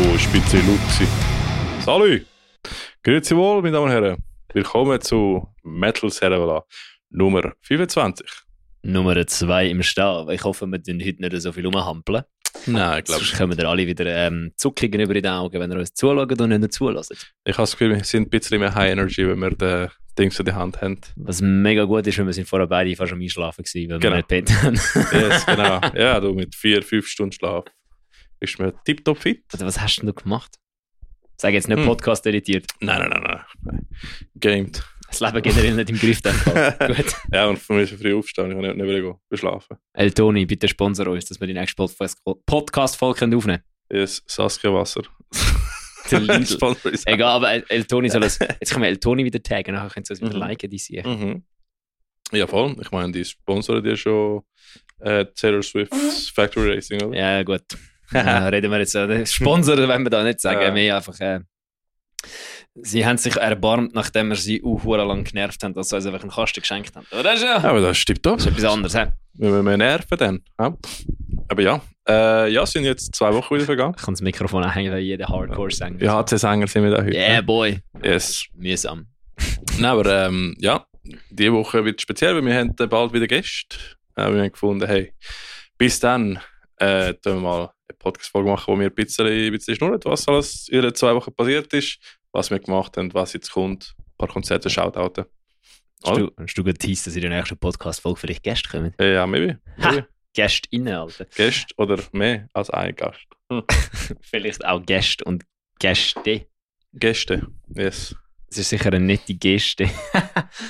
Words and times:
Oh, 0.00 0.16
spitze 0.18 0.58
Luxi. 0.58 1.06
Salut! 1.84 2.22
Grüezi 3.02 3.36
wohl, 3.36 3.62
meine 3.62 3.72
Damen 3.72 3.86
und 3.86 3.90
Herren. 3.90 4.22
Willkommen 4.52 5.00
zu 5.00 5.46
Metal 5.62 6.10
Servala 6.10 6.64
Nummer 7.10 7.52
25. 7.62 8.26
Nummer 8.82 9.26
2 9.26 9.66
im 9.66 9.82
Stall. 9.82 10.32
Ich 10.32 10.44
hoffe, 10.44 10.66
wir 10.66 10.82
tun 10.82 11.00
heute 11.04 11.20
nicht 11.20 11.42
so 11.42 11.52
viel 11.52 11.66
rumhampeln. 11.66 12.22
Nein, 12.66 12.98
ich 13.00 13.04
glaube 13.04 13.24
Sonst 13.24 13.36
kommen 13.38 13.58
ihr 13.58 13.68
alle 13.68 13.86
wieder 13.86 14.06
ähm, 14.06 14.52
Zuckungen 14.56 15.00
über 15.00 15.14
die 15.14 15.26
Augen, 15.28 15.58
wenn 15.60 15.70
ihr 15.72 15.78
uns 15.78 15.92
zuschaut 15.94 16.40
und 16.40 16.48
nicht 16.48 16.60
nur 16.60 16.70
zulässt. 16.70 17.12
Ich 17.44 17.54
habe 17.54 17.62
das 17.62 17.72
Gefühl, 17.72 17.96
wir 17.96 18.04
sind 18.04 18.28
ein 18.28 18.30
bisschen 18.30 18.60
mehr 18.60 18.74
High 18.74 18.92
Energy, 18.92 19.26
wenn 19.28 19.38
wir 19.40 19.50
den 19.50 19.88
Dings 20.18 20.38
in 20.38 20.44
der 20.46 20.54
Hand 20.56 20.80
haben. 20.80 21.00
Was 21.16 21.40
mega 21.40 21.84
gut 21.84 22.06
ist, 22.06 22.18
weil 22.18 22.26
wir 22.26 22.32
sind 22.32 22.48
vorher 22.48 22.66
beide 22.66 22.94
fast 22.96 23.12
am 23.12 23.20
Einschlafen 23.20 23.64
gewesen, 23.64 23.90
weil 23.90 23.98
Genau. 23.98 24.12
wir 24.12 24.16
nicht 24.18 24.28
pennt 24.28 24.62
haben. 24.62 24.74
Yes, 25.12 25.46
genau. 25.46 25.80
Ja, 25.94 26.20
du 26.20 26.34
mit 26.34 26.54
vier, 26.54 26.82
fünf 26.82 27.06
Stunden 27.06 27.32
Schlaf 27.32 27.64
bist 28.40 28.58
mir 28.58 28.72
tiptop 28.84 29.18
fit. 29.18 29.44
Oder 29.54 29.66
was 29.66 29.80
hast 29.80 29.96
denn 29.98 30.06
du 30.06 30.12
gemacht? 30.14 30.56
Sag 31.36 31.52
jetzt 31.54 31.68
nicht 31.68 31.78
Hm. 31.78 31.86
Podcast 31.86 32.26
editiert. 32.26 32.66
Nein, 32.80 33.08
nein, 33.08 33.22
nein, 33.22 33.40
nein. 33.62 33.88
Gamed. 34.40 34.82
Das 35.08 35.20
Leben 35.20 35.40
generell 35.40 35.74
nicht 35.74 35.88
im 35.90 35.98
Griff. 35.98 36.20
Dann. 36.20 36.34
Gut. 36.96 37.14
Ja, 37.32 37.46
und 37.46 37.58
für 37.58 37.72
mich 37.74 37.92
ist 37.92 38.02
früh 38.02 38.14
aufstehen. 38.14 38.48
Ich 38.48 38.52
kann 38.54 38.62
nicht, 38.62 38.76
nicht 38.76 38.86
wieder 38.86 39.00
gehen, 39.00 39.14
beschlafen. 39.28 39.76
El 39.94 40.12
Toni, 40.12 40.44
bitte 40.46 40.68
sponsor 40.68 41.06
uns, 41.08 41.24
dass 41.26 41.40
wir 41.40 41.46
die 41.46 41.54
nächste 41.54 41.76
Podcast- 41.82 42.18
Podcast-Folge 42.44 43.20
können 43.20 43.34
aufnehmen 43.34 43.62
Yes, 43.90 44.22
Saskia 44.26 44.72
Wasser. 44.74 45.02
Der 46.10 46.20
Lidl. 46.20 46.42
Ist- 46.92 47.06
Egal, 47.06 47.30
aber 47.36 47.52
El, 47.52 47.64
El 47.68 47.84
Toni 47.84 48.10
soll 48.10 48.22
es. 48.24 48.38
Jetzt 48.60 48.70
können 48.72 48.82
wir 48.82 48.88
El 48.90 48.98
Toni 48.98 49.24
wieder 49.24 49.42
taggen, 49.42 49.74
nachher 49.74 49.88
können 49.90 50.04
sie 50.04 50.12
uns 50.14 50.20
wieder 50.20 50.34
Mhm. 50.34 50.40
liken, 50.48 50.68
die 50.70 50.78
sie. 50.78 51.00
Mhm. 51.02 51.44
Ja, 52.32 52.46
voll. 52.46 52.76
Ich 52.80 52.90
meine, 52.90 53.12
die 53.12 53.24
sponsoren 53.24 53.82
dir 53.82 53.96
schon 53.96 54.42
äh, 55.00 55.24
Taylor 55.34 55.62
Swift's 55.62 56.28
Factory 56.28 56.74
Racing, 56.74 57.02
oder? 57.02 57.16
Ja, 57.18 57.42
gut. 57.44 57.62
Ja, 58.12 58.48
reden 58.48 58.70
wir 58.70 58.78
jetzt. 58.78 58.94
Äh, 58.94 59.26
Sponsor, 59.26 59.76
wenn 59.88 60.02
wir 60.02 60.10
da 60.10 60.22
nicht 60.22 60.40
sagen. 60.40 60.60
Ja. 60.60 60.74
Wir 60.74 60.96
einfach. 60.96 61.18
Äh, 61.20 61.40
sie 62.74 63.06
haben 63.06 63.18
sich 63.18 63.36
erbarmt, 63.36 63.94
nachdem 63.94 64.28
wir 64.28 64.36
sie 64.36 64.62
uh, 64.62 64.94
lang 64.94 65.24
genervt 65.24 65.62
haben, 65.62 65.74
dass 65.74 65.88
sie 65.88 65.96
uns 65.96 66.06
einfach 66.06 66.22
einen 66.22 66.30
Kasten 66.30 66.60
geschenkt 66.60 66.94
haben. 66.96 67.06
Oder 67.18 67.36
schon? 67.36 67.46
Ja, 67.46 67.64
aber 67.64 67.80
das 67.80 67.98
stimmt 67.98 68.24
doch. 68.24 68.36
Das 68.36 68.46
ist 68.46 68.52
etwas 68.52 68.72
anderes. 68.72 68.94
He? 68.94 69.04
Wir 69.34 69.50
müssen 69.50 69.64
mehr 69.64 69.76
nerven 69.76 70.18
dann. 70.18 70.40
Ja. 70.58 70.76
Aber 71.48 71.62
ja, 71.62 71.80
äh, 72.08 72.50
ja, 72.52 72.66
sind 72.66 72.84
jetzt 72.84 73.14
zwei 73.14 73.32
Wochen 73.32 73.54
wieder 73.54 73.64
vergangen. 73.64 73.94
Ich 73.96 74.04
kann 74.04 74.14
das 74.14 74.20
Mikrofon 74.20 74.64
auch 74.64 74.74
hängen, 74.74 74.92
weil 74.92 75.00
jeder 75.00 75.28
Hardcore 75.28 75.70
sagen. 75.70 75.98
Ja, 76.00 76.14
HC-Sänger 76.18 76.66
sind 76.66 76.84
wir 76.84 76.90
da 76.90 77.02
heute. 77.02 77.16
Yeah, 77.16 77.40
boy. 77.40 77.80
Yes. 78.02 78.46
Mühsam. 78.54 79.06
Nein, 79.78 79.84
aber 79.84 80.26
ähm, 80.26 80.56
ja, 80.58 80.86
diese 81.30 81.52
Woche 81.52 81.84
wird 81.84 82.00
speziell, 82.00 82.34
weil 82.34 82.44
wir 82.44 82.54
haben 82.54 82.74
äh, 82.78 82.86
bald 82.86 83.12
wieder 83.12 83.26
Gäste. 83.26 83.76
Äh, 84.16 84.32
wir 84.32 84.42
haben 84.42 84.52
gefunden, 84.52 84.86
hey, 84.86 85.12
bis 85.78 86.00
dann 86.00 86.40
äh, 86.80 87.14
wir 87.22 87.34
mal 87.34 87.60
eine 87.60 87.98
Podcast-Folge 87.98 88.50
machen, 88.50 88.74
wo 88.74 88.78
wir 88.78 88.86
ein 88.86 88.94
bisschen, 88.94 89.26
ein 89.26 89.52
bisschen 89.52 89.76
schnurren, 89.76 90.00
was 90.04 90.28
alles 90.28 90.68
in 90.68 90.82
den 90.82 90.94
zwei 90.94 91.14
Wochen 91.14 91.32
passiert 91.32 91.72
ist, 91.72 91.98
was 92.32 92.50
wir 92.50 92.58
gemacht 92.58 92.96
haben, 92.96 93.12
was 93.14 93.32
jetzt 93.32 93.50
kommt, 93.50 93.94
ein 93.98 94.04
paar 94.18 94.28
Konzerte, 94.28 94.70
Shoutouten. 94.70 95.24
Hast 96.04 96.18
du, 96.18 96.30
hast 96.38 96.54
du 96.54 96.62
geteased, 96.62 97.06
dass 97.06 97.16
in 97.16 97.22
der 97.22 97.30
nächsten 97.30 97.58
Podcast-Folge 97.58 98.20
vielleicht 98.20 98.42
Gäste 98.44 98.68
kommen? 98.68 98.94
Ja, 99.00 99.26
maybe. 99.26 99.58
maybe. 99.76 100.06
Gäste 100.32 100.68
innen, 100.70 100.94
Alter. 100.94 101.24
Gäste 101.24 101.74
oder 101.76 101.98
mehr 102.12 102.48
als 102.52 102.70
ein 102.70 102.94
Gast. 102.94 103.26
Vielleicht 104.20 104.64
auch 104.64 104.84
Gäste 104.84 105.24
und 105.24 105.44
Gäste. 105.80 106.46
Gäste, 106.92 107.46
yes. 107.74 108.14
Das 108.48 108.58
ist 108.58 108.70
sicher 108.70 108.86
eine 108.86 109.00
nette 109.00 109.34
Geste. 109.34 109.88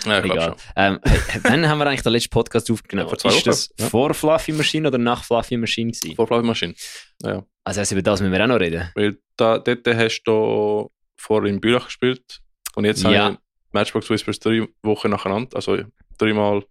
Ja, 0.04 0.22
Egal. 0.24 0.56
Ähm, 0.76 0.98
wann 1.42 1.68
haben 1.68 1.78
wir 1.78 1.86
eigentlich 1.86 2.02
den 2.02 2.12
letzten 2.12 2.30
Podcast 2.30 2.70
aufgenommen? 2.70 3.08
Ja, 3.10 3.16
vor 3.16 3.30
ist 3.30 3.46
das 3.46 3.70
ja. 3.78 3.86
vor 3.88 4.12
Fluffy 4.12 4.52
Machine 4.52 4.88
oder 4.88 4.98
nach 4.98 5.22
Fluffy 5.24 5.56
Machine 5.56 5.92
gewesen? 5.92 6.16
Vorflagmaschine. 6.16 6.74
Ja. 7.22 7.44
Also, 7.64 7.80
also 7.80 7.94
über 7.94 8.02
das 8.02 8.20
müssen 8.20 8.32
wir 8.32 8.42
auch 8.42 8.48
noch 8.48 8.60
reden. 8.60 8.90
Weil 8.94 9.18
da, 9.36 9.58
dort 9.58 9.86
hast 9.86 10.22
du 10.24 10.90
vorher 11.16 11.48
in 11.50 11.60
Bülach 11.60 11.86
gespielt 11.86 12.40
und 12.74 12.84
jetzt 12.84 13.02
Ja. 13.02 13.10
habe 13.24 13.34
ich 13.34 13.38
Matchbox 13.72 14.10
Whispers 14.10 14.38
drei 14.40 14.66
Wochen 14.82 15.10
nacheinander, 15.10 15.56
also 15.56 15.78
dreimal 16.18 16.64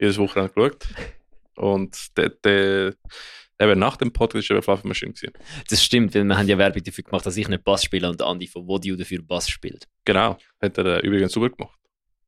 jedes 0.00 0.18
Wochenende 0.18 0.52
geschaut. 0.52 0.86
Und 1.56 1.96
dort, 2.14 2.44
äh, 2.44 2.92
eben 3.60 3.78
nach 3.78 3.96
dem 3.96 4.12
Podcast 4.12 4.50
war 4.50 4.62
Fluffy 4.62 4.86
Machine. 4.88 5.12
Gewesen. 5.12 5.32
Das 5.70 5.82
stimmt, 5.82 6.14
weil 6.14 6.24
wir 6.24 6.36
haben 6.36 6.48
ja 6.48 6.58
Werbung 6.58 6.82
dafür 6.82 7.04
gemacht, 7.04 7.24
dass 7.26 7.36
ich 7.36 7.48
nicht 7.48 7.64
Bass 7.64 7.82
spiele 7.84 8.08
und 8.08 8.20
der 8.20 8.26
Andi 8.26 8.46
von 8.46 8.66
Wodio 8.66 8.96
dafür 8.96 9.22
Bass 9.22 9.48
spielt. 9.48 9.86
Genau, 10.04 10.36
hat 10.60 10.78
er 10.78 11.02
äh, 11.02 11.06
übrigens 11.06 11.32
super 11.32 11.50
gemacht. 11.50 11.78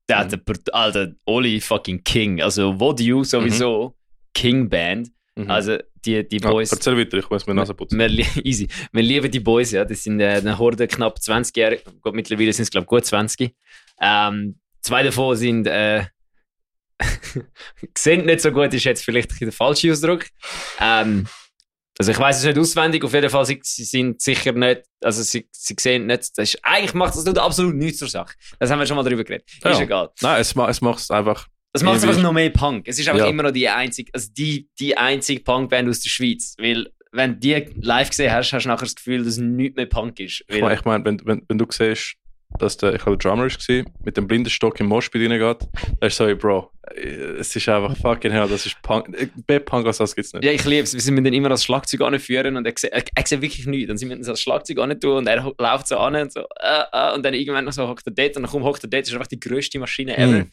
Der 0.08 0.24
Mhm. 0.24 0.30
hat 0.30 0.74
Alter, 0.74 1.12
Oli 1.26 1.60
fucking 1.60 2.02
King. 2.02 2.40
Also 2.40 2.80
Wodio 2.80 3.22
sowieso, 3.24 3.94
King 4.32 4.68
Band. 4.68 5.08
Mhm. 5.36 5.50
Also 5.50 5.76
die, 6.04 6.26
die 6.26 6.38
ja, 6.38 6.50
Boys. 6.50 6.72
erzähl 6.72 6.96
weiter, 6.96 7.18
ich 7.18 7.28
muss 7.28 7.46
mir 7.46 7.52
die 7.52 7.58
Nase 7.58 7.74
putzen. 7.74 7.98
Wir, 7.98 8.08
easy. 8.44 8.68
wir 8.92 9.02
lieben 9.02 9.30
die 9.30 9.40
Boys, 9.40 9.70
ja. 9.72 9.84
Das 9.84 10.02
sind 10.02 10.20
äh, 10.20 10.28
eine 10.28 10.58
Horde 10.58 10.88
knapp 10.88 11.18
20-Jährige. 11.18 11.82
Gut, 12.00 12.14
Mittlerweile 12.14 12.52
sind 12.52 12.62
es, 12.62 12.70
glaube 12.70 12.84
ich, 12.84 12.88
gut 12.88 13.04
20. 13.04 13.54
Ähm, 14.00 14.58
zwei 14.80 15.02
davon 15.02 15.36
sind. 15.36 15.66
Äh, 15.66 16.06
sehen 17.96 18.26
nicht 18.26 18.40
so 18.40 18.50
gut, 18.52 18.72
ist 18.74 18.84
jetzt 18.84 19.04
vielleicht 19.04 19.40
der 19.40 19.52
falsche 19.52 19.92
Ausdruck. 19.92 20.26
Ähm, 20.80 21.26
also 21.98 22.12
ich 22.12 22.18
weiß 22.18 22.38
es 22.38 22.44
nicht 22.44 22.58
auswendig, 22.58 23.02
auf 23.04 23.12
jeden 23.12 23.28
Fall, 23.28 23.44
sie, 23.44 23.58
sie 23.62 23.84
sind 23.84 24.20
sicher 24.20 24.52
nicht, 24.52 24.82
also 25.02 25.22
sie, 25.22 25.48
sie 25.50 25.74
sehen 25.80 26.06
nicht, 26.06 26.38
das 26.38 26.54
ist, 26.54 26.58
eigentlich 26.62 26.94
macht 26.94 27.14
das 27.16 27.24
tut 27.24 27.38
absolut 27.38 27.74
nichts 27.74 27.98
zur 27.98 28.08
Sache. 28.08 28.34
Das 28.60 28.70
haben 28.70 28.78
wir 28.78 28.86
schon 28.86 28.96
mal 28.96 29.02
drüber 29.02 29.24
geredet. 29.24 29.48
Ist 29.56 29.64
Ja. 29.64 29.80
egal. 29.80 30.10
Nein, 30.22 30.40
es, 30.40 30.54
ma 30.54 30.68
es 30.68 30.80
macht 30.80 31.00
es 31.00 31.10
einfach. 31.10 31.48
Es 31.72 31.82
macht 31.82 32.02
einfach 32.02 32.20
noch 32.22 32.32
mehr 32.32 32.50
Punk. 32.50 32.86
Es 32.88 32.98
ist 32.98 33.08
einfach 33.08 33.24
Ja. 33.24 33.30
immer 33.30 33.42
noch 33.42 33.50
die 33.50 33.68
einzige, 33.68 34.10
also 34.14 34.28
die, 34.32 34.68
die 34.78 34.96
einzige 34.96 35.40
Punkband 35.42 35.88
aus 35.88 36.00
der 36.00 36.08
Schweiz. 36.10 36.54
Weil, 36.58 36.88
wenn 37.12 37.34
du 37.34 37.38
die 37.40 37.66
live 37.80 38.10
gesehen 38.10 38.32
hast, 38.32 38.52
hast 38.52 38.64
du 38.64 38.68
nachher 38.68 38.84
das 38.84 38.94
Gefühl, 38.94 39.24
dass 39.24 39.36
nichts 39.36 39.76
mehr 39.76 39.86
Punk 39.86 40.18
ist. 40.20 40.44
Ich 40.48 40.60
meine, 40.60 40.74
ich 40.74 40.84
mein, 40.84 41.04
wenn, 41.04 41.20
wenn, 41.24 41.42
wenn 41.48 41.58
du 41.58 41.66
siehst, 41.70 42.14
dass 42.58 42.76
der, 42.76 42.94
ich 42.94 43.02
glaube, 43.02 43.18
Drummer 43.18 43.44
war, 43.46 43.84
mit 44.04 44.16
dem 44.16 44.26
blinden 44.26 44.50
Stock 44.50 44.80
im 44.80 44.86
Moshpit 44.86 45.30
reingeht, 45.30 45.68
dann 46.00 46.06
ist 46.08 46.16
so, 46.16 46.24
hey, 46.26 46.34
Bro, 46.34 46.70
es 47.38 47.54
ist 47.54 47.68
einfach 47.68 47.96
fucking 47.96 48.30
hell, 48.32 48.48
das 48.48 48.64
ist 48.66 48.80
Punk. 48.82 49.08
äh, 49.16 49.28
Mehr 49.46 49.60
Punk 49.60 49.86
als 49.86 49.98
das 49.98 50.14
gibt 50.14 50.26
es 50.26 50.32
nicht. 50.32 50.44
ja, 50.44 50.52
ich 50.52 50.64
liebe 50.64 50.82
es. 50.84 50.94
Wir 50.94 51.00
sind 51.00 51.16
dann 51.22 51.32
immer 51.32 51.50
als 51.50 51.64
Schlagzeug 51.64 52.00
anführen 52.00 52.56
und 52.56 52.66
er 52.66 52.72
sieht, 52.76 52.90
er, 52.92 53.02
er 53.14 53.26
sieht 53.26 53.40
wirklich 53.42 53.66
nichts. 53.66 53.88
Dann 53.88 53.98
sind 53.98 54.08
wir 54.08 54.16
das 54.16 54.28
als 54.28 54.40
Schlagzeug 54.40 54.78
an 54.78 54.92
und 54.92 55.26
er 55.26 55.52
läuft 55.58 55.88
so 55.88 55.98
an 55.98 56.16
und 56.16 56.32
so, 56.32 56.40
äh, 56.40 56.82
äh, 56.92 57.14
und 57.14 57.24
dann 57.24 57.34
irgendwann 57.34 57.64
noch 57.66 57.72
so 57.72 57.86
hockt 57.86 58.06
er 58.06 58.12
dort 58.12 58.36
und 58.36 58.42
dann 58.44 58.50
kommt 58.50 58.64
hockt 58.64 58.82
er 58.84 58.88
dort, 58.90 59.02
das 59.02 59.08
ist 59.10 59.14
einfach 59.14 59.26
die 59.26 59.40
grösste 59.40 59.78
Maschine 59.78 60.16
ever. 60.16 60.26
Mhm. 60.32 60.50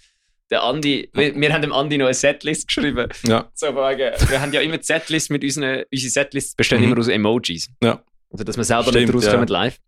Der 0.52 0.62
Andi, 0.62 1.10
wir, 1.14 1.34
wir 1.36 1.54
haben 1.54 1.62
dem 1.64 1.74
Andi 1.74 1.98
noch 1.98 2.06
eine 2.06 2.14
Setlist 2.14 2.68
geschrieben. 2.68 3.08
Ja, 3.26 3.50
So, 3.56 3.68
wir 3.74 4.42
haben 4.42 4.54
ja 4.54 4.62
immer 4.62 4.78
die 4.78 4.84
Setlist 4.84 5.32
mit 5.32 5.44
unseren, 5.44 5.84
unsere 5.92 6.12
Setlist 6.12 6.56
bestehen 6.56 6.82
Mhm. 6.82 6.92
immer 6.92 7.00
aus 7.00 7.08
Emojis. 7.08 7.70
ja. 7.82 8.02
Also, 8.32 8.44
dass 8.44 8.58
wir 8.58 8.64
selber 8.66 8.84
Stimmt, 8.90 8.96
nicht 9.06 9.08
ja. 9.08 9.14
rauskommen 9.32 9.48
live. 9.48 9.80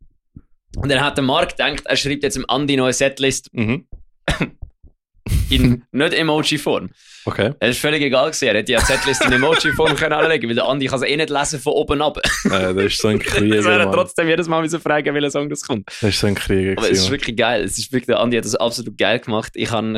Und 0.78 0.90
dann 0.90 1.02
hat 1.02 1.18
der 1.18 1.24
Marc 1.24 1.50
gedacht, 1.58 1.86
er 1.86 1.96
schreibt 1.96 2.24
jetzt 2.24 2.36
dem 2.36 2.46
Andi 2.48 2.80
eine 2.80 2.94
Setlist 2.94 3.50
Mhm. 3.54 3.88
in 5.50 5.84
nicht 5.92 6.14
Emoji-Form. 6.14 6.90
Okay. 7.28 7.52
Es 7.60 7.72
ist 7.72 7.80
völlig 7.82 8.02
egal 8.02 8.28
gewesen. 8.28 8.48
Er 8.48 8.54
hätte 8.56 8.72
ja 8.72 8.80
die 8.80 8.86
Setlist 8.86 9.26
in 9.26 9.34
Emoji-Form 9.34 9.96
können 9.98 10.14
anlegen, 10.14 10.48
weil 10.48 10.56
der 10.56 10.66
Andi 10.66 10.86
kann 10.86 11.00
es 11.02 11.06
eh 11.06 11.18
nicht 11.18 11.30
lesen 11.30 11.60
von 11.60 11.74
oben 11.74 12.02
ab. 12.02 12.18
Äh, 12.46 12.50
das 12.74 12.76
ist 12.86 13.00
so 13.02 13.10
ein 13.10 13.20
Krieger. 13.20 13.58
Das 13.58 13.66
wäre 13.66 13.92
trotzdem 13.92 14.30
jedes 14.30 14.48
Mal 14.48 14.62
müssen 14.62 14.80
fragen, 14.80 15.14
welcher 15.14 15.32
Song 15.32 15.50
das 15.50 15.62
kommt. 15.62 15.88
Das 15.88 16.04
ist 16.12 16.20
so 16.22 16.28
ein 16.28 16.36
Krieger. 16.36 16.74
Aber 16.78 16.90
es 16.90 17.00
ist 17.00 17.12
wirklich 17.12 17.36
geil. 17.36 17.64
Es 17.66 17.78
ist 17.78 17.92
wirklich, 17.92 18.08
der 18.08 18.20
Andi 18.22 18.38
hat 18.38 18.46
das 18.46 18.56
absolut 18.56 18.98
geil 18.98 19.20
gemacht. 19.20 19.52
Ich 19.56 19.70
kann 19.70 19.92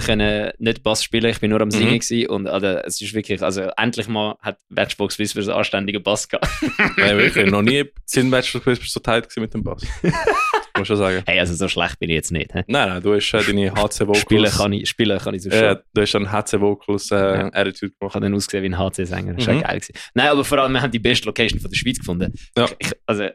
nicht 0.57 0.81
Bass 0.83 1.03
spielen, 1.03 1.29
ich 1.29 1.39
bin 1.39 1.51
nur 1.51 1.61
am 1.61 1.69
Singen 1.69 1.89
Mhm. 1.93 1.99
gewesen 1.99 2.27
und 2.29 2.47
also, 2.47 2.65
es 2.67 2.99
ist 3.01 3.13
wirklich, 3.13 3.41
also 3.43 3.61
endlich 3.77 4.07
mal 4.07 4.35
hat 4.41 4.57
Matchbox 4.69 5.19
Whispers 5.19 5.47
einen 5.47 5.57
anständigen 5.57 6.01
Bass 6.01 6.27
gehabt. 6.27 6.47
Nein, 6.97 7.17
wirklich. 7.17 7.49
Noch 7.51 7.61
nie 7.61 7.85
sind 8.05 8.29
Matches 8.29 8.61
so 8.91 8.99
tight 8.99 9.27
mit 9.37 9.53
dem 9.53 9.63
Bass. 9.63 9.83
Muss 10.77 10.87
schon 10.87 10.97
sagen. 10.97 11.23
Hey, 11.25 11.39
also 11.39 11.53
so 11.55 11.67
schlecht 11.67 11.99
bin 11.99 12.09
ich 12.09 12.15
jetzt 12.15 12.31
nicht. 12.31 12.53
He? 12.53 12.61
Nein, 12.67 12.87
nein, 12.89 13.01
du 13.03 13.13
hast 13.13 13.33
äh, 13.33 13.43
deine 13.43 13.71
HC 13.73 14.07
Vocals. 14.07 14.19
Spielen 14.21 14.49
kann 14.51 14.71
ich, 14.71 14.87
spielen 14.89 15.19
kann 15.19 15.33
ich 15.33 15.43
so. 15.43 15.49
Äh, 15.49 15.75
du 15.93 16.01
hast 16.01 16.13
dann 16.13 16.31
HC 16.31 16.61
Vocals 16.61 17.11
äh, 17.19 17.39
Ja. 17.39 17.49
Attitude 17.53 17.91
Ich 17.93 17.99
gemacht. 17.99 18.15
habe 18.15 18.25
dann 18.25 18.33
ausgesehen 18.35 18.63
wie 18.63 18.69
ein 18.69 18.77
HC-Sänger. 18.77 19.33
Das 19.33 19.47
war 19.47 19.53
Mhm. 19.55 19.61
geil. 19.61 19.79
Gewesen. 19.79 19.93
Nein, 20.13 20.27
aber 20.27 20.43
vor 20.45 20.57
allem, 20.59 20.73
wir 20.73 20.81
haben 20.81 20.91
die 20.91 20.99
beste 20.99 21.25
Location 21.25 21.59
von 21.59 21.69
der 21.71 21.77
Schweiz 21.77 21.99
gefunden. 21.99 22.33
Ja. 22.57 22.65
Ich, 22.65 22.87
ich, 22.87 22.93
also, 23.05 23.27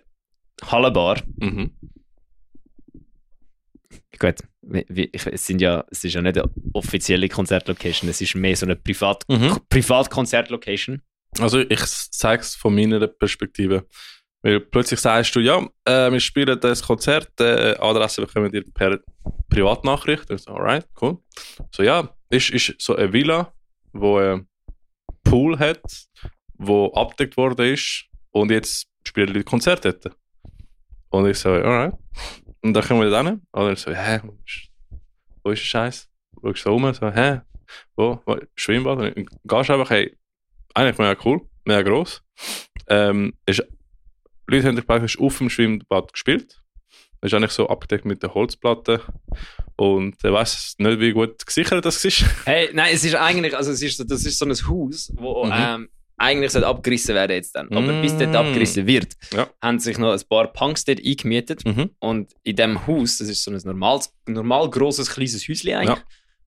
Hallenbar. 0.71 1.21
Mhm. 1.37 1.73
Gut, 4.19 4.37
wie, 4.63 5.11
ich, 5.13 5.27
es, 5.27 5.47
sind 5.47 5.61
ja, 5.61 5.85
es 5.91 6.05
ist 6.05 6.15
ja 6.15 6.23
nicht 6.23 6.39
eine 6.39 6.49
offizielle 6.73 7.29
Konzertlocation, 7.29 8.09
es 8.09 8.21
ist 8.21 8.35
mehr 8.37 8.57
so 8.57 8.65
eine 8.67 8.77
Privat, 8.77 9.25
Mhm. 9.29 9.59
Privatkonzertlocation. 9.69 11.03
Also 11.41 11.59
ich 11.59 11.81
zeige 11.85 12.43
es 12.43 12.55
von 12.55 12.75
meiner 12.75 13.07
Perspektive. 13.09 13.87
Weil 14.43 14.61
plötzlich 14.61 15.01
sagst 15.01 15.35
du, 15.35 15.41
ja, 15.41 15.67
äh, 15.87 16.13
wir 16.13 16.21
spielen 16.21 16.61
das 16.61 16.83
Konzert, 16.83 17.29
äh, 17.41 17.75
Adresse 17.79 18.21
bekommen 18.21 18.53
wir 18.53 18.63
per 18.73 19.01
Privatnachricht. 19.49 20.31
Ich 20.31 20.43
so, 20.43 20.53
alright, 20.53 20.87
cool. 21.01 21.19
So 21.75 21.83
ja, 21.83 22.15
ist, 22.29 22.51
ist 22.51 22.75
so 22.79 22.95
eine 22.95 23.13
Villa, 23.13 23.53
wo 23.95 24.19
ein 24.19 24.47
Pool 25.23 25.59
hat, 25.59 25.83
wo 26.55 26.93
abgedeckt 26.93 27.37
worden 27.37 27.73
ist 27.73 28.07
und 28.31 28.51
jetzt 28.51 28.87
spielen 29.07 29.29
Leute 29.29 29.45
Konzert 29.45 29.85
dort. 29.85 30.17
Und 31.11 31.27
ich 31.29 31.39
so, 31.39 31.51
alright. 31.51 31.95
Und 32.63 32.75
dann 32.75 32.85
kommen 32.85 33.01
wir 33.01 33.11
da 33.11 33.23
hin 33.23 33.41
und 33.53 33.73
ich 33.73 33.79
so, 33.79 33.93
hä, 33.93 34.21
wo 34.23 34.33
ist, 34.45 34.71
ist 35.53 35.63
der 35.63 35.67
Scheiß? 35.67 36.11
Ist 36.43 36.63
so 36.63 36.73
rum? 36.73 36.93
So, 36.93 37.11
hä, 37.11 37.41
wo, 37.97 38.21
Schwimmbad? 38.57 38.99
Und 38.99 39.17
dann 39.17 39.27
gehst 39.45 39.71
einfach, 39.71 39.91
hey, 39.91 40.17
eigentlich 40.75 40.99
mega 40.99 41.17
cool, 41.25 41.41
mega 41.65 41.83
gross. 41.83 42.23
Ähm, 42.89 43.35
ist 43.47 43.65
Leute 44.47 44.69
haben 44.69 44.85
praktisch 44.85 45.19
auf 45.19 45.39
dem 45.39 45.49
Schwimmbad 45.49 46.13
gespielt. 46.13 46.63
Das 47.25 47.33
ist 47.33 47.37
eigentlich 47.39 47.53
so 47.53 47.69
abgedeckt 47.71 48.05
mit 48.05 48.23
der 48.23 48.35
Holzplatte. 48.35 49.01
Und 49.77 50.17
ich 50.23 50.31
weiß 50.31 50.75
nicht, 50.77 51.01
wie 51.01 51.13
gut 51.13 51.47
gesichert 51.47 51.83
das 51.83 52.05
ist. 52.05 52.23
Hey, 52.45 52.69
nein, 52.75 52.91
es 52.93 53.03
ist 53.03 53.15
eigentlich, 53.15 53.57
also 53.57 53.71
es 53.71 53.81
ist 53.81 53.97
so, 53.97 54.05
das 54.05 54.27
ist 54.27 54.39
so 54.39 54.45
ein 54.45 54.51
Haus, 54.53 55.11
wo 55.17 55.47
Mhm. 55.47 55.53
ähm, 55.55 55.89
eigentlich 56.19 56.53
sollte 56.53 56.69
abgerissen 56.69 57.15
werden 57.15 57.33
jetzt 57.33 57.57
dann. 57.57 57.69
Aber 57.73 57.93
Mm. 57.95 58.03
bis 58.03 58.15
dort 58.19 58.37
abgerissen 58.37 58.87
wird, 58.87 59.15
Ja. 59.33 59.49
haben 59.63 59.79
sich 59.79 59.97
noch 59.97 60.13
ein 60.13 60.21
paar 60.29 60.53
Punks 60.53 60.85
dort 60.85 61.01
eingemietet. 61.03 61.65
Mhm. 61.65 61.91
Und 61.99 62.33
in 62.43 62.57
dem 62.57 62.87
Haus, 62.87 63.17
das 63.17 63.29
ist 63.29 63.43
so 63.43 63.51
ein 63.51 63.59
normales, 63.65 64.13
normal 64.27 64.69
grosses, 64.69 65.09
kleines 65.11 65.49
Häuschen 65.49 65.73
eigentlich. 65.73 65.97
Ja. 65.97 66.05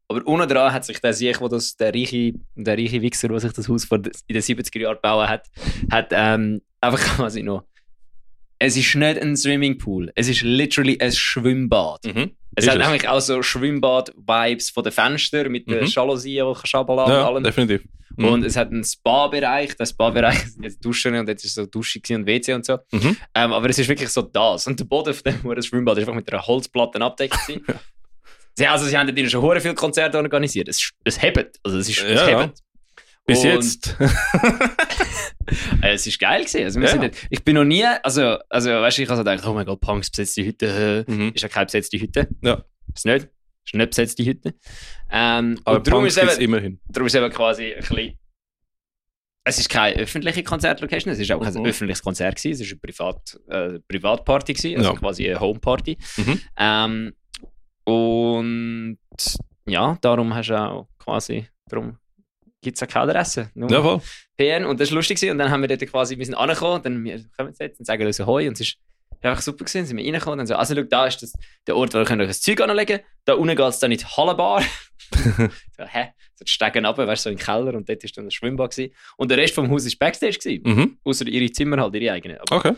Aber 0.10 0.26
unten 0.28 0.48
dran 0.48 0.72
hat 0.74 0.86
sich 0.86 1.00
der 1.02 1.14
Sieg, 1.14 1.42
wo 1.42 1.48
das, 1.48 1.76
der 1.76 1.92
reiche, 1.92 2.34
der 2.56 2.78
reiche 2.78 3.02
Wichser, 3.02 3.30
der 3.30 3.40
sich 3.40 3.52
das 3.54 3.68
Haus 3.68 3.84
vor, 3.84 3.98
in 3.98 4.04
den 4.36 4.42
70er 4.44 4.80
Jahren 4.80 4.96
gebaut 4.98 5.28
hat, 5.28 5.48
hat 5.92 6.10
ähm, 6.12 6.62
einfach 6.82 7.00
quasi 7.18 7.42
noch. 7.42 7.64
Es 8.60 8.76
ist 8.76 8.96
nicht 8.96 9.22
ein 9.22 9.36
Swimmingpool, 9.38 10.12
es 10.16 10.28
ist 10.28 10.42
literally 10.42 10.98
ein 11.00 11.12
Schwimmbad. 11.12 12.06
Mhm. 12.06 12.32
Es 12.56 12.64
Ist 12.66 12.72
hat 12.72 12.80
es. 12.80 12.86
nämlich 12.88 13.08
auch 13.08 13.20
so 13.20 13.42
Schwimmbad-Vibes 13.44 14.72
von 14.72 14.84
den 14.84 14.92
Fenstern 14.92 15.52
mit 15.52 15.70
den 15.70 15.82
Mhm. 15.82 15.86
Jalousien, 15.86 16.34
die 16.48 16.54
du 16.72 16.78
runterladen 16.78 17.14
und 17.14 17.20
Ja, 17.20 17.28
allem. 17.28 17.44
definitiv. 17.44 17.84
Mhm. 18.16 18.26
Und 18.26 18.44
es 18.46 18.56
hat 18.56 18.70
einen 18.72 18.84
Spa-Bereich. 18.84 19.76
Der 19.78 19.86
Spa-Bereich 19.86 20.40
sind 20.54 20.64
jetzt 20.64 20.84
Duschen 20.84 21.14
und 21.16 21.28
jetzt 21.30 21.46
ist 21.46 21.54
so 21.54 21.68
Dusche 21.68 22.00
und 22.10 22.26
WC 22.26 22.54
und 22.56 22.66
so. 22.66 22.78
Mhm. 22.92 23.16
Ähm, 23.36 23.54
aber 23.54 23.70
es 23.70 23.78
ist 23.78 23.88
wirklich 23.90 24.10
so 24.10 24.24
das. 24.24 24.66
Und 24.66 24.80
der 24.80 24.86
Boden 24.86 25.14
von 25.14 25.24
dem 25.32 25.44
Huren 25.44 25.62
Schwimmbad 25.62 25.98
ist 25.98 26.04
einfach 26.06 26.16
mit 26.16 26.32
einer 26.34 26.42
Holzplatte 26.48 26.98
gewesen. 27.00 27.64
sie, 28.56 28.66
also, 28.66 28.86
sie 28.88 28.98
haben 28.98 29.16
dort 29.16 29.30
schon 29.32 29.42
hure 29.44 29.62
viele 29.62 29.76
Konzerte 29.76 30.18
organisiert. 30.18 30.68
Es, 30.68 30.90
es 31.04 31.22
hebt. 31.22 31.60
Also, 31.64 31.78
es 31.78 31.90
ist 31.90 32.02
es 32.02 32.20
Ja, 32.20 32.28
ja. 32.30 32.42
hebt. 32.42 32.58
Bis 33.28 33.40
Und, 33.44 33.46
jetzt. 33.52 33.96
Äh, 34.00 34.08
es 35.94 36.08
ist 36.08 36.18
geil 36.20 36.40
gewesen. 36.46 36.64
Also, 36.64 36.80
wir 36.80 36.88
Ja. 36.88 36.94
sind 37.02 37.16
ich 37.30 37.44
bin 37.44 37.56
noch 37.56 37.64
nie, 37.66 37.84
also, 37.86 38.38
also 38.50 38.70
weißt 38.70 38.98
du, 38.98 39.02
ich 39.04 39.10
habe 39.10 39.18
so 39.18 39.24
gedacht, 39.24 39.46
oh 39.46 39.54
mein 39.54 39.66
Gott, 39.66 39.82
Punks 39.82 40.10
besetzt 40.10 40.38
die 40.38 40.46
Hütte. 40.46 41.04
Mhm. 41.08 41.32
Ist 41.36 41.42
ja 41.42 41.50
keine 41.50 41.66
besetzte 41.66 42.00
Hütte. 42.00 42.28
Ja. 42.42 42.64
Ist 42.96 43.06
nicht. 43.06 43.28
Ist 43.66 43.74
nicht 43.76 43.90
besetzte 43.90 44.24
Hütte. 44.26 44.56
Ähm, 45.12 45.60
Aber 45.66 45.80
darum 45.82 46.06
ist, 46.06 46.18
es 46.18 46.38
eben, 46.38 46.42
immerhin. 46.46 46.80
darum 46.88 47.08
ist 47.08 47.16
eben 47.16 47.30
quasi 47.30 47.74
ein 47.74 47.80
bisschen. 47.80 48.18
Es 49.44 49.58
ist 49.60 49.70
keine 49.70 49.96
öffentliche 49.98 50.44
Konzertlocation, 50.44 51.14
es 51.14 51.20
ist 51.20 51.32
auch 51.32 51.42
kein 51.42 51.54
Mhm. 51.54 51.66
öffentliches 51.66 52.02
Konzert 52.04 52.36
gewesen, 52.36 52.62
es 52.62 52.68
ist 52.68 52.72
eine 52.74 52.80
Privat, 52.82 53.40
äh, 53.50 53.80
Privatparty 53.88 54.54
gewesen, 54.54 54.78
also 54.78 54.92
Ja. 54.94 54.96
quasi 55.00 55.30
eine 55.30 55.40
Homeparty. 55.40 55.98
Mhm. 56.18 56.42
Ähm, 56.58 57.14
und 57.86 58.98
ja, 59.66 59.98
darum 60.02 60.34
hast 60.34 60.50
du 60.50 60.60
auch 60.60 60.90
quasi, 61.00 61.48
darum 61.70 61.98
gibt 62.68 62.78
es 62.78 62.84
auch 62.84 62.88
keine 62.92 63.10
Adresse. 63.12 63.50
Nur 63.56 63.72
Ja, 63.72 63.82
voll. 63.82 64.02
PN 64.38 64.66
und 64.66 64.80
das 64.80 64.90
war 64.92 64.96
lustig 64.96 65.18
gewesen. 65.18 65.32
und 65.32 65.38
dann 65.40 65.50
haben 65.50 65.62
wir 65.62 65.68
dort 65.68 65.82
quasi, 65.90 66.18
wir 66.18 66.26
sind 66.26 66.36
angekommen, 66.36 66.82
dann 66.84 67.04
wir 67.04 67.24
kommen 67.36 67.54
jetzt 67.60 67.80
und 67.80 67.86
sagen 67.86 68.06
uns 68.06 68.20
Hoi 68.20 68.48
und 68.48 68.54
es 68.54 68.62
ist 68.68 68.78
einfach 69.22 69.42
super 69.42 69.66
gewesen, 69.66 69.86
sind 69.86 69.98
wir 69.98 70.06
reingekommen 70.06 70.34
und 70.34 70.38
dann 70.40 70.48
so, 70.48 70.56
also 70.56 70.76
schau, 70.76 70.84
da 70.84 71.08
ist 71.08 71.22
das, 71.24 71.34
der 71.66 71.76
Ort, 71.76 71.94
wo 71.94 71.98
ihr 71.98 72.06
könnt 72.06 72.22
euch 72.22 72.28
das 72.28 72.42
Zeug 72.42 72.62
anlegen 72.62 73.00
da 73.26 73.34
unten 73.34 73.56
geht 73.56 73.66
es 73.68 73.80
dann 73.80 73.92
in 73.92 73.98
die 73.98 74.06
Hallenbar. 74.06 74.62
so, 75.12 75.84
hä? 75.86 76.10
So 76.36 76.46
die 76.46 76.52
Stegen 76.52 76.86
runter, 76.86 77.08
weißt 77.08 77.26
du, 77.26 77.30
so 77.30 77.32
in 77.32 77.38
den 77.38 77.44
Keller 77.46 77.74
und 77.74 77.90
dort 77.90 78.04
war 78.04 78.10
dann 78.16 78.26
das 78.26 78.34
Schwimmbad 78.36 78.72
gewesen. 78.72 78.94
und 79.18 79.32
der 79.32 79.38
Rest 79.40 79.56
vom 79.56 79.70
Haus 79.72 79.86
war 79.86 79.92
Backstage 80.00 80.38
gewesen, 80.38 80.62
Mhm. 80.66 80.98
außer 81.04 81.26
ihre 81.28 81.52
Zimmer 81.52 81.82
halt, 81.82 81.96
ihre 81.96 82.14
eigenen. 82.14 82.38
Aber 82.38 82.56
Okay. 82.58 82.74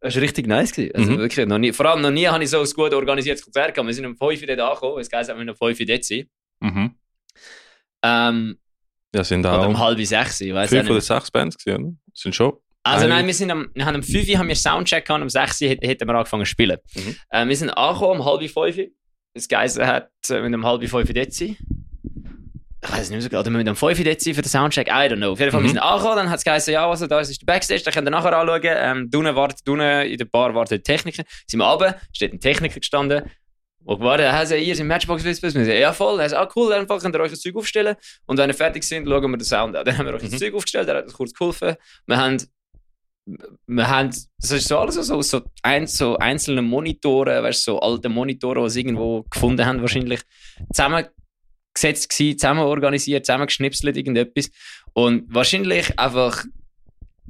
das 0.00 0.14
war 0.16 0.22
richtig 0.22 0.46
nice 0.48 0.72
gewesen. 0.72 0.94
Also 0.96 1.12
Mhm. 1.12 1.18
wirklich, 1.18 1.46
noch 1.46 1.58
nie, 1.58 1.72
vor 1.72 1.86
allem 1.86 2.00
noch 2.02 2.10
nie 2.10 2.26
habe 2.26 2.42
ich 2.42 2.50
so 2.50 2.60
ein 2.60 2.70
gut 2.70 2.92
organisiertes 2.92 3.44
Konzert 3.44 3.72
gehabt. 3.74 3.86
Wir 3.86 3.94
sind 3.94 4.06
um 4.06 4.16
5 4.16 4.40
Uhr 4.40 4.46
dort 4.48 4.60
angekommen, 4.60 4.98
es 5.00 5.08
heisst, 5.12 5.28
wir 5.28 5.36
müssen 5.36 5.50
um 5.50 5.56
5 5.56 5.78
Uhr 5.78 5.86
dort 5.86 6.04
sein. 6.04 6.28
Mhm. 6.60 6.94
Ähm, 8.02 8.58
Ja, 9.14 9.24
sind 9.24 9.40
oder 9.40 9.66
um 9.68 9.78
halb 9.78 10.00
sechs, 10.04 10.40
ich 10.40 10.54
weiß 10.54 10.70
fünf 10.70 10.88
oder 10.88 11.00
sechs 11.00 11.30
Bands 11.30 11.58
gewesen, 11.58 11.84
oder? 11.84 11.94
Sind 12.14 12.34
schon. 12.34 12.52
Also 12.82 13.06
nein, 13.06 13.26
wir, 13.26 13.34
sind 13.34 13.50
am, 13.50 13.68
wir 13.74 13.84
haben 13.84 13.96
um 13.96 14.02
5 14.02 14.26
Uhr 14.28 14.38
haben 14.38 14.48
wir 14.48 14.56
Soundcheck 14.56 15.04
gehabt, 15.04 15.20
um 15.22 15.28
6 15.28 15.60
Uhr 15.60 15.68
hätten 15.68 16.08
wir 16.08 16.14
angefangen 16.14 16.44
zu 16.44 16.50
spielen. 16.50 16.78
Mhm. 16.94 17.16
Äh, 17.28 17.46
wir 17.46 17.56
sind 17.56 17.70
angekommen 17.70 18.20
um 18.20 18.24
halb 18.26 18.40
5 18.40 18.56
Uhr. 18.56 18.86
Das 19.34 19.48
Geise 19.48 19.86
hat, 19.86 20.08
äh, 20.30 20.40
müssen 20.40 20.54
um 20.54 20.64
halb 20.64 20.80
5 20.80 20.94
Uhr 20.94 21.04
dort 21.14 21.32
sein. 21.32 21.56
Ich 22.82 22.90
weiß 22.90 23.00
es 23.02 23.10
nicht 23.10 23.16
mehr 23.16 23.20
so 23.20 23.28
genau, 23.28 23.40
oder 23.40 23.50
wir 23.50 23.58
müssen 23.58 23.68
um 23.68 23.76
5 23.76 23.98
Uhr 23.98 24.04
dort 24.06 24.20
sein 24.22 24.34
für 24.34 24.40
den 24.40 24.48
Soundcheck, 24.48 24.88
I 24.88 24.90
don't 24.90 25.16
know. 25.16 25.32
Auf 25.32 25.38
jeden 25.40 25.50
Fall, 25.52 25.60
Mhm. 25.60 25.64
wir 25.64 25.70
sind 25.72 25.78
angekommen, 25.80 26.16
dann 26.16 26.30
hat 26.30 26.38
es 26.38 26.44
geheißen, 26.44 26.72
ja, 26.72 26.88
also 26.88 27.06
da 27.06 27.20
ist 27.20 27.38
der 27.38 27.44
Backstage, 27.44 27.82
da 27.84 27.90
könnt 27.90 28.08
ihr 28.08 28.10
nachher 28.12 28.34
anschauen. 28.34 29.10
Ähm, 29.12 29.34
wartet, 29.36 29.68
drinnen 29.68 30.06
in 30.06 30.16
der 30.16 30.24
Bar 30.24 30.54
wartet 30.54 30.70
der 30.70 30.82
Techniker. 30.96 31.24
Sind 31.46 31.60
wir 31.60 31.66
runter, 31.66 32.00
steht 32.14 32.32
ein 32.32 32.40
Techniker 32.40 32.80
gestanden. 32.80 33.30
Und 33.84 33.98
gewartet, 33.98 34.26
er 34.26 34.46
sagt, 34.46 34.60
ihr 34.60 34.76
seid 34.76 34.86
Matchbox 34.86 35.24
Whisper. 35.24 35.54
Wir 35.54 35.64
sagen, 35.64 35.80
ja 35.80 35.92
voll. 35.92 36.20
Er 36.20 36.28
sagt, 36.28 36.42
ah 36.42 36.52
cool, 36.54 36.70
dann 36.70 36.86
könnt 36.86 37.14
ihr 37.14 37.20
euch 37.20 37.30
das 37.30 37.40
Zeug 37.40 37.56
aufstellen. 37.56 37.96
Und 38.26 38.38
wenn 38.38 38.50
ihr 38.50 38.54
fertig 38.54 38.84
sind, 38.84 39.08
schauen 39.08 39.30
wir 39.30 39.38
den 39.38 39.44
Sound 39.44 39.74
an. 39.76 39.84
Dann 39.84 39.96
haben 39.96 40.06
wir 40.06 40.14
euch 40.14 40.22
das 40.22 40.32
Mhm. 40.32 40.38
Zeug 40.38 40.54
aufgestellt, 40.54 40.88
er 40.88 40.96
hat 40.96 41.04
uns 41.04 41.14
kurz 41.14 41.32
geholfen. 41.32 41.76
Wir 42.06 42.16
haben 42.16 42.38
wir 43.66 43.88
haben, 43.88 44.10
das 44.40 44.50
ist 44.50 44.68
so 44.68 44.78
alles 44.78 44.94
so, 44.94 45.22
so, 45.22 45.42
ein, 45.62 45.86
so 45.86 46.16
einzelne 46.16 46.62
Monitore, 46.62 47.42
weißt, 47.42 47.64
so 47.64 47.78
alte 47.78 48.08
Monitore, 48.08 48.62
die 48.64 48.70
sie 48.70 48.80
irgendwo 48.80 49.22
gefunden 49.30 49.64
haben, 49.64 49.80
wahrscheinlich 49.80 50.20
zusammengesetzt 50.72 52.08
gewesen, 52.08 52.38
zusammen 52.38 52.60
organisiert, 52.60 53.26
zusammengeschnipselt, 53.26 53.96
irgendetwas. 53.96 54.50
Und 54.92 55.32
wahrscheinlich 55.32 55.98
einfach, 55.98 56.44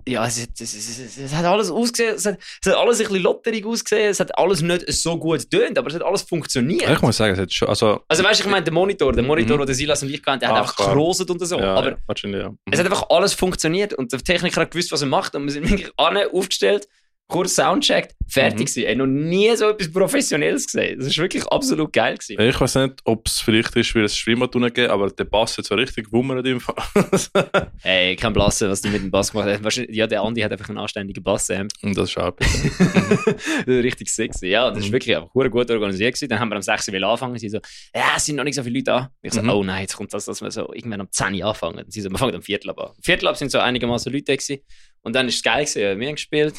ja, 0.09 0.27
es, 0.27 0.43
hat- 0.43 0.61
es, 0.61 0.75
es, 0.75 1.19
es, 1.19 1.35
hat 1.35 1.45
alles 1.45 1.71
ausgesehen, 1.71 2.17
es 2.17 2.27
hat, 2.27 2.39
es 2.63 2.69
hat 2.71 2.77
alles 2.77 3.01
ein 3.01 3.07
bisschen 3.07 3.23
lotterig 3.23 3.65
ausgesehen, 3.67 4.11
es 4.11 4.21
hat 4.21 4.37
alles 4.39 4.63
nicht 4.63 4.93
so 4.93 5.19
gut 5.19 5.49
getönt, 5.51 5.79
aber 5.79 5.89
es 5.89 5.95
hat 5.95 6.03
alles 6.03 6.23
funktioniert. 6.23 6.89
Ich 6.91 7.03
muss 7.03 7.17
sagen, 7.17 7.35
es 7.35 7.41
hat 7.41 7.53
schon. 7.53 7.69
Also, 7.69 8.03
Also 8.09 8.25
weißt 8.25 8.41
du, 8.41 8.45
ich 8.45 8.51
meine, 8.51 8.65
der 8.65 8.73
Monitor, 8.73 9.13
der 9.13 9.23
Monitor, 9.25 9.59
Mhm. 9.59 9.67
den 9.67 9.75
Silas 9.75 10.03
und 10.03 10.11
ich 10.11 10.23
kannten, 10.23 10.41
der 10.41 10.49
hat 10.51 10.57
Ach, 10.57 10.61
einfach 10.63 10.77
klar. 10.77 10.95
geroset 10.95 11.31
und 11.31 11.45
so. 11.47 11.59
ja, 11.59 11.75
aber 11.75 11.91
ja, 11.91 12.29
ja. 12.39 12.51
es 12.71 12.79
hat 12.79 12.87
einfach 12.87 13.09
alles 13.11 13.35
funktioniert 13.35 13.95
und 13.95 14.13
der 14.13 14.21
Techniker 14.21 14.61
hat 14.63 14.71
gewusst, 14.71 14.93
was 14.93 15.01
er 15.03 15.09
macht 15.09 15.35
und 15.35 15.45
wir 15.45 15.53
sind 15.53 15.63
wirklich 15.71 15.91
alle 15.97 16.33
aufgestellt, 16.33 16.89
kurz 17.31 17.55
Soundcheckt, 17.55 18.15
fertig 18.29 18.69
Mhm. 18.77 18.83
Ich 18.83 18.87
habe 18.87 18.97
noch 18.97 19.07
nie 19.07 19.57
so 19.57 19.71
etwas 19.71 19.91
Professionelles 19.91 20.67
gesehen. 20.67 20.99
Das 20.99 21.07
ist 21.09 21.19
wirklich 21.19 21.45
absolut 21.47 21.93
geil 21.93 22.17
gewesen. 22.19 22.41
Ich 22.41 22.61
weiß 22.61 22.75
nicht, 22.77 22.95
ob 23.05 23.27
es 23.27 23.41
vielleicht 23.41 23.75
ist, 23.77 23.95
weil 23.95 24.05
es 24.05 24.17
Schwimmbad 24.17 24.53
gegeben 24.53 24.91
aber 24.91 25.09
der 25.11 25.25
Bass 25.25 25.57
hat 25.57 25.65
so 25.65 25.75
richtig 25.75 26.07
gewummert 26.07 26.47
im 26.47 26.61
Fall. 26.61 26.75
Ey, 27.83 28.17
kein 28.17 28.33
Blasse, 28.33 28.69
was 28.69 28.83
die 28.83 28.89
mit 28.91 29.03
dem 29.03 29.11
Bass 29.11 29.33
gemacht. 29.33 29.63
Wahrscheinlich- 29.63 29.97
Ja, 29.97 30.07
der 30.07 30.23
Andi 30.23 30.41
hat 30.43 30.53
einfach 30.53 30.69
einen 30.69 30.79
anständigen 30.79 31.23
Bass. 31.23 31.49
Ähm. 31.51 31.69
Und 31.83 31.97
das 31.97 32.11
ist 32.11 32.19
auch 32.19 32.33
richtig 33.67 34.09
sexy. 34.11 34.49
Ja, 34.49 34.71
das 34.71 34.81
ist 34.81 34.89
Mhm. 34.89 34.93
wirklich 34.93 35.17
einfach 35.17 35.31
gut 35.33 35.71
organisiert 35.71 36.15
gewesen. 36.15 36.29
Dann 36.29 36.41
haben 36.41 36.49
wir 36.51 36.57
am 36.57 36.63
6 36.63 36.89
Uhr 36.89 37.03
anfangen. 37.03 37.39
Sie 37.39 37.49
so, 37.49 37.59
ja, 37.95 38.13
es 38.17 38.25
sind 38.27 38.37
noch 38.37 38.45
nicht 38.45 38.55
so 38.55 38.63
viele 38.63 38.75
Leute 38.79 38.85
da. 38.85 39.11
Ich 39.23 39.33
so, 39.33 39.43
Mhm. 39.43 39.51
oh 39.51 39.65
nein, 39.65 39.83
jetzt 39.83 39.97
kommt 39.97 40.13
das, 40.13 40.25
dass 40.25 40.43
wir 40.43 40.51
so 40.51 40.73
irgendwann 40.73 41.01
um 41.01 41.11
10 41.11 41.35
Uhr 41.35 41.45
anfangen. 41.47 41.85
Und 41.85 41.93
sie 41.93 42.01
so, 42.01 42.11
wir 42.11 42.19
fangen 42.19 42.35
am 42.35 42.43
Viertel 42.43 42.71
ab 42.71 42.79
an. 42.79 42.87
Am 42.97 43.03
Viertel 43.03 43.29
ab 43.29 43.37
sind 43.37 43.51
so 43.51 43.59
einigermaßen 43.59 44.13
Leute 44.13 44.37
gewesen. 44.37 44.59
Und 45.03 45.15
dann 45.17 45.29
ist 45.29 45.37
es 45.37 45.43
geil 45.43 45.65
gewesen. 45.65 45.99
Wir 46.01 46.09
haben 46.09 46.15
gespielt. 46.17 46.55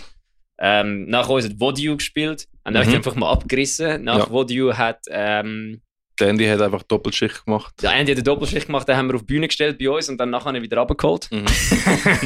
Ähm, 0.63 1.05
nach 1.07 1.27
uns 1.27 1.45
hat 1.45 1.59
Vodio 1.59 1.97
gespielt. 1.97 2.47
Haben 2.63 2.75
euch 2.77 2.87
Mhm. 2.87 2.95
einfach 2.95 3.15
mal 3.15 3.31
abgerissen. 3.31 4.03
Nach 4.03 4.19
Ja. 4.19 4.29
Vodio 4.29 4.77
hat, 4.77 4.99
ähm, 5.09 5.81
Der 6.19 6.27
Andy 6.29 6.45
hat 6.45 6.61
einfach 6.61 6.83
Doppelschicht 6.83 7.45
gemacht. 7.45 7.73
der 7.81 7.93
Andy 7.93 8.11
hat 8.11 8.17
eine 8.17 8.23
Doppelschicht 8.23 8.67
gemacht, 8.67 8.87
den 8.87 8.95
haben 8.95 9.07
wir 9.07 9.15
auf 9.15 9.21
die 9.21 9.33
Bühne 9.33 9.47
gestellt 9.47 9.79
bei 9.79 9.89
uns 9.89 10.07
und 10.07 10.19
dann 10.19 10.29
nachher 10.29 10.53
wieder 10.61 10.77
abgeholt. 10.77 11.27
Mhm. 11.31 11.45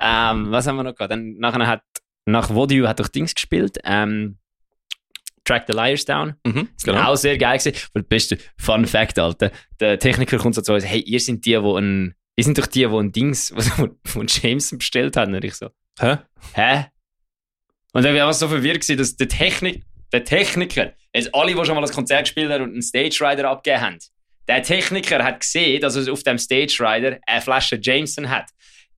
ähm, 0.00 0.50
was 0.50 0.66
haben 0.66 0.76
wir 0.76 0.82
noch 0.84 0.94
gehabt? 0.94 1.10
Dann 1.10 1.36
nachher 1.38 1.66
hat, 1.66 1.82
nach 2.26 2.50
Vodio 2.50 2.86
hat 2.86 3.00
doch 3.00 3.08
Dings 3.08 3.34
gespielt. 3.34 3.78
Ähm, 3.84 4.36
Track 5.44 5.64
the 5.66 5.72
Liars 5.72 6.04
Down. 6.04 6.34
Mhm. 6.46 6.68
Das 6.84 6.94
war 6.94 7.08
auch 7.08 7.16
sehr 7.16 7.38
geil. 7.38 7.58
Gewesen. 7.58 7.76
Und 7.94 8.08
beste 8.08 8.38
Fun 8.58 8.84
Fact, 8.86 9.18
Alter. 9.18 9.50
Der 9.80 9.98
Techniker 9.98 10.36
kommt 10.38 10.54
so 10.54 10.60
zu 10.62 10.74
uns, 10.74 10.84
hey, 10.84 11.00
ihr 11.00 11.18
sind 11.18 11.46
die, 11.46 11.60
wo 11.62 11.76
ein, 11.78 12.14
ihr 12.36 12.44
sind 12.44 12.58
doch 12.58 12.66
die, 12.66 12.80
die 12.86 12.94
ein 12.94 13.10
Dings 13.10 13.52
von 13.56 13.96
von 14.04 14.26
Jameson 14.28 14.78
bestellt 14.78 15.16
haben. 15.16 15.34
Und 15.34 15.42
ich 15.44 15.54
so, 15.54 15.70
Hä? 15.98 16.18
hä? 16.52 16.84
Und 17.92 18.04
dann 18.04 18.12
war 18.12 18.16
ich 18.16 18.22
einfach 18.22 18.34
so 18.34 18.48
verwirrt, 18.48 18.80
gewesen, 18.80 18.98
dass 18.98 19.16
der, 19.16 19.28
Technik, 19.28 19.82
der 20.12 20.24
Techniker, 20.24 20.92
jetzt 21.14 21.34
alle, 21.34 21.54
die 21.54 21.64
schon 21.64 21.74
mal 21.74 21.84
ein 21.84 21.90
Konzert 21.90 22.24
gespielt 22.24 22.50
haben 22.50 22.64
und 22.64 22.72
einen 22.72 22.82
Stage 22.82 23.18
Rider 23.20 23.50
abgegeben 23.50 23.82
haben, 23.82 23.98
der 24.48 24.62
Techniker 24.62 25.22
hat 25.22 25.40
gesehen, 25.40 25.80
dass 25.80 25.96
er 25.96 26.12
auf 26.12 26.22
dem 26.22 26.38
Stage 26.38 26.76
Rider 26.80 27.18
eine 27.26 27.40
Flasche 27.40 27.78
Jameson 27.80 28.28
hat. 28.28 28.46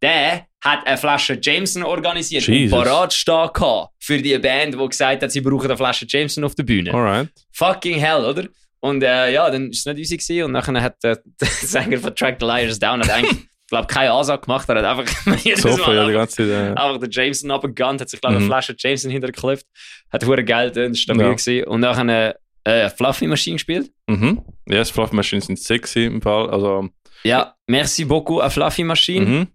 Der 0.00 0.46
hat 0.60 0.86
eine 0.86 0.96
Flasche 0.96 1.38
Jameson 1.40 1.82
organisiert 1.82 2.46
Jesus. 2.46 2.76
und 2.76 2.84
parat 2.84 3.12
stehen 3.12 3.50
für 3.98 4.18
die 4.18 4.38
Band, 4.38 4.74
die 4.74 4.88
gesagt 4.88 5.22
hat, 5.22 5.30
sie 5.30 5.40
brauchen 5.40 5.66
eine 5.66 5.76
Flasche 5.76 6.06
Jameson 6.08 6.44
auf 6.44 6.54
der 6.54 6.64
Bühne. 6.64 6.92
Alright. 6.92 7.28
Fucking 7.52 7.98
hell, 7.98 8.24
oder? 8.24 8.48
Und 8.80 9.02
äh, 9.02 9.32
ja, 9.32 9.48
dann 9.48 9.70
ist 9.70 9.80
es 9.80 9.86
nicht 9.86 9.98
easy 9.98 10.16
gewesen. 10.16 10.44
und 10.44 10.52
nachher 10.52 10.82
hat 10.82 11.04
äh, 11.04 11.16
der 11.40 11.48
Sänger 11.48 11.98
von 11.98 12.16
Track 12.16 12.38
the 12.40 12.46
Liars 12.46 12.78
Down 12.78 13.00
hat 13.00 13.10
eigentlich, 13.10 13.46
glaube 13.72 13.86
keine 13.88 14.12
Ansage 14.12 14.42
gemacht, 14.42 14.68
er 14.68 14.76
hat 14.76 14.84
einfach 14.84 15.36
jedes 15.44 15.62
So 15.62 15.68
Mal 15.70 15.76
viel, 15.84 15.94
ja, 15.94 16.06
die 16.06 16.12
ganze 16.12 16.36
Zeit. 16.36 16.48
Äh, 16.48 16.80
einfach 16.80 16.98
den 16.98 17.10
Jameson 17.10 17.50
abgegangen, 17.50 18.00
hat 18.00 18.08
sich 18.08 18.20
glaube 18.20 18.34
ich 18.36 18.40
Mhm. 18.40 18.44
eine 18.44 18.54
Flasche 18.62 18.74
Jameson 18.78 19.10
hintergeklopft, 19.10 19.66
hat 20.12 20.24
hure 20.26 20.44
geil, 20.44 20.70
das 20.70 20.98
stabil 20.98 21.22
Ja. 21.26 21.32
gewesen. 21.32 21.64
und 21.66 21.80
nachher 21.80 22.00
eine 22.02 22.36
äh, 22.64 22.88
Fluffy 22.90 23.26
Maschine 23.26 23.56
gespielt. 23.56 23.90
mhm. 24.06 24.42
Ja, 24.68 24.76
das 24.78 24.90
Fluffy 24.90 25.16
Machines 25.16 25.46
sind 25.46 25.58
sexy 25.58 26.04
im 26.04 26.22
Fall. 26.22 26.48
Also, 26.50 26.88
Ja, 27.24 27.54
merci 27.66 28.04
beaucoup 28.04 28.40
à 28.40 28.48
Fluffy 28.50 28.84
Machine. 28.84 29.24
mhm. 29.24 29.46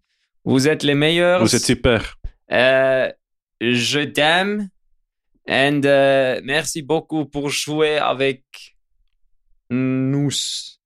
Vous 0.43 0.67
êtes 0.67 0.83
les 0.83 0.95
meilleurs. 0.95 1.39
Vous 1.41 1.55
êtes 1.55 1.63
super. 1.65 2.01
Euh, 2.51 3.09
je 3.62 4.00
t'aime. 4.05 4.69
And 5.50 5.81
euh, 5.86 6.41
merci 6.43 6.81
beaucoup 6.81 7.25
pour 7.25 7.50
jouer 7.50 7.97
avec 8.00 8.43
nous. 9.69 10.29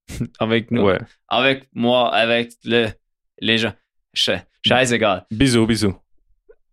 avec 0.39 0.71
nous. 0.71 0.83
Ouais. 0.83 1.00
Avec 1.27 1.67
moi, 1.73 2.13
avec 2.13 2.51
le, 2.63 2.89
gens. 3.41 3.74
Sche- 4.15 4.43
Scheißegal. 4.65 5.25
Bisous, 5.29 5.65
bisous. 5.67 5.93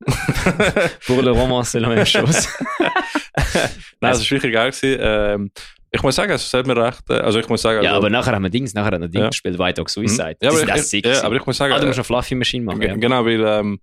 Pour 1.06 1.22
le 1.22 1.30
roman, 1.32 1.62
c'est 1.64 1.80
la 1.80 1.88
même 1.88 2.06
chose. 2.06 2.48
Nein, 4.00 4.12
es 4.12 4.20
war 4.20 4.30
wirklich 4.30 4.52
geil. 4.52 4.70
Gewesen. 4.70 4.98
Ähm, 5.00 5.50
ich 5.90 6.02
muss 6.02 6.14
sagen, 6.16 6.30
es 6.32 6.52
hat 6.52 6.66
mir 6.66 6.76
recht. 6.76 7.00
Äh, 7.08 7.14
also 7.14 7.38
ich 7.38 7.48
muss 7.48 7.62
sagen, 7.62 7.82
ja, 7.82 7.90
also, 7.90 7.98
aber 7.98 8.10
nachher 8.10 8.32
haben 8.34 8.42
wir 8.42 8.50
Dings, 8.50 8.74
nachher 8.74 8.92
haben 8.92 9.00
wir 9.02 9.08
Dings 9.08 9.22
Ja. 9.22 9.28
gespielt, 9.28 9.58
White 9.58 9.74
Dog 9.80 9.88
Suicide. 9.90 10.36
Ja, 10.40 10.50
aber 10.50 10.58
auch 10.72 10.76
ich, 10.76 10.82
sick 10.82 11.06
ja, 11.06 11.22
aber 11.24 11.36
ich 11.36 11.46
muss 11.46 11.56
sagen, 11.56 11.72
Ah, 11.72 11.78
du 11.78 11.84
äh, 11.84 11.86
musst 11.86 11.98
eine 11.98 12.04
Fluffy 12.04 12.34
Machine 12.34 12.64
machen. 12.64 12.82
Ja. 12.82 12.94
Genau, 12.94 13.24
weil, 13.24 13.42
ähm, 13.44 13.80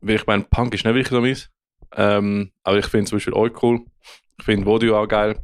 weil 0.00 0.16
ich 0.16 0.26
meine, 0.26 0.44
Punk 0.44 0.74
ist 0.74 0.84
nicht 0.84 0.94
wirklich 0.94 1.08
so 1.08 1.20
meins. 1.20 1.48
Ähm, 1.96 2.50
aber 2.64 2.78
ich 2.78 2.86
finde 2.86 3.06
zum 3.08 3.16
Beispiel 3.16 3.34
euch 3.34 3.52
cool. 3.62 3.80
Ich 4.38 4.44
finde 4.44 4.66
Vodio 4.66 5.00
auch 5.00 5.06
geil. 5.08 5.36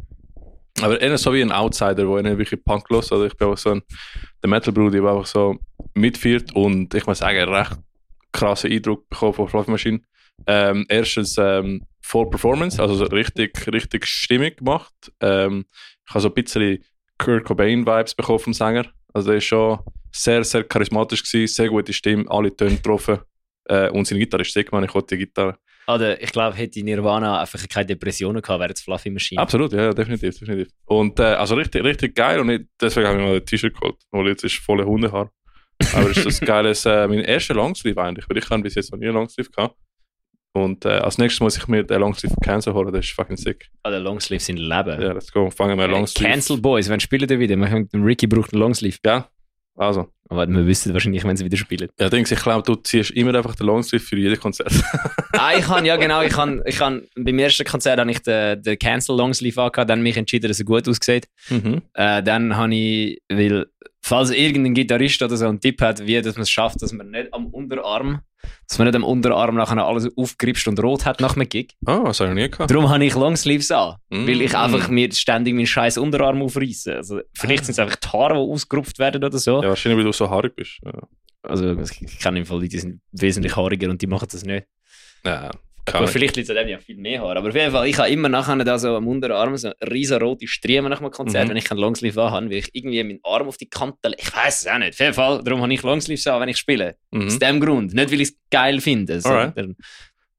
Aber 0.83 1.01
eher 1.01 1.17
so 1.17 1.33
wie 1.33 1.41
ein 1.43 1.53
Outsider, 1.53 1.95
der 1.95 2.23
nicht 2.23 2.39
wirklich 2.39 2.63
Punk 2.65 2.89
los. 2.91 3.11
Also 3.13 3.25
ich 3.27 3.37
bin 3.37 3.49
auch 3.49 3.57
so 3.57 3.71
ein 3.73 3.83
der 4.43 4.51
Metal-Bruder, 4.51 4.91
der 5.01 5.11
einfach 5.11 5.27
so 5.27 5.57
mitführt 5.97 6.55
und 6.55 6.95
ich 6.95 7.07
muss 7.07 7.19
sagen, 7.19 7.49
recht 7.49 7.79
krassen 8.33 8.71
Eindruck 8.71 9.09
bekommen 9.09 9.33
von 9.33 9.49
Fluffy 9.49 9.71
Machine. 9.71 10.01
Ähm, 10.47 10.85
erstens 10.89 11.37
ähm, 11.39 11.87
Full 12.03 12.31
Performance, 12.31 12.81
also 12.81 12.95
so 12.95 13.05
richtig, 13.07 13.67
richtig 13.73 14.07
stimmig 14.07 14.59
gemacht. 14.59 14.95
Ähm, 15.21 15.65
ich 16.07 16.15
habe 16.15 16.21
so 16.21 16.29
ein 16.29 16.35
bisschen 16.35 16.85
Kurt 17.19 17.45
Cobain-Vibes 17.45 18.15
bekommen 18.15 18.39
vom 18.39 18.53
Sänger. 18.53 18.87
Also 19.13 19.31
er 19.31 19.39
ist 19.39 19.45
schon 19.45 19.79
sehr, 20.13 20.45
sehr 20.45 20.65
charismatisch 20.65 21.23
gewesen, 21.25 21.55
sehr 21.55 21.69
gute 21.69 21.93
Stimme, 21.93 22.27
alle 22.29 22.55
Töne 22.55 22.77
getroffen. 22.77 23.19
Äh, 23.65 23.91
und 23.91 24.07
seine 24.07 24.21
Gitarre 24.21 24.43
ist 24.43 24.53
sick, 24.53 24.71
man, 24.71 24.85
ich 24.85 24.95
wollte 24.95 25.17
die 25.17 25.25
Gitarre. 25.25 25.59
Oder 25.89 26.21
ich 26.21 26.33
glaube, 26.33 26.57
hätte 26.57 26.83
Nirvana 26.83 27.41
einfach 27.41 27.67
keine 27.69 27.87
Depressionen 27.87 28.43
gehabt, 28.43 28.61
wäre 28.61 28.73
es 28.73 28.81
Fluffy 28.83 29.11
Machine. 29.11 29.41
Absolut, 29.41 29.73
ja, 29.73 29.93
definitiv, 29.93 30.39
definitiv. 30.39 30.69
Und 30.85 31.19
äh, 31.21 31.23
also 31.23 31.55
richtig, 31.55 31.83
richtig 31.85 32.15
geil 32.15 32.41
und 32.41 32.51
ich, 32.51 32.63
deswegen 32.81 33.07
habe 33.07 33.19
ich 33.19 33.25
mir 33.25 33.31
mal 33.31 33.37
ein 33.37 33.47
T-Shirt 33.47 33.75
geholt, 33.75 33.97
weil 34.11 34.27
jetzt 34.27 34.45
ist 34.45 34.57
volle 34.57 34.85
Hundehaar. 34.85 35.31
Aber 35.95 36.11
ist 36.11 36.25
das 36.25 36.41
geiles, 36.41 36.85
äh, 36.87 37.07
mein 37.07 37.21
erster 37.21 37.55
Longsleeve 37.55 38.03
eigentlich, 38.03 38.29
weil 38.29 38.39
ich 38.39 38.49
habe 38.49 38.63
bis 38.63 38.75
jetzt 38.75 38.93
noch 38.93 38.99
nie 38.99 39.07
einen 39.07 39.15
Longsleeve 39.15 39.51
gehabt. 39.51 39.77
Und 40.53 40.87
äh, 40.87 40.89
als 40.89 41.19
nächstes 41.19 41.41
muss 41.41 41.57
ich 41.59 41.69
mir 41.69 41.85
den 41.85 42.01
Longsleeve 42.01 42.35
Cancel 42.43 42.73
holen, 42.73 42.93
das 42.93 43.05
ist 43.05 43.13
fucking 43.13 43.37
sick. 43.37 43.69
Oder 43.87 44.01
Longsleeve 44.01 44.43
sind 44.43 44.57
Leben. 44.57 45.03
Ja, 45.03 45.13
let's 45.13 45.31
go, 45.31 45.51
fangen 45.51 45.79
wir 45.79 45.87
Longsleeve. 45.87 46.31
Cancel 46.31 46.57
Boys, 46.57 46.89
wenn 46.89 46.99
spielen 46.99 47.29
die 47.29 47.39
wieder? 47.39 47.57
Ricky 47.93 48.27
braucht 48.27 48.55
einen 48.55 48.61
Longsleeve. 48.61 48.97
Ja, 49.05 49.29
also. 49.77 50.09
Aber 50.29 50.49
wir 50.49 50.67
wissen 50.67 50.93
wahrscheinlich, 50.93 51.23
wenn 51.25 51.37
sie 51.37 51.45
wieder 51.45 51.57
spielen. 51.57 51.89
Ja, 52.01 52.09
denkst, 52.09 52.33
ich 52.33 52.43
glaube, 52.43 52.63
du 52.63 52.75
ziehst 52.77 53.11
immer 53.13 53.35
einfach 53.35 53.55
den 53.55 53.67
Longsleeve 53.67 54.03
für 54.03 54.17
jedes 54.17 54.41
Konzert. 54.41 54.73
ah, 55.35 55.53
ich 55.57 55.65
kann, 55.65 55.85
ja 55.85 55.97
genau, 55.97 56.23
ich 56.23 56.33
kann, 56.33 56.63
ich 56.65 56.77
kann, 56.77 57.03
beim 57.15 57.39
ersten 57.39 57.65
Konzert 57.65 58.01
habe 58.01 58.11
ich 58.11 58.21
den, 58.21 58.61
den 58.63 58.79
Cancel 58.79 59.17
Longsleeve 59.17 59.63
angehabt, 59.63 59.91
dann 59.91 60.03
mich 60.03 60.17
entschieden, 60.17 60.49
dass 60.49 60.59
er 60.59 60.65
gut 60.65 60.89
aussieht. 60.89 61.29
mhm. 61.49 61.83
Äh, 61.95 62.23
dann 62.23 62.57
habe 62.57 62.75
ich, 62.75 63.23
weil, 63.31 63.67
falls 64.09 64.31
irgendein 64.31 64.75
Gitarrist 64.75 65.21
oder 65.23 65.37
so 65.37 65.47
einen 65.49 65.61
Tipp 65.61 65.81
hat, 65.83 66.07
wie 66.07 66.21
dass 66.23 66.37
man 66.37 66.43
es 66.43 66.51
schafft, 66.51 66.81
dass 66.83 66.93
man 66.93 67.11
nicht 67.11 67.33
am 67.35 67.47
Unterarm, 67.47 68.21
dass 68.69 68.79
man 68.79 68.87
nicht 68.87 68.95
am 68.95 69.03
Unterarm 69.05 69.57
nachher 69.57 69.85
alles 69.85 70.09
aufgripst 70.17 70.69
und 70.69 70.81
rot 70.81 71.05
hat 71.05 71.21
nach 71.21 71.35
einem 71.37 71.49
Gig. 71.49 71.75
Ah, 71.85 72.03
das 72.05 72.21
habe 72.21 72.31
ich 72.31 72.35
noch 72.37 72.43
nie 72.43 72.51
gehabt. 72.51 72.71
Darum 72.71 72.89
habe 72.89 73.05
ich 73.05 73.15
Longsleeves 73.15 73.71
an, 73.73 73.97
Mm. 74.11 74.27
weil 74.29 74.41
ich 74.43 74.57
einfach 74.57 74.89
mir 74.89 75.13
ständig 75.13 75.55
meinen 75.55 75.67
scheiß 75.67 75.99
Unterarm 75.99 76.41
aufreiße. 76.43 76.95
Also, 76.95 77.21
vielleicht 77.35 77.65
sind 77.65 77.73
es 77.73 77.79
einfach 77.81 77.97
die 77.97 78.09
Haare, 78.09 78.35
die 78.35 78.41
ausgerupft 78.41 78.99
werden 79.01 79.25
oder 79.25 79.39
so. 79.39 79.61
Ja, 79.63 79.71
wahrscheinlich, 79.71 79.99
weil 79.99 80.05
du 80.05 80.13
so 80.13 80.31
haarig 80.31 80.55
bist. 80.55 80.79
Ja, 80.85 80.93
Also, 81.43 81.77
ich 81.81 82.19
kenne 82.21 82.39
im 82.39 82.47
Fall 82.47 82.59
Leute, 82.59 82.69
die 82.69 82.79
sind 82.79 83.01
wesentlich 83.13 83.57
haariger 83.57 83.91
und 83.91 84.01
die 84.03 84.07
machen 84.07 84.29
das 84.31 84.45
nicht. 84.45 84.67
ja 85.25 85.51
Aber 85.93 86.09
vielleicht 86.09 86.37
liegt 86.37 86.49
es 86.49 86.57
an 86.57 86.63
dem 86.63 86.69
ja 86.69 86.79
viel 86.79 86.97
mehr 86.97 87.21
Haar. 87.23 87.37
Aber 87.37 87.49
auf 87.49 87.55
jeden 87.55 87.71
Fall, 87.71 87.87
ich 87.87 87.97
habe 87.99 88.09
immer 88.11 88.29
nachher 88.29 88.57
da 88.57 88.79
so 88.79 88.97
am 88.97 89.07
Unterarm 89.07 89.57
so 89.57 89.71
riesen 89.89 90.21
rote 90.21 90.47
Striemen 90.49 90.91
nach 90.91 91.01
einem 91.01 91.11
Konzert, 91.11 91.45
Mhm. 91.45 91.51
wenn 91.51 91.57
ich 91.59 91.65
keinen 91.65 91.79
Longsleeve 91.79 92.21
anhabe, 92.23 92.47
weil 92.51 92.57
ich 92.59 92.71
irgendwie 92.73 93.03
meinen 93.05 93.21
Arm 93.23 93.47
auf 93.49 93.57
die 93.57 93.69
Kante 93.69 94.09
le- 94.09 94.17
Ich 94.19 94.35
weiß 94.35 94.63
es 94.63 94.67
auch 94.67 94.79
nicht. 94.79 94.95
Auf 94.95 94.99
jeden 95.01 95.15
Fall, 95.15 95.45
darum 95.45 95.63
habe 95.63 95.73
ich 95.73 95.83
Longsleeves 95.83 96.27
an, 96.27 96.41
wenn 96.41 96.49
ich 96.49 96.57
spiele. 96.57 96.97
Aus 97.13 97.35
mhm. 97.35 97.39
dem 97.39 97.61
Grund. 97.61 97.95
Nicht, 97.95 98.11
weil 98.11 98.21
ich 98.21 98.29
es 98.31 98.37
geil 98.51 98.81
finde. 98.81 99.21
Sondern, 99.21 99.77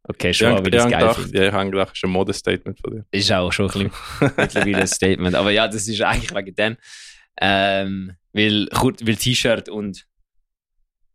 okay, 0.03 0.33
schon, 0.33 0.49
habe 0.53 0.65
weil 0.65 0.73
ich 0.75 0.81
es 0.83 0.89
geil 0.89 0.99
gedacht, 1.01 1.33
ja, 1.33 1.47
ich 1.47 1.51
habe 1.53 1.71
gedacht, 1.71 1.89
das 1.91 1.97
ist 1.97 2.03
ein 2.03 2.09
Modestatement 2.11 2.79
von 2.79 2.91
dir. 2.91 3.05
Ist 3.11 3.31
auch 3.31 3.51
schon 3.53 3.69
ein 3.69 3.89
bisschen 3.89 3.91
mittlerweile 4.37 4.77
ein 4.77 4.87
Statement. 4.87 5.35
Aber 5.35 5.51
ja, 5.51 5.67
das 5.67 5.87
ist 5.87 6.01
eigentlich 6.01 6.33
wegen 6.35 6.55
dem. 6.55 6.77
Ähm, 7.39 8.13
weil, 8.33 8.67
weil 8.71 9.15
T-Shirt 9.15 9.69
und 9.69 10.05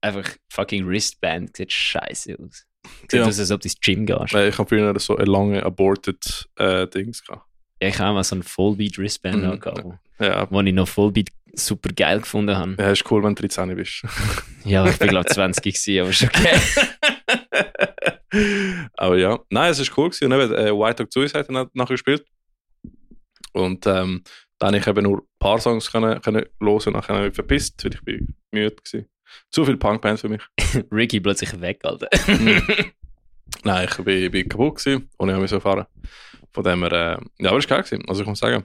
einfach 0.00 0.28
fucking 0.50 0.86
Wristband 0.86 1.56
sieht 1.56 1.72
scheiße 1.72 2.36
aus. 2.38 2.64
Sieht 3.02 3.20
Ja. 3.20 3.26
aus, 3.26 3.38
als 3.38 3.50
ob 3.50 3.60
du 3.60 3.66
ins 3.66 3.80
Gym 3.80 4.06
gehst. 4.06 4.32
Weil 4.34 4.48
ich 4.48 4.58
habe 4.58 4.68
früher 4.68 4.98
so 4.98 5.16
eine 5.16 5.30
lange 5.30 5.62
aborted 5.64 6.48
äh, 6.56 6.86
Dings 6.88 7.24
gehabt. 7.24 7.46
Ja, 7.80 7.88
ich 7.88 7.98
habe 7.98 8.10
auch 8.10 8.14
mal 8.14 8.24
so 8.24 8.36
ein 8.36 8.42
Fullbeat 8.42 8.98
Wristband 8.98 9.42
Mhm. 9.42 9.50
angehabt, 9.50 9.84
wo- 9.84 9.98
Ja, 10.20 10.46
wo 10.50 10.60
ich 10.60 10.72
noch 10.72 10.88
Fullbeat 10.88 11.28
super 11.54 11.90
geil 11.94 12.20
gefunden 12.20 12.56
habe. 12.56 12.76
ja, 12.78 12.90
ist 12.92 13.10
cool, 13.10 13.22
wenn 13.22 13.34
du 13.34 13.42
13 13.42 13.74
bist. 13.76 14.02
Ja, 14.64 14.86
ich 14.86 14.96
bin 14.98 15.08
glaube 15.08 15.26
20 15.28 15.62
gewesen, 15.74 16.00
aber 16.00 16.10
ist 16.10 16.22
okay. 16.22 16.60
Aber 18.96 19.18
ja, 19.18 19.38
nein, 19.50 19.70
es 19.72 19.78
ist 19.78 19.96
cool 19.98 20.08
gewesen. 20.10 20.32
Und 20.32 20.40
eben, 20.40 20.54
äh, 20.54 20.70
White 20.72 21.02
Dog 21.04 21.12
Suicide 21.12 21.46
hat 21.52 21.74
nachher 21.74 21.94
gespielt. 21.94 22.24
Und 23.52 23.86
ähm, 23.86 24.22
dann 24.58 24.68
habe 24.68 24.78
ich 24.78 24.86
eben 24.86 25.02
nur 25.02 25.18
ein 25.18 25.26
paar 25.38 25.58
Songs 25.58 25.90
können, 25.90 26.20
können 26.22 26.44
hören 26.60 26.82
und 26.86 26.92
nachher 26.94 27.14
habe 27.14 27.24
ich 27.26 27.30
mich 27.30 27.34
verpisst, 27.34 27.84
weil 27.84 27.92
ich 27.94 28.02
bin 28.02 28.34
müde 28.52 28.76
war. 28.92 29.00
Zu 29.50 29.64
viel 29.64 29.76
Punkbands 29.76 30.20
für 30.22 30.28
mich. 30.28 30.42
Ricky 30.92 31.20
plötzlich 31.20 31.60
weg, 31.60 31.80
Alter. 31.84 32.08
Nein, 33.64 33.88
ich 33.90 33.96
bin, 34.04 34.30
bin 34.30 34.48
kaputt 34.48 34.76
gewesen 34.76 35.08
und 35.18 35.28
ich 35.28 35.32
habe 35.32 35.42
mich 35.42 35.50
so 35.50 35.60
fahren. 35.60 35.86
Von 36.52 36.64
dem 36.64 36.82
her, 36.82 36.92
äh, 36.92 37.42
ja, 37.44 37.50
aber 37.50 37.58
es 37.58 37.68
war 37.68 37.76
geil 37.78 37.84
gewesen. 37.84 38.08
Also 38.08 38.22
ich 38.22 38.28
muss 38.28 38.38
sagen, 38.38 38.64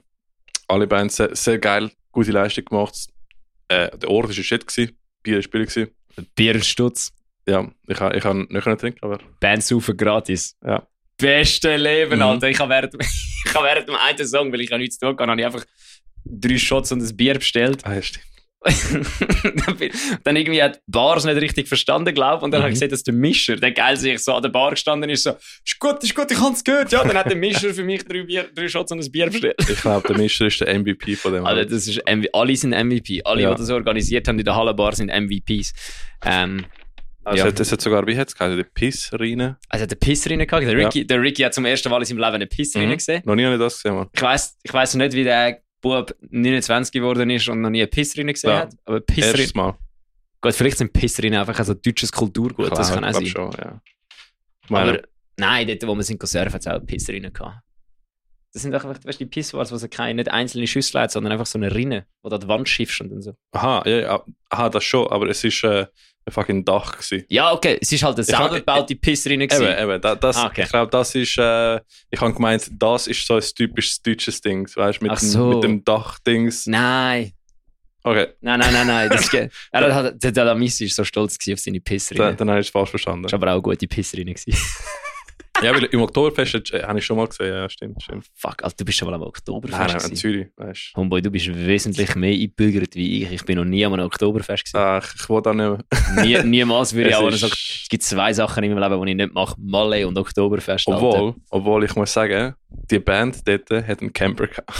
alle 0.68 0.88
Bands 0.88 1.16
sehr, 1.18 1.36
sehr 1.36 1.60
geil, 1.60 1.92
gute 2.12 2.32
Leistung 2.32 2.66
gemacht. 2.66 2.96
Äh, 3.68 3.98
der 3.98 4.10
Ort 4.10 4.28
war 4.28 4.34
shit 4.34 4.66
gewesen, 4.66 4.98
Bier 5.24 5.38
war 5.44 5.50
billig 5.50 5.70
gewesen. 5.74 5.92
Ja, 7.48 7.70
ich, 7.88 8.00
ich 8.02 8.24
kann 8.24 8.48
nicht 8.50 8.64
können 8.64 8.78
trinken, 8.78 9.00
aber 9.02 9.20
Band 9.40 9.64
saufen 9.64 9.96
gratis. 9.96 10.58
Ja. 10.66 10.86
Beste 11.18 11.76
Leben, 11.78 12.18
Mhm. 12.18 12.22
Alter. 12.22 12.50
Ich 12.50 12.60
habe 12.60 12.70
während, 12.72 12.94
ich 13.00 13.54
habe 13.54 13.66
während 13.66 13.88
dem 13.88 13.96
einen 13.96 14.28
Song, 14.28 14.52
weil 14.52 14.62
ich 14.62 14.70
ja 14.70 14.78
nichts 14.78 15.00
tun 15.00 15.16
kann, 15.16 15.30
habe 15.30 15.40
ich 15.40 15.46
einfach 15.46 15.66
drei 16.26 16.58
Shots 16.58 16.92
und 16.92 17.02
ein 17.02 17.18
Bier 17.18 17.36
bestellt. 17.36 17.86
ah, 17.86 17.94
ja, 17.96 18.02
stimmt. 18.02 18.26
dann, 20.24 20.36
irgendwie 20.36 20.62
hat 20.62 20.78
die 20.78 20.92
Bars 20.92 21.26
nicht 21.26 21.38
richtig 21.40 21.68
verstanden, 21.68 22.14
glaube 22.14 22.44
und 22.44 22.52
dann 22.52 22.62
habe 22.62 22.70
ich 22.72 22.76
Mhm. 22.76 22.80
gesehen, 22.80 22.90
dass 22.92 23.04
der 23.04 23.14
Mischer, 23.14 23.56
der 23.56 23.72
geil 23.72 23.98
sich 23.98 24.20
so 24.20 24.34
an 24.34 24.42
der 24.42 24.50
Bar 24.50 24.72
gestanden 24.72 25.10
ist, 25.10 25.24
so, 25.24 25.32
ist 25.66 25.80
gut, 25.80 26.04
ist 26.04 26.16
gut, 26.16 26.32
ich 26.32 26.40
habe 26.40 26.54
es 26.54 26.64
gehört. 26.64 26.92
Ja, 26.92 27.04
dann 27.04 27.18
hat 27.18 27.28
der 27.30 27.36
Mischer 27.38 27.74
für 27.74 27.84
mich 27.84 28.04
drei, 28.06 28.24
Bier, 28.24 28.50
drei 28.54 28.68
Shots 28.68 28.92
und 28.92 29.00
ein 29.04 29.12
Bier 29.12 29.28
bestellt. 29.30 29.56
Ich 29.70 29.82
glaube, 29.82 30.08
der 30.08 30.18
Mischer 30.18 30.48
ist 30.48 30.60
der 30.62 30.74
MVP 30.80 31.16
von 31.16 31.34
dem. 31.34 31.46
Alter, 31.46 31.66
das 31.66 31.88
ist 31.88 32.02
MV 32.08 32.26
alle 32.34 32.56
sind 32.56 32.72
MVP. 32.72 33.22
Alle, 33.24 33.44
Ja. 33.44 33.54
die 33.54 33.60
das 33.62 33.70
organisiert 33.70 34.28
haben 34.28 34.40
in 34.40 34.46
der 34.46 34.56
Hallenbar, 34.56 34.94
sind 34.96 35.10
MVPs. 35.10 35.74
Ähm, 36.26 36.66
also, 37.24 37.46
ja. 37.46 37.52
es, 37.60 37.72
hat, 37.72 37.82
sogar, 37.82 38.08
wie 38.08 38.18
hat 38.18 38.30
es 38.30 38.36
geheißen, 38.36 38.56
der 38.58 38.64
Piss 38.64 39.10
rein. 39.14 39.58
also 39.70 39.84
hat 39.84 39.92
der 39.92 39.96
Piss 39.98 40.30
rein 40.30 40.40
gehabt. 40.40 40.66
Der 40.66 40.78
Ricky, 40.78 41.06
der 41.06 41.22
Ricky 41.22 41.44
hat 41.44 41.54
zum 41.54 41.66
ersten 41.66 41.90
Mal 41.90 42.00
in 42.00 42.06
seinem 42.06 42.20
Leben 42.20 42.34
einen 42.36 42.48
Piss 42.50 42.76
rein 42.76 42.90
Mhm. 42.90 42.94
gesehen. 42.98 43.22
Noch 43.26 43.36
nie 43.36 43.44
habe 43.46 43.56
ich 43.56 43.60
das 43.62 43.76
gesehen, 43.82 43.96
Mann. 43.96 44.08
Ich 44.14 44.22
weiß 44.22 44.58
ich 44.64 44.74
weiss 44.74 44.96
nicht, 44.96 45.14
wie 45.14 45.24
der 45.26 45.60
Bub 45.82 46.16
29 46.30 46.92
geworden 46.92 47.30
ist 47.30 47.48
und 47.50 47.62
noch 47.62 47.70
nie 47.70 47.82
einen 47.82 47.90
Piss 47.90 48.18
rein 48.18 48.28
gesehen 48.28 48.50
Ja. 48.50 48.60
hat. 48.62 48.74
Aber 48.86 49.00
Piss 49.02 49.26
rein, 49.26 49.32
Erstes 49.36 49.56
Mal. 49.56 49.76
gut, 50.42 50.54
vielleicht 50.54 50.78
sind 50.78 50.94
Piss 50.94 51.22
rein 51.24 51.34
einfach 51.36 51.64
so 51.64 51.74
deutsches 51.74 52.12
Kulturgut. 52.12 52.72
das 52.72 52.88
Klar, 52.90 53.02
kann 53.02 53.10
auch 53.10 53.14
sein. 53.14 53.26
schon, 53.26 53.52
ja. 53.60 53.82
Meine, 54.70 54.90
Aber 54.92 55.02
nein, 55.38 55.68
dort, 55.68 55.88
wo 55.88 55.96
wir 55.96 56.04
sind 56.04 56.22
surfen, 56.26 56.54
hat 56.54 56.62
es 56.62 56.68
auch 56.68 56.74
einen 56.74 56.86
Piss 56.86 57.08
rein 57.10 57.32
gehabt. 57.32 57.60
Das 58.54 58.64
sind 58.64 58.74
einfach, 58.74 58.90
weißt 59.04 59.20
du, 59.20 59.26
die 59.26 59.30
Pisswars, 59.30 59.72
wo 59.72 59.78
sie 59.78 59.88
keine, 59.90 60.16
nicht 60.16 60.32
einzelne 60.32 60.66
Schüssel 60.66 61.02
hat, 61.02 61.12
sondern 61.12 61.32
einfach 61.34 61.46
so 61.46 61.60
eine 61.60 61.74
Rinne, 61.76 62.08
wo 62.24 62.30
du 62.30 62.36
an 62.36 62.42
die 62.42 62.48
Wand 62.48 62.68
schiffst 62.70 63.02
und 63.02 63.10
dann 63.12 63.22
so. 63.22 63.36
aha, 63.52 63.84
ja, 63.86 63.98
ja, 64.00 64.24
aha, 64.50 64.70
das 64.70 64.84
schon, 64.84 65.08
aber 65.12 65.28
es 65.30 65.44
ist 65.44 65.64
äh, 65.64 65.82
ein 65.82 65.88
fucking 66.32 66.66
Dach 66.66 66.94
gewesen. 66.98 67.26
Ja, 67.30 67.54
okay, 67.54 67.78
es 67.82 67.92
ist 67.92 68.04
halt 68.04 68.16
eine 68.16 68.24
selber 68.24 68.56
gebaute 68.56 68.96
gewesen. 68.96 69.32
Eben, 69.32 69.90
eben, 69.90 70.02
da, 70.02 70.16
das, 70.16 70.38
Ah, 70.38 70.48
okay. 70.48 70.64
ich 70.64 70.70
glaube, 70.70 70.92
das 70.92 71.16
ist, 71.16 71.38
äh, 71.38 71.80
ich 72.10 72.20
habe 72.22 72.34
gemeint, 72.34 72.70
das 72.72 73.08
ist 73.08 73.26
so 73.26 73.36
ein 73.36 73.44
typisches 73.56 74.02
deutsches 74.02 74.42
Ding, 74.42 74.68
weißt 74.74 75.02
du, 75.02 75.06
mit, 75.06 75.20
so. 75.20 75.50
mit 75.50 75.64
dem 75.64 75.84
Dach-Dings. 75.84 76.68
Nein, 76.68 77.32
Okay, 78.04 78.28
nein, 78.40 78.60
nein, 78.60 78.72
nein, 78.72 78.88
nein. 78.88 79.10
Das 79.10 79.22
ist, 79.34 79.34
er 79.34 79.96
hat, 79.96 80.24
der 80.24 80.32
Dalamis 80.32 80.80
ist 80.80 80.96
so 80.96 81.04
stolz 81.04 81.38
auf 81.52 81.60
seine 81.60 81.82
Pissrinne. 81.82 82.24
dann, 82.24 82.38
dann 82.38 82.50
habe 82.52 82.62
ich 82.62 82.68
es 82.68 82.72
falsch 82.72 82.92
verstanden. 82.92 83.24
Das 83.24 83.34
war 83.34 83.40
aber 83.40 83.52
auch 83.52 83.56
eine 83.56 83.62
gute 83.62 83.86
Pissrinne. 83.86 84.34
Ja, 85.64 85.74
weil 85.74 85.86
im 85.86 86.02
Oktoberfest 86.02 86.72
äh, 86.74 86.84
habe 86.84 87.00
ich 87.00 87.06
schon 87.06 87.18
mal 87.18 87.28
gesehen, 87.28 87.48
ja, 87.54 87.70
stimmt, 87.70 88.02
stimmt. 88.04 88.26
Fuck, 88.36 88.64
Alter, 88.64 88.76
du 88.78 88.86
bist 88.86 88.98
schon 88.98 89.08
mal 89.10 89.16
am 89.16 89.24
Oktoberfest. 89.24 89.80
Nein, 89.80 89.98
nein, 90.02 90.10
in. 90.12 90.16
Zürich, 90.16 90.48
weißt 90.56 90.92
du. 90.94 91.00
Homeboy, 91.00 91.22
du 91.22 91.32
bist 91.32 91.48
wesentlich 91.54 92.16
mehr 92.16 92.32
eingebürgert 92.34 92.96
wie 92.96 93.24
ich. 93.24 93.32
Ich 93.32 93.44
bin 93.46 93.58
noch 93.58 93.66
nie 93.66 93.84
am 93.86 93.94
Oktoberfest 93.94 94.66
gewesen. 94.66 94.78
Ach, 94.78 95.16
ich 95.16 95.30
will 95.30 95.42
da 95.42 95.54
nicht 95.54 95.86
mehr. 96.16 96.24
Nie, 96.26 96.48
niemals 96.48 96.94
würde 96.94 97.10
ich 97.10 97.16
auch 97.16 97.28
ist- 97.30 97.40
sagen, 97.40 97.54
es 97.54 97.88
gibt 97.90 98.04
zwei 98.04 98.34
Sachen 98.34 98.64
in 98.64 98.74
meinem 98.74 98.92
Leben, 98.92 99.06
die 99.06 99.12
ich 99.12 99.18
nicht 99.18 99.34
mache. 99.34 99.56
Malle 99.60 100.08
und 100.08 100.18
Oktoberfest. 100.18 100.88
Alter. 100.88 101.02
Obwohl, 101.02 101.36
obwohl 101.50 101.84
ich 101.86 101.96
muss 101.96 102.14
sagen, 102.14 102.54
die 102.92 103.00
Band 103.00 103.48
dort 103.48 103.70
hat 103.72 104.02
einen 104.02 104.14
Camper 104.14 104.48
gehabt. 104.48 104.72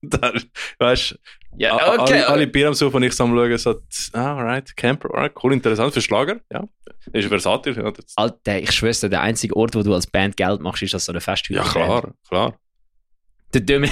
da, 0.20 0.32
weißt 0.78 1.10
du, 1.12 1.16
Ja, 1.58 1.74
okay. 2.00 2.14
alle, 2.14 2.28
alle 2.28 2.46
Bier 2.46 2.68
am 2.68 2.74
Suchen 2.74 2.96
und 2.96 3.02
ich 3.02 3.12
so 3.12 3.24
am 3.24 3.34
Schauen, 3.34 3.58
so, 3.58 3.80
ah, 4.12 4.36
alright, 4.36 4.76
Camper, 4.76 5.12
alright, 5.14 5.32
cool, 5.42 5.52
interessant 5.52 5.92
für 5.92 6.00
Schlager, 6.00 6.40
ja. 6.52 6.64
Ist 7.12 7.28
versatil, 7.28 7.76
ja. 7.76 7.90
Das, 7.90 8.04
Alter, 8.16 8.58
ich 8.60 8.72
schwör's 8.72 9.00
dir, 9.00 9.08
der 9.08 9.20
einzige 9.22 9.56
Ort, 9.56 9.74
wo 9.74 9.82
du 9.82 9.94
als 9.94 10.06
Band 10.06 10.36
Geld 10.36 10.60
machst, 10.60 10.82
ist 10.82 10.94
als 10.94 11.04
so 11.06 11.12
eine 11.12 11.20
Festhütte. 11.20 11.60
ja, 11.60 11.64
klar, 11.68 12.14
klar. 12.28 12.58
Der 13.52 13.62
Dömi, 13.62 13.90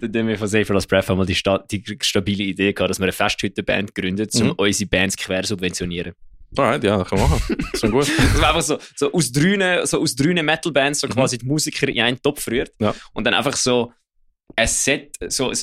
der 0.00 0.08
Dömi 0.08 0.36
von 0.36 0.48
Safer 0.48 0.74
als 0.74 0.86
Breath 0.88 1.08
haben 1.08 1.18
mal 1.18 1.26
die, 1.26 1.34
die 1.70 1.98
stabile 2.00 2.42
Idee 2.42 2.72
gehabt, 2.72 2.90
dass 2.90 2.98
wir 2.98 3.04
eine 3.04 3.12
Festhüttenband 3.12 3.94
gründet, 3.94 4.34
um 4.34 4.48
Mhm. 4.48 4.52
unsere 4.56 4.88
Bands 4.90 5.16
quer 5.16 5.44
subventionieren. 5.44 6.14
Alright, 6.56 6.82
ja, 6.82 7.04
kann 7.04 7.20
man 7.20 7.30
machen. 7.30 7.56
Das 7.72 7.82
ist 7.84 7.90
gut. 7.92 8.08
Das 8.08 8.40
war 8.40 8.48
einfach 8.48 8.62
so, 8.62 8.78
so 8.96 9.12
aus 9.12 9.30
drei, 9.30 9.84
so 9.86 10.00
aus 10.00 10.16
Metal-Bands 10.18 11.00
so 11.00 11.08
quasi 11.08 11.38
die 11.38 11.46
Musiker 11.46 11.86
in 11.88 12.00
einen 12.00 12.20
Topf 12.20 12.48
rührt. 12.48 12.72
Ja. 12.80 12.94
Und 13.12 13.24
dann 13.24 13.34
einfach 13.34 13.54
so 13.56 13.92
ein 14.54 14.68
Set, 14.68 15.16
so 15.28 15.50
ein 15.50 15.56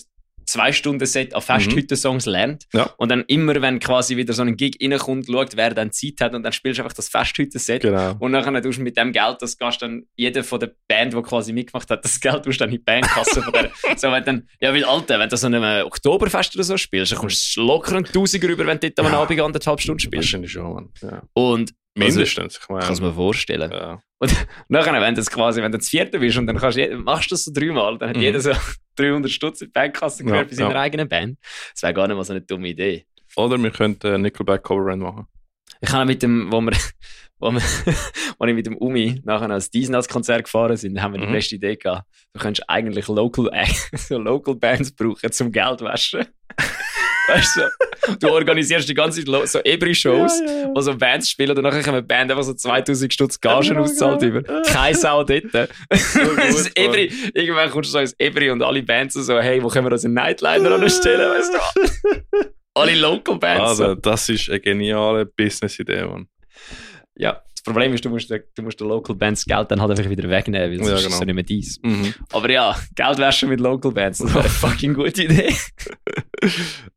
zwei 0.46 0.72
Stunden 0.72 1.06
Set 1.06 1.34
an 1.36 1.42
Festhütten-Songs 1.42 2.26
lernt. 2.26 2.66
Ja. 2.74 2.90
Und 2.98 3.10
dann 3.10 3.24
immer, 3.28 3.62
wenn 3.62 3.80
quasi 3.80 4.18
wieder 4.18 4.34
so 4.34 4.44
ein 4.44 4.56
Gig 4.56 4.78
reinkommt, 4.82 5.28
schaut, 5.28 5.56
wer 5.56 5.74
dann 5.74 5.92
Zeit 5.92 6.22
hat 6.22 6.34
und 6.36 6.44
dann 6.44 6.54
spielst 6.54 6.80
du 6.80 6.84
einfach 6.84 6.96
das 6.96 7.10
Festhütten-Set. 7.10 7.82
Genau. 7.82 8.16
Und 8.20 8.32
nachher 8.32 8.62
tust 8.62 8.80
du 8.80 8.84
mit 8.84 8.98
dem 8.98 9.12
Geld, 9.12 9.38
das 9.42 9.58
gehst 9.58 9.82
dann 9.82 10.04
jeder 10.16 10.44
von 10.44 10.60
der 10.60 10.72
Band, 10.88 11.14
die 11.14 11.22
quasi 11.22 11.54
mitgemacht 11.54 11.90
hat, 11.90 12.04
das 12.04 12.20
Geld 12.20 12.44
tust 12.44 12.62
dann 12.62 12.70
in 12.70 12.76
die 12.76 12.84
Bandkasse 12.84 13.42
von 13.42 13.54
der. 13.54 13.72
so, 13.98 14.12
wenn 14.12 14.24
dann, 14.24 14.48
ja, 14.60 14.74
weil, 14.74 14.86
Alter, 14.86 15.20
wenn 15.20 15.30
du 15.30 15.38
so 15.38 15.48
einem 15.48 15.86
Oktoberfest 15.86 16.56
oder 16.56 16.64
so 16.64 16.78
spielst, 16.78 17.12
dann 17.12 17.20
kommst 17.20 17.56
du 17.56 17.62
locker 17.62 17.96
einen 17.96 18.06
Tausiger 18.06 18.48
rüber, 18.48 18.66
wenn 18.66 18.80
du 18.80 18.90
dort 18.90 19.06
am 19.06 19.14
Ja. 19.14 19.22
Abend 19.22 19.40
anderthalb 19.40 19.82
Stunden 19.82 20.00
spielst. 20.00 20.28
Wahrscheinlich 20.28 20.52
schon, 20.52 20.74
Mann. 20.74 20.90
Ja. 21.02 21.22
Und 21.34 21.74
Mindestens. 21.96 22.56
Ich 22.58 22.70
also, 22.70 22.86
kannst 22.88 23.00
du 23.00 23.04
meine, 23.04 23.12
mir 23.14 23.16
vorstellen. 23.16 23.72
ja. 23.72 24.02
Nachher, 24.70 24.94
wenn 24.94 25.14
du 25.16 25.20
das 25.22 25.30
quasi, 25.30 25.62
wenn 25.62 25.72
du 25.72 25.78
das 25.78 25.90
vierte 25.90 26.20
bist 26.20 26.38
und 26.38 26.48
dann 26.48 26.58
kannst 26.58 26.78
je- 26.78 26.96
machst 26.96 27.30
du 27.30 27.36
das 27.36 27.44
so 27.44 27.52
dreimal, 27.54 27.98
dann 27.98 28.10
hat 28.10 28.16
Mhm. 28.18 28.22
jeder 28.24 28.40
so 28.40 28.52
300 28.96 29.30
Stutz 29.32 29.62
in 29.62 29.68
die 29.68 29.72
Bandkasse 29.74 30.24
gehört 30.24 30.46
Ja, 30.46 30.50
bei 30.50 30.56
seiner 30.56 30.76
ja. 30.76 30.82
eigenen 30.82 31.10
Band. 31.10 31.38
Das 31.74 31.84
wäre 31.84 31.94
gar 31.94 32.08
nicht 32.08 32.16
mal 32.16 32.24
so 32.24 32.34
eine 32.34 32.42
dumme 32.42 32.70
Idee. 32.70 33.06
Oder 33.36 33.58
wir 33.58 33.72
könnten 33.72 34.22
Nickelback 34.22 34.64
Cover 34.64 34.96
machen. 34.96 35.28
Ich 35.82 35.92
habe 35.92 36.06
mit 36.06 36.24
dem, 36.24 36.52
wo 36.52 36.62
wir, 36.62 36.72
wo 37.40 37.52
wir, 37.52 37.62
wo 38.40 38.46
ich 38.46 38.54
mit 38.56 38.66
dem 38.66 38.78
Umi 38.78 39.20
nachher 39.26 39.50
ans 39.50 39.70
Diesnaz-Konzert 39.70 40.46
gefahren 40.46 40.78
sind, 40.78 41.02
haben 41.02 41.14
wir 41.14 41.20
die 41.22 41.28
Mhm. 41.28 41.32
beste 41.34 41.56
Idee 41.56 41.76
gehabt. 41.76 42.08
Du 42.34 42.40
könntest 42.40 42.70
eigentlich 42.70 43.08
Local, 43.10 43.50
so 43.98 44.18
Local 44.18 44.56
Bands 44.56 44.92
brauchen 44.96 45.32
zum 45.32 45.52
Geld 45.52 45.82
waschen. 45.82 46.26
Weißt 47.28 47.58
du, 47.58 48.16
du 48.20 48.30
organisierst 48.30 48.88
die 48.88 48.94
ganze 48.94 49.24
Zeit 49.24 49.48
so 49.50 49.60
Ebri-Shows, 49.64 50.42
wo 50.74 50.82
so 50.82 50.96
Bands 50.96 51.30
spielen 51.30 51.58
und 51.58 51.64
nachher 51.64 52.02
die 52.02 52.08
Band 52.08 52.32
einfach 52.32 52.44
so 52.44 52.54
2000 52.54 53.14
Stutz 53.14 53.40
Gagen 53.40 53.74
Ja, 53.74 53.80
auszahlt 53.80 54.22
genau. 54.22 54.40
über. 54.40 54.62
Keine 54.64 54.96
Sau 54.96 55.24
dort. 55.24 55.44
das 55.90 56.14
gut, 56.14 56.72
Ebri, 56.76 57.12
irgendwann 57.34 57.70
kommst 57.70 57.90
du 57.90 57.94
so 57.94 58.00
ins 58.00 58.16
Ebri 58.20 58.50
und 58.50 58.62
alle 58.62 58.84
Bands 58.84 59.14
so, 59.14 59.40
hey, 59.40 59.62
wo 59.62 59.68
können 59.68 59.88
wir 59.88 59.92
uns 59.92 60.06
einen 60.06 60.16
Nightliner 60.16 60.72
anstellen, 60.72 61.30
weißt 61.32 61.54
du? 61.54 62.48
alle 62.74 62.96
Local 62.96 63.38
Bands. 63.38 63.62
Also, 63.62 63.86
so. 63.86 63.96
das 63.96 64.30
ist 64.30 64.50
eine 64.50 64.60
geniale 64.60 65.26
Business-Idee, 65.26 66.06
Mann. 66.06 66.28
Ja, 67.16 67.44
das 67.53 67.53
Problem 67.64 67.94
ist, 67.94 68.04
du 68.04 68.10
musst, 68.10 68.30
du 68.30 68.62
musst 68.62 68.80
den 68.80 68.88
Local 68.88 69.16
Bands 69.16 69.46
Geld 69.46 69.72
dann 69.72 69.82
halt 69.82 69.92
einfach 69.92 70.10
wieder 70.10 70.30
wegnehmen, 70.30 70.70
weil 70.70 70.78
sonst 70.78 70.90
Ja, 70.90 70.96
ist 70.96 71.02
es 71.02 71.08
genau. 71.08 71.18
so 71.20 71.26
nicht 71.26 71.36
mehr 71.36 71.44
dies. 71.44 71.80
Mhm. 71.82 72.14
Aber 72.32 72.50
ja, 72.50 72.76
Geld 72.96 73.20
waschen 73.20 73.50
mit 73.50 73.60
Local 73.60 73.92
Bands, 73.92 74.20
das 74.20 74.34
wäre 74.34 74.42
eine 74.42 74.50
fucking 74.50 74.94
gute 74.94 75.24
Idee. 75.24 75.56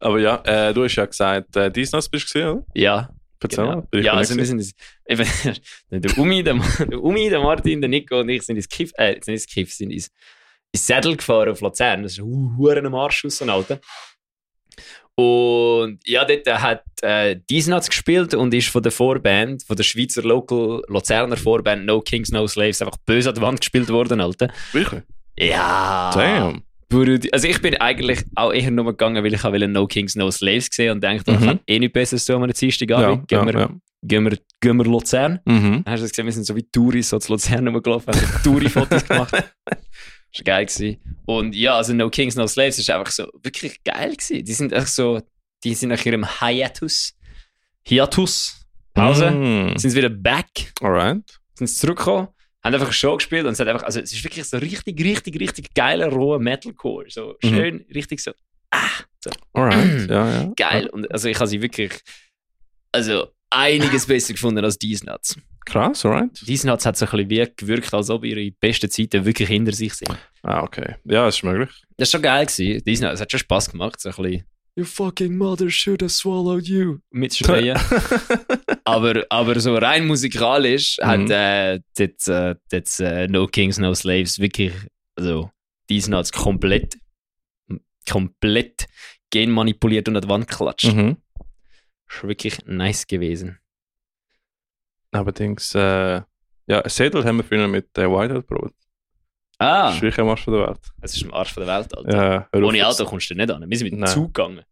Aber 0.00 0.18
ja, 0.18 0.42
äh, 0.44 0.74
du 0.74 0.84
hast 0.84 0.96
ja 0.96 1.06
gesagt, 1.06 1.54
äh, 1.56 1.70
Disney 1.70 2.00
bist 2.10 2.12
du 2.12 2.18
gesehen, 2.18 2.48
oder? 2.48 2.66
Ja, 2.74 3.10
genau. 3.40 3.86
ja 3.94 4.14
also 4.14 4.36
wir 4.36 4.44
sind 4.44 4.72
eben, 5.06 5.28
der 5.90 6.18
Umi, 6.18 6.42
der, 6.42 6.54
der 6.54 7.02
Umi, 7.02 7.28
der 7.28 7.40
Martin, 7.40 7.80
der 7.80 7.88
Nico 7.88 8.18
und 8.20 8.28
ich 8.28 8.42
sind 8.42 8.56
ins 8.56 8.68
Kiff, 8.68 8.90
äh, 8.96 9.14
nicht 9.14 9.28
ins 9.28 9.46
Kiff, 9.46 9.72
sind 9.72 9.90
ins, 9.90 10.10
ins 10.72 10.86
Sädel 10.86 11.16
gefahren 11.16 11.50
auf 11.50 11.60
Luzern. 11.60 12.02
Das 12.02 12.12
ist 12.12 12.18
ein 12.18 12.56
Huren 12.56 12.86
am 12.86 12.94
Und 15.18 15.98
ja, 16.04 16.24
dort 16.26 16.46
hat 16.62 16.82
äh, 17.02 17.36
Diesnatz 17.48 17.88
gespielt 17.88 18.34
und 18.34 18.52
ist 18.52 18.68
von 18.68 18.82
der 18.82 18.92
Vorband, 18.92 19.62
von 19.64 19.74
der 19.76 19.82
Schweizer 19.84 20.22
Local 20.22 20.82
Luzerner 20.88 21.38
Vorband 21.38 21.86
No 21.86 22.02
Kings, 22.02 22.30
No 22.30 22.46
Slaves 22.46 22.82
einfach 22.82 22.98
böse 23.06 23.30
an 23.30 23.34
die 23.34 23.40
Wand 23.40 23.60
gespielt 23.60 23.88
worden, 23.88 24.20
Alter. 24.20 24.48
Wirklich? 24.72 25.02
Ja. 25.38 26.10
Damn. 26.12 26.62
Also 27.32 27.48
ich 27.48 27.60
bin 27.60 27.76
eigentlich 27.78 28.20
auch 28.36 28.52
eher 28.52 28.70
nur 28.70 28.84
gegangen, 28.86 29.24
weil 29.24 29.34
ich 29.34 29.42
will 29.42 29.68
No 29.68 29.86
Kings, 29.86 30.16
No 30.16 30.30
Slaves 30.30 30.68
gesehen 30.70 30.92
und 30.92 31.02
dachte, 31.02 31.32
ich 31.32 31.40
Mhm. 31.40 31.44
kann 31.46 31.60
eh 31.66 31.78
nichts 31.78 31.92
Besseres 31.94 32.24
tun 32.24 32.42
am 32.42 32.50
Dienstag 32.50 32.90
Ja. 32.90 33.14
Gehen, 33.14 33.24
ja, 33.30 33.44
wir, 33.46 33.52
ja. 33.60 33.70
gehen, 34.02 34.24
wir, 34.24 34.38
gehen 34.60 34.76
wir 34.76 34.84
Luzern. 34.84 35.40
Mhm. 35.46 35.82
Dann 35.84 35.92
hast 35.92 36.00
du 36.00 36.04
das 36.04 36.10
gesehen, 36.10 36.26
wir 36.26 36.32
sind 36.32 36.44
so 36.46 36.54
wie 36.54 36.62
Touris 36.70 37.08
so 37.08 37.18
zu 37.18 37.32
Luzern 37.32 37.66
rumgelaufen, 37.68 38.14
haben 38.14 38.42
Touri-Fotos 38.44 39.04
gemacht. 39.08 39.34
Das 40.32 40.40
war 40.40 40.44
geil. 40.44 40.66
Gewesen. 40.66 41.18
Und 41.26 41.54
ja, 41.56 41.76
also 41.76 41.92
No 41.94 42.10
Kings, 42.10 42.36
No 42.36 42.46
Slaves 42.46 42.78
ist 42.78 42.90
einfach 42.90 43.10
so 43.10 43.26
wirklich 43.42 43.82
geil 43.84 44.14
gewesen. 44.16 44.44
Die 44.44 44.52
sind 44.52 44.72
echt 44.72 44.88
so, 44.88 45.20
die 45.64 45.74
sind 45.74 45.88
nach 45.90 46.04
ihrem 46.04 46.26
Hiatus, 46.40 47.14
Hiatus, 47.86 48.66
Pause, 48.94 49.30
Mhm. 49.30 49.78
sind 49.78 49.90
sie 49.90 49.96
wieder 49.96 50.08
back, 50.10 50.72
Alright. 50.80 51.22
sind 51.54 51.68
zurückgekommen, 51.68 52.28
haben 52.64 52.74
einfach 52.74 52.86
eine 52.86 52.92
Show 52.94 53.16
gespielt 53.16 53.46
und 53.46 53.52
es 53.52 53.60
hat 53.60 53.68
einfach, 53.68 53.82
also 53.84 54.00
es 54.00 54.12
ist 54.12 54.24
wirklich 54.24 54.44
so 54.46 54.56
richtig, 54.58 54.98
richtig, 55.02 55.38
richtig 55.40 55.74
geiler, 55.74 56.08
roher 56.08 56.38
Metalcore. 56.38 57.06
So 57.10 57.34
Mhm. 57.42 57.48
schön, 57.48 57.86
richtig 57.94 58.20
so, 58.20 58.32
Alright. 59.52 60.08
ja, 60.10 60.42
ja. 60.42 60.52
geil. 60.56 60.88
Und 60.88 61.10
also 61.10 61.28
ich 61.28 61.36
habe 61.36 61.46
sie 61.46 61.60
wirklich, 61.62 61.92
also 62.92 63.28
einiges 63.50 64.06
besser 64.06 64.32
gefunden 64.34 64.64
als 64.64 64.78
Diesnuts. 64.78 65.36
Krass, 65.66 66.04
alright. 66.06 66.30
Diesnuts 66.46 66.86
hat 66.86 66.96
so 66.96 67.04
ein 67.06 67.10
bisschen 67.10 67.28
wie 67.30 67.52
gewirkt, 67.56 67.92
als 67.92 68.08
ob 68.08 68.24
ihre 68.24 68.50
besten 68.52 68.88
Zeiten 68.88 69.24
wirklich 69.26 69.48
hinter 69.48 69.72
sich 69.72 69.92
sind. 69.94 70.16
Ah, 70.42 70.62
okay. 70.62 70.94
Ja, 71.04 71.26
ist 71.28 71.42
möglich. 71.42 71.70
Das 71.98 72.08
war 72.12 72.18
schon 72.18 72.22
geil. 72.22 72.46
Gewesen. 72.46 72.82
Diesnuts, 72.84 73.14
es 73.14 73.20
hat 73.20 73.30
schon 73.30 73.40
Spass 73.40 73.70
gemacht, 73.70 74.00
so 74.00 74.08
ein 74.08 74.14
bisschen 74.16 74.44
Your 74.78 74.84
fucking 74.84 75.36
mother 75.38 75.70
should 75.70 76.02
have 76.02 76.10
swallowed 76.10 76.66
you. 76.68 76.98
Mitschreien. 77.10 77.78
aber, 78.84 79.24
aber 79.30 79.58
so 79.58 79.74
rein 79.76 80.06
musikalisch 80.06 80.98
hat 81.00 81.20
Mhm. 81.20 81.30
äh, 81.30 81.80
das, 81.96 82.28
äh, 82.28 82.54
das 82.68 83.00
äh, 83.00 83.26
No 83.26 83.46
Kings, 83.46 83.78
No 83.78 83.94
Slaves 83.94 84.38
wirklich, 84.38 84.72
also 85.16 85.50
Diesnuts 85.88 86.30
komplett, 86.30 86.98
komplett 88.08 88.86
genmanipuliert 89.30 90.08
und 90.08 90.16
an 90.16 90.22
die 90.22 90.28
Wand 90.28 90.46
geklatscht. 90.48 90.92
Mhm. 90.92 91.16
Ist 92.08 92.22
wirklich 92.22 92.58
nice 92.66 93.06
gewesen. 93.06 93.58
Allerdings, 95.18 95.74
äh, 95.74 96.20
ja, 96.68 96.88
Sedel 96.88 97.24
haben 97.24 97.36
wir 97.38 97.44
früher 97.44 97.66
mit 97.68 97.96
der 97.96 98.10
Whiteout 98.10 98.42
probiert. 98.42 98.74
Ah, 99.58 99.86
Das 99.86 99.96
ist 99.96 100.02
wirklich 100.02 100.20
am 100.20 100.28
Arsch 100.28 100.44
von 100.44 100.52
der 100.54 100.66
Welt. 100.68 100.80
es 101.00 101.16
ist 101.16 101.24
am 101.24 101.32
Arsch 101.32 101.52
von 101.54 101.64
der 101.64 101.78
Welt, 101.78 101.96
Alter. 101.96 102.48
Ja, 102.52 102.60
Ohne. 102.66 102.86
Auto 102.86 103.04
kommst 103.06 103.30
du 103.30 103.34
nicht 103.34 103.50
an. 103.50 103.64
Wir 103.68 103.78
sind 103.78 103.86
mit 103.86 103.92
dem 103.94 104.00
Nein. 104.00 104.10
Zug 104.10 104.34
gegangen. 104.34 104.62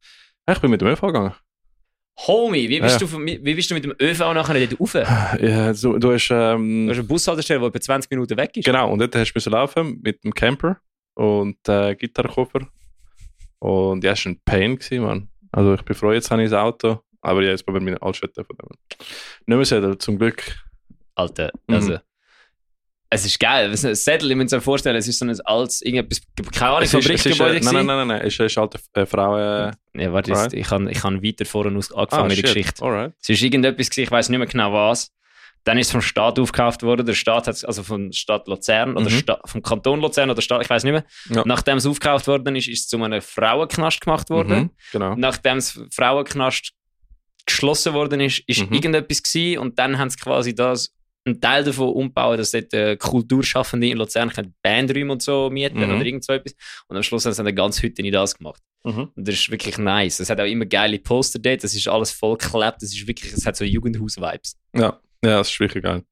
Ich 0.51 0.59
bin 0.59 0.71
mit 0.71 0.81
dem 0.81 0.89
ÖV 0.89 1.01
gegangen. 1.01 1.35
Homie, 2.27 2.69
wie 2.69 2.81
bist, 2.81 3.01
Ja. 3.01 3.07
du, 3.07 3.19
wie 3.27 3.55
bist 3.55 3.71
du 3.71 3.75
mit 3.75 3.83
dem 3.85 3.95
ÖV 4.01 4.19
nachher 4.35 4.67
dort 4.67 4.79
rauf? 4.81 4.93
Du 4.93 4.99
Ja, 5.47 5.73
du, 5.73 5.99
du 5.99 6.13
hast, 6.13 6.31
ähm, 6.31 6.87
hast 6.91 6.99
eine 6.99 7.05
Bushaltestelle, 7.09 7.61
die 7.61 7.67
etwa 7.67 7.81
20 7.81 8.11
Minuten 8.11 8.37
weg 8.37 8.57
ist. 8.57 8.65
genau, 8.65 8.93
und 8.93 8.99
dort 9.01 9.17
hast 9.17 9.33
du 9.33 9.51
laufen 9.51 10.01
mit 10.03 10.23
dem 10.23 10.33
Camper 10.33 10.79
und 11.15 11.57
äh, 11.69 11.95
Gitarrenkoffer. 11.97 12.69
Und 13.59 14.05
ja, 14.05 14.13
es 14.13 14.25
war 14.27 14.33
ein 14.33 14.41
Pain, 14.45 14.77
gewesen, 14.77 15.03
Mann. 15.03 15.29
Also 15.51 15.75
ich 15.75 15.83
bin 15.83 15.97
froh, 15.97 16.13
jetzt 16.13 16.31
habe 16.31 16.43
ich 16.45 16.51
das 16.51 16.59
Auto, 16.61 17.01
aber 17.25 17.43
ja, 17.43 17.51
jetzt 17.51 17.67
bei 17.67 17.73
meinen 17.73 17.99
Altstädten 17.99 18.45
von 18.45 18.57
dem. 18.57 18.69
Nicht 19.47 19.57
mehr 19.57 19.65
Sedel, 19.65 19.99
zum 19.99 20.19
Glück. 20.19 20.43
Alter, 21.15 21.51
Mhm. 21.67 21.75
also. 21.75 21.99
Es 23.11 23.25
ist 23.25 23.39
geil. 23.39 23.71
Es 23.71 23.85
ist 23.85 24.05
Sättel, 24.05 24.29
ich 24.33 24.37
muss 24.37 24.51
mir 24.51 24.61
vorstellen, 24.61 24.97
es 24.97 25.07
ist 25.07 25.21
so 25.21 25.25
ein 25.25 25.41
altes, 25.43 25.83
irgendetwas, 25.83 26.21
keine 26.53 26.71
Ahnung, 26.73 26.83
Es 26.83 26.95
es 26.95 27.05
Fabrikgebäude. 27.07 27.65
nein, 27.65 27.75
nein, 27.75 27.87
nein, 27.87 28.09
nein, 28.09 28.21
es 28.23 28.35
ist, 28.35 28.41
es 28.41 28.47
ist 28.53 28.57
halt 28.57 28.75
eine 28.93 29.07
Frau. 29.07 29.39
Äh, 29.39 29.71
Ja, 29.95 30.13
warte, 30.13 30.31
jetzt, 30.31 30.39
Alright. 30.39 30.53
ich 30.55 30.71
habe 30.71 30.91
ich 30.91 31.05
hab 31.05 31.13
weiter 31.23 31.45
vorne 31.45 31.79
aus 31.79 31.93
angefangen 31.93 32.27
mit 32.29 32.39
der. 32.39 32.43
Geschichte. 32.45 32.83
Alright. 32.83 33.13
Es 33.23 33.29
ist 33.29 33.43
irgendetwas, 33.43 33.89
gewesen, 33.91 34.03
ich 34.05 34.11
weiß 34.11 34.29
nicht 34.31 34.39
mehr 34.39 34.49
genau 34.49 34.73
was. 34.73 35.13
Dann 35.63 35.79
ist 35.79 35.87
es 35.87 35.93
vom 35.93 36.03
Staat 36.03 36.39
aufgekauft 36.41 36.83
worden. 36.83 37.07
Der 37.07 37.15
Staat 37.15 37.47
hat 37.47 37.65
also 37.65 37.85
von 37.85 38.13
Stadt 38.13 38.49
Luzern 38.49 38.97
oder 38.97 39.09
Mhm. 39.09 39.19
Sta 39.19 39.41
vom 39.47 39.63
Kanton 39.63 40.01
Luzern 40.01 40.29
oder 40.31 40.43
Stadt, 40.43 40.63
ich 40.63 40.69
weiß 40.69 40.83
nicht 40.83 40.93
mehr. 40.93 41.05
Ja. 41.31 41.43
Nachdem 41.47 41.77
es 41.79 41.87
aufgekauft 41.87 42.27
worden 42.27 42.57
ist, 42.57 42.67
ist 42.69 42.81
es 42.81 42.89
zu 42.89 43.01
einem 43.03 43.23
Frauenknast 43.23 44.01
gemacht 44.01 44.29
worden. 44.29 44.59
Mhm, 44.59 44.71
genau. 44.93 45.15
Nachdem 45.15 45.55
das 45.59 45.81
Frauenknast 45.93 46.73
geschlossen 47.47 47.93
worden 47.95 48.21
ist, 48.21 48.43
ist 48.47 48.69
Mhm. 48.69 48.75
irgendetwas 48.75 49.23
gewesen 49.23 49.59
und 49.59 49.79
dann 49.79 49.99
haben 49.99 50.11
sie 50.11 50.19
quasi 50.19 50.55
das 50.55 50.93
einen 51.27 51.41
Teil 51.41 51.65
davon 51.65 51.89
umbauen, 51.89 52.37
dass 52.37 52.51
dort 52.51 52.75
äh, 52.75 52.97
Kulturschaffende 52.99 53.89
in 53.89 53.97
Luzern 53.97 54.29
können 54.31 54.55
Bandräume 54.63 55.11
und 55.13 55.23
so 55.23 55.49
mieten 55.51 55.79
Mhm. 55.79 55.95
oder 55.97 56.05
irgend 56.05 56.23
so 56.25 56.35
etwas. 56.35 56.55
Und 56.87 56.97
am 56.99 57.03
Schluss 57.03 57.25
haben 57.25 57.33
sie 57.33 57.41
eine 57.41 57.55
ganze 57.55 57.81
Hütte 57.83 58.03
in 58.03 58.13
das 58.13 58.37
gemacht. 58.37 58.63
Mhm. 58.85 59.11
Und 59.15 59.29
das 59.29 59.35
ist 59.37 59.51
wirklich 59.51 59.79
nice. 59.79 60.21
Es 60.21 60.29
hat 60.29 60.39
auch 60.39 60.45
immer 60.45 60.67
geile 60.67 60.99
Poster 60.99 61.39
dort, 61.39 61.65
das 61.65 61.75
ist 61.75 61.89
alles 61.89 62.11
vollgeklebt, 62.13 62.83
das 62.83 62.93
ist 62.93 63.07
wirklich, 63.07 63.33
es 63.33 63.47
hat 63.47 63.57
so 63.57 63.65
Jugendhaus-Vibes. 63.65 64.57
Ja, 64.75 65.01
ja, 65.25 65.39
das 65.39 65.49
ist 65.51 65.59
wirklich 65.61 65.83
geil. 65.83 66.03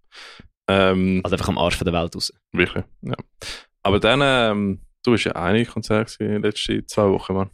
Ähm, 0.69 1.21
Also 1.25 1.35
einfach 1.35 1.49
am 1.49 1.59
Arsch 1.59 1.77
von 1.77 1.85
der 1.85 1.95
Welt 1.95 2.15
raus. 2.15 2.33
wirklich, 2.53 2.85
ja. 3.03 3.15
Aber 3.83 3.99
dann, 4.01 4.21
ähm, 4.23 4.81
du 5.03 5.13
hast 5.13 5.25
ja 5.25 5.33
einige 5.33 5.71
Konzerte 5.71 6.13
gewesen 6.17 6.27
in 6.37 6.41
den 6.41 6.51
letzten 6.51 6.87
zwei 6.89 7.09
Wochen, 7.11 7.35
Mann. 7.35 7.51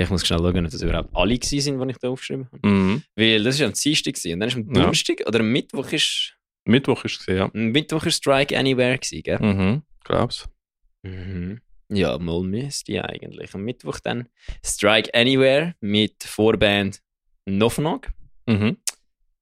Ich 0.00 0.10
muss 0.10 0.24
schnell 0.26 0.38
schauen, 0.38 0.64
ob 0.64 0.70
das 0.70 0.80
überhaupt 0.82 1.10
alle 1.12 1.38
sind, 1.42 1.80
die 1.80 1.90
ich 1.90 1.98
da 1.98 2.08
aufgeschrieben 2.08 2.46
habe. 2.52 2.68
Mhm. 2.68 3.02
Weil 3.16 3.42
das 3.42 3.56
ist 3.56 3.62
am 3.62 3.72
Dienstag 3.72 4.14
gewesen. 4.14 4.34
und 4.34 4.40
dann 4.40 4.48
ist 4.48 4.54
am 4.56 4.66
Ja. 4.68 4.72
Donnerstag 4.82 5.22
oder 5.26 5.40
am 5.40 5.50
Mittwoch 5.50 5.90
ist, 5.92 6.34
Mittwoch 6.64 7.04
ist 7.04 7.20
es 7.20 7.26
ja. 7.26 7.50
Mittwoch 7.52 8.04
ist 8.06 8.16
Strike 8.16 8.56
Anywhere 8.56 8.98
gewesen, 8.98 9.22
gell? 9.22 9.38
Mhm. 9.40 9.82
Glaub's. 10.04 10.48
Mhm. 11.02 11.60
Ja, 11.90 12.16
mal 12.18 12.42
müsste 12.42 13.04
eigentlich. 13.04 13.54
Am 13.54 13.62
Mittwoch 13.62 13.98
dann 14.00 14.28
Strike 14.64 15.12
Anywhere 15.14 15.74
mit 15.80 16.22
Vorband 16.22 17.00
Nofnog. 17.46 18.08
Mhm. 18.46 18.76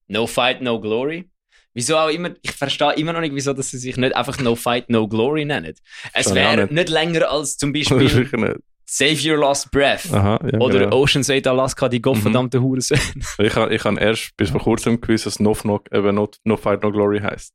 No 0.08 0.26
Fight, 0.26 0.62
No 0.62 0.80
Glory. 0.80 1.28
Wieso 1.74 1.96
auch 1.98 2.08
immer, 2.08 2.30
ich 2.40 2.52
verstehe 2.52 2.94
immer 2.94 3.12
noch 3.12 3.20
nicht, 3.20 3.34
wieso 3.34 3.52
dass 3.52 3.70
sie 3.70 3.78
sich 3.78 3.96
nicht 3.98 4.16
einfach 4.16 4.38
No 4.40 4.54
Fight, 4.54 4.88
No 4.88 5.06
Glory 5.08 5.44
nennen. 5.44 5.74
Es 6.14 6.34
wäre 6.34 6.62
nicht. 6.62 6.72
nicht 6.72 6.88
länger 6.88 7.30
als 7.30 7.58
zum 7.58 7.72
Beispiel. 7.74 8.58
Save 8.88 9.18
Your 9.28 9.38
Last 9.38 9.70
Breath. 9.72 10.12
Aha, 10.12 10.38
ja, 10.52 10.60
Oder 10.60 10.78
genau. 10.84 10.96
Ocean's 11.02 11.28
8 11.28 11.46
Alaska, 11.48 11.88
die 11.88 12.00
gottverdammte 12.00 12.62
Hurensohn. 12.62 12.98
Ich 13.38 13.54
habe 13.56 13.74
ich 13.74 13.84
hab 13.84 14.00
erst 14.00 14.36
bis 14.36 14.50
vor 14.50 14.60
kurzem 14.60 15.00
gewusst, 15.00 15.26
dass 15.26 15.40
No 15.40 15.52
Knock 15.54 15.88
eben 15.92 16.14
no, 16.14 16.30
no 16.44 16.56
Fight 16.56 16.82
No 16.82 16.92
Glory 16.92 17.20
heisst. 17.20 17.52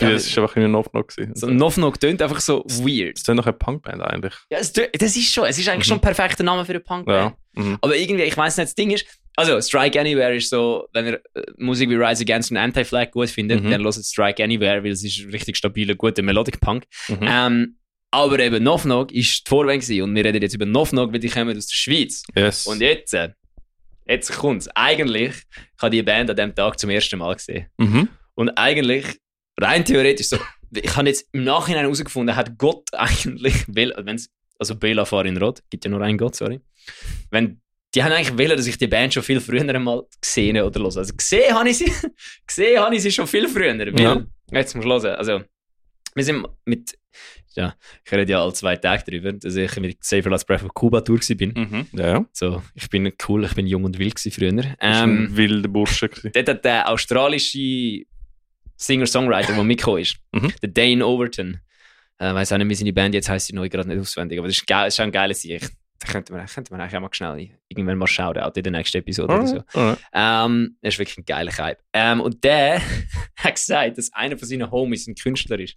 Ja, 0.00 0.10
das 0.10 0.36
war 0.36 0.44
einfach 0.44 0.56
in 0.56 0.70
No 0.70 0.82
Knock. 0.82 1.08
gewesen. 1.08 1.34
So 1.34 1.46
Knock 1.48 1.74
Knock 1.74 1.98
tönt 1.98 2.22
einfach 2.22 2.40
so 2.40 2.62
weird. 2.66 3.16
Das 3.16 3.22
ist 3.22 3.28
noch 3.34 3.44
eine 3.46 3.52
Punkband 3.54 4.02
eigentlich. 4.02 4.34
Ja, 4.50 4.58
es, 4.58 4.72
das 4.72 5.16
ist 5.16 5.32
schon, 5.32 5.46
es 5.46 5.58
ist 5.58 5.68
eigentlich 5.68 5.86
Mhm. 5.86 5.88
schon 5.88 5.98
ein 5.98 6.02
perfekter 6.02 6.44
Name 6.44 6.64
für 6.64 6.72
eine 6.72 6.80
Punkband. 6.80 7.34
Ja. 7.56 7.62
Mhm. 7.62 7.78
Aber 7.80 7.96
irgendwie, 7.96 8.22
ich 8.24 8.36
weiß 8.36 8.56
nicht, 8.58 8.66
das 8.68 8.74
Ding 8.74 8.90
ist, 8.90 9.04
also 9.34 9.60
Strike 9.60 9.98
Anywhere 9.98 10.36
ist 10.36 10.50
so, 10.50 10.86
wenn 10.92 11.06
ihr 11.06 11.14
äh, 11.34 11.42
Musik 11.56 11.88
wie 11.90 11.94
Rise 11.96 12.22
Against 12.22 12.50
und 12.50 12.56
Anti-Flag 12.56 13.10
gut 13.12 13.30
findet, 13.30 13.64
Mhm. 13.64 13.70
dann 13.70 13.82
hört 13.82 13.94
Strike 13.94 14.44
Anywhere, 14.44 14.84
weil 14.84 14.92
es 14.92 15.02
ist 15.02 15.24
richtig 15.32 15.56
stabiler, 15.56 15.94
guter 15.96 16.22
Melodic 16.22 16.60
Punk. 16.60 16.84
Mhm. 17.08 17.18
Ähm, 17.22 17.74
aber 18.10 18.38
eben 18.38 18.64
Knock 18.64 19.12
ist 19.12 19.46
die 19.46 19.48
Vorwand 19.48 19.88
und 19.88 20.14
wir 20.14 20.24
reden 20.24 20.42
jetzt 20.42 20.54
über 20.54 20.64
Knock, 20.64 21.12
weil 21.12 21.18
die 21.18 21.28
kommen 21.28 21.56
aus 21.56 21.66
der 21.66 21.76
Schweiz. 21.76 22.22
Yes. 22.34 22.66
Und 22.66 22.80
jetzt, 22.80 23.12
äh, 23.14 23.30
jetzt 24.06 24.32
kommt's. 24.32 24.68
Eigentlich, 24.74 25.34
ich 25.34 25.82
habe 25.82 25.90
die 25.90 26.02
Band 26.02 26.30
an 26.30 26.36
dem 26.36 26.54
Tag 26.54 26.78
zum 26.78 26.90
ersten 26.90 27.18
Mal 27.18 27.34
gesehen. 27.34 27.66
Mhm. 27.76 28.08
Und 28.34 28.50
eigentlich, 28.50 29.04
rein 29.60 29.84
theoretisch, 29.84 30.28
so, 30.28 30.38
ich 30.72 30.96
habe 30.96 31.08
jetzt 31.08 31.28
im 31.32 31.44
Nachhinein 31.44 31.82
herausgefunden, 31.82 32.34
hat 32.34 32.56
Gott 32.56 32.88
eigentlich, 32.92 33.64
will, 33.68 33.94
wenn's, 33.98 34.30
also 34.58 34.74
Bela 34.74 35.04
Farin 35.04 35.36
Rot, 35.36 35.62
gibt 35.70 35.84
ja 35.84 35.90
nur 35.90 36.00
einen 36.00 36.18
Gott, 36.18 36.34
sorry. 36.34 36.60
Wenn, 37.30 37.60
die 37.94 38.02
haben 38.02 38.12
eigentlich 38.12 38.38
wollen, 38.38 38.56
dass 38.56 38.66
ich 38.66 38.78
die 38.78 38.86
Band 38.86 39.14
schon 39.14 39.22
viel 39.22 39.40
früher 39.40 39.62
einmal 39.62 40.02
gesehen 40.20 40.60
oder 40.60 40.80
los. 40.80 40.96
Also 40.96 41.14
gesehen 41.14 41.54
habe 41.54 41.68
ich 41.68 41.78
sie, 41.78 41.92
gesehen 42.46 42.80
habe 42.80 42.94
ich 42.94 43.02
sie 43.02 43.12
schon 43.12 43.26
viel 43.26 43.48
früher. 43.48 43.76
Weil, 43.78 44.00
Ja. 44.00 44.26
Jetzt 44.50 44.74
musst 44.74 44.86
du 44.86 44.90
hören. 44.90 45.16
Also, 45.16 45.42
wir 46.14 46.24
sind 46.24 46.46
mit, 46.64 46.98
ja, 47.54 47.74
ich 48.04 48.12
rede 48.12 48.32
ja 48.32 48.42
alle 48.42 48.52
zwei 48.52 48.76
Tage 48.76 49.04
drüber, 49.04 49.32
dass 49.32 49.54
ich 49.56 49.76
mit 49.80 50.02
Safer 50.04 50.30
Last 50.30 50.46
Breath 50.46 50.62
of 50.64 50.72
Cuba 50.74 51.00
Tour 51.00 51.18
bin. 51.36 51.52
Mhm. 51.56 51.86
Ja, 51.92 52.06
ja. 52.08 52.26
So, 52.32 52.62
ich 52.74 52.88
bin 52.90 53.12
cool, 53.28 53.44
ich 53.44 53.54
bin 53.54 53.66
jung 53.66 53.84
und 53.84 53.98
wild 53.98 54.14
gewesen 54.16 54.32
früher. 54.32 54.52
Das 54.52 54.66
war 54.80 55.04
Ähm, 55.04 55.24
ein 55.24 55.36
wilder 55.36 55.68
Bursche. 55.68 56.08
dort 56.32 56.48
hat 56.48 56.64
der 56.64 56.88
australische 56.88 58.04
Singer-Songwriter, 58.76 59.54
der 59.54 59.64
mitgekommen 59.64 60.02
ist, 60.02 60.16
Mhm. 60.32 60.52
der 60.62 60.68
Dane 60.70 61.04
Overton, 61.06 61.60
äh, 62.18 62.32
weiß 62.34 62.52
auch 62.52 62.58
nicht, 62.58 62.68
wie 62.68 62.74
seine 62.74 62.92
Band 62.92 63.14
jetzt 63.14 63.28
heißt, 63.28 63.48
die 63.48 63.54
neu 63.54 63.68
gerade 63.68 63.88
nicht 63.88 63.98
auswendig, 64.00 64.38
aber 64.38 64.48
das 64.48 64.56
ist, 64.58 64.66
geil, 64.66 64.84
das 64.86 64.94
ist 64.94 65.00
auch 65.00 65.04
ein 65.04 65.12
geiles 65.12 65.42
Sieg. 65.42 65.68
Da 66.00 66.12
könnte 66.12 66.32
man, 66.32 66.46
könnte 66.46 66.72
man 66.72 66.80
eigentlich 66.80 66.96
auch 66.96 67.00
mal 67.00 67.08
schnell 67.12 67.50
irgendwann 67.68 67.98
mal 67.98 68.06
schauen, 68.06 68.38
auch 68.38 68.54
in 68.54 68.62
der 68.62 68.72
nächsten 68.72 68.98
Episode 68.98 69.34
oder 69.34 69.46
so. 69.46 69.62
Alright, 69.72 69.98
alright. 70.12 70.46
Ähm, 70.46 70.76
das 70.80 70.94
ist 70.94 70.98
wirklich 71.00 71.18
ein 71.18 71.24
geiler 71.24 71.56
Hype. 71.56 71.82
Ähm, 71.92 72.20
und 72.20 72.44
der 72.44 72.80
hat 73.36 73.54
gesagt, 73.54 73.98
dass 73.98 74.12
einer 74.12 74.38
von 74.38 74.46
seinen 74.46 74.70
Homies 74.70 75.08
ein 75.08 75.16
Künstler 75.16 75.58
ist. 75.58 75.76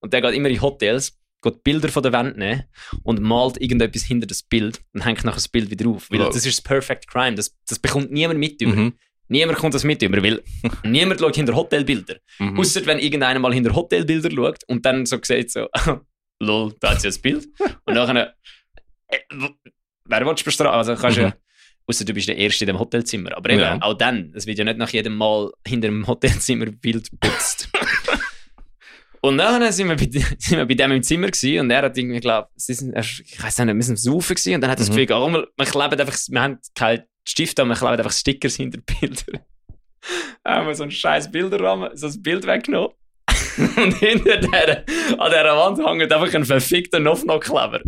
Und 0.00 0.12
der 0.12 0.20
geht 0.20 0.34
immer 0.34 0.48
in 0.48 0.60
Hotels, 0.60 1.16
geht 1.42 1.62
Bilder 1.62 1.88
von 1.88 2.02
der 2.02 2.12
Wand 2.12 2.36
nehmen 2.38 2.64
und 3.04 3.20
malt 3.20 3.60
irgendetwas 3.60 4.02
hinter 4.02 4.26
das 4.26 4.42
Bild 4.42 4.80
und 4.94 5.04
hängt 5.04 5.24
nachher 5.24 5.36
das 5.36 5.48
Bild 5.48 5.70
wieder 5.70 5.88
auf. 5.88 6.10
Weil 6.10 6.18
das 6.18 6.36
ist 6.44 6.58
das 6.58 6.60
Perfect 6.60 7.06
Crime. 7.06 7.36
Das, 7.36 7.56
das 7.68 7.78
bekommt 7.78 8.10
niemand 8.10 8.40
mit 8.40 8.60
über. 8.60 8.74
Mhm. 8.74 8.94
Niemand 9.28 9.58
kommt 9.58 9.74
das 9.74 9.84
mit 9.84 10.02
über, 10.02 10.22
weil 10.22 10.42
niemand 10.84 11.20
schaut 11.20 11.36
hinter 11.36 11.54
Hotelbilder. 11.54 12.16
Mhm. 12.38 12.58
Ausser 12.58 12.84
wenn 12.86 12.98
irgendeiner 12.98 13.38
mal 13.38 13.54
hinter 13.54 13.74
Hotelbilder 13.74 14.30
schaut 14.30 14.64
und 14.66 14.84
dann 14.84 15.06
so 15.06 15.18
sieht 15.22 15.50
so, 15.52 15.68
lol, 16.40 16.74
da 16.80 16.90
hat 16.90 17.00
sie 17.00 17.08
das 17.08 17.18
Bild. 17.18 17.48
Und 17.84 17.94
nachher, 17.94 18.34
wer 20.06 20.26
willst 20.26 20.42
du 20.42 20.44
bestrafen? 20.44 20.76
Also 20.76 20.94
kannst 20.96 21.16
du 21.18 21.22
Mhm. 21.22 21.26
ja, 21.28 21.34
ausser 21.86 22.04
du 22.04 22.12
bist 22.14 22.28
der 22.28 22.36
Erste 22.36 22.64
in 22.64 22.68
dem 22.68 22.78
Hotelzimmer. 22.78 23.36
Aber 23.36 23.50
eben, 23.50 23.60
Ja. 23.60 23.78
auch 23.80 23.94
dann, 23.94 24.32
es 24.34 24.46
wird 24.46 24.58
ja 24.58 24.64
nicht 24.64 24.78
nach 24.78 24.90
jedem 24.90 25.16
Mal 25.16 25.50
hinter 25.66 25.88
dem 25.88 26.06
Hotelzimmer 26.06 26.66
Bild 26.66 27.10
geputzt. 27.10 27.68
Und 29.24 29.38
dann 29.38 29.70
sind 29.72 29.88
wir, 29.88 29.94
bei, 29.96 30.08
sind 30.38 30.58
wir 30.58 30.66
bei 30.66 30.74
dem 30.74 30.90
im 30.90 31.02
Zimmer 31.02 31.28
gewesen 31.28 31.60
und 31.60 31.70
er 31.70 31.82
hat 31.82 31.96
irgendwie, 31.96 32.18
glaub, 32.18 32.48
sie 32.56 32.74
sind, 32.74 32.96
ich 32.98 33.40
weiß 33.40 33.58
nicht, 33.60 33.72
wir 33.76 33.82
sind 33.84 33.96
Saufen 34.00 34.34
gewesen 34.34 34.54
und 34.56 34.60
dann 34.62 34.70
hat 34.72 34.78
er 34.80 34.84
das 34.84 34.90
Mhm. 34.90 34.96
Gefühl, 35.06 35.14
oh, 35.16 35.28
wir, 35.30 35.46
wir 35.56 35.64
kleben 35.66 36.00
einfach, 36.00 36.18
wir 36.28 36.42
haben 36.42 36.58
keinen 36.74 37.04
Stift, 37.24 37.60
aber 37.60 37.68
wir 37.68 37.76
kleben 37.76 37.92
einfach 37.98 38.10
Stickers 38.10 38.56
hinter 38.56 38.80
Bilder. 38.80 39.44
haben 40.44 40.66
wir 40.66 40.74
so 40.74 40.82
einen 40.82 40.90
scheiß 40.90 41.30
Bilderrahmen, 41.30 41.96
so 41.96 42.08
ein 42.08 42.20
Bild 42.22 42.44
weggenommen. 42.48 42.90
und 43.76 43.94
hinter 43.98 44.36
der, 44.38 44.84
an 45.18 45.30
dieser 45.30 45.56
Wand 45.56 45.78
hängt 45.86 46.12
einfach 46.12 46.34
ein 46.34 46.44
verfickter 46.44 46.98
Knoff-Knock-Kleber. 47.00 47.80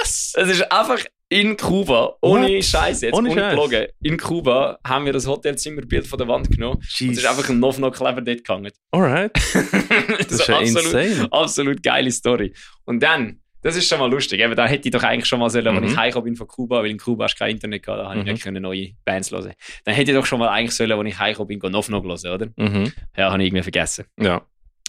Was? 0.00 0.32
Es 0.36 0.48
ist 0.48 0.70
einfach 0.72 0.98
in 1.28 1.56
Kuba, 1.56 2.16
ohne? 2.20 2.62
Scheiß 2.62 3.00
jetzt, 3.00 3.14
Ohne 3.14 3.32
Scheiß? 3.32 3.50
Gelogen. 3.54 3.86
In 4.02 4.18
Kuba 4.18 4.78
haben 4.86 5.06
wir 5.06 5.12
das 5.12 5.26
Hotelzimmerbild 5.26 6.06
von 6.06 6.18
der 6.18 6.28
Wand 6.28 6.50
genommen 6.50 6.76
und 6.76 6.84
es 6.84 7.00
ist 7.18 7.26
einfach 7.26 7.48
ein 7.48 7.56
Knoff-Knock-Kleber 7.58 8.20
dort 8.20 8.44
gehangen. 8.44 8.70
Alright. 8.92 9.32
das 10.18 10.30
ist 10.32 10.46
ja 10.48 10.58
absolut, 10.58 10.94
insane. 10.94 11.28
absolut 11.32 11.82
geile 11.82 12.10
Story. 12.12 12.52
Und 12.84 13.02
dann, 13.02 13.40
das 13.62 13.74
ist 13.76 13.88
schon 13.88 13.98
mal 13.98 14.10
lustig, 14.10 14.40
eben, 14.40 14.54
da 14.54 14.66
hätte 14.66 14.88
ich 14.88 14.92
doch 14.92 15.02
eigentlich 15.02 15.26
schon 15.26 15.40
mal 15.40 15.48
sollen, 15.50 15.74
Mhm. 15.74 15.84
ich 15.84 15.96
heimgekommen 15.96 16.24
bin 16.26 16.36
von 16.36 16.46
Kuba, 16.46 16.82
weil 16.82 16.90
in 16.90 16.98
Kuba 16.98 17.24
hast 17.24 17.34
du 17.34 17.38
kein 17.38 17.52
Internet 17.52 17.82
gehabt, 17.82 18.00
da 18.02 18.08
habe 18.10 18.18
ich 18.20 18.26
Mhm. 18.26 18.32
nicht 18.32 18.42
können 18.44 18.62
neue 18.62 18.90
Bands 19.04 19.30
hören. 19.32 19.54
Dann 19.84 19.94
hätte 19.94 20.10
ich 20.12 20.16
doch 20.16 20.26
schon 20.26 20.38
mal 20.38 20.50
eigentlich 20.50 20.76
sollen, 20.76 20.92
als 20.92 21.08
ich 21.08 21.18
heimgekommen 21.18 21.58
bin, 21.58 21.72
noch 21.72 21.88
noch 21.88 22.04
hören, 22.04 22.34
oder? 22.34 22.46
Mhm. 22.56 22.92
Ja, 23.16 23.32
habe 23.32 23.42
ich 23.42 23.48
irgendwie 23.48 23.62
vergessen. 23.62 24.04
Ja. 24.20 24.42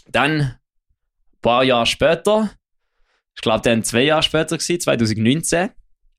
Dann, 0.05 0.41
ein 0.41 0.59
paar 1.41 1.63
Jahre 1.63 1.85
später, 1.85 2.51
ich 3.35 3.41
glaube, 3.41 3.61
dann 3.61 3.83
zwei 3.83 4.03
Jahre 4.03 4.23
später 4.23 4.57
gewesen, 4.57 4.79
2019, 4.79 5.69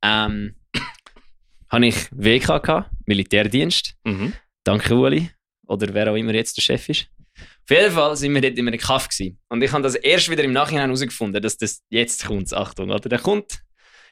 ähm, 0.02 0.56
habe 1.70 1.86
ich 1.86 2.08
WK 2.12 2.62
gehabt, 2.62 2.90
Militärdienst. 3.06 3.96
Mhm. 4.04 4.32
Danke, 4.64 4.94
Uli. 4.94 5.30
Oder 5.66 5.92
wer 5.94 6.10
auch 6.10 6.16
immer 6.16 6.34
jetzt 6.34 6.56
der 6.56 6.62
Chef 6.62 6.88
ist. 6.88 7.08
Auf 7.38 7.70
jeden 7.70 7.92
Fall 7.92 8.16
sind 8.16 8.32
wir 8.34 8.40
dort 8.40 8.58
in 8.58 8.68
einem 8.68 8.78
Kaff 8.78 9.08
gewesen. 9.08 9.38
Und 9.48 9.62
ich 9.62 9.72
habe 9.72 9.82
das 9.82 9.96
erst 9.96 10.30
wieder 10.30 10.44
im 10.44 10.52
Nachhinein 10.52 10.84
herausgefunden, 10.84 11.42
dass 11.42 11.56
das 11.56 11.82
jetzt 11.88 12.26
kommt. 12.26 12.52
Achtung, 12.54 12.90
oder? 12.90 13.08
Der 13.08 13.18
kommt. 13.18 13.60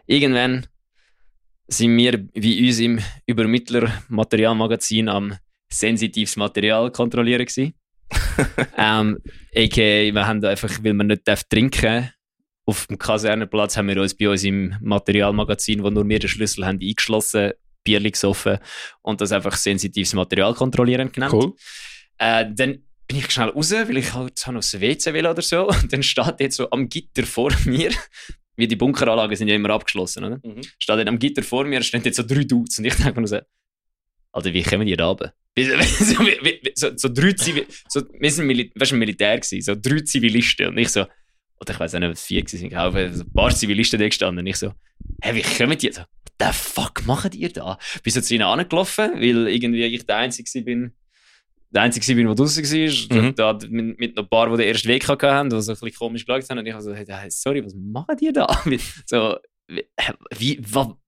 Irgendwann 0.07 0.67
sind 1.69 1.97
wir 1.97 2.27
wie 2.35 2.67
uns 2.67 2.79
im 2.81 3.01
Übermittler-Materialmagazin 3.27 5.09
am 5.09 5.37
sensitives 5.71 6.37
Material 6.37 6.91
kontrollieren 6.91 7.47
gewesen. 7.47 7.75
ähm, 8.77 9.19
a.k.a. 9.55 10.15
wir 10.15 10.27
haben 10.27 10.45
einfach, 10.45 10.71
weil 10.83 10.95
wir 10.95 11.05
nicht 11.05 11.27
darf 11.27 11.45
trinken 11.45 12.11
auf 12.67 12.87
dem 12.87 12.99
Kasernenplatz 12.99 13.77
haben 13.77 13.89
wir 13.89 14.01
uns 14.01 14.15
bei 14.15 14.29
uns 14.29 14.45
im 14.45 14.75
Materialmagazin, 14.81 15.83
wo 15.83 15.91
nur 15.91 16.09
wir 16.09 16.19
den 16.19 16.29
Schlüssel 16.29 16.67
haben, 16.67 16.79
eingeschlossen, 16.81 17.53
Bierli 17.85 18.11
gesoffen 18.11 18.59
und 19.03 19.21
das 19.21 19.33
einfach 19.33 19.57
sensitives 19.57 20.15
Material 20.15 20.55
kontrollieren 20.55 21.13
genannt. 21.13 21.35
Cool. 21.35 21.53
Äh, 22.19 22.47
dann 22.55 22.79
bin 23.07 23.19
ich 23.19 23.31
schnell 23.31 23.51
raus, 23.51 23.73
weil 23.73 23.99
ich 23.99 24.15
halt 24.15 24.43
noch 24.47 24.57
aufs 24.57 24.81
WC 24.81 25.13
will 25.13 25.27
oder 25.27 25.43
so. 25.43 25.69
Und 25.69 25.93
dann 25.93 26.03
steht 26.03 26.41
jetzt 26.41 26.57
so 26.57 26.71
am 26.71 26.89
Gitter 26.89 27.25
vor 27.25 27.53
mir, 27.67 27.91
wie 28.57 28.67
die 28.67 28.77
Bunkeranlagen 28.77 29.37
sind 29.37 29.49
ja 29.49 29.55
immer 29.55 29.71
abgeschlossen, 29.71 30.25
oder? 30.25 30.41
Mhm. 30.43 30.63
Steht 30.79 30.97
dort 30.97 31.09
am 31.09 31.19
Gitter 31.19 31.43
vor 31.43 31.65
mir, 31.65 31.83
stehen 31.83 32.03
jetzt 32.03 32.17
so 32.17 32.23
drei 32.23 32.45
Dudes. 32.45 32.79
Und 32.79 32.87
ich 32.87 32.95
denke 32.95 33.21
mir 33.21 33.27
so, 33.27 33.41
Alter, 34.35 34.53
wie 34.53 34.63
kommen 34.63 34.87
die 34.87 34.97
da 34.97 35.07
runter? 35.07 35.33
So, 36.75 36.91
so, 36.91 36.97
so 36.97 37.09
drei 37.09 37.33
Zivil 37.33 37.67
so, 37.89 38.03
wir 38.19 38.31
sind 38.31 38.47
Mil 38.47 38.73
weißt, 38.75 38.93
Militär 38.93 39.39
gewesen, 39.39 39.63
so 39.63 39.75
drei 39.81 40.01
Zivilisten. 40.01 40.67
Und 40.67 40.79
ich 40.79 40.89
so, 40.89 41.07
oder 41.61 41.73
ich 41.73 41.79
weiß 41.79 41.95
auch 41.95 42.01
nicht, 42.01 42.11
was 42.11 42.25
vier 42.25 42.43
waren, 42.43 42.75
aber 42.75 43.13
so 43.13 43.23
ein 43.23 43.33
paar 43.33 43.55
Zivilisten 43.55 44.01
da 44.01 44.07
gestanden. 44.07 44.41
Und 44.41 44.47
ich 44.49 44.57
so, 44.57 44.73
hä, 45.23 45.35
wie 45.35 45.43
kommen 45.43 45.79
die 45.79 45.91
da? 45.91 46.01
What 46.01 46.33
the 46.41 46.53
fuck 46.53 47.07
machen 47.07 47.31
die 47.31 47.53
da? 47.53 47.79
Bin 48.03 48.13
so 48.13 48.21
zu 48.21 48.35
ihnen 48.35 48.43
angelaufen, 48.43 49.13
weil 49.15 49.47
irgendwie 49.47 49.85
ich 49.85 50.05
der 50.05 50.17
Einzige 50.17 50.63
bin, 50.63 50.93
der 51.71 51.83
Einzige 51.83 52.15
bin, 52.17 52.27
der 52.27 52.35
draußen 52.35 52.65
war. 52.65 53.23
Mhm. 53.23 53.35
Da, 53.37 53.59
mit, 53.69 54.01
mit 54.01 54.17
noch 54.17 54.25
ein 54.25 54.29
paar, 54.29 54.51
die 54.51 54.57
den 54.57 54.69
ersten 54.73 54.89
Weg 54.89 55.09
hatten, 55.09 55.51
die 55.51 55.63
so 55.63 55.73
ein 55.73 55.79
bisschen 55.79 55.95
komisch 55.97 56.27
geschaut 56.27 56.51
haben. 56.51 56.59
Und 56.59 56.67
ich 56.67 56.75
so, 56.81 56.93
hey, 56.93 57.31
sorry, 57.31 57.65
was 57.65 57.75
machen 57.77 58.17
die 58.21 58.33
da? 58.33 58.47
So, 59.07 59.37
wie, 59.69 59.87
wie, 60.37 60.61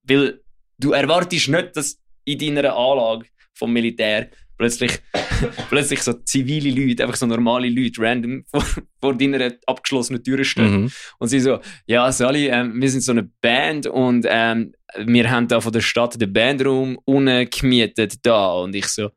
weil 0.04 0.40
du 0.78 0.92
erwartest 0.92 1.48
nicht, 1.48 1.76
dass 1.76 1.98
in 2.26 2.38
deiner 2.38 2.76
Anlage 2.76 3.26
vom 3.54 3.72
Militär 3.72 4.28
plötzlich, 4.58 4.98
plötzlich 5.70 6.02
so 6.02 6.12
zivile 6.14 6.70
Leute, 6.70 7.02
einfach 7.04 7.16
so 7.16 7.26
normale 7.26 7.68
Leute, 7.68 8.00
random 8.00 8.44
vor, 8.50 8.64
vor 9.00 9.14
deiner 9.14 9.52
abgeschlossenen 9.66 10.22
Tür 10.22 10.42
stehen. 10.44 10.82
Mhm. 10.82 10.92
Und 11.18 11.28
sie 11.28 11.40
so, 11.40 11.58
ja, 11.86 12.10
Sally, 12.12 12.48
ähm, 12.48 12.80
wir 12.80 12.90
sind 12.90 13.02
so 13.02 13.12
eine 13.12 13.24
Band 13.40 13.86
und 13.86 14.26
ähm, 14.28 14.72
wir 15.04 15.30
haben 15.30 15.46
da 15.48 15.60
von 15.60 15.72
der 15.72 15.80
Stadt 15.82 16.20
den 16.20 16.32
Bandraum 16.32 16.98
unten 17.04 17.48
gemietet 17.50 18.14
da. 18.24 18.52
Und 18.54 18.74
ich 18.74 18.86
so, 18.88 19.10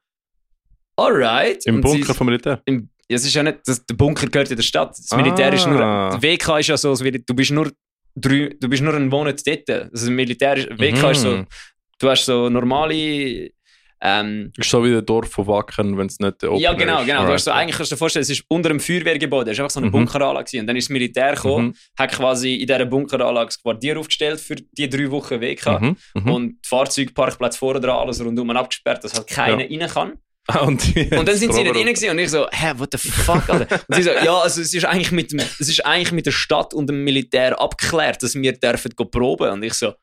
alright. 0.97 1.65
Im 1.65 1.75
und 1.75 1.81
Bunker 1.81 2.07
sie, 2.07 2.13
vom 2.13 2.27
Militär. 2.27 2.61
im, 2.65 2.89
ja, 3.09 3.15
es 3.15 3.25
ist 3.25 3.33
ja 3.33 3.41
nicht, 3.43 3.59
das, 3.65 3.85
der 3.85 3.95
Bunker 3.95 4.27
gehört 4.27 4.49
ja 4.49 4.55
der 4.55 4.63
Stadt. 4.63 4.89
Das 4.97 5.15
Militär 5.17 5.51
ist 5.53 5.65
nur, 5.67 5.79
Ah. 5.81 6.09
der 6.17 6.21
WK 6.21 6.59
ist 6.59 6.67
ja 6.67 6.77
so, 6.77 6.93
du 6.93 7.33
bist 7.33 7.51
nur 7.51 7.71
drei, 8.15 8.55
du 8.59 8.67
bist 8.69 8.83
nur 8.83 8.93
einen 8.93 9.07
Monat 9.07 9.41
dort. 9.47 9.69
Also 9.69 9.89
das 9.91 10.09
Militär 10.09 10.57
ist, 10.57 10.69
WK 10.79 11.11
ist 11.11 11.21
so, 11.21 11.37
Mhm. 11.37 11.47
Du 11.99 12.09
hast 12.09 12.25
so 12.25 12.49
normale, 12.49 13.51
ähm, 14.01 14.53
Ist 14.57 14.69
so 14.69 14.81
wie 14.85 14.91
der 14.91 15.01
Dorf 15.01 15.29
von 15.29 15.45
Wacken, 15.47 15.97
wenn 15.97 16.07
es 16.07 16.19
nicht 16.19 16.41
der 16.41 16.53
ja, 16.55 16.71
Opener 16.71 16.75
genau, 16.85 16.99
ist. 17.01 17.05
genau. 17.07 17.25
Du 17.25 17.33
hast 17.33 17.43
so, 17.43 17.51
eigentlich 17.51 17.75
kannst 17.75 17.91
du 17.91 17.95
dir 17.95 17.99
vorstellen, 17.99 18.21
es 18.23 18.29
ist 18.29 18.43
unter 18.47 18.69
einem 18.69 18.79
Feuerwehrgebäude, 18.79 19.51
es 19.51 19.57
ist 19.57 19.59
einfach 19.61 19.71
so 19.73 19.79
eine 19.81 19.87
Mhm. 19.87 19.91
Bunkeranlage. 19.91 20.59
Und 20.59 20.67
dann 20.67 20.77
ist 20.77 20.85
das 20.85 20.89
Militär 20.93 21.33
gekommen, 21.35 21.67
Mhm. 21.67 21.75
hat 21.97 22.11
quasi 22.13 22.53
in 22.55 22.67
dieser 22.67 22.85
Bunkeranlage 22.85 23.47
das 23.47 23.61
Quartier 23.61 23.99
aufgestellt 23.99 24.39
für 24.39 24.55
die 24.55 24.87
drei 24.89 25.11
Wochen 25.11 25.41
WK. 25.41 25.79
Mhm. 25.81 25.95
Mhm. 26.13 26.31
Und 26.31 26.49
die 26.63 26.67
Fahrzeugparkplätze 26.69 27.57
vorne 27.59 27.81
dran, 27.81 27.97
alles 27.97 28.23
rundum 28.23 28.49
abgesperrt, 28.51 29.03
dass 29.03 29.13
halt 29.15 29.27
keiner 29.27 29.63
rein 29.69 29.89
kann. 29.89 30.13
Ah, 30.51 30.61
und, 30.61 30.81
Und 30.95 31.27
dann 31.27 31.35
sind 31.35 31.53
sie 31.53 31.61
nicht 31.61 31.75
rein 31.75 32.09
und 32.11 32.17
ich 32.17 32.31
so, 32.31 32.47
hä, 32.51 32.71
what 32.77 32.89
the 32.91 32.97
fuck, 32.97 33.47
Alter? 33.49 33.81
Und 33.87 33.93
sie 33.95 34.01
so, 34.01 34.09
ja, 34.09 34.35
also 34.39 34.61
es 34.61 34.73
ist 34.73 34.83
eigentlich 34.83 35.11
mit, 35.11 35.31
es 35.31 35.59
ist 35.69 35.85
eigentlich 35.85 36.11
mit 36.11 36.25
der 36.25 36.31
Stadt 36.31 36.73
und 36.73 36.87
dem 36.89 37.03
Militär 37.03 37.61
abgeklärt, 37.61 38.23
dass 38.23 38.33
wir 38.33 38.53
dürfen 38.53 38.91
go 38.95 39.05
proben. 39.05 39.51
Und 39.51 39.61
ich 39.61 39.75
so, 39.75 39.93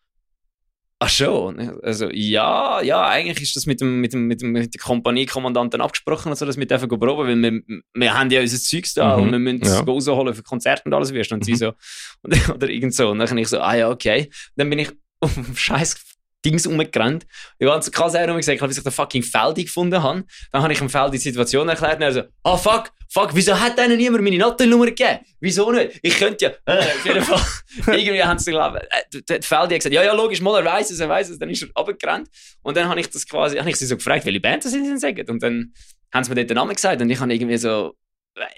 Ach 1.07 1.11
schon. 1.11 1.81
Also, 1.83 2.11
ja, 2.13 2.81
ja, 2.83 3.07
eigentlich 3.07 3.41
ist 3.43 3.55
das 3.55 3.67
mit 3.67 3.81
dem, 3.81 4.01
mit 4.01 4.13
dem, 4.13 4.27
mit 4.27 4.43
dem, 4.43 4.51
mit 4.51 4.75
dem 4.75 4.79
Kompaniekommandanten 4.81 5.81
abgesprochen, 5.81 6.31
also, 6.31 6.45
dass 6.47 6.57
wir 6.59 6.67
dürfen 6.67 6.89
proben, 6.89 7.29
weil 7.29 7.41
wir, 7.41 7.63
wir 7.95 8.15
haben 8.19 8.29
ja 8.31 8.41
unser 8.41 8.59
Zeugs 8.59 8.93
da 8.95 9.17
Mhm. 9.17 9.23
und 9.23 9.31
wir 9.33 9.39
müssen 9.39 9.63
es 9.63 9.69
Ja. 9.75 9.81
rausholen 9.81 10.35
für 10.35 10.43
Konzerte 10.43 10.83
und 10.87 10.95
alles 10.95 11.13
wirst. 11.13 11.31
Und 11.33 11.45
sie 11.45 11.53
Mhm. 11.53 11.57
so, 11.57 11.73
und, 12.23 12.49
oder 12.51 12.69
irgend 12.69 12.95
so. 12.95 13.11
Und 13.11 13.21
dann 13.21 13.29
bin 13.29 13.39
ich 13.39 13.49
so, 13.49 13.61
ah 13.61 13.75
ja, 13.77 13.89
okay. 13.89 14.31
Dann 14.57 14.69
bin 14.69 14.81
ich 14.81 14.91
auf 15.21 15.33
dem 15.35 15.57
scheiß 15.57 15.95
Dings 16.45 16.67
rumgerannt. 16.67 17.27
Ich 17.59 17.69
habe 17.69 17.91
krass 17.91 18.15
herum 18.15 18.37
gesagt, 18.37 18.61
bis 18.61 18.79
ich 18.79 18.83
den 18.85 18.93
fucking 18.93 19.23
Feldi 19.23 19.65
gefunden 19.65 20.03
habe. 20.03 20.25
Dann 20.53 20.63
habe 20.63 20.73
ich 20.73 20.81
ihm 20.81 20.89
Feldi 20.89 21.13
die 21.13 21.23
Situation 21.23 21.69
erklärt 21.69 21.97
und 21.97 22.03
er 22.03 22.13
so, 22.13 22.23
ah 22.45 22.57
fuck, 22.57 22.93
fuck, 23.09 23.31
wieso 23.35 23.59
hat 23.59 23.79
denen 23.79 23.97
niemand 23.97 24.23
meine 24.23 24.39
Nattennummer 24.39 24.87
gegeben? 24.87 25.21
Wieso 25.41 25.71
nicht? 25.73 25.99
Ich 26.03 26.17
könnte 26.19 26.45
ja, 26.45 26.73
äh, 26.73 26.79
auf 26.79 27.05
jeden 27.05 27.23
Fall. 27.23 27.41
Irgendwie 27.99 28.23
haben 28.23 28.39
sie 28.39 28.53
geglaubt, 28.53 28.81
äh, 28.91 29.23
der 29.23 29.43
Feldi 29.43 29.75
hat 29.75 29.81
gesagt, 29.81 29.95
ja, 29.95 30.03
ja, 30.05 30.13
logisch, 30.13 30.41
mal, 30.41 30.59
er 30.61 30.65
weiss 30.65 30.91
es, 30.91 31.01
er 31.01 31.09
weiss 31.09 31.29
es, 31.29 31.39
dann 31.39 31.51
ist 31.51 31.63
er 31.63 31.69
runtergerannt. 31.77 32.29
Und 32.63 32.77
dann 32.77 32.89
habe 32.89 33.01
ich 33.01 33.11
das 33.11 33.27
quasi, 33.27 33.59
habe 33.59 33.71
ich 33.71 33.77
sie 33.77 33.87
so 33.87 33.97
gefragt, 33.97 34.25
welche 34.25 34.41
Band 34.41 34.65
das 34.65 34.73
sie 34.73 34.83
denn 34.83 34.99
sagen. 34.99 35.29
Und 35.29 35.43
dann 35.43 35.73
haben 36.13 36.25
sie 36.25 36.31
mir 36.31 36.37
dort 36.37 36.51
den 36.51 36.57
Namen 36.57 36.75
gesagt 36.75 37.01
und 37.01 37.11
ich 37.11 37.21
habe 37.21 37.33
irgendwie 37.33 37.57
so, 37.57 37.95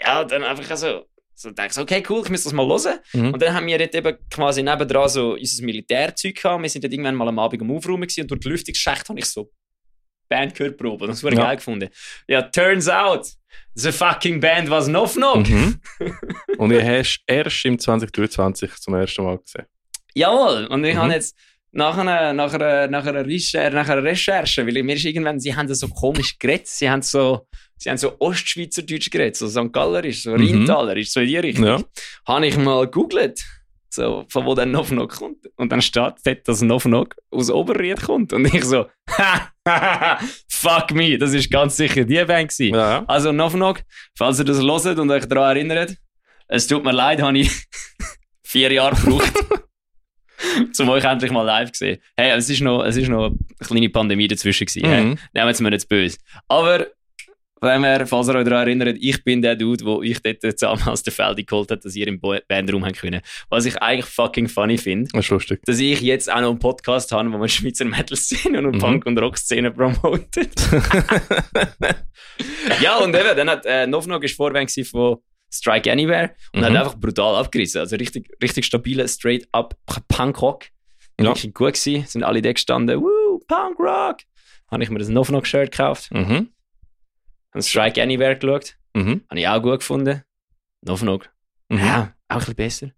ja, 0.04 0.24
dann 0.24 0.44
einfach 0.44 0.76
so, 0.76 1.04
so 1.40 1.50
denke 1.52 1.72
so, 1.72 1.82
okay, 1.82 2.02
cool, 2.08 2.22
ich 2.24 2.30
muss 2.30 2.42
das 2.44 2.52
mal 2.52 2.66
hören. 2.66 2.98
Mhm. 3.12 3.32
Und 3.32 3.40
dann 3.42 3.54
haben 3.54 3.66
wir 3.66 3.78
dort 3.78 3.94
eben 3.94 4.16
quasi 4.28 4.62
nebendran 4.62 5.08
so 5.08 5.34
unser 5.34 5.64
Militärzeug 5.64 6.34
gehabt. 6.34 6.62
Wir 6.62 6.68
sind 6.68 6.82
dort 6.82 6.92
irgendwann 6.92 7.14
mal 7.14 7.28
am 7.28 7.38
Abend 7.38 7.62
am 7.62 7.70
Aufräumen 7.70 8.02
gewesen 8.02 8.22
und 8.22 8.30
durch 8.30 8.40
die 8.40 8.48
Lüftungsschacht 8.48 9.08
habe 9.08 9.18
ich 9.20 9.26
so 9.26 9.50
Band 10.28 10.54
gehört 10.54 10.76
proben. 10.76 11.06
Das 11.06 11.22
war 11.22 11.32
Ja. 11.32 11.44
geil 11.44 11.56
gefunden. 11.56 11.88
Ja, 12.26 12.42
turns 12.42 12.88
out, 12.88 13.28
the 13.74 13.92
fucking 13.92 14.40
Band 14.40 14.68
was 14.68 14.86
Knock 14.86 15.12
Knock. 15.12 15.48
Mhm. 15.48 15.80
Und 16.58 16.70
ihr 16.72 16.84
hast 16.84 17.20
erst 17.26 17.64
im 17.64 17.78
2023 17.78 18.70
zum 18.74 18.94
ersten 18.94 19.22
Mal 19.24 19.38
gesehen. 19.38 19.64
Jawohl. 20.14 20.66
Und 20.66 20.84
ich 20.84 20.94
Mhm. 20.94 20.98
habe 20.98 21.12
jetzt 21.12 21.36
nach 21.70 21.96
einer, 21.96 22.32
nach 22.32 22.52
einer, 22.52 22.88
nach 22.88 23.06
einer, 23.06 23.24
Recherche, 23.24 23.74
nach 23.74 23.88
einer 23.88 24.02
Recherche, 24.02 24.66
weil 24.66 24.82
mir 24.82 24.96
ist 24.96 25.04
irgendwann, 25.04 25.38
sie 25.38 25.54
haben 25.54 25.68
das 25.68 25.78
so 25.78 25.88
komisch 25.88 26.38
geredet, 26.38 26.66
sie 26.66 26.90
haben 26.90 27.02
so, 27.02 27.46
sie 27.78 27.88
haben 27.90 27.96
so 27.98 28.14
Ostschweizerdeutsch 28.18 29.10
geredet, 29.10 29.36
so 29.36 29.48
St. 29.48 29.72
Gallerisch, 29.72 30.22
so 30.22 30.32
Mhm. 30.32 30.58
Rheintalerisch, 30.58 31.10
so 31.10 31.20
in 31.20 31.26
die 31.28 31.36
Richtung. 31.38 31.64
Ja. 31.66 31.80
habe 32.26 32.46
ich 32.46 32.56
mal 32.56 32.84
gegoogelt, 32.86 33.40
so, 33.90 34.24
von 34.28 34.44
wo 34.44 34.54
der 34.54 34.66
Knock 34.66 34.88
Knock 34.88 35.16
kommt. 35.16 35.46
Und 35.56 35.72
dann 35.72 35.80
steht 35.80 36.14
dort, 36.24 36.46
dass 36.48 36.60
Knock 36.60 37.16
aus 37.30 37.50
Oberried 37.50 38.02
kommt. 38.02 38.32
Und 38.32 38.52
ich 38.52 38.64
so, 38.64 38.86
fuck 40.48 40.92
me, 40.92 41.18
das 41.18 41.32
ist 41.34 41.50
ganz 41.50 41.76
sicher 41.76 42.04
die 42.04 42.22
Band 42.24 42.50
gewesen. 42.50 42.74
Ja. 42.74 43.04
Also 43.06 43.30
Knock, 43.32 43.82
falls 44.16 44.38
ihr 44.38 44.44
das 44.44 44.60
hört 44.60 44.98
und 44.98 45.10
euch 45.10 45.26
daran 45.26 45.56
erinnert, 45.56 45.96
es 46.48 46.66
tut 46.66 46.84
mir 46.84 46.92
leid, 46.92 47.20
habe 47.22 47.38
ich 47.38 47.50
vier 48.42 48.72
Jahre 48.72 48.96
gebraucht, 48.96 49.32
um 50.78 50.88
euch 50.90 51.04
endlich 51.04 51.30
mal 51.30 51.42
live 51.42 51.72
zu 51.72 51.84
sehen. 51.84 51.98
Hey, 52.16 52.30
es 52.36 52.48
ist 52.48 52.60
noch, 52.60 52.82
es 52.84 52.96
ist 52.96 53.08
noch 53.08 53.26
eine 53.26 53.36
kleine 53.60 53.88
Pandemie 53.90 54.28
dazwischen 54.28 54.66
gewesen. 54.66 54.86
Hey. 54.88 55.04
Mhm. 55.04 55.18
Nehmen 55.34 55.54
Sie 55.54 55.62
mir 55.62 55.70
nicht 55.70 55.88
böse. 55.88 56.18
Aber, 56.48 56.86
wenn 57.60 57.80
wir, 57.82 58.06
falls 58.06 58.28
ihr 58.28 58.34
euch 58.36 58.44
daran 58.44 58.66
erinnert, 58.68 58.96
ich 59.00 59.22
bin 59.24 59.42
der 59.42 59.56
Dude, 59.56 59.84
wo 59.84 60.02
ich 60.02 60.20
dort 60.22 60.40
zusammen 60.42 60.82
aus 60.88 61.02
der 61.02 61.12
Feldi 61.12 61.44
geholt 61.44 61.70
hat, 61.70 61.84
dass 61.84 61.94
ihr 61.96 62.06
im 62.08 62.20
Bandraum 62.20 62.84
haben 62.84 62.94
können. 62.94 63.20
Was 63.48 63.64
ich 63.66 63.76
eigentlich 63.82 64.06
fucking 64.06 64.48
funny 64.48 64.78
finde, 64.78 65.10
Das 65.12 65.24
ist 65.24 65.30
lustig. 65.30 65.60
dass 65.64 65.78
ich 65.78 66.00
jetzt 66.00 66.30
auch 66.32 66.40
noch 66.40 66.50
einen 66.50 66.58
Podcast 66.58 67.12
habe, 67.12 67.30
wo 67.32 67.38
man 67.38 67.48
Schweizer 67.48 67.84
Metal-Szene 67.84 68.58
und 68.58 68.76
Mhm. 68.76 68.78
Punk- 68.78 69.06
und 69.06 69.18
Rock-Szene 69.18 69.70
promotet. 69.72 70.52
ja, 72.80 72.96
und 72.98 73.14
eben, 73.14 73.36
dann 73.36 73.50
hat 73.50 73.66
äh, 73.66 73.86
Novnog 73.86 74.22
ist 74.24 74.38
gewesen 74.38 74.84
von 74.84 75.18
Strike 75.50 75.90
Anywhere 75.90 76.34
und 76.52 76.60
Mhm. 76.60 76.64
hat 76.66 76.76
einfach 76.76 76.94
brutal 76.96 77.36
abgerissen. 77.36 77.80
Also 77.80 77.96
richtig, 77.96 78.28
richtig 78.42 78.64
stabile, 78.66 79.08
straight-up 79.08 79.74
Punk-Rock. 80.08 80.66
Ja. 81.20 81.26
Wirklich 81.26 81.54
gut 81.54 81.74
gewesen. 81.74 82.04
Sind 82.06 82.22
alle 82.22 82.42
da 82.42 82.52
gestanden, 82.52 83.00
woo, 83.00 83.40
Punk-Rock. 83.48 84.18
Habe 84.70 84.82
ich 84.82 84.90
mir 84.90 84.98
das 84.98 85.08
Novnog-Shirt 85.08 85.72
gekauft. 85.72 86.12
Mhm. 86.12 86.50
Habe 87.52 87.62
Strike 87.62 88.02
Anywhere 88.02 88.36
geschaut. 88.36 88.76
Mhm. 88.94 89.22
Habe 89.30 89.40
ich 89.40 89.48
auch 89.48 89.62
gut 89.62 89.78
gefunden. 89.80 90.22
Novnog. 90.82 91.28
Mhm. 91.68 91.78
Ja, 91.78 92.14
auch 92.28 92.34
ein 92.36 92.54
bisschen 92.54 92.54
besser. 92.54 92.90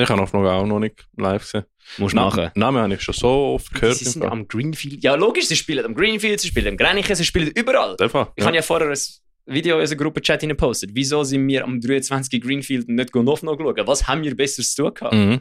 Ich 0.00 0.08
habe 0.08 0.20
noch 0.20 0.32
auch 0.32 0.64
noch 0.64 0.78
nicht 0.78 1.08
live 1.16 1.42
gesehen. 1.42 1.64
Musst 1.96 2.12
du 2.12 2.20
machen. 2.20 2.52
Namen 2.54 2.80
habe 2.80 2.94
ich 2.94 3.00
schon 3.02 3.14
so 3.14 3.54
oft 3.54 3.74
gehört. 3.74 3.96
Sie 3.96 4.04
sind 4.04 4.24
am 4.24 4.46
Greenfield. 4.46 5.02
Ja, 5.02 5.16
logisch, 5.16 5.46
sie 5.46 5.56
spielen 5.56 5.84
am 5.84 5.92
Greenfield, 5.92 6.38
sie 6.38 6.46
spielen 6.48 6.68
am 6.68 6.76
Grenichen, 6.76 7.16
sie 7.16 7.24
spielen 7.24 7.48
überall. 7.48 7.96
Einfach. 8.00 8.30
Ich 8.36 8.44
habe 8.46 8.54
ja 8.54 8.62
vorher 8.62 8.88
ein 8.90 8.98
Video 9.46 9.74
in 9.74 9.80
unserer 9.80 9.98
Gruppe-Chat 9.98 10.42
gepostet. 10.42 10.90
Wieso 10.92 11.24
sind 11.24 11.48
wir 11.48 11.64
am 11.64 11.80
23. 11.80 12.40
Greenfield 12.40 12.88
nicht 12.88 13.12
noch 13.12 13.42
noch 13.42 13.58
schauen? 13.58 13.86
Was 13.88 14.06
haben 14.06 14.22
wir 14.22 14.36
Besseres 14.36 14.72
zu 14.72 14.84
tun 14.84 14.94
gehabt? 14.94 15.14
Mhm. 15.14 15.40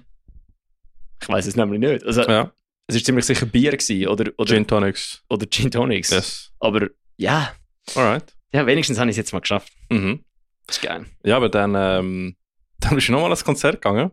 Ich 1.21 1.29
weiß 1.29 1.45
es 1.45 1.55
nämlich 1.55 1.79
nicht. 1.79 2.03
Also, 2.03 2.23
Ja. 2.23 2.51
es 2.87 2.95
war 2.95 3.03
ziemlich 3.03 3.25
sicher 3.25 3.45
Bier 3.45 3.71
gewesen, 3.77 4.07
oder, 4.07 4.31
oder, 4.37 4.55
Gin 4.55 4.65
Tonics. 4.65 5.23
oder 5.29 5.45
Gin 5.47 5.69
Tonics. 5.69 6.09
Yes. 6.09 6.51
Aber 6.59 6.87
ja, 7.17 7.53
Alright. 7.95 8.35
ja, 8.51 8.65
wenigstens 8.65 8.99
habe 8.99 9.09
ich 9.09 9.13
es 9.13 9.17
jetzt 9.17 9.33
mal 9.33 9.39
geschafft. 9.39 9.71
Mhm. 9.89 10.23
Das 10.65 10.77
ist 10.77 10.81
geil. 10.83 11.05
Ja, 11.23 11.37
aber 11.37 11.49
dann, 11.49 11.73
ähm, 11.75 12.35
dann 12.79 12.95
bist 12.95 13.07
du 13.07 13.11
nochmal 13.13 13.29
ans 13.29 13.43
Konzert 13.45 13.81
gegangen. 13.81 14.11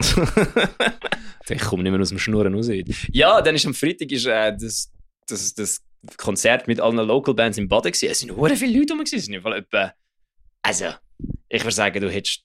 Ich 1.48 1.60
komme 1.62 1.82
nicht 1.84 1.92
mehr 1.92 2.00
aus 2.00 2.08
dem 2.08 2.18
Schnurren 2.18 2.54
raus. 2.54 2.68
Ja, 3.12 3.40
dann 3.40 3.54
ist 3.54 3.66
am 3.66 3.74
Freitag 3.74 4.10
ist, 4.10 4.26
äh, 4.26 4.56
das, 4.56 4.90
das, 5.28 5.54
das 5.54 5.80
Konzert 6.16 6.66
mit 6.66 6.80
allen 6.80 6.96
Local 6.96 7.34
Bands 7.34 7.56
im 7.56 7.68
Baden 7.68 7.92
gewesen. 7.92 8.08
Es 8.10 8.18
sind 8.18 8.34
hure 8.36 8.56
viele 8.56 8.80
Leute 8.80 8.94
rum. 8.94 9.02
Es 9.02 9.10
sind 9.10 9.34
etwa, 9.46 9.92
also, 10.62 10.86
ich 11.48 11.62
würde 11.62 11.74
sagen, 11.74 12.00
du 12.00 12.10
hättest, 12.10 12.42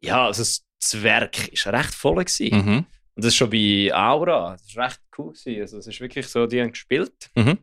ja, 0.00 0.24
also 0.26 0.40
das- 0.42 0.64
Werk 1.02 1.48
ist 1.48 1.66
recht 1.66 1.92
voll 1.94 2.24
gewesen. 2.24 2.56
mhm. 2.56 2.86
Und 3.16 3.24
das 3.24 3.34
schon 3.34 3.50
bei 3.50 3.90
Aura. 3.92 4.52
Das 4.52 4.62
ist 4.62 4.78
recht 4.78 5.00
cool 5.18 5.32
gewesen. 5.34 5.60
Also, 5.60 5.78
es 5.78 5.86
ist 5.88 6.00
wirklich 6.00 6.26
so, 6.28 6.46
die 6.46 6.60
haben 6.62 6.70
gespielt. 6.70 7.28
Mhm. 7.34 7.58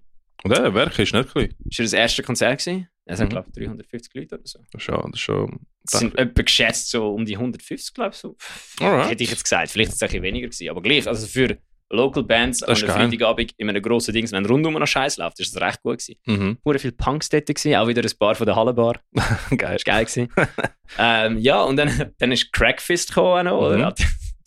Und 0.45 0.51
der 0.55 0.73
Werk 0.75 0.97
ist 0.99 1.13
nicht 1.13 1.31
klein. 1.31 1.53
Das 1.65 1.79
war 1.79 1.83
das 1.85 1.93
erste 1.93 2.21
Konzert 2.23 2.59
gewesen. 2.59 2.87
Es 3.05 3.17
sind, 3.17 3.27
Mhm. 3.27 3.29
glaube 3.31 3.49
ich, 3.55 3.63
350 3.65 4.13
Leute 4.13 4.35
oder 4.35 4.43
so. 4.45 4.59
Das 4.71 4.81
ist 4.81 4.85
schon, 4.85 5.11
das 5.11 5.19
ist 5.19 5.19
schon 5.21 5.59
Es 5.91 5.99
sind 5.99 6.17
etwa 6.17 6.41
geschätzt 6.43 6.89
so 6.91 7.13
um 7.13 7.25
die 7.25 7.37
150, 7.37 7.93
glaube 7.93 8.11
ich. 8.13 8.17
So. 8.17 8.35
Alright. 8.79 9.09
Hätte 9.11 9.23
ich 9.23 9.29
jetzt 9.31 9.43
gesagt. 9.43 9.69
Vielleicht 9.71 9.89
ist 9.89 9.95
es 9.95 10.01
ein 10.03 10.07
bisschen 10.07 10.23
weniger 10.23 10.47
gewesen. 10.47 10.69
Aber 10.69 10.81
gleich, 10.81 11.07
also 11.07 11.25
für 11.27 11.57
Local 11.91 12.23
Bands 12.23 12.63
an 12.63 12.73
ist 12.73 12.83
einem. 12.83 12.93
Freitagabend 13.11 13.53
in 13.57 13.69
einem 13.69 13.81
grossen 13.81 14.13
Ding, 14.13 14.31
wenn 14.31 14.45
rundum 14.45 14.73
noch 14.73 14.87
Scheiß 14.87 15.17
läuft, 15.17 15.39
ist 15.39 15.55
das 15.55 15.61
recht 15.61 15.81
gut 15.83 15.99
gewesen. 15.99 16.15
Mhm. 16.25 16.57
Hure 16.65 16.79
viel 16.79 16.91
Punks 16.91 17.29
dort 17.29 17.45
gewesen, 17.47 17.75
auch 17.75 17.87
wieder 17.87 18.01
ein 18.03 18.11
Bar 18.17 18.35
von 18.35 18.45
der 18.47 18.55
Hallenbar. 18.55 18.99
Geil. 19.49 19.77
Das 19.77 19.85
war 19.85 19.93
geil 19.95 20.05
gewesen. 20.05 20.29
ähm, 20.97 21.37
ja, 21.37 21.61
und 21.63 21.77
dann, 21.77 22.11
dann 22.17 22.31
ist 22.31 22.51
Crackfist 22.53 23.09
gekommen, 23.09 23.47
auch 23.47 23.51
noch, 23.61 23.67
oder? 23.67 23.89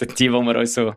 Mhm. 0.00 0.14
Die, 0.18 0.32
wo 0.32 0.42
wir 0.42 0.56
uns 0.56 0.74
so 0.74 0.94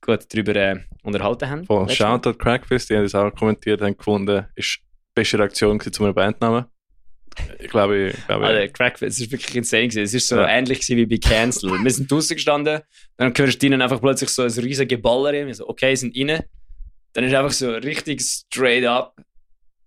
gut 0.00 0.26
darüber 0.32 0.54
äh, 0.56 0.76
unterhalten 1.02 1.48
haben. 1.48 1.64
Von. 1.64 1.88
Shoutout 1.88 2.34
Crackfist, 2.34 2.90
die 2.90 2.96
haben 2.96 3.02
das 3.04 3.14
auch 3.14 3.30
kommentiert, 3.34 3.80
haben 3.80 3.96
gefunden, 3.96 4.46
ist 4.54 4.78
die 4.78 4.82
beste 5.14 5.38
Reaktion 5.38 5.80
zu 5.80 6.04
einem 6.04 6.14
Bandnamen. 6.14 6.66
Ich 7.58 7.68
glaube, 7.68 8.08
ich 8.16 8.26
glaube 8.26 8.46
Alter, 8.46 8.68
Crackfest, 8.72 9.18
es 9.18 9.26
ist 9.26 9.30
wirklich 9.32 9.54
insane 9.56 9.88
gewesen. 9.88 10.02
Es 10.04 10.14
ist 10.14 10.26
so 10.28 10.36
Ja. 10.36 10.48
ähnlich 10.48 10.80
gewesen 10.80 10.96
wie 10.96 11.06
bei 11.06 11.18
Cancel. 11.18 11.70
Wir 11.70 11.90
sind 11.90 12.10
draußen 12.10 12.34
gestanden, 12.34 12.80
dann 13.18 13.34
hörst 13.36 13.62
du 13.62 13.66
ihnen 13.66 13.82
einfach 13.82 14.00
plötzlich 14.00 14.30
so 14.30 14.42
ein 14.42 14.50
riesiges 14.50 14.88
Geballer. 14.88 15.32
Wir 15.32 15.54
so, 15.54 15.68
okay, 15.68 15.94
sind 15.94 16.16
rein. 16.16 16.42
Dann 17.12 17.24
ist 17.24 17.34
einfach 17.34 17.52
so 17.52 17.70
richtig 17.72 18.22
straight 18.22 18.84
up. 18.86 19.16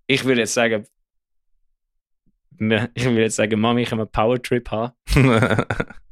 Ich 0.05 0.25
würde 0.25 0.41
jetzt 0.41 0.53
sagen, 0.53 0.85
ich 2.59 3.05
würde 3.05 3.21
jetzt 3.21 3.37
sagen, 3.37 3.59
Mami, 3.59 3.83
ich 3.83 3.91
habe 3.91 4.01
einen 4.01 4.11
Powertrip 4.11 4.69
haben. 4.69 4.93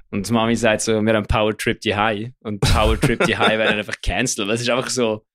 Und 0.09 0.27
die 0.27 0.31
Mami 0.33 0.55
sagt 0.55 0.81
so, 0.81 0.93
wir 0.93 0.97
haben 0.97 1.09
einen 1.09 1.25
Powertrip 1.27 1.81
die 1.81 1.95
High. 1.95 2.29
Und 2.41 2.59
Powertrip 2.61 3.25
die 3.25 3.37
High 3.37 3.57
werden 3.57 3.77
einfach 3.79 3.99
cancelled. 4.01 4.49
Es 4.49 4.61
ist 4.61 4.69
einfach 4.69 4.89
so, 4.89 5.25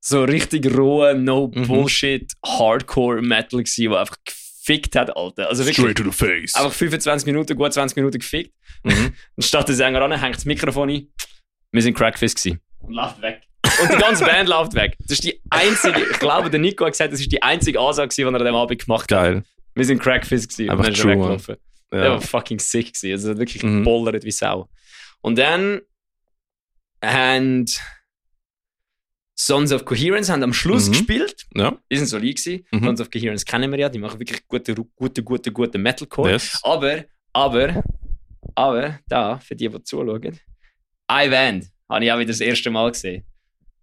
so 0.00 0.24
richtig 0.24 0.74
rohe, 0.76 1.14
no 1.14 1.50
Mhm. 1.54 1.66
Bullshit, 1.66 2.32
Hardcore 2.44 3.20
Metal 3.22 3.60
gewesen, 3.62 3.90
der 3.90 4.00
einfach 4.00 4.16
gefickt 4.24 4.96
hat, 4.96 5.16
Alter. 5.16 5.48
Also 5.48 5.64
wirklich 5.64 5.76
Straight 5.78 5.98
to 5.98 6.04
the 6.04 6.12
face. 6.12 6.54
einfach 6.54 6.72
25 6.72 7.26
Minuten, 7.26 7.56
gut 7.56 7.72
20 7.72 7.96
Minuten 7.96 8.18
gefickt. 8.18 8.54
Mhm. 8.84 9.12
Und 9.36 9.42
statt 9.42 9.68
der 9.68 9.74
Sänger 9.74 10.00
an, 10.02 10.12
hängt 10.18 10.36
das 10.36 10.44
Mikrofon 10.44 10.90
ein. 10.90 11.08
Wir 11.72 11.82
sind 11.82 11.94
Crackfist 11.94 12.36
gewesen. 12.42 12.60
Und 12.78 12.94
läuft 12.94 13.20
weg. 13.20 13.42
Und 13.82 13.92
die 13.92 13.98
ganze 13.98 14.24
Band 14.24 14.48
läuft 14.48 14.74
weg. 14.74 14.96
Das 15.00 15.10
ist 15.12 15.24
die 15.24 15.40
einzige, 15.50 16.00
ich 16.10 16.18
glaube, 16.18 16.48
der 16.50 16.60
Nico 16.60 16.84
hat 16.84 16.92
gesagt, 16.92 17.12
das 17.12 17.20
ist 17.20 17.30
die 17.30 17.42
einzige 17.42 17.80
Ansage, 17.80 18.14
die 18.14 18.22
er 18.22 18.28
an 18.28 18.34
dem 18.44 18.54
Abend 18.54 18.80
gemacht 18.82 19.02
hat. 19.12 19.18
Geil. 19.18 19.42
Wir 19.74 19.84
sind 19.84 20.00
Crackfist 20.00 20.50
gewesen. 20.50 20.70
Einfach 20.70 20.86
und 20.86 20.86
dann 20.86 20.92
ist 20.94 20.98
er 21.00 21.12
true, 21.12 21.16
Mann. 21.16 21.56
Weggelaufen. 21.90 21.92
Der 21.92 22.04
Ja. 22.04 22.10
war 22.14 22.20
fucking 22.20 22.58
sick 22.58 22.94
gewesen. 22.94 23.12
Also 23.12 23.38
wirklich 23.38 23.62
Mhm. 23.62 23.78
gebollert 23.78 24.24
wie 24.24 24.30
Sau. 24.30 24.68
Und 25.20 25.38
dann 25.38 25.80
haben 27.04 27.66
Sons 29.38 29.70
of 29.72 29.84
Coherence 29.84 30.30
haben 30.30 30.42
am 30.42 30.52
Schluss 30.54 30.88
Mhm. 30.88 30.92
gespielt. 30.92 31.46
ja. 31.54 31.76
Die 31.90 31.96
sind 31.98 32.06
solid 32.06 32.36
gewesen. 32.36 32.66
Mhm. 32.70 32.84
Sons 32.84 33.00
of 33.00 33.10
Coherence 33.10 33.44
kennen 33.44 33.70
wir 33.70 33.78
ja. 33.78 33.88
Die 33.88 33.98
machen 33.98 34.18
wirklich 34.18 34.46
gute, 34.48 34.74
gute, 34.74 35.22
gute, 35.22 35.52
gute 35.52 35.78
Metalcore. 35.78 36.30
Yes. 36.32 36.58
Aber, 36.62 37.04
aber, 37.32 37.82
aber, 38.54 38.98
da, 39.08 39.38
für 39.38 39.54
die, 39.54 39.68
die 39.68 39.82
zuschauen, 39.82 40.38
iVand 41.10 41.66
habe 41.88 42.04
ich 42.04 42.12
auch 42.12 42.18
wieder 42.18 42.28
das 42.28 42.40
erste 42.40 42.70
Mal 42.70 42.90
gesehen. 42.90 43.24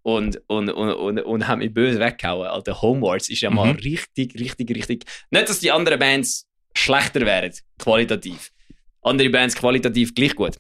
Und, 0.01 0.41
und, 0.47 0.69
und, 0.69 0.89
und, 0.91 1.19
und 1.19 1.47
haben 1.47 1.59
mich 1.59 1.73
böse 1.73 1.99
weggehauen. 1.99 2.47
Alter, 2.47 2.81
Homewards 2.81 3.29
ist 3.29 3.39
ja 3.41 3.49
mal 3.51 3.71
Mhm. 3.73 3.79
richtig, 3.79 4.33
richtig, 4.37 4.69
richtig. 4.75 5.05
Nicht, 5.29 5.47
dass 5.47 5.59
die 5.59 5.71
anderen 5.71 5.99
Bands 5.99 6.49
schlechter 6.75 7.21
wären, 7.21 7.51
qualitativ. 7.79 8.51
Andere 9.01 9.29
Bands 9.29 9.55
qualitativ 9.55 10.13
gleich 10.15 10.36
gut. 10.36 10.57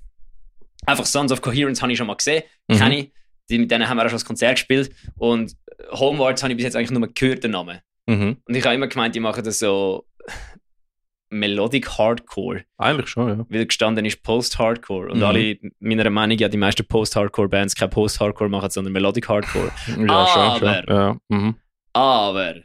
Einfach 0.85 1.05
Sons 1.05 1.31
of 1.31 1.41
Coherence 1.41 1.81
habe 1.81 1.91
ich 1.91 1.97
schon 1.97 2.07
mal 2.07 2.15
gesehen. 2.15 2.43
Mhm. 2.67 2.75
Kenne 2.77 2.97
ich. 2.99 3.11
die, 3.49 3.57
mit 3.59 3.71
denen 3.71 3.87
haben 3.87 3.97
wir 3.97 4.03
auch 4.03 4.09
schon 4.09 4.15
das 4.15 4.25
Konzert 4.25 4.55
gespielt. 4.55 4.91
Und 5.17 5.55
Homewards 5.91 6.43
habe 6.43 6.53
ich 6.53 6.57
bis 6.57 6.63
jetzt 6.65 6.75
eigentlich 6.75 6.91
nur 6.91 7.07
gehört, 7.13 7.43
den 7.43 7.51
Namen. 7.51 7.79
Mhm. 8.05 8.37
Und 8.45 8.55
ich 8.55 8.63
habe 8.65 8.75
immer 8.75 8.87
gemeint, 8.87 9.15
die 9.15 9.19
machen 9.19 9.43
das 9.43 9.59
so 9.59 10.05
Melodic 11.29 11.89
Hardcore. 11.97 12.63
Eigentlich 12.77 13.07
schon, 13.09 13.27
ja. 13.39 13.45
Weil 13.49 13.65
gestanden 13.65 14.05
ist 14.05 14.21
Post-Hardcore. 14.23 15.09
Und 15.11 15.17
Mhm. 15.17 15.23
alle, 15.23 15.57
meiner 15.79 16.09
Meinung 16.09 16.37
nach, 16.37 16.49
die 16.49 16.57
meisten 16.57 16.85
Post-Hardcore-Bands 16.85 17.75
kein 17.75 17.89
Post-Hardcore 17.89 18.49
machen, 18.49 18.69
sondern 18.69 18.93
Melodic 18.93 19.27
Hardcore. 19.27 19.71
Ja, 19.87 19.95
schon, 19.95 20.59
schon. 20.59 20.67
Aber- 20.67 20.83
Ja. 20.93 21.17
Mhm. 21.29 21.55
Aber 21.93 22.55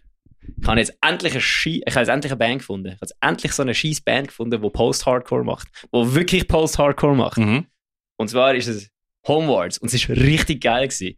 ich 0.61 0.66
habe 0.68 0.79
jetzt 0.81 0.97
endlich 1.01 1.33
eine, 1.33 1.40
Schei- 1.40 1.81
ich 1.87 1.94
habe 1.94 2.01
jetzt 2.01 2.09
endlich 2.09 2.33
eine 2.33 2.38
Band 2.38 2.59
gefunden. 2.59 2.87
Ich 2.88 2.92
habe 2.94 3.01
jetzt 3.07 3.16
endlich 3.21 3.53
so 3.53 3.62
eine 3.62 3.75
scheiß 3.75 4.01
Band 4.03 4.29
gefunden, 4.29 4.61
die 4.61 4.71
Post-Hardcore 4.71 5.44
macht. 5.44 5.68
Die 5.94 6.14
wirklich 6.14 6.47
Post-Hardcore 6.49 7.14
macht. 7.16 7.38
Mhm. 7.38 7.66
Und 8.16 8.29
zwar 8.29 8.55
ist 8.55 8.66
es 8.66 8.90
Homewards. 9.27 9.79
Und 9.79 9.92
es 9.92 10.09
war 10.09 10.16
richtig 10.16 10.62
geil. 10.62 10.88
Gewesen. 10.88 11.16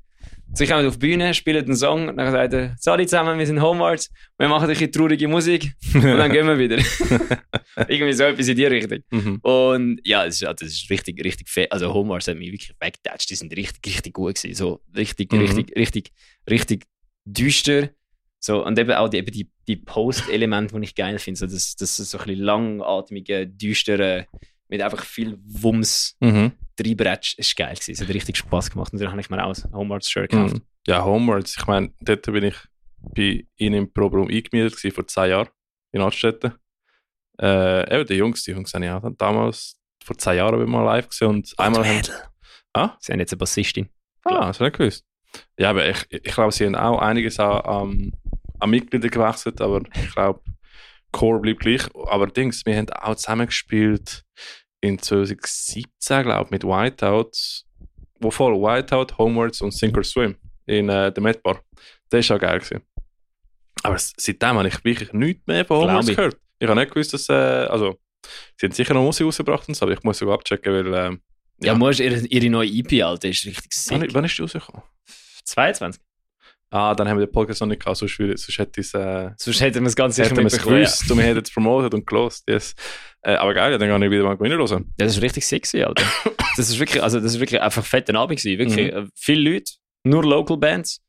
So, 0.53 0.65
ich 0.65 0.71
komme 0.71 0.87
auf 0.87 0.95
die 0.99 1.07
Bühne, 1.07 1.33
spiele 1.33 1.63
den 1.63 1.77
Song, 1.77 2.09
und 2.09 2.17
dann 2.17 2.33
sagt 2.33 2.53
er, 2.53 2.75
Sali 2.79 3.07
zusammen, 3.07 3.39
wir 3.39 3.47
sind 3.47 3.63
Homewards, 3.63 4.11
wir 4.37 4.49
machen 4.49 4.65
ein 4.65 4.71
bisschen 4.71 4.91
traurige 4.91 5.29
Musik 5.29 5.73
und 5.95 6.03
dann 6.03 6.31
gehen 6.33 6.45
wir 6.45 6.59
wieder. 6.59 6.77
Irgendwie 7.89 8.13
so 8.13 8.25
etwas 8.25 8.49
in 8.49 8.57
die 8.57 8.65
Richtung. 8.67 8.99
Mhm. 9.11 9.37
Und 9.43 10.01
ja, 10.05 10.25
das 10.25 10.43
ist, 10.43 10.43
das 10.43 10.63
ist 10.69 10.91
richtig, 10.91 11.23
richtig 11.25 11.49
fett. 11.49 11.71
Also 11.71 11.95
Homewards 11.95 12.27
hat 12.27 12.37
mich 12.37 12.51
wirklich 12.53 12.75
weggetatscht. 12.81 13.31
Die 13.31 13.37
sind 13.37 13.55
richtig, 13.57 13.81
richtig 13.87 14.13
gut 14.13 14.35
gewesen. 14.35 14.55
So 14.57 14.81
richtig, 14.97 15.33
Mhm. 15.33 15.39
richtig, 15.41 15.77
richtig, 15.77 16.11
richtig 16.51 16.85
düster. 17.25 17.91
So, 18.43 18.65
und 18.65 18.79
eben 18.79 18.93
auch 18.93 19.09
die, 19.09 19.19
eben 19.19 19.31
die, 19.33 19.51
die 19.69 19.77
Post-Elemente, 19.77 20.75
die 20.75 20.85
ich 20.85 20.95
geil 20.95 21.19
finde. 21.19 21.39
So, 21.39 21.47
das, 21.47 21.77
das 21.77 21.99
ist 21.99 22.11
so 22.11 22.19
ein 22.19 22.25
bisschen 22.25 22.43
langatmige, 22.43 23.47
düstere, 23.47 24.27
mit 24.69 24.81
einfach 24.83 25.05
viel 25.05 25.39
Wumms 25.45 26.17
Mhm. 26.21 26.53
reinbretsch. 26.81 27.35
Es 27.37 27.55
war 27.59 27.67
geil. 27.67 27.75
Gewesen. 27.75 27.93
Es 27.93 28.01
hat 28.01 28.09
richtig 28.09 28.39
Spaß 28.39 28.71
gemacht. 28.71 28.93
Und 28.93 29.01
dann 29.01 29.11
habe 29.11 29.21
ich 29.21 29.29
mir 29.29 29.45
auch 29.45 29.55
ein 29.55 29.73
Homewards-Shirt 29.75 30.31
gekauft. 30.31 30.55
Mhm. 30.55 30.63
Ja, 30.87 31.05
Homewards. 31.05 31.57
Ich 31.59 31.67
meine, 31.67 31.93
dort 32.01 32.23
bin 32.23 32.45
ich 32.45 32.57
bei 33.03 33.47
ihnen 33.57 33.75
im 33.75 33.93
Proberaum 33.93 34.29
eingemietet 34.29 34.77
gewesen, 34.77 34.95
vor 34.95 35.07
zwei 35.07 35.29
Jahren 35.29 35.49
in 35.93 36.01
Altstädten. 36.01 36.55
Äh, 37.41 37.95
eben, 37.95 38.07
die 38.07 38.15
Jungs, 38.15 38.43
die 38.45 38.53
Jungs 38.53 38.73
habe 38.75 38.85
ich 38.85 38.91
auch 38.91 39.03
damals 39.17 39.77
vor 40.03 40.17
zwei 40.17 40.37
Jahren 40.37 40.57
bin 40.59 40.67
ich 40.67 40.73
mal 40.73 40.85
live 40.85 41.09
gesehen 41.09 41.29
und 41.29 41.53
einmal 41.59 41.87
haben... 41.87 42.03
Ah? 42.73 42.97
Sie 43.01 43.13
haben 43.13 43.21
jetzt 43.21 43.33
eine 43.33 43.39
Bassistin. 43.39 43.89
Ah, 44.25 44.47
das 44.47 44.61
habe 44.61 44.69
ich 44.69 44.73
nicht 44.73 44.79
gewusst. 44.79 45.05
Ja, 45.59 45.71
aber 45.71 45.89
ich, 45.89 46.07
ich 46.11 46.23
glaube, 46.35 46.53
sie 46.53 46.67
haben 46.67 46.75
auch 46.77 46.99
einiges 47.01 47.39
an, 47.41 47.61
an, 47.63 48.13
an 48.61 48.71
Mitgliedern 48.71 49.11
gewechselt, 49.11 49.61
aber 49.61 49.83
ich 49.95 50.13
glaube, 50.15 50.41
Core 51.13 51.41
bleibt 51.41 51.61
gleich. 51.61 51.83
Aber 52.09 52.27
Dings, 52.27 52.65
wir 52.67 52.77
haben 52.77 52.89
auch 52.91 53.15
zusammen 53.17 53.47
gespielt 53.47 54.23
in 54.81 54.99
2017, 54.99 56.23
glaube 56.23 56.45
ich, 56.45 56.51
mit 56.51 56.65
Whiteout. 56.65 57.31
Wo 58.21 58.31
voll 58.31 58.55
Whiteout, 58.55 59.17
Homewards 59.19 59.61
und 59.63 59.73
Sink 59.73 59.97
or 59.97 60.05
Swim 60.05 60.37
in 60.67 60.89
äh, 60.89 61.11
der 61.13 61.23
Met 61.23 61.43
Bar. 61.43 61.61
Das 62.11 62.29
war 62.29 62.37
auch 62.37 62.41
geil. 62.41 62.59
Gewesen. 62.59 62.83
Aber 63.83 63.97
seitdem 63.99 64.57
habe 64.59 64.69
ich 64.69 64.85
wirklich 64.85 65.13
nichts 65.13 65.47
mehr 65.47 65.65
von 65.65 65.79
Homewards 65.83 66.09
ich. 66.09 66.17
gehört. 66.17 66.37
Ich 66.59 66.69
habe 66.69 66.79
nicht 66.79 66.93
gewusst, 66.93 67.15
dass. 67.15 67.29
Äh, 67.31 67.33
also, 67.33 67.99
sie 68.59 68.67
haben 68.67 68.73
sicher 68.73 68.93
noch 68.93 69.03
Musik 69.03 69.25
rausgebracht, 69.27 69.67
und 69.69 69.75
so, 69.75 69.87
aber 69.87 69.95
ich 69.95 70.03
muss 70.03 70.19
sogar 70.19 70.35
abchecken, 70.35 70.73
weil. 70.73 70.87
ähm, 70.95 71.21
Ja, 71.63 71.73
Ja. 71.73 71.75
musst 71.79 72.01
ihre, 72.01 72.19
ihre 72.27 72.51
neue 72.51 72.69
EP, 72.69 73.03
Alter, 73.03 73.29
ist 73.31 73.47
richtig 73.47 73.71
wann, 73.89 74.01
sick. 74.03 74.15
wann 74.15 74.25
ist 74.25 74.37
die 74.37 74.43
rausgekommen? 74.43 74.83
22. 75.45 76.01
Ah, 76.73 76.95
dann 76.95 77.09
haben 77.09 77.19
wir 77.19 77.27
den 77.27 77.33
Podcast 77.33 77.61
noch 77.61 77.67
nicht 77.69 77.81
gehabt, 77.83 77.97
sonst, 77.97 78.17
würde, 78.21 78.37
sonst 78.37 78.59
hätte 78.59 78.81
äh, 78.81 79.31
Sonst 79.37 79.61
hätten 79.61 79.81
wir 79.81 79.89
es 79.89 79.97
ganz 79.97 80.15
sicher. 80.15 80.29
Ja. 80.29 80.35
gewusst 80.59 81.11
und 81.11 81.19
wir 81.19 81.25
hätten 81.25 81.41
es 81.43 81.51
promotet 81.51 81.95
und 81.95 82.07
gelost. 82.07 82.45
Yes. 82.49 82.75
Äh, 83.23 83.33
aber 83.35 83.55
geil, 83.55 83.73
ja, 83.73 83.79
dann 83.79 83.89
kann 83.89 84.01
ich 84.03 84.11
wieder 84.11 84.23
mal 84.23 84.37
reinhören. 84.37 84.85
Ja, 84.99 85.05
das 85.07 85.17
ist 85.17 85.23
richtig 85.23 85.45
sexy, 85.47 85.83
Alter. 85.83 86.05
Das 86.57 86.69
ist 86.69 86.79
wirklich, 86.81 87.03
also 87.03 87.21
das 87.21 87.35
ist 87.35 87.41
wirklich 87.41 87.61
einfach 87.63 87.83
ein 87.83 87.87
fetter 87.87 88.15
Abend 88.17 88.39
gewesen. 88.41 88.59
Wirklich, 88.59 88.93
äh, 88.93 89.07
viele 89.15 89.51
Leute, 89.53 89.73
nur 90.05 90.23
Local 90.25 90.57
Bands. 90.59 91.01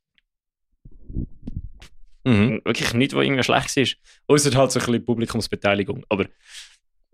Mhm. 2.23 2.61
Wirklich 2.63 2.93
nichts, 2.93 3.15
was 3.15 3.25
irgendwie 3.25 3.43
schlecht 3.43 3.75
war. 3.75 4.35
Außer 4.35 4.57
halt 4.57 4.71
so 4.71 4.79
ein 4.79 4.85
bisschen 4.85 5.05
Publikumsbeteiligung. 5.05 6.05
Aber 6.09 6.25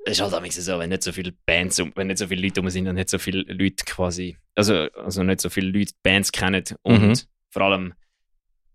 es 0.05 0.19
ist 0.19 0.21
halt 0.21 0.33
auch 0.33 0.51
so, 0.51 0.79
wenn 0.79 0.89
nicht 0.89 1.03
so 1.03 1.11
viele 1.11 1.33
Bands, 1.45 1.79
um- 1.79 1.93
wenn 1.95 2.07
nicht 2.07 2.17
so 2.19 2.27
viele 2.27 2.41
Leute 2.41 2.59
rum 2.59 2.69
sind 2.69 2.87
und 2.87 2.95
nicht 2.95 3.09
so 3.09 3.17
viele 3.17 3.41
Leute 3.51 3.85
quasi, 3.85 4.37
also, 4.55 4.73
also 4.95 5.23
nicht 5.23 5.41
so 5.41 5.49
viele 5.49 5.69
Leute 5.69 5.93
Bands 6.03 6.31
kennen 6.31 6.63
und 6.83 7.01
Mhm. 7.01 7.13
vor 7.49 7.61
allem, 7.63 7.93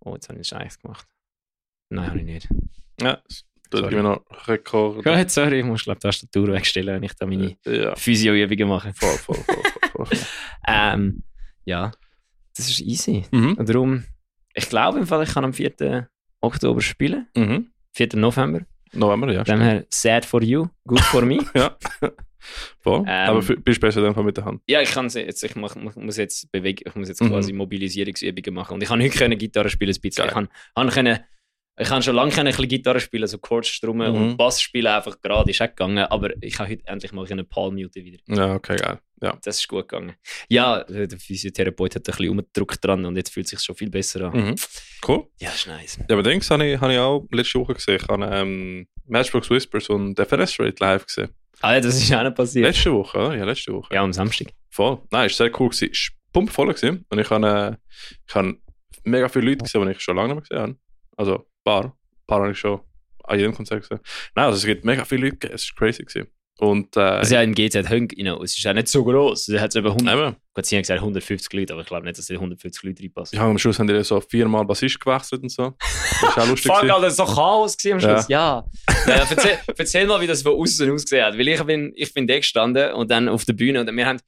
oh, 0.04 0.14
jetzt 0.14 0.28
habe 0.28 0.40
ich 0.40 0.48
Scheiß 0.48 0.78
gemacht. 0.80 1.06
Nein, 1.90 2.06
habe 2.08 2.18
ich 2.18 2.24
nicht. 2.24 2.48
Ja, 3.00 3.20
da 3.70 3.78
Sorry. 3.78 3.96
wir 3.96 4.02
noch 4.02 4.22
Rekord. 4.48 5.04
Gut, 5.04 5.30
sorry, 5.30 5.60
ich 5.60 5.64
muss 5.64 5.84
glaube 5.84 5.98
die 6.00 6.06
Tastatur 6.06 6.48
wegstellen, 6.52 6.96
wenn 6.96 7.02
ich 7.02 7.14
da 7.14 7.26
meine 7.26 7.56
Ja, 7.64 7.94
Physio-Übungen 7.96 8.68
mache. 8.68 8.92
voll, 8.94 9.16
voll, 9.18 9.36
voll. 9.36 9.56
voll, 9.92 10.06
voll. 10.06 10.18
Ähm, 10.68 11.22
ja, 11.64 11.90
das 12.56 12.68
ist 12.68 12.80
easy. 12.80 13.24
mhm. 13.32 13.54
Und 13.54 13.68
darum, 13.68 14.04
ich 14.54 14.68
glaube 14.68 14.98
im 14.98 15.06
Fall, 15.06 15.22
ich 15.24 15.30
kann 15.32 15.44
am 15.44 15.52
4. 15.52 16.08
Oktober 16.40 16.80
spielen. 16.80 17.26
Mhm. 17.36 17.72
4. 17.94 18.08
November. 18.14 18.60
November, 18.92 19.32
ja. 19.32 19.42
Dem 19.42 19.60
her, 19.60 19.84
sad 19.90 20.24
for 20.24 20.42
you, 20.42 20.66
good 20.86 21.00
for 21.00 21.22
me. 21.24 21.38
Ja. 21.54 21.76
Voll. 22.80 23.00
Ähm, 23.00 23.06
aber 23.08 23.42
für, 23.42 23.56
bist 23.56 23.80
besser 23.80 24.00
in 24.00 24.04
dem 24.06 24.14
Fall 24.14 24.24
mit 24.24 24.36
der 24.36 24.44
Hand. 24.44 24.62
ja, 24.66 24.80
ich 24.80 24.90
kann 24.90 25.08
jetzt, 25.08 25.42
ich 25.44 25.54
mach, 25.56 25.74
muss 25.96 26.16
jetzt 26.16 26.50
bewegen, 26.52 26.82
ich 26.86 26.94
muss 26.94 27.08
jetzt 27.08 27.20
Mhm. 27.22 27.28
quasi 27.30 27.52
Mobilisierungsübungen 27.52 28.54
machen. 28.54 28.74
Und 28.74 28.82
ich 28.82 28.88
kann 28.88 29.00
heute 29.00 29.16
können 29.16 29.38
Gitarre 29.38 29.68
spielen, 29.68 29.94
ein 29.94 30.00
bisschen. 30.00 30.22
Geil. 30.22 30.28
Ich 30.28 30.34
kann, 30.34 30.48
kann 30.74 30.88
können, 30.90 31.18
ich 31.78 31.88
kann 31.88 32.02
schon 32.02 32.14
lange 32.16 32.36
ein 32.36 32.44
bisschen 32.46 32.68
Gitarre 32.68 33.00
spielen, 33.00 33.26
so 33.26 33.38
Chords 33.38 33.68
strummen 33.68 34.12
Mhm. 34.12 34.22
und 34.22 34.36
Bass 34.36 34.60
spielen 34.60 34.86
einfach 34.88 35.20
gerade, 35.20 35.50
ist 35.50 35.62
auch 35.62 35.66
gegangen. 35.68 35.98
Aber 36.04 36.30
ich 36.42 36.58
habe 36.58 36.70
heute 36.70 36.86
endlich 36.86 37.12
mal 37.12 37.24
können 37.26 37.48
Palmute 37.48 38.04
wieder. 38.04 38.18
Ja, 38.28 38.54
okay, 38.54 38.76
geil. 38.76 38.98
Ja. 39.22 39.38
Das 39.44 39.58
ist 39.58 39.68
gut 39.68 39.88
gegangen. 39.88 40.14
Ja, 40.48 40.82
der 40.84 41.18
Physiotherapeut 41.18 41.94
hat 41.94 42.08
ein 42.08 42.12
bisschen 42.12 42.28
umgedrückt 42.30 42.84
dran 42.84 43.04
und 43.04 43.16
jetzt 43.16 43.32
fühlt 43.32 43.46
es 43.46 43.50
sich 43.50 43.60
schon 43.60 43.76
viel 43.76 43.90
besser 43.90 44.32
an. 44.32 44.48
Mhm. 44.48 44.54
Cool. 45.06 45.28
Ja, 45.40 45.50
ist 45.50 45.66
nice. 45.66 45.98
Ja, 46.08 46.16
aber 46.16 46.22
Dings 46.22 46.50
habe 46.50 46.66
ich, 46.66 46.80
habe 46.80 46.92
ich 46.92 46.98
auch 46.98 47.26
letzte 47.30 47.60
Woche 47.60 47.74
gesehen. 47.74 47.98
Ich 48.02 48.08
habe 48.08 48.24
ähm, 48.24 48.86
Matchbox 49.06 49.48
Whispers 49.50 49.88
und 49.88 50.18
FNS 50.18 50.58
Rate 50.58 50.76
live 50.80 51.06
gesehen. 51.06 51.28
Ah 51.60 51.74
ja, 51.74 51.80
das 51.80 51.96
ist 51.96 52.12
auch 52.12 52.22
nicht 52.22 52.34
passiert. 52.34 52.66
Letzte 52.66 52.92
Woche, 52.92 53.18
oder? 53.18 53.36
Ja, 53.36 53.44
letzte 53.44 53.72
Woche. 53.72 53.94
Ja, 53.94 54.02
am 54.02 54.12
Samstag. 54.12 54.48
Voll. 54.70 55.00
Nein, 55.10 55.26
ist 55.26 55.36
sehr 55.36 55.50
cool 55.60 55.68
gewesen. 55.68 55.90
Ist 55.90 56.12
pumpvoll 56.32 56.74
gewesen. 56.74 57.04
Und 57.08 57.18
ich 57.18 57.30
habe, 57.30 57.78
äh, 57.78 57.98
ich 58.26 58.34
habe 58.34 58.56
mega 59.04 59.28
viele 59.28 59.50
Leute 59.50 59.64
gesehen, 59.64 59.86
die 59.86 59.92
ich 59.92 60.00
schon 60.00 60.16
lange 60.16 60.34
nicht 60.34 60.50
mehr 60.50 60.58
gesehen 60.58 60.62
habe. 60.62 60.76
Also, 61.16 61.38
ein 61.38 61.44
paar. 61.64 61.84
Ein 61.84 62.26
paar 62.26 62.40
habe 62.40 62.52
ich 62.52 62.58
schon 62.58 62.80
an 63.24 63.38
jedem 63.38 63.54
Konzert 63.54 63.82
gesehen. 63.82 64.00
Nein, 64.34 64.46
also 64.46 64.56
es 64.56 64.64
gibt 64.64 64.84
mega 64.84 65.04
viele 65.04 65.28
Leute. 65.28 65.52
Es 65.52 65.62
ist 65.62 65.76
crazy 65.76 66.04
gewesen. 66.04 66.28
Und, 66.58 66.96
äh, 66.96 67.00
Also 67.00 67.34
ja, 67.34 67.42
in 67.42 67.54
GZ 67.54 67.88
Hönk, 67.88 68.16
you 68.16 68.24
know, 68.24 68.42
es 68.42 68.56
ist 68.56 68.66
auch 68.66 68.74
nicht 68.74 68.88
so 68.88 69.02
groß. 69.04 69.48
Es 69.48 69.60
hat 69.60 69.74
eben 69.74 69.86
100, 69.86 70.14
eben, 70.14 70.36
Gut, 70.54 70.66
sie 70.66 70.76
haben 70.76 70.82
gesagt 70.82 71.00
150 71.00 71.52
Leute, 71.54 71.72
aber 71.72 71.82
ich 71.82 71.88
glaube 71.88 72.04
nicht, 72.04 72.18
dass 72.18 72.26
die 72.26 72.34
150 72.34 72.82
Leute 72.82 73.02
reinpassen. 73.02 73.36
ja, 73.38 73.44
am 73.44 73.58
Schluss 73.58 73.78
haben 73.78 73.86
die 73.86 74.04
so 74.04 74.20
viermal 74.20 74.64
Bassist 74.64 75.00
gewechselt 75.00 75.42
und 75.42 75.48
so. 75.48 75.74
Das 75.80 76.30
ist 76.30 76.38
auch 76.38 76.46
lustig. 76.46 76.72
Fuck. 76.72 76.82
Alter, 76.82 77.00
das 77.00 77.18
war 77.18 77.26
so 77.26 77.34
Chaos 77.34 77.76
am 77.90 78.00
Schluss. 78.00 78.28
Ja. 78.28 78.64
ja. 79.06 79.14
erzähl, 79.14 79.58
erzähl 79.76 80.06
mal, 80.06 80.20
wie 80.20 80.26
das 80.26 80.42
von 80.42 80.52
außen 80.52 80.90
ausgesehen 80.90 81.24
hat. 81.24 81.38
Weil 81.38 81.48
ich 81.48 81.62
bin, 81.62 81.92
ich 81.96 82.12
bin 82.12 82.26
da 82.26 82.36
gestanden 82.36 82.92
und 82.92 83.10
dann 83.10 83.28
auf 83.28 83.44
der 83.44 83.54
Bühne 83.54 83.80
und 83.80 83.96
wir 83.96 84.06
haben, 84.06 84.20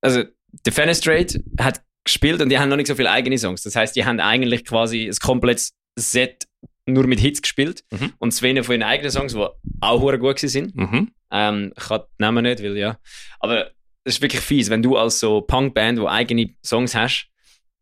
also, 0.00 0.22
der 0.64 0.72
Fenestrate 0.72 1.42
hat 1.58 1.82
gespielt 2.04 2.40
und 2.40 2.50
die 2.50 2.58
haben 2.58 2.68
noch 2.68 2.76
nicht 2.76 2.86
so 2.86 2.94
viele 2.94 3.10
eigene 3.10 3.36
Songs. 3.36 3.62
Das 3.62 3.74
heißt, 3.74 3.96
die 3.96 4.04
haben 4.04 4.20
eigentlich 4.20 4.64
quasi 4.64 5.06
ein 5.06 5.16
komplettes 5.16 5.72
Set 5.98 6.46
nur 6.86 7.06
mit 7.06 7.20
Hits 7.20 7.40
gespielt 7.42 7.84
Mhm. 7.90 8.12
und 8.18 8.32
zwei 8.32 8.62
von 8.62 8.74
ihren 8.74 8.82
eigenen 8.82 9.10
Songs, 9.10 9.32
die 9.34 9.46
auch 9.80 10.00
gut 10.18 10.38
sind. 10.38 10.74
Mhm. 10.76 11.10
Ähm, 11.30 11.72
ich 11.76 11.84
kann 11.84 12.00
die 12.18 12.22
Namen 12.22 12.42
nicht, 12.44 12.62
weil 12.62 12.76
ja. 12.76 12.98
Aber 13.40 13.70
es 14.04 14.16
ist 14.16 14.22
wirklich 14.22 14.42
fies, 14.42 14.68
wenn 14.70 14.82
du 14.82 14.96
als 14.96 15.18
so 15.20 15.40
Punkband, 15.40 15.98
wo 15.98 16.06
eigene 16.06 16.54
Songs 16.64 16.94
hast, 16.94 17.28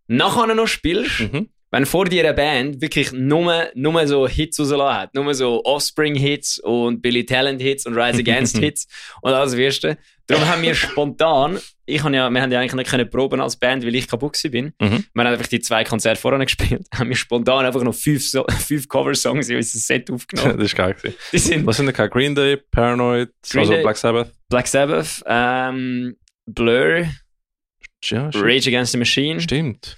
nachher 0.07 0.55
noch 0.55 0.69
spielst, 0.69 1.21
Mhm. 1.21 1.49
Wenn 1.73 1.87
vor 1.87 2.05
dir 2.05 2.23
eine 2.23 2.35
Band 2.35 2.83
wirklich 2.83 3.13
nur, 3.13 3.71
nur 3.75 4.07
so 4.07 4.29
Hits 4.29 4.61
rausgelassen 4.61 5.01
hat, 5.01 5.15
nur 5.15 5.35
so 5.35 5.65
Offspring-Hits 5.65 6.59
und 6.59 7.01
Billy 7.01 7.25
Talent-Hits 7.25 7.87
und 7.87 7.95
Rise 7.95 8.21
Against-Hits 8.21 8.87
und 9.23 9.33
alles 9.33 9.57
Wirste. 9.57 9.97
Darum 10.27 10.47
haben 10.47 10.61
wir 10.63 10.75
spontan, 10.75 11.59
ich 11.87 12.05
hab 12.05 12.13
ja, 12.13 12.29
wir 12.29 12.43
haben 12.43 12.53
ja 12.53 12.61
eigentlich 12.61 12.75
nicht 12.75 12.91
können 12.91 13.09
proben 13.09 13.41
als 13.41 13.57
Band, 13.57 13.87
weil 13.87 13.95
ich 13.95 14.07
kaputt 14.07 14.39
bin. 14.51 14.75
Mhm. 14.81 15.05
Wir 15.15 15.25
haben 15.25 15.33
einfach 15.33 15.47
die 15.47 15.61
zwei 15.61 15.83
Konzerte 15.83 16.21
vorher 16.21 16.45
gespielt, 16.45 16.87
haben 16.95 17.09
wir 17.09 17.17
spontan 17.17 17.65
einfach 17.65 17.83
noch 17.83 17.95
fünf, 17.95 18.23
so 18.23 18.45
fünf 18.67 18.87
Cover-Songs 18.87 19.49
in 19.49 19.57
unser 19.57 19.79
Set 19.79 20.11
aufgenommen. 20.11 20.59
das 20.59 20.67
ist 20.67 20.77
geil. 20.77 20.95
Die 21.33 21.39
sind 21.39 21.65
Was 21.65 21.79
sind 21.79 21.87
denn 21.87 22.11
Green 22.11 22.35
Day, 22.35 22.59
Paranoid, 22.71 23.31
Green 23.51 23.61
also 23.61 23.73
Day. 23.73 23.83
Black 23.83 23.97
Sabbath? 23.97 24.31
Black 24.51 24.67
Sabbath, 24.67 25.23
ähm, 25.27 26.17
Blur, 26.45 27.07
Ja. 28.05 28.29
Rage 28.35 28.69
Against 28.69 28.93
the 28.93 28.99
Machine 28.99 29.41
Stimmt. 29.41 29.97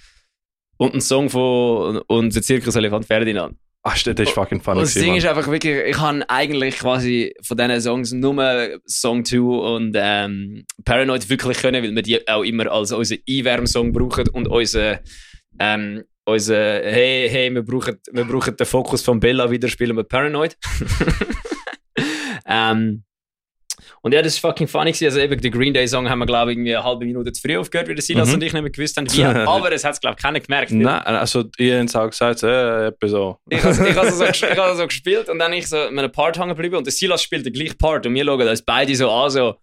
Und 0.77 0.93
ein 0.93 1.01
Song 1.01 1.29
von 1.29 2.01
und 2.07 2.35
der 2.35 2.41
Zirkus 2.41 2.75
Elefant 2.75 3.05
Ferdinand. 3.05 3.57
Ach, 3.87 4.01
das 4.01 4.15
ist 4.15 4.31
fucking 4.31 4.61
funny. 4.61 4.79
Und 4.79 4.87
das 4.87 4.95
Ding 4.95 5.13
ist 5.15 5.27
einfach 5.27 5.47
wirklich, 5.47 5.77
ich 5.85 5.99
habe 5.99 6.27
eigentlich 6.27 6.79
quasi 6.79 7.35
von 7.43 7.55
diesen 7.55 7.81
Songs 7.81 8.13
nur 8.13 8.79
Song 8.87 9.23
2 9.23 9.37
und 9.39 9.95
ähm, 9.95 10.65
Paranoid 10.83 11.29
wirklich 11.29 11.59
können, 11.59 11.83
weil 11.83 11.93
wir 11.93 12.01
die 12.01 12.27
auch 12.27 12.41
immer 12.41 12.71
als 12.71 12.91
unseren 12.91 13.19
Einwärmsong 13.29 13.91
brauchen 13.91 14.27
und 14.29 14.47
unseren 14.47 14.99
ähm, 15.59 16.03
unser, 16.25 16.55
hey, 16.55 17.29
hey, 17.29 17.53
wir 17.53 17.61
brauchen, 17.63 17.99
wir 18.11 18.25
brauchen 18.25 18.57
den 18.57 18.65
Fokus 18.65 19.03
von 19.03 19.19
Bella 19.19 19.49
wieder, 19.51 19.67
spielen 19.67 19.95
wir 19.95 20.03
Paranoid. 20.03 20.57
ähm, 22.47 23.03
Und 24.05 24.11
ja, 24.11 24.21
das 24.21 24.41
war 24.43 24.51
fucking 24.51 24.67
funny 24.67 24.91
gewesen. 24.91 25.05
Also 25.05 25.19
eben, 25.19 25.41
den 25.41 25.51
Green 25.51 25.73
Day 25.73 25.87
Song 25.87 26.07
haben 26.07 26.19
wir, 26.19 26.27
glaube 26.27 26.51
ich, 26.51 26.57
irgendwie 26.59 26.75
eine 26.75 26.83
halbe 26.85 27.05
Minute 27.05 27.31
zu 27.31 27.41
früh 27.41 27.57
aufgehört, 27.57 27.87
wie 27.87 27.95
der 27.95 28.03
Silas 28.03 28.27
Mhm. 28.27 28.33
und 28.35 28.43
ich 28.43 28.53
nicht 28.53 28.61
mehr 28.61 28.71
gewusst 28.71 28.95
haben, 28.97 29.11
wie. 29.11 29.23
Aber 29.49 29.71
es 29.71 29.83
hat 29.83 29.93
es, 29.93 29.99
glaube 29.99 30.15
ich, 30.15 30.21
keiner 30.23 30.39
gemerkt. 30.39 30.69
Nein, 30.71 31.01
also 31.01 31.45
ihr 31.57 31.79
habt 31.79 31.89
es 31.89 31.95
auch 31.95 32.07
gesagt, 32.07 32.43
äh, 32.43 32.87
etwa 32.89 33.07
so. 33.07 33.37
Ich 33.49 33.57
habe 33.63 33.69
also 33.99 34.15
so, 34.15 34.25
ich 34.29 34.77
so 34.77 34.85
gespielt 34.87 35.27
und 35.27 35.39
dann 35.39 35.51
ich 35.53 35.67
so 35.67 35.81
in 35.85 35.97
einem 35.97 36.11
Part 36.11 36.37
hängen 36.37 36.49
geblieben 36.49 36.75
und 36.75 36.85
der 36.85 36.93
Silas 36.93 37.23
spielt 37.23 37.47
den 37.47 37.53
gleichen 37.53 37.79
Part 37.79 38.05
und 38.05 38.13
wir 38.13 38.23
schauen 38.23 38.47
uns 38.47 38.61
beide 38.61 38.95
so 38.95 39.09
an, 39.09 39.31
so, 39.31 39.55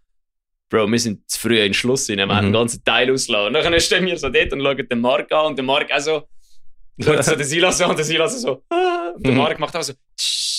Bro, 0.71 0.89
wir 0.91 0.99
sind 0.99 1.31
zu 1.31 1.39
früh 1.39 1.59
in 1.59 1.67
den 1.67 1.75
Schluss 1.75 2.11
rein, 2.11 2.17
wir 2.17 2.27
haben 2.27 2.39
Mhm. 2.49 2.49
den 2.49 2.53
ganzen 2.55 2.83
Teil 2.83 3.13
ausgelassen. 3.13 3.47
Und 3.47 3.53
dann 3.65 3.81
stehen 3.81 4.05
wir 4.07 4.19
so 4.19 4.29
dort 4.29 4.53
und 4.53 4.61
schauen 4.61 4.89
den 4.91 5.01
Mark 5.01 5.31
an 5.31 5.47
und 5.47 5.57
der 5.57 5.65
Mark 5.65 5.89
auch 5.95 6.01
so, 6.01 6.23
schaut 7.01 7.23
so 7.25 7.37
den 7.37 7.45
Silas 7.45 7.81
an 7.81 7.91
und 7.91 7.97
der 7.97 8.05
Silas 8.05 8.43
so, 8.43 8.65
ah, 8.71 9.13
und 9.15 9.25
der 9.25 9.31
Mhm. 9.35 9.39
Mark 9.39 9.61
macht 9.61 9.77
auch 9.77 9.83
so, 9.85 9.93
tsch. 10.19 10.52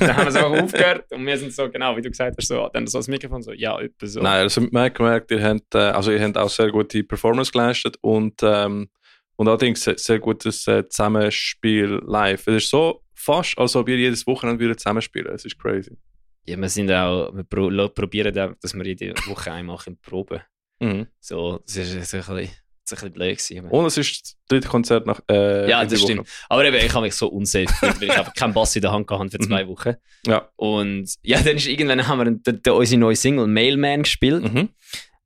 Dann 0.00 0.16
haben 0.16 0.24
wir 0.26 0.32
so 0.32 0.38
aufgehört 0.40 1.10
und 1.12 1.26
wir 1.26 1.38
sind 1.38 1.52
so, 1.52 1.70
genau, 1.70 1.96
wie 1.96 2.02
du 2.02 2.10
gesagt 2.10 2.36
hast, 2.38 2.48
so, 2.48 2.68
dann 2.72 2.86
so 2.86 2.98
das 2.98 3.08
Mikrofon 3.08 3.42
so, 3.42 3.52
ja, 3.52 3.78
etwa 3.80 4.06
so. 4.06 4.20
Nein, 4.20 4.40
also 4.40 4.60
man 4.70 4.84
hat 4.84 4.94
gemerkt, 4.94 5.30
ihr 5.30 5.42
habt, 5.42 5.74
äh, 5.74 5.78
also 5.78 6.12
ihr 6.12 6.22
habt 6.22 6.36
auch 6.36 6.48
sehr 6.48 6.70
gute 6.70 7.02
Performance 7.04 7.52
geleistet 7.52 7.96
und, 8.00 8.40
ähm, 8.42 8.88
und 9.36 9.48
allerdings 9.48 9.82
sehr, 9.82 9.98
sehr 9.98 10.18
gutes 10.18 10.66
äh, 10.66 10.88
Zusammenspiel 10.88 12.00
live. 12.04 12.46
Es 12.46 12.64
ist 12.64 12.70
so 12.70 13.02
fast, 13.14 13.56
als 13.58 13.76
ob 13.76 13.88
ihr 13.88 13.96
jedes 13.96 14.26
Wochenende 14.26 14.62
wieder 14.62 14.76
zusammenspielen. 14.76 15.34
Es 15.34 15.44
ist 15.44 15.58
crazy. 15.58 15.96
Ja, 16.44 16.56
wir 16.56 16.68
sind 16.68 16.90
auch, 16.90 17.32
wir 17.34 17.44
probieren 17.44 18.34
dass 18.34 18.74
wir 18.74 18.84
jede 18.84 19.14
Woche 19.26 19.52
einmal 19.52 19.78
proben 20.02 20.40
Mhm. 20.82 21.06
So, 21.20 21.60
das 21.64 21.76
ist, 21.76 21.94
das 21.94 22.12
ist 22.12 22.28
ein 22.28 22.36
bisschen, 22.36 22.56
ist 22.92 23.04
ein 23.04 23.12
bisschen 23.12 23.62
blöd. 23.62 23.72
Und 23.72 23.86
es 23.86 23.96
ist 23.98 24.22
das 24.22 24.36
dritte 24.48 24.68
Konzert 24.68 25.06
nach. 25.06 25.20
Äh, 25.30 25.68
Ja, 25.70 25.82
das 25.84 25.92
Woche. 26.00 26.12
stimmt. 26.12 26.28
Aber 26.48 26.64
eben, 26.64 26.76
ich 26.76 26.92
habe 26.92 27.04
mich 27.06 27.14
so 27.14 27.28
unsafe 27.28 27.64
gefühlt, 27.66 28.00
weil 28.00 28.08
ich 28.08 28.18
einfach 28.18 28.34
keinen 28.34 28.54
Bass 28.54 28.74
in 28.76 28.82
der 28.82 28.92
Hand 28.92 29.10
hatte 29.10 29.30
für 29.30 29.38
zwei 29.38 29.66
Wochen. 29.68 29.94
Ja. 30.26 30.48
Und 30.56 31.14
ja, 31.22 31.40
dann 31.40 31.56
ist 31.56 31.66
irgendwann 31.66 32.06
haben 32.06 32.18
wir 32.18 32.24
den, 32.24 32.42
den, 32.62 32.72
unsere 32.72 33.00
neue 33.00 33.16
Single 33.16 33.46
Mailman 33.46 34.02
gespielt. 34.02 34.52
Mhm. 34.52 34.68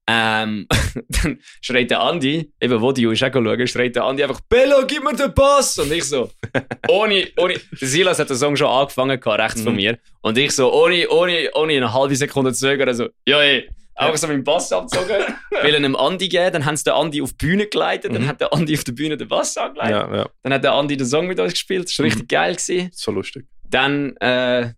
Ähm, 0.08 0.68
dann 1.08 1.40
schreit 1.60 1.90
der 1.90 2.00
Andi, 2.00 2.52
eben 2.60 2.80
wo 2.80 2.92
die 2.92 3.04
ist 3.06 3.24
auch 3.24 3.32
schauen, 3.32 3.66
schreit 3.66 3.96
der 3.96 4.04
Andi 4.04 4.22
einfach, 4.22 4.40
Bello, 4.48 4.84
gib 4.86 5.02
mir 5.02 5.14
den 5.16 5.34
Bass! 5.34 5.76
Und 5.78 5.90
ich 5.92 6.04
so, 6.04 6.30
ohne, 6.88 7.26
ohne, 7.38 7.54
Silas 7.72 8.20
hat 8.20 8.30
den 8.30 8.36
Song 8.36 8.54
schon 8.54 8.68
angefangen, 8.68 9.18
gehabt, 9.18 9.40
rechts 9.40 9.62
von 9.62 9.72
Mhm. 9.72 9.76
mir. 9.76 9.98
Und 10.22 10.38
ich 10.38 10.52
so, 10.52 10.72
ohne, 10.72 11.08
ohne, 11.08 11.50
ohne 11.54 11.72
eine 11.72 11.92
halbe 11.92 12.14
Sekunde 12.14 12.52
zu 12.52 12.60
zögern, 12.60 12.94
so, 12.94 13.08
ja, 13.26 13.40
ey. 13.42 13.68
Einfach 13.96 14.16
so 14.18 14.26
meinen 14.26 14.44
Bass 14.44 14.72
abgezogen, 14.72 15.16
will 15.62 15.70
ihn 15.70 15.76
einem 15.84 15.96
Andi 15.96 16.28
geben, 16.28 16.52
dann 16.52 16.64
haben 16.66 16.76
sie 16.76 16.84
den 16.84 16.92
Andi 16.94 17.22
auf 17.22 17.32
die 17.32 17.46
Bühne 17.46 17.66
geleitet, 17.66 18.14
dann 18.14 18.22
Mhm. 18.22 18.28
hat 18.28 18.40
der 18.40 18.52
Andi 18.52 18.74
auf 18.76 18.84
der 18.84 18.92
Bühne 18.92 19.16
den 19.16 19.26
Bass 19.28 19.56
angeleitet, 19.56 20.28
dann 20.42 20.52
hat 20.52 20.62
der 20.64 20.72
Andi 20.74 20.96
den 20.96 21.06
Song 21.06 21.26
mit 21.26 21.40
uns 21.40 21.52
gespielt, 21.54 21.88
das 21.88 21.98
war 21.98 22.04
richtig 22.06 22.28
geil. 22.28 22.54
Gewesen. 22.54 22.90
so 22.92 23.10
lustig. 23.10 23.46
Dann, 23.68 24.14
äh, 24.18 24.70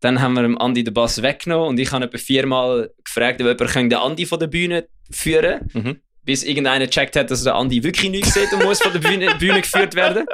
dann 0.00 0.20
haben 0.22 0.32
wir 0.34 0.42
dem 0.42 0.56
Andi 0.58 0.82
den 0.82 0.94
Bass 0.94 1.22
weggenommen 1.22 1.68
und 1.68 1.78
ich 1.80 1.92
habe 1.92 2.04
etwa 2.06 2.18
viermal 2.18 2.90
gefragt, 3.04 3.40
ob 3.42 3.46
jemand 3.46 3.74
den 3.92 3.94
Andi 3.98 4.26
von 4.26 4.38
der 4.38 4.46
Bühne 4.48 4.88
führen 5.10 5.68
Mhm. 5.74 6.00
bis 6.24 6.42
irgendeiner 6.42 6.86
gecheckt 6.86 7.16
hat, 7.16 7.30
dass 7.30 7.44
der 7.44 7.54
Andi 7.56 7.82
wirklich 7.82 8.10
nichts 8.10 8.32
sieht 8.32 8.50
und 8.54 8.64
muss 8.64 8.80
von 8.82 8.92
der 8.92 9.00
Bühne, 9.00 9.34
Bühne 9.38 9.60
geführt 9.60 9.94
werden. 9.94 10.24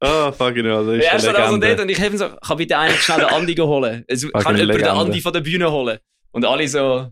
Ah, 0.00 0.30
fucking 0.30 0.64
hell, 0.64 0.86
das 0.86 0.96
ist 0.98 1.04
Er 1.04 1.10
eine 1.12 1.20
stand 1.20 1.36
also 1.38 1.54
Legende. 1.56 1.66
dort 1.68 1.80
und 1.80 1.88
ich 1.88 2.00
habe 2.00 2.16
so, 2.18 2.28
kann 2.28 2.56
bitte 2.56 2.78
einer 2.78 2.94
schnell 2.94 3.18
den 3.18 3.28
Andi 3.28 3.54
holen? 3.56 4.04
Also, 4.08 4.28
kann 4.28 4.42
jemand 4.56 4.58
den 4.58 4.66
Legende. 4.68 4.92
Andi 4.92 5.20
von 5.20 5.32
der 5.32 5.40
Bühne 5.40 5.70
holen? 5.72 5.98
Und 6.30 6.44
alle 6.44 6.68
so, 6.68 7.08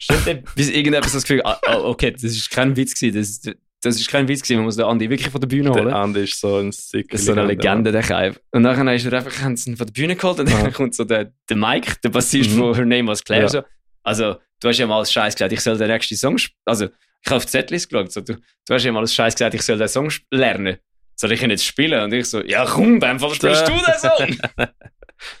stimmt 0.00 0.26
der? 0.26 0.34
Bis 0.56 0.68
irgendjemand 0.68 1.04
so 1.10 1.16
das 1.16 1.22
Gefühl, 1.24 1.42
ah, 1.44 1.58
ah, 1.66 1.78
okay, 1.80 2.10
das 2.10 2.24
ist 2.24 2.50
kein 2.50 2.74
Witz 2.76 2.98
gewesen, 2.98 3.16
das, 3.44 3.54
das 3.82 3.96
ist 3.96 4.08
kein 4.10 4.26
Witz 4.28 4.42
gewesen, 4.42 4.56
man 4.56 4.64
muss 4.66 4.76
den 4.76 4.84
Andi 4.86 5.08
wirklich 5.08 5.30
von 5.30 5.40
der 5.40 5.48
Bühne 5.48 5.70
holen. 5.70 5.86
Der 5.86 5.96
Andi 5.96 6.24
ist 6.24 6.40
so 6.40 6.56
ein 6.58 6.72
sick 6.72 7.08
Das 7.10 7.20
ist 7.20 7.26
so 7.26 7.32
eine 7.32 7.44
Legende, 7.46 7.92
der 7.92 8.02
Kaif. 8.02 8.40
Und 8.50 8.62
dann 8.64 8.88
ist 8.88 9.04
er 9.06 9.12
einfach, 9.12 9.40
haben 9.42 9.56
sie 9.56 9.70
ihn 9.70 9.76
von 9.76 9.86
der 9.86 9.92
Bühne 9.92 10.16
geholt 10.16 10.40
und 10.40 10.50
dann 10.50 10.66
Ah. 10.66 10.70
kommt 10.70 10.94
so 10.94 11.04
der, 11.04 11.32
der 11.48 11.56
Mike, 11.56 11.96
der 12.02 12.08
Bassist 12.10 12.50
Mhm. 12.50 12.58
von 12.58 12.74
Her 12.74 12.84
Name 12.84 13.08
Was 13.08 13.22
Claire. 13.24 13.42
Ja. 13.44 13.48
So. 13.48 13.62
Also, 14.02 14.36
du 14.60 14.68
hast 14.68 14.78
ja 14.78 14.86
mal 14.86 14.98
als 14.98 15.12
Scheiß 15.12 15.34
gesagt, 15.34 15.52
ich 15.52 15.60
soll 15.60 15.78
den 15.78 15.88
nächsten 15.88 16.16
Song 16.16 16.36
Also, 16.64 16.86
ich 16.86 17.26
habe 17.26 17.36
auf 17.36 17.44
die 17.44 17.50
Zettel 17.52 17.78
geschaut. 17.78 18.10
So, 18.12 18.20
du, 18.22 18.34
du 18.34 18.74
hast 18.74 18.84
ja 18.84 18.92
mal 18.92 19.00
als 19.00 19.14
Scheiß 19.14 19.34
gesagt, 19.34 19.54
ich 19.54 19.62
soll 19.62 19.78
den 19.78 19.88
Song 19.88 20.10
lernen. 20.30 20.76
Soll 21.16 21.32
ich 21.32 21.42
ihn 21.42 21.50
jetzt 21.50 21.66
spielen? 21.66 22.02
Und 22.02 22.12
ich 22.14 22.26
so, 22.26 22.42
ja 22.42 22.64
komm, 22.64 22.98
Fall 23.00 23.18
spielst 23.34 23.68
du 23.68 23.72
den 23.72 23.98
Song. 23.98 24.38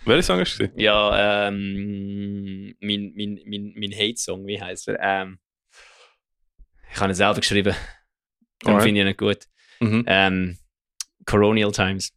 Welcher 0.04 0.22
Song 0.22 0.40
ist 0.40 0.60
es? 0.60 0.70
ja, 0.76 1.48
ähm, 1.48 2.74
mein, 2.80 3.12
mein, 3.16 3.40
mein, 3.46 3.74
mein 3.76 3.92
Hate-Song, 3.92 4.46
wie 4.46 4.60
heißt 4.60 4.88
er? 4.88 4.98
Ähm, 5.00 5.38
ich 6.92 7.00
habe 7.00 7.12
ihn 7.12 7.14
selber 7.14 7.40
geschrieben. 7.40 7.74
Darum 8.60 8.74
Alright. 8.76 8.82
finde 8.84 9.00
ich 9.00 9.04
ihn 9.04 9.08
nicht 9.08 9.18
gut. 9.18 9.38
Mhm. 9.80 10.04
Ähm, 10.06 10.58
Colonial 11.24 11.72
Times. 11.72 12.12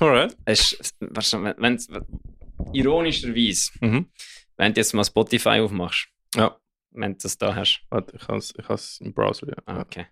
Alright. 0.00 0.36
Es 0.44 0.72
ist, 0.72 0.96
wenn, 1.00 1.54
wenn's- 1.58 1.88
ironischerweise, 2.72 3.70
Mhm. 3.80 4.10
wenn 4.56 4.74
du 4.74 4.80
jetzt 4.80 4.92
mal 4.92 5.04
Spotify 5.04 5.60
aufmachst, 5.60 6.08
Ja. 6.34 6.58
wenn 6.90 7.12
du 7.12 7.18
das 7.22 7.38
da 7.38 7.54
hast. 7.54 7.80
Warte, 7.90 8.16
ich 8.16 8.28
habe 8.28 8.38
es 8.74 9.00
im 9.00 9.14
Browser. 9.14 9.46
Ja. 9.48 9.54
Ah, 9.66 9.80
okay. 9.80 10.06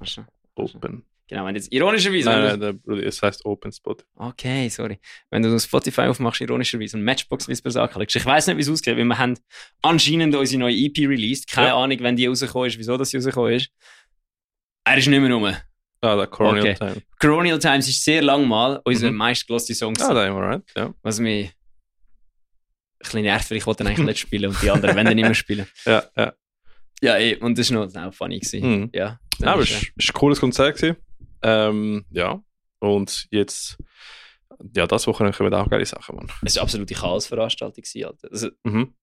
Du? 0.00 0.24
Open. 0.54 1.04
Genau, 1.28 1.44
wenn 1.44 1.56
jetzt 1.56 1.72
ironischerweise. 1.72 2.28
Nein, 2.30 2.58
nein, 2.60 2.80
Bruder, 2.80 3.04
es 3.04 3.20
heißt 3.20 3.44
Open 3.44 3.72
Spot. 3.72 3.96
okay, 4.14 4.68
sorry. 4.68 5.00
Wenn 5.30 5.42
du 5.42 5.58
Spotify 5.58 6.02
aufmachst, 6.02 6.40
ironischerweise 6.40 6.96
und 6.96 7.02
Matchbox 7.02 7.48
Whispers 7.48 7.74
anklickst. 7.76 8.14
Ich 8.16 8.24
weiß 8.24 8.46
nicht, 8.46 8.56
wie 8.58 8.60
es 8.62 8.68
aussieht, 8.68 8.96
weil 8.96 9.04
wir 9.04 9.18
haben 9.18 9.34
anscheinend 9.82 10.34
unsere 10.36 10.60
neue 10.60 10.74
EP 10.76 10.98
released. 10.98 11.48
Keine 11.50 11.68
Ja. 11.68 11.76
Ahnung, 11.76 11.98
wenn 12.00 12.14
die 12.14 12.26
rausgekommen 12.26 12.68
ist, 12.68 12.78
wieso 12.78 12.96
das 12.96 13.12
rausgekommen 13.12 13.54
ist. 13.54 13.70
Er 14.84 14.96
ist 14.98 15.08
nicht 15.08 15.20
mehr 15.20 15.32
rum. 15.32 15.52
Ah, 16.02 16.14
der 16.14 16.26
Colonial 16.28 16.60
Okay. 16.60 16.74
Time. 16.74 17.02
Colonial 17.18 17.58
Times 17.58 17.88
ist 17.88 18.04
sehr 18.04 18.22
lang 18.22 18.46
mal 18.46 18.80
unser 18.84 19.10
Mhm. 19.10 19.16
meistgelosste 19.16 19.74
Song. 19.74 19.94
Ah, 19.98 20.14
da 20.14 20.26
haben 20.26 20.36
wir, 20.36 20.42
right? 20.42 20.62
Ja. 20.76 20.94
was 21.02 21.18
mich 21.18 21.46
ein 21.48 21.52
bisschen 23.00 23.22
nervt, 23.22 23.50
weil 23.50 23.58
ich 23.58 23.66
wollte 23.66 23.84
eigentlich 23.84 24.06
nicht 24.06 24.18
spielen 24.20 24.50
und 24.50 24.62
die 24.62 24.70
anderen 24.70 24.94
wollen 24.94 25.06
nicht 25.14 25.24
mehr 25.24 25.34
spielen. 25.34 25.66
Ja, 25.86 26.04
ja. 26.16 26.32
Ja, 27.02 27.18
eh, 27.18 27.34
und 27.36 27.58
das 27.58 27.70
war 27.74 27.84
noch 27.84 27.94
auch 27.96 28.14
funny. 28.14 28.38
Gewesen. 28.38 28.60
Mhm. 28.82 28.90
Ja, 28.94 29.18
Ja, 29.38 29.52
aber 29.52 29.62
ist, 29.62 29.70
es 29.72 29.82
ist 29.96 30.10
ein 30.10 30.12
cooles 30.14 30.40
Konzert 30.40 30.76
gewesen. 30.76 30.96
Ähm, 31.46 32.04
ja. 32.10 32.42
Und 32.80 33.26
jetzt, 33.30 33.78
ja, 34.74 34.86
das 34.86 35.06
Wochenende 35.06 35.36
kommen 35.36 35.54
auch 35.54 35.68
geile 35.70 35.86
Sachen, 35.86 36.16
Mann. 36.16 36.26
es 36.44 36.56
war 36.56 36.62
eine 36.62 36.62
absolute 36.62 36.94
Chaosveranstaltung. 36.94 37.84
Alter. 38.04 38.28
Also, 38.30 38.48
Mhm. 38.64 38.94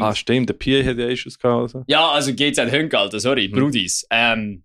Ah, 0.00 0.14
stimmt, 0.14 0.48
der 0.48 0.54
PA 0.54 0.88
hat 0.88 0.96
ja 0.98 1.06
Issues 1.08 1.38
gehabt. 1.38 1.62
Also. 1.62 1.84
ja, 1.86 2.10
also 2.10 2.32
geht's 2.34 2.58
an 2.58 2.70
Hönk, 2.70 2.94
Alter, 2.94 3.20
sorry, 3.20 3.48
Mhm. 3.48 3.52
Brudis. 3.52 4.06
Ähm, 4.10 4.64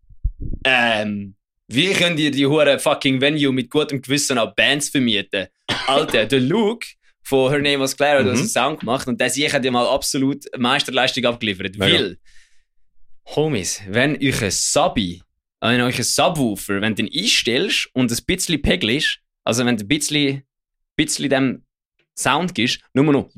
ähm, 0.63 1.35
wie 1.67 1.91
könnt 1.93 2.17
ihr 2.19 2.31
die 2.31 2.45
hure 2.45 2.79
fucking 2.79 3.19
Venue 3.19 3.51
mit 3.51 3.69
gutem 3.69 4.01
Gewissen 4.01 4.37
auch 4.37 4.55
Bands 4.55 4.87
vermieten? 4.89 5.47
Alter, 5.87 6.25
der 6.25 6.39
Luke 6.39 6.87
von 7.23 7.49
Her 7.51 7.59
Name 7.59 7.79
Was 7.81 7.97
Claire 7.97 8.19
hat 8.19 8.23
Mhm. 8.25 8.31
uns 8.31 8.39
einen 8.39 8.47
Sound 8.49 8.79
gemacht 8.79 9.05
und 9.07 9.19
der 9.19 9.29
sich 9.29 9.51
hat 9.53 9.65
ja 9.65 9.71
mal 9.71 9.85
absolut 9.87 10.45
Meisterleistung 10.57 11.25
abgeliefert. 11.25 11.77
Weil, 11.77 12.17
Homies, 13.35 13.81
wenn 13.89 14.15
euch 14.15 14.41
ein 14.41 14.51
Sabi, 14.51 15.21
wenn 15.61 15.81
euch 15.81 15.97
ein 15.97 16.03
Subwoofer, 16.03 16.81
wenn 16.81 16.95
du 16.95 17.03
den 17.03 17.13
einstellst 17.13 17.89
und 17.93 18.11
ein 18.11 18.25
bisschen 18.25 18.61
pegelst, 18.61 19.19
also 19.43 19.65
wenn 19.65 19.77
du 19.77 19.83
ein 19.83 19.87
bisschen, 19.87 20.43
bisschen 20.95 21.29
dem 21.29 21.63
Sound 22.17 22.55
gibst, 22.55 22.81
nur 22.93 23.05
noch 23.05 23.29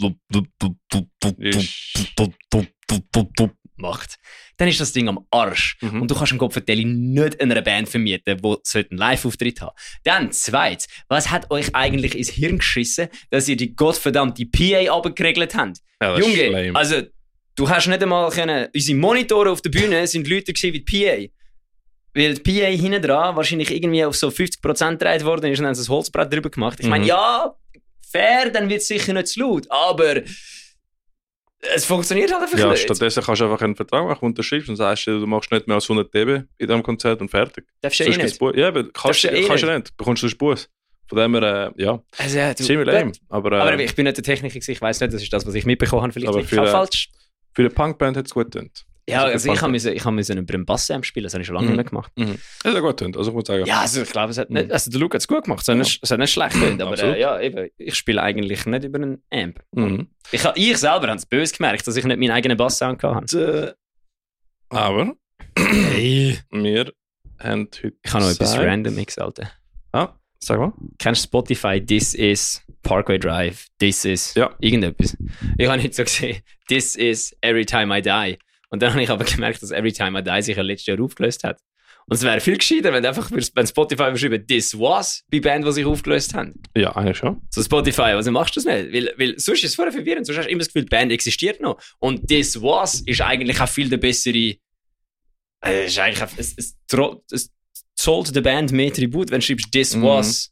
macht, 3.76 4.18
dann 4.58 4.68
ist 4.68 4.80
das 4.80 4.92
Ding 4.92 5.08
am 5.08 5.26
Arsch. 5.32 5.78
Mhm. 5.82 6.02
Und 6.02 6.12
du 6.12 6.16
kannst 6.16 6.34
einen 6.34 6.40
Kopfverteilung 6.40 7.12
nicht 7.12 7.42
einer 7.42 7.62
Band 7.62 7.88
vermieten, 7.88 8.38
die 8.38 8.58
einen 8.74 8.98
Live-Auftritt 8.98 9.62
haben. 9.62 9.76
Dann, 10.04 10.32
zweitens, 10.32 10.88
was 11.08 11.32
hat 11.32 11.50
euch 11.50 11.74
eigentlich 11.76 12.18
ins 12.18 12.30
Hirn 12.30 12.58
geschissen, 12.58 13.08
dass 13.30 13.48
ihr 13.48 13.56
die 13.56 13.76
gottverdammte 13.76 14.46
PA 14.46 14.92
abgeregelt 14.94 15.56
habt? 15.56 15.78
Ja, 16.02 16.18
Junge, 16.18 16.72
also, 16.76 17.02
du 17.56 17.70
hast 17.70 17.88
nicht 17.88 18.02
einmal 18.02 18.30
können, 18.32 18.68
unsere 18.74 18.98
Monitore 18.98 19.52
auf 19.52 19.62
der 19.62 19.70
Bühne 19.70 20.08
sind 20.08 20.28
Leute 20.28 20.54
gewesen 20.54 20.74
wie 20.74 20.82
die 20.82 21.30
PA. 21.30 21.39
Weil 22.16 22.34
die 22.36 22.42
PA 22.62 22.66
hinten 22.68 23.02
dran 23.02 23.36
wahrscheinlich 23.36 23.72
irgendwie 23.72 24.04
auf 24.04 24.16
so 24.16 24.30
50% 24.30 24.92
gedreht 24.98 25.24
worden 25.26 25.46
ist 25.52 25.60
und 25.60 25.64
dann 25.64 25.68
haben 25.68 25.76
sie 25.76 25.82
das 25.82 25.90
Holzbrett 25.90 26.34
drüber 26.34 26.50
gemacht. 26.50 26.80
Ich 26.80 26.88
meine, 26.88 27.04
Mhm. 27.04 27.10
ja, 27.10 27.54
fair, 28.12 28.50
dann 28.50 28.68
wird 28.70 28.82
es 28.82 28.88
sicher 28.88 29.14
nicht 29.14 29.28
zu 29.28 29.42
laut, 29.42 29.68
aber 29.70 30.22
es 31.76 31.86
funktioniert 31.86 32.32
halt 32.32 32.44
einfach 32.44 32.58
Ja, 32.58 32.70
nicht. 32.72 32.82
stattdessen 32.84 33.22
kannst 33.24 33.42
du 33.42 33.46
einfach 33.46 33.62
einen 33.62 33.76
Vertrag 33.76 34.06
machen, 34.06 34.26
unterschreibst 34.26 34.70
und 34.70 34.78
sagst, 34.78 35.08
du 35.08 35.26
machst 35.28 35.52
nicht 35.52 35.68
mehr 35.68 35.76
als 35.76 35.88
100 35.90 36.14
dB 36.14 36.44
in 36.58 36.68
diesem 36.68 36.82
Konzert 36.84 37.20
und 37.22 37.30
fertig. 37.30 37.66
Darfst 37.82 38.00
du 38.00 38.06
eh 38.06 38.16
nicht. 38.18 38.40
Ja, 38.56 38.70
aber 38.70 38.90
kannst, 38.92 39.24
du 39.24 39.28
eh 39.30 39.46
kannst 39.46 39.64
du 39.64 39.68
nicht. 39.78 39.96
Bekommst 39.98 40.24
du 40.24 40.28
einen 40.28 40.38
Bus. 40.38 40.70
Von 41.08 41.18
dem 41.18 41.34
her, 41.36 41.74
äh, 41.78 41.82
ja, 41.84 42.02
Also, 42.18 42.38
ja, 42.38 42.54
du, 42.54 42.64
ziemlich 42.64 42.86
lame. 42.88 43.12
Aber, 43.30 43.52
äh, 43.52 43.56
Aber 43.62 43.80
ich 43.80 43.96
bin 43.96 44.06
nicht 44.06 44.18
der 44.18 44.24
Techniker, 44.24 44.56
ich 44.58 44.82
weiß 44.82 45.00
nicht, 45.02 45.12
das 45.14 45.22
ist 45.24 45.34
das, 45.34 45.46
was 45.46 45.56
ich 45.56 45.66
mitbekommen 45.66 46.04
habe. 46.04 46.14
Vielleicht 46.14 46.30
Aber 46.30 46.40
liege 46.40 46.54
ich 46.54 46.60
auch 46.60 46.66
für- 46.66 46.72
falsch. 46.72 47.10
für 47.56 47.62
eine 47.64 47.72
Punkband 47.72 48.16
hat 48.16 48.28
es 48.28 48.34
gut 48.34 48.52
getönt. 48.52 48.86
Ja, 49.10 49.22
also 49.24 49.34
also 49.34 49.54
ich 49.54 49.62
habe 49.62 49.72
müssen, 49.72 49.94
ich 49.94 50.06
müssen 50.06 50.38
über 50.38 50.54
einen 50.54 50.66
Bass-Amp 50.66 51.06
spielen, 51.06 51.24
das 51.24 51.34
habe 51.34 51.42
ich 51.42 51.48
schon 51.48 51.56
lange 51.56 51.70
Mhm. 51.70 51.76
nicht 51.78 51.90
gemacht. 51.90 52.12
Es 52.18 52.30
hat 52.64 52.74
gut 52.82 52.98
getönt, 52.98 53.18
also 53.18 53.32
ich 53.32 53.36
muss 53.36 53.46
sagen. 53.48 53.66
Ja, 53.66 53.82
also 53.82 54.02
ich 54.02 54.10
glaube, 54.12 54.32
es 54.32 54.38
hat 54.38 54.50
nicht, 54.50 54.68
Mhm. 54.68 54.72
also 54.72 54.92
der 54.92 55.00
Luke 55.00 55.16
hat 55.16 55.22
es 55.22 55.28
gut 55.28 55.44
gemacht, 55.46 55.62
es 55.62 55.68
hat 55.68 55.78
nicht, 55.78 56.00
es 56.02 56.12
hat 56.12 56.20
nicht 56.20 56.32
schlecht 56.32 56.54
getönt, 56.54 56.82
aber 56.82 56.98
äh, 57.00 57.20
ja, 57.20 57.40
eben, 57.40 57.70
ich 57.78 57.96
spiele 57.96 58.22
eigentlich 58.22 58.66
nicht 58.66 58.84
über 58.84 59.00
einen 59.00 59.22
Amp. 59.32 59.60
Mhm. 59.74 60.08
Ich, 60.32 60.44
ich 60.56 60.78
selber 60.78 61.08
habe 61.08 61.16
es 61.18 61.26
böse 61.26 61.54
gemerkt, 61.56 61.86
dass 61.88 61.96
ich 61.96 62.04
nicht 62.06 62.20
meinen 62.20 62.32
eigenen 62.32 62.58
Bass-Sound 62.58 63.02
hatte. 63.04 63.76
Aber 64.70 65.14
Hey. 65.58 66.40
wir 66.52 66.92
haben 67.40 67.68
heute. 67.74 67.94
Ich 68.04 68.14
habe 68.14 68.24
noch 68.26 68.32
etwas 68.32 68.58
random 68.58 69.06
Alter. 69.18 69.52
Ah, 69.92 70.10
sag 70.40 70.60
mal. 70.60 70.74
Kennst 70.98 71.24
du 71.24 71.28
Spotify, 71.28 71.84
This 71.84 72.14
is 72.14 72.62
Parkway 72.84 73.18
Drive, 73.18 73.66
This 73.80 74.06
is 74.06 74.34
Ja. 74.36 74.56
irgendetwas? 74.60 75.18
Ich 75.58 75.68
habe 75.68 75.82
nicht 75.82 75.96
so 75.96 76.04
gesehen, 76.04 76.42
This 76.68 76.96
is 76.96 77.36
Every 77.42 77.66
Time 77.66 77.98
I 77.98 78.02
Die. 78.02 78.38
Und 78.70 78.82
dann 78.82 78.92
habe 78.94 79.04
ich 79.04 79.10
aber 79.10 79.24
gemerkt, 79.26 79.62
dass 79.64 79.72
Every 79.72 79.92
Time 79.92 80.20
I 80.20 80.24
Die 80.24 80.42
sich 80.42 80.56
ja 80.58 80.64
letztes 80.64 80.88
Jahr 80.88 81.02
aufgelöst 81.02 81.44
hat. 81.44 81.60
Und 82.06 82.16
es 82.16 82.24
wäre 82.24 82.40
viel 82.40 82.58
gescheiter, 82.58 82.92
wenn 82.92 83.06
einfach 83.06 83.30
wenn 83.32 83.68
Spotify 83.68 84.12
geschrieben 84.12 84.46
This 84.48 84.74
was 84.80 85.24
bei 85.30 85.40
Band, 85.40 85.66
die 85.66 85.72
sich 85.72 85.86
aufgelöst 85.86 86.34
haben. 86.34 86.56
Ja, 86.76 86.96
eigentlich 86.96 87.18
schon. 87.18 87.42
So 87.52 87.62
Spotify, 87.62 88.02
also 88.02 88.32
machst 88.32 88.56
du 88.56 88.62
das 88.62 88.66
nicht? 88.66 88.94
Weil, 88.94 89.14
weil 89.18 89.40
sonst 89.40 89.64
ist 89.64 89.72
es 89.72 89.76
voll 89.76 89.92
verwirrend. 89.92 90.26
Sonst 90.26 90.40
hast 90.40 90.46
du 90.46 90.52
immer 90.52 90.60
das 90.60 90.70
Gefühl, 90.70 90.84
die 90.84 90.90
Band 90.90 91.12
existiert 91.12 91.62
noch. 91.62 91.80
Und 92.00 92.28
This 92.28 92.60
was 92.62 93.02
ist 93.02 93.22
eigentlich 93.22 93.60
auch 93.62 93.68
viel 93.70 93.90
der 93.90 93.98
bessere. 93.98 94.56
Äh, 95.64 95.86
ist 95.86 96.00
eigentlich 96.00 96.24
auch, 96.24 96.30
es, 96.38 96.54
es, 96.58 96.76
es 97.32 97.52
zollt 97.96 98.36
der 98.36 98.42
Band 98.42 98.72
mehr 98.72 98.92
Tribut, 98.92 99.30
wenn 99.30 99.40
du 99.42 99.46
schreibst 99.46 99.72
This 99.72 99.96
Mhm. 99.96 100.04
was 100.04 100.52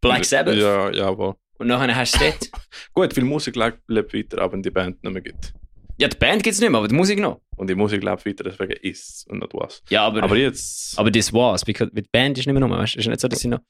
Black 0.00 0.24
Sabbath. 0.24 0.56
Ja, 0.56 0.90
ja, 0.90 1.06
aber. 1.06 1.36
Und 1.58 1.66
nachher 1.68 1.94
hast 1.94 2.14
du 2.14 2.18
das. 2.20 2.50
Gut, 2.92 3.12
viel 3.14 3.24
Musik 3.24 3.54
lebt 3.56 4.14
weiter, 4.14 4.38
aber 4.40 4.56
die 4.56 4.70
Band 4.70 5.02
nicht 5.04 5.12
mehr 5.12 5.22
gibt. 5.22 5.52
Ja, 5.98 6.08
die 6.08 6.16
Band 6.16 6.42
gibt 6.42 6.54
es 6.54 6.60
nicht 6.60 6.70
mehr, 6.70 6.78
aber 6.78 6.88
die 6.88 6.94
Musik 6.94 7.18
noch. 7.18 7.40
Und 7.58 7.68
die 7.68 7.74
Musik 7.74 8.02
lebt 8.02 8.24
weiter, 8.24 8.44
deswegen 8.44 8.72
ist 8.82 9.26
und 9.28 9.40
nicht 9.40 9.52
was. 9.54 9.82
Ja, 9.90 10.06
aber, 10.06 10.18
Aber 10.18 10.26
aber, 10.26 10.36
jetzt. 10.36 10.96
this 11.12 11.32
was, 11.32 11.64
because 11.64 11.90
die 11.92 12.02
Band 12.02 12.38
ist 12.38 12.46
nicht 12.46 12.54
mehr 12.58 12.66
noch, 12.66 12.70
weißt 12.76 12.94
du? 12.94 12.98
Es 12.98 13.04
ist 13.04 13.08
nicht 13.08 13.20
so, 13.20 13.28
dass 13.28 13.40
sie 13.40 13.48
noch. 13.48 13.60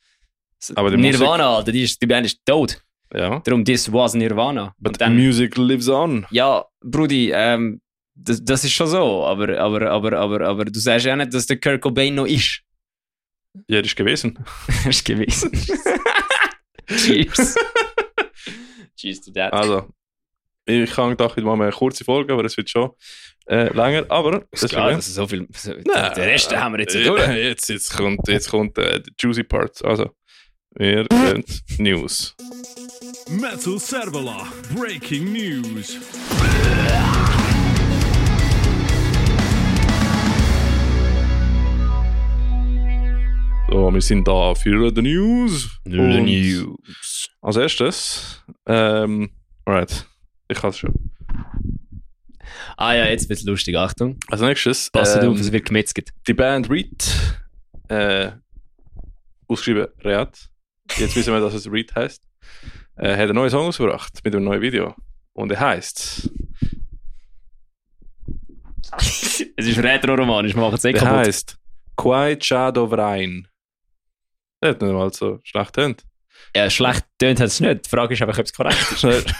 Aber 0.74 0.90
die 0.90 0.96
Nirvana, 0.96 1.56
Alter, 1.56 1.72
die, 1.72 1.82
ist, 1.84 2.00
die 2.02 2.06
Band 2.06 2.26
ist 2.26 2.40
tot. 2.44 2.82
ja. 3.14 3.40
Darum, 3.40 3.64
this 3.64 3.92
was 3.92 4.14
Nirvana. 4.14 4.74
But 4.78 4.92
Und 4.92 5.00
dann, 5.00 5.16
music 5.16 5.56
lives 5.56 5.88
on. 5.88 6.26
ja, 6.30 6.64
Brudi, 6.80 7.30
ähm, 7.32 7.80
das, 8.14 8.44
das 8.44 8.64
ist 8.64 8.72
schon 8.72 8.88
so, 8.88 9.24
aber, 9.24 9.58
aber, 9.58 9.88
aber, 9.90 10.12
aber, 10.18 10.40
aber 10.40 10.64
du 10.64 10.78
sagst 10.80 11.06
ja 11.06 11.14
nicht, 11.16 11.32
dass 11.32 11.46
der 11.46 11.60
Kurt 11.60 11.80
Cobain 11.80 12.14
noch 12.16 12.26
ist. 12.26 12.62
Ja, 13.68 13.78
das 13.80 13.86
ist 13.92 13.96
gewesen. 13.96 14.38
Das 14.66 14.86
ist 14.86 15.04
gewesen. 15.04 15.50
Cheers. 16.96 17.54
Cheers 18.96 19.20
to 19.20 19.30
that. 19.32 19.52
Also, 19.52 19.88
ich 20.68 20.96
habe 20.96 21.10
gedacht, 21.10 21.36
ich 21.36 21.44
mache 21.44 21.56
mal 21.56 21.64
eine 21.64 21.72
kurze 21.72 22.04
Folge, 22.04 22.32
aber 22.32 22.44
es 22.44 22.56
wird 22.56 22.68
schon 22.68 22.90
äh, 23.46 23.72
länger. 23.72 24.04
Aber 24.10 24.44
das 24.50 24.62
ist 24.62 24.72
dass 24.74 25.14
so 25.14 25.26
viel. 25.26 25.48
So, 25.54 25.72
Nein. 25.72 26.12
den 26.14 26.24
Rest 26.24 26.54
haben 26.54 26.74
wir 26.74 26.80
jetzt 26.80 26.94
äh, 26.94 27.04
durch. 27.04 27.26
Jetzt, 27.28 27.68
jetzt 27.68 27.96
kommt, 27.96 28.28
jetzt 28.28 28.50
kommt 28.50 28.76
äh, 28.78 29.00
der 29.00 29.12
juicy 29.18 29.44
part. 29.44 29.82
Also, 29.84 30.10
wir 30.74 31.04
gehen 31.04 31.44
News. 31.78 32.36
Metal 33.30 33.78
Servola, 33.78 34.46
breaking 34.74 35.32
news. 35.32 35.98
So, 43.70 43.92
wir 43.92 44.00
sind 44.00 44.26
da 44.26 44.54
für 44.54 44.90
die 44.90 45.02
News. 45.02 45.68
The 45.84 45.98
Und 45.98 46.24
News. 46.24 47.28
Als 47.40 47.56
erstes, 47.56 48.42
ähm, 48.66 49.30
alright, 49.64 50.07
ich 50.48 50.58
kann 50.58 50.70
es 50.70 50.78
schon. 50.78 50.94
Ah 52.76 52.94
ja, 52.94 53.06
jetzt 53.06 53.28
wird's 53.28 53.44
lustig. 53.44 53.76
Achtung. 53.76 54.18
Als 54.28 54.40
nächstes, 54.40 54.90
Passt 54.90 55.16
ähm, 55.16 55.30
auf, 55.30 55.40
es 55.40 55.52
wird 55.52 55.66
gemetzelt. 55.66 56.10
die 56.26 56.34
Band 56.34 56.70
Reed, 56.70 57.04
äh, 57.88 58.30
ausgeschrieben 59.46 59.88
Reat, 60.04 60.48
jetzt 60.96 61.14
wissen 61.16 61.32
wir, 61.32 61.40
dass 61.40 61.54
es 61.54 61.70
Reed 61.70 61.94
heißt, 61.94 62.22
äh, 62.96 63.12
hat 63.12 63.20
einen 63.20 63.34
neuen 63.34 63.50
Song 63.50 63.66
ausgebracht 63.66 64.20
mit 64.24 64.34
einem 64.34 64.44
neuen 64.44 64.60
Video. 64.62 64.94
Und 65.32 65.52
er 65.52 65.60
heißt, 65.60 66.30
es 68.96 69.66
ist 69.66 69.78
retro-romanisch, 69.78 70.54
wir 70.54 70.62
machen 70.62 70.74
es 70.76 70.84
eh 70.84 70.92
der 70.92 71.02
kaputt. 71.02 71.26
heißt 71.26 71.58
Quiet 71.96 72.44
Shadow 72.44 72.84
of 72.84 72.92
Rhein. 72.92 73.48
Der 74.62 74.70
hat 74.70 74.82
nicht 74.82 74.92
mal 74.92 75.12
so 75.12 75.38
schlecht 75.44 75.74
tönt. 75.74 76.04
Ja, 76.56 76.68
schlecht 76.70 77.04
tönt 77.18 77.40
hat 77.40 77.48
es 77.48 77.60
nicht. 77.60 77.84
Die 77.86 77.88
Frage 77.88 78.14
ist 78.14 78.22
einfach, 78.22 78.38
ob 78.38 78.44
es 78.46 78.52
korrekt 78.52 78.92
ist. 78.92 79.34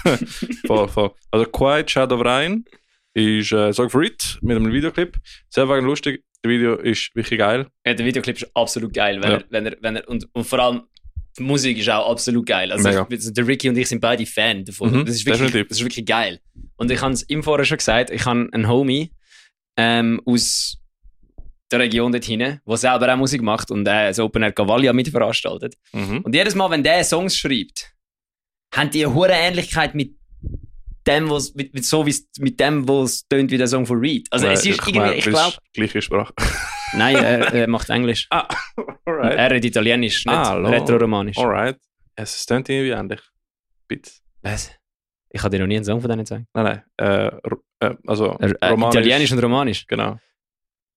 voll, 0.66 0.88
voll. 0.88 1.10
Also 1.30 1.46
Quiet 1.46 1.90
Shadow 1.90 2.20
Rhein 2.20 2.64
ist 3.14 3.52
äh, 3.52 3.72
Song 3.72 3.90
für 3.90 3.98
Reed 4.00 4.38
mit 4.42 4.56
einem 4.56 4.72
Videoclip. 4.72 5.16
Sehr 5.48 5.68
wegen 5.68 5.86
lustig. 5.86 6.22
Das 6.42 6.50
Video 6.50 6.76
ist 6.76 7.14
wirklich 7.14 7.38
geil. 7.38 7.66
Ja, 7.84 7.94
der 7.94 8.06
Videoclip 8.06 8.36
ist 8.36 8.50
absolut 8.54 8.92
geil. 8.94 9.20
Wenn 9.22 9.30
Ja. 9.30 9.36
er, 9.38 9.44
wenn 9.50 9.66
er, 9.66 9.76
wenn 9.80 9.96
er, 9.96 10.08
und, 10.08 10.28
und 10.32 10.44
vor 10.44 10.58
allem 10.60 10.82
die 11.36 11.42
Musik 11.42 11.78
ist 11.78 11.88
auch 11.88 12.10
absolut 12.10 12.46
geil. 12.46 12.70
Also 12.72 12.88
ich, 13.08 13.32
der 13.32 13.46
Ricky 13.46 13.68
und 13.68 13.78
ich 13.78 13.88
sind 13.88 14.00
beide 14.00 14.26
Fan 14.26 14.64
davon. 14.64 14.90
Mhm, 14.92 15.04
das, 15.06 15.16
ist 15.16 15.26
wirklich, 15.26 15.46
definitiv. 15.46 15.68
das 15.68 15.78
ist 15.78 15.84
wirklich 15.84 16.06
geil. 16.06 16.40
Und 16.76 16.90
ich 16.90 17.00
habe 17.00 17.12
es 17.12 17.28
ihm 17.28 17.42
vorher 17.42 17.64
schon 17.64 17.78
gesagt, 17.78 18.10
ich 18.10 18.24
habe 18.26 18.48
einen 18.52 18.68
Homie 18.68 19.12
ähm, 19.76 20.20
aus 20.24 20.78
der 21.70 21.80
Region 21.80 22.12
dort 22.12 22.24
hinten, 22.24 22.60
der 22.66 22.76
selber 22.76 23.12
auch 23.12 23.16
Musik 23.16 23.42
macht 23.42 23.70
und 23.70 23.82
äh, 23.86 24.08
das 24.08 24.18
Open 24.18 24.42
Air 24.42 24.52
Cavalia 24.52 24.92
mitveranstaltet. 24.92 25.74
Mhm. 25.92 26.22
Und 26.22 26.34
jedes 26.34 26.54
Mal, 26.54 26.70
wenn 26.70 26.82
der 26.82 27.04
Songs 27.04 27.36
schreibt, 27.36 27.92
haben 28.74 28.90
die 28.90 29.04
eine 29.04 29.14
hohe 29.14 29.28
Ähnlichkeit 29.30 29.94
mit 29.94 30.16
dem, 31.06 31.30
was 31.30 31.54
mit, 31.54 31.72
mit 31.74 31.84
so 31.84 32.04
wie 32.06 32.14
mit 32.38 32.60
dem, 32.60 32.86
was 32.86 33.26
tönt 33.28 33.50
wie 33.50 33.56
der 33.58 33.66
Song 33.66 33.86
von 33.86 33.98
Reed. 33.98 34.26
Also 34.30 34.46
es 34.46 34.64
Nein, 34.64 34.72
ist 34.72 34.80
ich 34.88 34.94
irgendwie, 34.94 35.14
ich 35.18 35.24
glaube, 35.24 35.48
ist 35.48 35.72
Gleiche 35.72 36.02
Sprache. 36.02 36.34
nein, 36.94 37.16
er, 37.16 37.54
er 37.54 37.66
macht 37.68 37.88
Englisch. 37.88 38.26
ah, 38.30 38.46
alright. 39.06 39.36
Er 39.38 39.50
redet 39.50 39.64
Italienisch, 39.66 40.26
nicht 40.26 40.34
Ah, 40.34 40.54
retro-romanisch. 40.54 41.38
Alright. 41.38 41.78
Es 42.14 42.44
tönt 42.44 42.68
irgendwie 42.68 42.90
ähnlich. 42.90 43.20
Bitte. 43.86 44.10
Was? 44.42 44.70
Ich 45.30 45.42
habe 45.42 45.50
dir 45.56 45.60
noch 45.60 45.66
nie 45.66 45.76
einen 45.76 45.84
Song 45.84 46.00
von 46.00 46.08
denen 46.10 46.22
gezeigt. 46.24 46.46
Nein, 46.54 46.64
nein. 46.64 46.82
Äh, 47.80 47.86
äh, 47.86 47.94
also, 48.06 48.36
Äh, 48.40 48.52
äh, 48.60 48.68
Romanisch. 48.68 48.96
Italienisch 48.96 49.32
und 49.32 49.38
Romanisch. 49.38 49.86
Genau. 49.86 50.18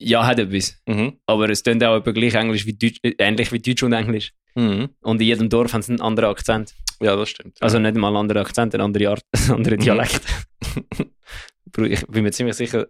Ja, 0.03 0.25
hat 0.25 0.39
etwas. 0.39 0.81
Mhm. 0.87 1.19
Aber 1.25 1.49
es 1.49 1.61
tönt 1.63 1.83
auch 1.83 1.95
etwa 1.97 2.11
gleich 2.11 2.33
Englisch 2.33 2.65
wie 2.65 2.73
Deutsch, 2.73 2.99
äh, 3.03 3.13
ähnlich 3.19 3.51
wie 3.51 3.59
Deutsch 3.59 3.83
und 3.83 3.93
Englisch. 3.93 4.33
Mhm. 4.55 4.89
Und 5.01 5.21
in 5.21 5.27
jedem 5.27 5.49
Dorf 5.49 5.73
haben 5.73 5.81
sie 5.81 5.91
einen 5.93 6.01
anderen 6.01 6.29
Akzent. 6.31 6.73
Ja, 7.01 7.15
das 7.15 7.29
stimmt. 7.29 7.57
Also 7.61 7.79
nicht 7.79 7.95
mal 7.95 8.07
einen 8.09 8.17
anderen 8.17 8.41
Akzent, 8.41 8.73
eine 8.73 8.83
andere 8.83 9.09
Art, 9.09 9.21
einen 9.33 9.51
anderen 9.57 9.77
Mhm. 9.79 9.83
Dialekt. 9.83 10.21
Bro, 11.71 11.85
ich 11.85 12.05
bin 12.07 12.23
mir 12.23 12.31
ziemlich 12.31 12.55
sicher, 12.55 12.87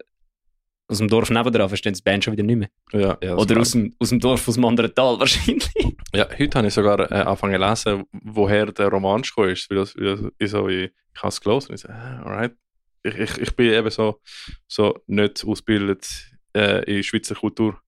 aus 0.88 0.97
dem 0.97 1.07
Dorf 1.07 1.30
nebenan 1.30 1.70
verstehen 1.70 1.93
sie 1.93 2.01
die 2.01 2.09
Band 2.09 2.24
schon 2.24 2.34
wieder 2.34 2.43
nicht 2.43 2.57
mehr. 2.57 2.70
ja, 2.91 3.18
ja, 3.24 3.36
Oder 3.36 3.59
aus 3.62 3.72
dem, 3.72 3.93
aus 3.99 4.09
dem 4.09 4.20
Dorf 4.20 4.47
aus 4.47 4.55
dem 4.55 4.66
anderen 4.66 4.93
Tal 4.93 5.20
wahrscheinlich. 5.20 5.70
ich. 5.76 5.93
ja, 6.14 6.28
heute 6.38 6.57
habe 6.57 6.68
ich 6.68 6.74
sogar 6.74 6.99
äh, 7.12 7.16
angefangen 7.16 7.62
zu 7.62 7.68
lesen, 7.91 8.03
woher 8.12 8.66
der 8.72 8.88
Roman 8.89 9.22
gekommen 9.22 9.49
ist. 9.51 9.70
Weil 9.70 9.78
das, 9.78 9.93
ist 10.39 10.51
so 10.51 10.68
wie, 10.68 10.86
ich 11.14 11.22
habe 11.22 11.28
es 11.30 11.39
gelesen 11.41 11.70
und 11.70 11.76
ich 11.76 11.82
so, 11.82 11.89
ah, 11.89 12.22
alright. 12.24 12.55
Ich, 13.03 13.16
ich, 13.18 13.38
ich 13.38 13.55
bin 13.55 13.72
eben 13.72 13.89
so, 13.89 14.20
so 14.68 14.99
nicht 15.07 15.43
ausgebildet 15.45 16.30
äh, 16.56 16.84
in 16.97 17.04
Schweizer 17.04 17.36
Kultur. 17.36 17.80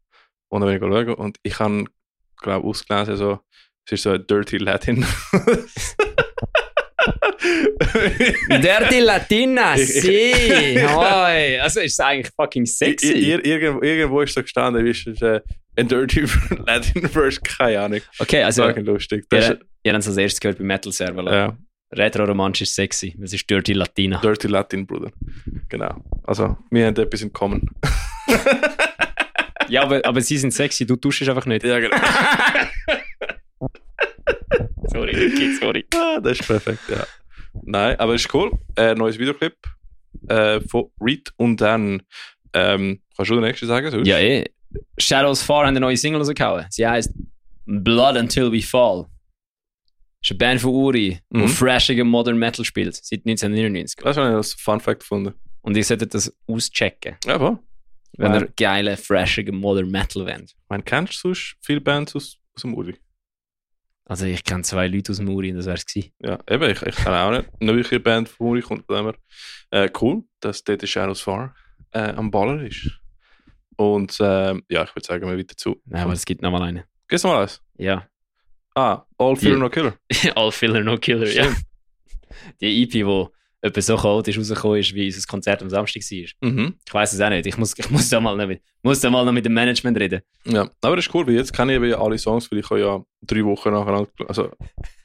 Und 0.49 0.68
ich 0.70 0.80
schauen 0.80 1.14
und 1.16 1.38
ich 1.43 1.59
habe, 1.59 1.86
glaube 2.41 2.68
ausgelesen, 2.68 3.18
so, 3.18 3.39
es 3.86 3.93
ist 3.93 4.03
so 4.03 4.11
ein 4.11 4.26
Dirty 4.28 4.57
Latin. 4.57 5.05
Dirty 8.49 8.99
Latina, 8.99 9.76
Ich- 9.78 9.88
si! 10.01 10.34
Hoi. 10.88 11.59
Also 11.59 11.80
ist 11.82 11.93
es 11.93 11.99
eigentlich 11.99 12.32
fucking 12.36 12.66
sexy. 12.66 13.14
Ir, 13.14 13.45
irgendwo, 13.45 13.82
irgendwo 13.82 14.22
ist 14.22 14.34
so 14.34 14.41
gestanden, 14.41 14.84
wie 14.86 14.91
ist 14.91 15.07
es 15.07 15.22
äh, 15.22 15.41
ein 15.76 15.88
Dirty 15.88 16.26
Latin 16.68 17.09
Verse, 17.09 17.41
keine 17.41 17.82
Ahnung. 17.82 18.01
Okay, 18.20 18.39
Das 18.41 18.59
also 18.59 18.64
war 18.64 18.80
lustig. 18.80 19.26
Das 19.30 19.47
ihr, 19.49 19.53
ist, 19.55 19.61
ihr 19.84 19.93
habt 19.93 20.01
es 20.01 20.07
als 20.07 20.18
erstes 20.18 20.39
gehört 20.39 20.57
bei 20.59 20.64
Metal 20.64 20.91
Server. 20.91 21.24
ja, 21.34 21.57
Retro-Romansch 21.95 22.61
ist 22.61 22.75
sexy. 22.75 23.15
Das 23.17 23.33
ist 23.33 23.49
Dirty 23.49 23.73
Latina. 23.73 24.19
Dirty 24.19 24.47
Latin, 24.47 24.85
Bruder. 24.85 25.11
Genau. 25.69 26.03
Also, 26.23 26.57
wir 26.71 26.87
haben 26.87 26.95
etwas 26.95 27.21
in 27.21 27.31
common. 27.31 27.69
Ja, 29.69 29.81
aber, 29.83 30.01
aber 30.03 30.21
sie 30.21 30.37
sind 30.37 30.53
sexy, 30.53 30.85
du 30.85 30.95
duschst 30.95 31.27
einfach 31.27 31.45
nicht. 31.47 31.65
Ja, 31.65 31.79
genau. 31.79 31.95
Sorry, 34.87 35.15
Ricky, 35.15 35.55
sorry. 35.55 35.85
ah, 35.95 36.19
das 36.21 36.39
ist 36.39 36.47
perfekt, 36.47 36.81
ja. 36.89 37.03
Nein, 37.63 37.99
aber 37.99 38.13
es 38.13 38.21
ist 38.25 38.33
cool. 38.35 38.51
Äh, 38.75 38.93
neues 38.93 39.17
Videoclip 39.17 39.55
äh, 40.27 40.59
von 40.61 40.91
Reed 41.01 41.31
und 41.37 41.59
dann, 41.61 42.03
ähm, 42.53 43.01
kannst 43.15 43.31
du 43.31 43.35
den 43.35 43.43
nächsten 43.45 43.65
sagen? 43.65 43.89
Sonst? 43.89 44.07
Ja, 44.07 44.19
eh. 44.19 44.43
Shadows 44.99 45.41
Far 45.41 45.61
haben 45.61 45.69
eine 45.69 45.79
neue 45.79 45.97
Single 45.97 46.19
rausgehauen. 46.19 46.67
Sie 46.69 46.87
heißt 46.87 47.11
Blood 47.65 48.17
Until 48.17 48.51
We 48.51 48.61
Fall. 48.61 49.07
Ist 50.24 50.32
eine 50.32 50.38
Band 50.38 50.61
von 50.61 50.71
Uri, 50.71 51.19
die 51.30 51.38
Mhm. 51.38 51.47
freshigen 51.49 52.07
Modern 52.07 52.38
Metal 52.38 52.63
spielt, 52.63 52.95
seit 52.95 53.26
1999. 53.26 53.97
Das 54.03 54.17
habe 54.17 54.30
ich 54.30 54.36
als 54.36 54.53
Fun 54.53 54.80
Fact 54.80 55.01
gefunden. 55.01 55.34
Und 55.61 55.76
ihr 55.78 55.84
solltet 55.84 56.13
das 56.13 56.34
auschecken, 56.47 57.17
Ja, 57.26 57.38
voll. 57.39 57.59
wenn 58.17 58.34
ihr 58.34 58.47
geile, 58.57 58.97
freshigen 58.97 59.55
Modern 59.57 59.89
Metal 59.91 60.26
wollt. 60.26 60.51
Ich 60.51 60.55
meine, 60.69 60.84
kennst 60.84 61.13
du 61.15 61.19
sonst 61.34 61.55
viele 61.61 61.82
Bands 61.82 62.15
aus, 62.15 62.38
aus 62.55 62.61
dem 62.61 62.74
Uri? 62.74 62.95
Also 64.05 64.26
ich 64.26 64.43
kenne 64.43 64.63
zwei 64.63 64.88
Leute 64.88 65.11
aus 65.13 65.17
dem 65.17 65.30
Uri 65.30 65.51
und 65.51 65.57
das 65.57 65.65
wär's 65.65 65.86
gewesen. 65.86 66.11
Ja, 66.19 66.38
eben, 66.49 66.69
ich, 66.69 66.82
ich 66.82 66.95
kenne 66.95 67.19
auch 67.21 67.32
nicht. 67.32 67.49
Eine 67.61 67.74
neue 67.74 67.99
Band 68.01 68.28
von 68.30 68.47
Uri 68.47 68.61
kommt 68.61 68.86
her. 68.89 69.15
Äh, 69.71 69.89
cool, 70.01 70.24
dass 70.41 70.63
dort 70.63 70.88
Shadows 70.88 71.21
Far 71.21 71.55
äh, 71.91 72.11
am 72.11 72.30
Baller 72.30 72.61
ist. 72.63 72.91
Und 73.78 74.17
ähm, 74.19 74.63
ja, 74.69 74.84
ich 74.84 74.93
würde 74.95 75.05
sagen, 75.05 75.28
wir 75.30 75.38
weiter 75.38 75.55
zu. 75.57 75.82
Nein, 75.86 76.03
aber 76.03 76.13
es 76.13 76.26
gibt 76.26 76.41
noch 76.41 76.51
mal 76.51 76.61
eine. 76.61 76.86
Gehst 77.07 77.24
du 77.24 77.30
mal 77.30 77.41
eins? 77.43 77.61
Ja. 77.78 78.07
Ah, 78.76 79.03
All 79.17 79.38
Ja. 79.39 79.55
No 79.57 79.69
Killer. 79.69 79.93
All 80.36 80.51
Filler, 80.51 80.82
No 80.84 80.97
Killer, 80.97 81.28
ja. 81.32 81.53
Die 82.61 82.84
EP, 82.84 82.91
die 82.91 83.26
etwa 83.61 83.82
so 83.82 83.95
chaotisch 83.95 84.38
rausgekommen 84.38 84.80
ist, 84.80 84.93
wie 84.93 85.05
unser 85.05 85.26
Konzert 85.28 85.61
am 85.61 85.69
Samstag 85.69 86.01
war. 86.01 86.49
Mhm. 86.49 86.76
Ich 86.86 86.93
weiß 86.93 87.13
es 87.13 87.21
auch 87.21 87.30
nicht. 87.30 87.45
Ich 87.45 87.57
muss, 87.57 87.74
ich 87.78 87.89
muss, 87.89 88.09
da, 88.09 88.19
mal 88.19 88.36
noch 88.36 88.47
mit, 88.47 88.61
muss 88.82 88.99
da 88.99 89.09
mal 89.09 89.24
noch 89.24 89.32
mit 89.32 89.45
dem 89.45 89.53
Management 89.53 89.97
reden. 89.99 90.21
Ja, 90.45 90.69
aber 90.82 90.97
das 90.97 91.05
ist 91.07 91.13
cool, 91.13 91.26
weil 91.28 91.36
jetzt 91.36 91.53
kenne 91.53 91.71
ich 91.74 91.82
eben 91.82 91.93
alle 91.93 92.17
Songs, 92.17 92.51
weil 92.51 92.59
ich 92.59 92.69
habe 92.69 92.80
ja 92.82 93.03
drei 93.21 93.43
Wochen 93.45 93.71
nacheinander, 93.71 94.09
also 94.28 94.51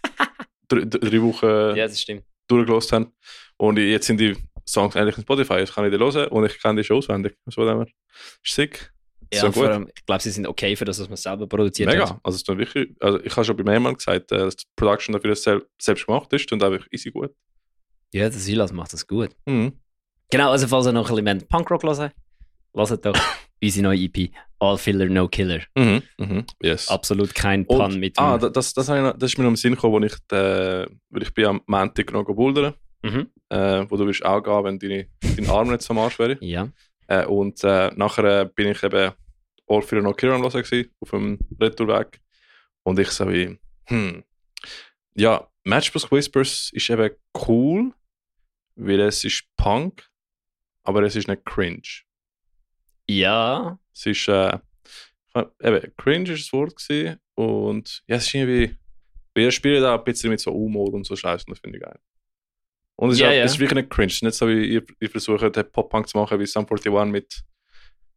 drei, 0.68 0.80
drei 0.86 1.22
Wochen 1.22 1.76
Ja, 1.76 1.86
das 1.86 2.00
stimmt. 2.00 2.24
durchgelost 2.48 2.90
haben. 2.92 3.12
Und 3.58 3.78
jetzt 3.78 4.06
sind 4.06 4.18
die 4.18 4.36
Songs 4.66 4.96
eigentlich 4.96 5.16
in 5.18 5.22
Spotify, 5.22 5.58
das 5.60 5.72
kann 5.72 5.84
ich 5.84 5.92
dir 5.92 5.98
hören 5.98 6.28
und 6.28 6.44
ich 6.46 6.60
kenne 6.60 6.80
die 6.80 6.84
schon 6.84 6.96
auswendig. 6.96 7.36
So 7.46 7.64
her. 7.64 7.86
Ist 8.44 8.54
sick. 8.54 8.92
Ja, 9.32 9.40
so 9.42 9.50
gut. 9.50 9.64
allem, 9.68 9.88
ich 9.94 10.06
glaube, 10.06 10.22
sie 10.22 10.30
sind 10.30 10.46
okay 10.46 10.74
für 10.76 10.84
das, 10.84 10.98
was 11.00 11.08
man 11.08 11.16
selber 11.16 11.46
produziert 11.46 11.90
Mega. 11.90 12.08
hat. 12.10 12.20
Also, 12.22 12.36
ist 12.36 12.48
dann 12.48 12.58
wirklich, 12.58 12.90
also 13.00 13.20
ich 13.22 13.34
habe 13.36 13.44
schon 13.44 13.56
bei 13.56 13.62
mehrmals 13.64 13.98
gesagt, 14.04 14.32
äh, 14.32 14.38
dass 14.38 14.56
die 14.56 14.64
Production 14.76 15.12
dafür 15.12 15.34
sel 15.36 15.66
selbst 15.80 16.06
gemacht 16.06 16.32
ist 16.32 16.50
und 16.52 16.62
einfach 16.62 16.86
easy 16.90 17.10
gut. 17.10 17.34
Ja, 18.12 18.28
der 18.30 18.38
Silas 18.38 18.72
macht 18.72 18.92
das 18.92 19.06
gut. 19.06 19.30
Mhm. 19.46 19.72
Genau, 20.30 20.50
also 20.50 20.66
falls 20.66 20.86
ihr 20.86 20.92
noch 20.92 21.10
ein 21.10 21.24
bisschen 21.24 21.46
Punkrock 21.48 21.82
hören 21.82 22.10
wollt, 22.72 22.90
hört 22.90 23.04
doch 23.06 23.14
unsere 23.62 23.82
neue 23.84 23.98
EP 24.04 24.30
All 24.60 24.76
Filler, 24.78 25.06
No 25.06 25.28
Killer. 25.28 25.60
Mhm. 25.76 26.02
Mhm. 26.18 26.44
Yes. 26.62 26.88
Absolut 26.88 27.34
kein 27.34 27.64
Und- 27.66 27.78
Pun 27.78 28.00
mit 28.00 28.18
Ah, 28.18 28.38
das, 28.38 28.72
das, 28.74 28.88
noch, 28.88 29.12
das 29.16 29.30
ist 29.32 29.38
mir 29.38 29.44
noch 29.44 29.50
im 29.50 29.56
Sinn 29.56 29.74
gekommen, 29.74 30.02
wo 30.02 30.06
ich, 30.06 30.14
äh, 30.32 30.86
weil 31.10 31.22
ich 31.22 31.32
bin 31.34 31.44
am 31.46 31.60
Montag 31.66 32.12
noch 32.12 32.24
bouldern, 32.24 32.74
Mhm. 33.02 33.28
äh, 33.50 33.84
wo 33.88 33.96
du 33.96 34.06
wirst 34.06 34.24
auch 34.24 34.42
gehen, 34.42 34.64
wenn 34.64 34.78
deine, 34.78 35.06
dein 35.36 35.48
Arm 35.48 35.68
nicht 35.68 35.82
so 35.82 35.92
am 35.92 35.98
Arsch 35.98 36.18
wäre. 36.18 36.38
Ja. 36.40 36.68
Äh, 37.08 37.26
und 37.26 37.64
äh, 37.64 37.90
nachher 37.96 38.42
äh, 38.42 38.48
bin 38.54 38.68
ich 38.68 38.82
eben 38.82 39.12
All 39.66 39.82
für 39.82 39.96
No 39.96 40.12
gewesen, 40.12 40.90
auf 41.00 41.10
dem 41.10 41.38
Retourweg. 41.60 42.20
Und 42.84 42.98
ich 42.98 43.08
so 43.10 43.28
wie, 43.28 43.58
hm, 43.86 44.24
ja, 45.14 45.46
Matchbook 45.64 46.10
Whispers 46.12 46.70
ist 46.72 46.88
eben 46.88 47.10
cool, 47.46 47.92
weil 48.76 49.00
es 49.00 49.24
ist 49.24 49.44
Punk, 49.56 50.08
aber 50.84 51.02
es 51.02 51.16
ist 51.16 51.28
nicht 51.28 51.44
cringe. 51.44 51.82
Ja. 53.08 53.78
Es 53.92 54.06
ist, 54.06 54.28
äh, 54.28 54.58
eben, 55.34 55.96
cringe 55.96 56.32
ist 56.32 56.46
das 56.46 56.52
Wort 56.52 56.76
gewesen 56.76 57.20
und 57.34 58.02
ja, 58.06 58.16
es 58.16 58.26
ist 58.26 58.34
irgendwie, 58.34 58.76
wir 59.34 59.50
spielen 59.50 59.82
da 59.82 59.96
ein 59.96 60.04
bisschen 60.04 60.30
mit 60.30 60.40
so 60.40 60.52
Humor 60.52 60.92
und 60.94 61.04
so 61.04 61.16
Scheiß 61.16 61.44
und 61.44 61.50
das 61.50 61.60
finde 61.60 61.78
ich 61.78 61.84
geil. 61.84 61.98
Und 63.00 63.10
es 63.10 63.14
ist, 63.16 63.20
Ja, 63.20 63.28
auch, 63.28 63.32
ja. 63.32 63.44
es 63.44 63.52
ist 63.52 63.60
wirklich 63.60 63.76
nicht 63.82 63.90
cringe, 63.90 64.08
ist 64.08 64.22
nicht 64.24 64.34
so 64.34 64.48
wie 64.48 64.64
ihr, 64.64 64.82
ihr 64.98 65.08
versucht, 65.10 65.42
den 65.56 65.70
Pop-Punk 65.72 66.08
zu 66.08 66.18
machen 66.18 66.38
wie 66.40 66.46
Sum 66.46 66.66
41 66.68 66.92
mit, 67.12 67.42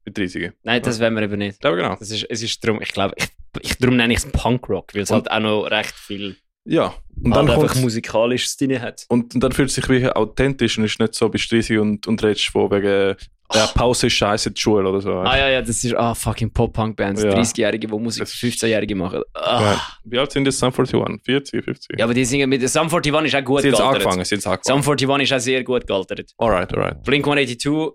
mit 0.06 0.18
30. 0.18 0.52
Nein, 0.64 0.82
das 0.82 1.00
wollen 1.00 1.14
wir 1.14 1.22
eben 1.22 1.38
nicht. 1.38 1.54
Ich 1.54 1.60
glaube, 1.60 1.78
genau. 1.78 1.96
Das 1.96 2.10
ist, 2.10 2.26
es 2.28 2.42
ist 2.42 2.66
drum, 2.66 2.82
ich 2.82 2.92
glaube, 2.92 3.14
ich, 3.18 3.28
ich, 3.62 3.78
darum 3.78 3.96
nenne 3.96 4.12
ich 4.14 4.20
es 4.20 4.26
Punkrock, 4.32 4.96
weil 4.96 5.04
es 5.04 5.12
halt 5.12 5.30
auch 5.30 5.40
noch 5.40 5.66
recht 5.66 5.94
viel 5.94 6.36
Ja, 6.66 6.96
und 7.24 7.36
halt 7.36 7.48
dann, 7.48 7.56
einfach 7.56 7.74
kommt, 7.74 7.84
musikalisches 7.84 8.58
drin 8.58 8.82
hat. 8.82 9.06
und, 9.10 9.36
und 9.36 9.44
dann 9.44 9.52
fühlt 9.52 9.70
es 9.70 9.76
sich 9.76 9.88
wie 9.88 10.08
authentisch 10.10 10.80
und 10.80 10.86
ist 10.86 11.00
nicht 11.00 11.14
so 11.14 11.30
bist 11.30 11.52
30 11.52 11.78
und, 11.78 12.08
und 12.08 12.24
redest 12.24 12.50
von 12.50 12.72
wegen, 12.72 13.16
ja, 13.54 13.68
Pause 13.68 14.08
ist 14.08 14.14
scheiße 14.14 14.52
Schule 14.56 14.88
oder 14.90 15.02
so. 15.02 15.12
Ah 15.14 15.38
ja, 15.38 15.50
ja, 15.50 15.62
das 15.62 15.84
ist 15.84 15.94
ah, 15.96 16.14
fucking 16.16 16.52
Pop-Punk-Bands, 16.52 17.24
Ja. 17.24 17.32
30-Jährige, 17.34 17.88
die 17.88 17.94
Musik 18.00 18.28
für 18.28 18.48
15-Jährige 18.48 18.96
machen. 18.96 19.22
Ah. 19.34 19.62
Ja. 19.62 19.82
Wie 20.04 20.18
alt 20.20 20.32
sind 20.32 20.46
jetzt 20.46 20.60
Sum 20.60 20.70
41? 20.74 21.22
40, 21.24 21.64
50? 21.64 22.00
Ja, 22.00 22.06
aber 22.06 22.14
die 22.14 22.26
singen 22.26 22.50
mit 22.50 22.68
Sum 22.70 22.88
41 22.90 23.26
ist 23.34 23.36
auch 23.36 23.44
gut 23.46 23.62
sie 23.62 23.70
gealtert. 23.70 23.88
angefangen, 23.96 24.26
sie 24.26 24.36
jetzt 24.36 24.44
Sum 24.44 24.54
angefangen. 24.54 24.88
41 24.88 25.22
ist 25.32 25.34
auch 25.34 25.40
sehr 25.44 25.64
gut 25.64 25.88
gealtert. 25.88 26.32
Alright, 26.38 26.74
alright. 26.74 27.04
Blink 27.04 27.26
182 27.28 27.92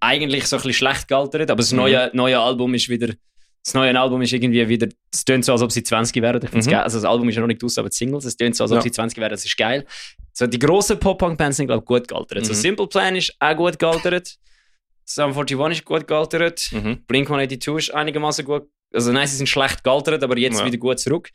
eigentlich 0.00 0.46
so 0.46 0.56
ein 0.56 0.62
bisschen 0.62 0.74
schlecht 0.74 1.08
gealtert, 1.08 1.50
aber 1.50 1.58
das 1.58 1.72
Mhm. 1.72 1.78
neue, 1.78 2.10
neue 2.12 2.38
Album 2.38 2.74
ist 2.74 2.88
wieder. 2.88 3.14
Das 3.66 3.74
neue 3.74 3.98
Album 4.00 4.22
ist 4.22 4.32
irgendwie 4.32 4.68
wieder. 4.68 4.86
Es 5.12 5.24
tönt 5.24 5.44
so, 5.44 5.50
als 5.50 5.60
ob 5.60 5.72
sie 5.72 5.82
20 5.82 6.22
wären. 6.22 6.40
Ich 6.40 6.50
find's 6.50 6.66
Mhm. 6.68 6.70
geil. 6.70 6.80
Also 6.82 6.98
das 6.98 7.04
Album 7.04 7.28
ist 7.28 7.34
ja 7.34 7.40
noch 7.40 7.48
nicht 7.48 7.64
aus, 7.64 7.76
aber 7.78 7.88
die 7.88 7.96
Singles, 7.96 8.24
es 8.24 8.36
tönt 8.36 8.54
so, 8.54 8.62
als 8.62 8.70
ob 8.70 8.76
Ja. 8.78 8.82
sie 8.82 8.92
20 8.92 9.18
wären. 9.18 9.30
Das 9.30 9.44
ist 9.44 9.56
geil. 9.56 9.84
So, 10.32 10.46
die 10.46 10.58
grossen 10.60 11.00
Pop-Punk-Bands 11.00 11.56
sind, 11.56 11.66
glaube 11.66 11.80
ich, 11.82 11.84
gut 11.86 12.06
gealtert. 12.06 12.46
So 12.46 12.52
Mhm. 12.52 12.56
Simple 12.56 12.86
Plan 12.86 13.16
ist 13.16 13.34
auch 13.40 13.56
gut 13.56 13.76
gealtert. 13.78 14.36
Sum 15.04 15.32
41 15.32 15.78
ist 15.80 15.84
gut 15.84 16.06
gealtert. 16.06 16.68
Mhm. 16.70 17.02
Blink 17.08 17.28
182 17.28 17.88
ist 17.88 17.90
einigermaßen 17.94 18.44
gut. 18.44 18.68
Also 18.92 19.10
nein, 19.12 19.26
sie 19.26 19.36
sind 19.36 19.48
schlecht 19.48 19.82
gealtert, 19.82 20.22
aber 20.22 20.38
jetzt 20.38 20.60
Ja. 20.60 20.64
wieder 20.66 20.78
gut 20.78 21.00
zurück. 21.00 21.30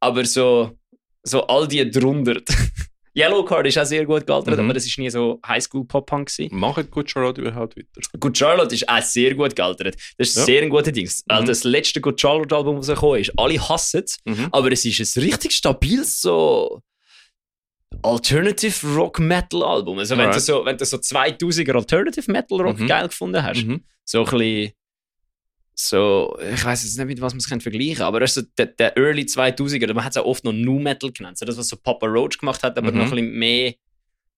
Aber 0.00 0.24
so, 0.26 0.76
so 1.22 1.46
all 1.46 1.66
die 1.66 1.90
drunter. 1.90 2.42
Yellow 3.16 3.44
Card 3.44 3.66
ist 3.66 3.76
auch 3.78 3.84
sehr 3.84 4.04
gut 4.06 4.26
gealtert, 4.26 4.54
Mhm. 4.56 4.64
aber 4.66 4.74
das 4.74 4.86
ist 4.86 4.96
nie 4.98 5.10
so 5.10 5.40
Highschool-Pop-Punk. 5.46 6.30
Machen 6.52 6.88
Good 6.90 7.10
Charlotte 7.10 7.40
überhaupt 7.40 7.76
weiter? 7.76 7.88
Good 8.20 8.38
Charlotte 8.38 8.74
ist 8.74 8.88
auch 8.88 9.02
sehr 9.02 9.34
gut 9.34 9.56
gealtert. 9.56 9.96
Das 10.16 10.28
ist 10.28 10.36
Ja. 10.36 10.44
sehr 10.44 10.62
ein 10.62 10.70
guter 10.70 10.92
Ding. 10.92 11.10
Also 11.28 11.42
Mhm. 11.42 11.46
das 11.46 11.64
letzte 11.64 12.00
Good 12.00 12.20
Charlotte-Album, 12.20 12.76
das 12.76 12.86
gekommen 12.86 13.20
ist, 13.20 13.32
alle 13.36 13.58
hassen 13.68 14.02
es, 14.04 14.18
Mhm. 14.24 14.48
aber 14.52 14.70
es 14.72 14.84
ist 14.84 15.16
ein 15.16 15.22
richtig 15.24 15.52
stabiles 15.52 16.20
so 16.20 16.82
Alternative 18.02 18.86
Rock 18.94 19.18
Metal 19.18 19.62
Album. 19.64 19.98
Also 19.98 20.16
wenn 20.16 20.30
du 20.30 20.38
so, 20.40 20.64
wenn 20.64 20.76
du 20.76 20.84
so 20.84 20.96
2000er 20.98 21.74
Alternative 21.74 22.30
Metal 22.30 22.60
Rock 22.60 22.78
Mhm. 22.78 22.86
geil 22.86 23.08
gefunden 23.08 23.42
hast, 23.42 23.64
Mhm. 23.66 23.82
so 24.04 24.24
ein 24.24 24.30
bisschen 24.30 24.72
so, 25.88 26.38
ich 26.52 26.64
weiß 26.64 26.82
jetzt 26.84 26.96
nicht, 26.98 27.06
mit 27.06 27.20
was 27.20 27.32
man 27.32 27.38
es 27.38 27.46
vergleichen 27.62 28.02
aber 28.02 28.20
das 28.20 28.34
so 28.34 28.42
der, 28.58 28.66
der 28.66 28.96
Early 28.96 29.22
2000er, 29.22 29.92
man 29.94 30.04
hat 30.04 30.12
es 30.12 30.16
auch 30.18 30.24
oft 30.26 30.44
noch 30.44 30.52
Nu 30.52 30.78
Metal 30.78 31.10
genannt, 31.12 31.38
so 31.38 31.46
das, 31.46 31.56
was 31.56 31.68
so 31.68 31.76
Papa 31.76 32.06
Roach 32.06 32.38
gemacht 32.38 32.62
hat, 32.62 32.76
aber 32.78 32.90
Mhm. 32.92 32.98
noch 32.98 33.04
ein 33.04 33.10
bisschen 33.10 33.32
mehr, 33.38 33.74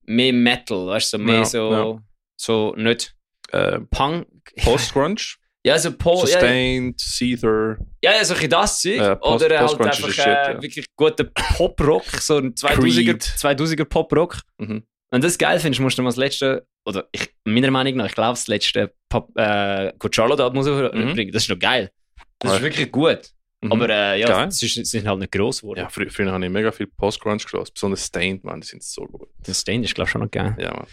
mehr 0.05 0.33
Metal, 0.33 0.87
weißt 0.87 1.13
du, 1.13 1.17
so 1.17 1.23
mehr 1.23 1.35
Ja, 1.39 1.45
so, 1.45 1.71
ja. 1.71 1.97
so 2.37 2.73
nicht 2.77 3.15
Äh, 3.51 3.79
Punk. 3.91 4.27
Post-Grunge? 4.63 5.15
Ja, 5.65 5.79
so 5.79 5.93
Po, 5.93 6.15
ja, 6.15 6.19
ja, 6.19 6.25
Sustained, 6.27 6.99
Seether. 6.99 7.77
ja, 8.03 8.11
ja, 8.15 8.25
so 8.25 8.33
ein 8.33 8.35
bisschen 8.35 8.49
das 8.49 8.81
Zeug. 8.81 8.97
Ja, 8.97 9.15
Post- 9.15 9.45
Oder 9.45 9.59
halt 9.61 9.79
einfach 9.79 10.09
shit, 10.11 10.25
äh, 10.25 10.53
ja. 10.55 10.61
wirklich 10.61 10.85
guter 10.97 11.23
Pop-Rock, 11.23 12.03
so 12.19 12.35
ein 12.37 12.53
2000er, 12.55 13.05
Creed. 13.05 13.23
2000er 13.23 13.85
Pop-Rock. 13.85 14.41
Mhm. 14.57 14.83
Wenn 15.13 15.21
du 15.21 15.27
das 15.27 15.37
geil 15.37 15.59
findest, 15.59 15.79
musst 15.79 15.95
du 15.95 16.01
mal 16.01 16.09
das 16.09 16.17
letzte, 16.17 16.65
oder 16.87 17.07
ich, 17.11 17.29
meiner 17.45 17.69
Meinung 17.69 17.97
nach, 17.97 18.07
ich 18.07 18.15
glaube, 18.15 18.31
das 18.31 18.47
letzte 18.47 18.93
Pop, 19.09 19.29
äh, 19.37 19.93
Good 19.99 20.15
Charlotte 20.15 20.43
Album 20.43 20.63
Mhm. 20.65 21.13
bringen. 21.13 21.31
Das 21.31 21.43
ist 21.43 21.49
noch 21.49 21.59
geil. 21.59 21.91
Das 22.39 22.49
ist 22.49 22.57
Alright. 22.57 22.63
wirklich 22.63 22.91
gut. 22.91 23.29
Mhm. 23.61 23.71
Aber 23.73 23.89
äh, 23.89 24.19
ja, 24.19 24.49
sie 24.49 24.67
sind- 24.67 25.07
halt 25.07 25.19
nicht 25.19 25.31
gross 25.31 25.61
geworden. 25.61 25.81
Ja, 25.81 25.89
frü 25.89 26.09
früher 26.09 26.31
habe 26.31 26.43
ich 26.43 26.51
mega 26.51 26.71
viel 26.71 26.87
Post-Grunge 26.87 27.37
gehört, 27.49 27.71
besonders 27.75 28.03
Stained, 28.07 28.43
man, 28.43 28.59
die 28.61 28.67
sind 28.67 28.81
so 28.81 29.03
gut. 29.05 29.29
Das 29.43 29.61
Stain 29.61 29.83
ist, 29.83 29.93
glaube 29.93 30.07
ich, 30.07 30.11
schon 30.13 30.21
noch 30.21 30.31
geil. 30.31 30.55
Ja, 30.59 30.71
man. 30.73 30.87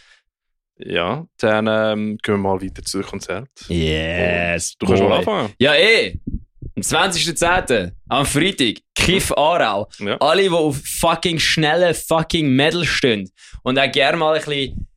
Ja, 0.77 1.27
dann 1.39 1.67
ähm, 1.67 2.19
gehen 2.23 2.35
wir 2.35 2.39
mal 2.39 2.61
weiter 2.61 2.83
zu 2.83 3.01
Konzert. 3.01 3.49
Yes, 3.69 4.77
Du 4.79 4.87
kannst 4.87 5.01
boy. 5.01 5.09
mal 5.09 5.19
anfangen. 5.21 5.53
Ja, 5.59 5.75
eh. 5.75 6.19
Am 6.81 7.11
20.10. 7.11 7.93
am 8.09 8.25
Freitag, 8.25 8.79
Kiff 8.95 9.33
Aarau. 9.33 9.87
Ja. 9.99 10.17
Alle, 10.17 10.45
die 10.45 10.49
auf 10.49 10.81
fucking 10.83 11.39
schnellen 11.39 11.95
fucking 11.95 12.49
Metal 12.49 12.87
stehen 12.87 13.31
und 13.63 13.79
auch 13.79 13.93
gerne 13.93 14.17
mal 14.17 14.35
ein 14.35 14.43
bisschen 14.43 14.89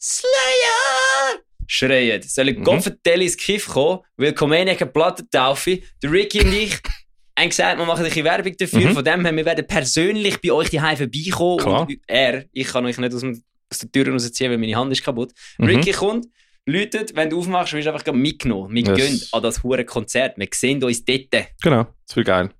Slayer 0.00 1.40
schreien, 1.66 2.22
sollen 2.22 2.58
Mhm. 2.58 2.62
mhm. 2.64 3.20
ins 3.20 3.36
Kiff 3.36 3.66
kommen, 3.68 4.00
weil 4.16 4.32
Comeniac 4.32 4.80
eine 4.80 4.90
Platte 4.90 5.28
taufe. 5.28 5.80
Der 6.02 6.10
Ricky 6.10 6.40
und 6.40 6.54
ich 6.54 6.78
haben 7.38 7.50
gesagt, 7.50 7.78
wir 7.78 7.84
machen 7.84 7.98
ein 7.98 8.04
bisschen 8.04 8.24
Werbung 8.24 8.56
dafür. 8.56 8.80
Mhm. 8.80 8.94
Von 8.94 9.04
dem 9.04 9.24
her, 9.24 9.36
wir 9.36 9.44
werden 9.44 9.66
persönlich 9.66 10.40
bei 10.40 10.52
euch 10.52 10.70
daheim 10.70 10.96
vorbeikommen. 10.96 11.58
Klar. 11.58 11.80
Und 11.82 11.98
er, 12.06 12.44
ich 12.52 12.66
kann 12.68 12.86
euch 12.86 12.96
nicht 12.96 13.12
aus, 13.12 13.20
dem, 13.20 13.42
aus 13.70 13.78
der 13.80 13.92
Tür 13.92 14.10
rausziehen, 14.10 14.50
weil 14.50 14.58
meine 14.58 14.74
Hand 14.74 14.90
ist 14.90 15.04
kaputt. 15.04 15.32
Mhm. 15.58 15.66
Ricky 15.66 15.92
kommt, 15.92 16.26
läutet, 16.66 17.14
wenn 17.16 17.30
du 17.30 17.38
aufmachst, 17.38 17.72
wirst 17.72 17.86
du 17.86 17.92
einfach 17.92 18.12
mitgenommen. 18.12 18.74
Wir 18.74 18.84
Yes. 18.84 18.96
gehen 18.96 19.22
an 19.32 19.42
das 19.42 19.62
hure 19.62 19.84
Konzert. 19.84 20.36
Wir 20.36 20.48
sehen 20.52 20.82
uns 20.82 21.04
dort. 21.04 21.28
Genau, 21.62 21.86
das 22.06 22.16
wird 22.16 22.26
geil. 22.26 22.50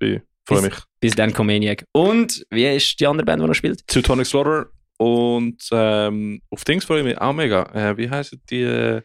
Ich 0.00 0.20
freue 0.44 0.62
mich. 0.62 0.74
Bis 1.00 1.14
dann, 1.14 1.32
Comeniac. 1.32 1.84
Und, 1.92 2.44
wie 2.50 2.66
ist 2.66 2.98
die 2.98 3.06
andere 3.06 3.24
Band, 3.24 3.42
die 3.42 3.46
noch 3.46 3.54
spielt? 3.54 3.86
Teutonic 3.86 4.26
Slaughter 4.26 4.66
und 4.98 5.62
ähm, 5.72 6.40
auf 6.50 6.64
Dings 6.64 6.84
freue 6.84 7.00
ich 7.00 7.04
mich 7.04 7.18
auch 7.18 7.32
mega. 7.32 7.62
Äh, 7.74 7.96
wie 7.96 8.08
heißen 8.10 8.40
die, 8.50 8.62
äh, 8.62 9.02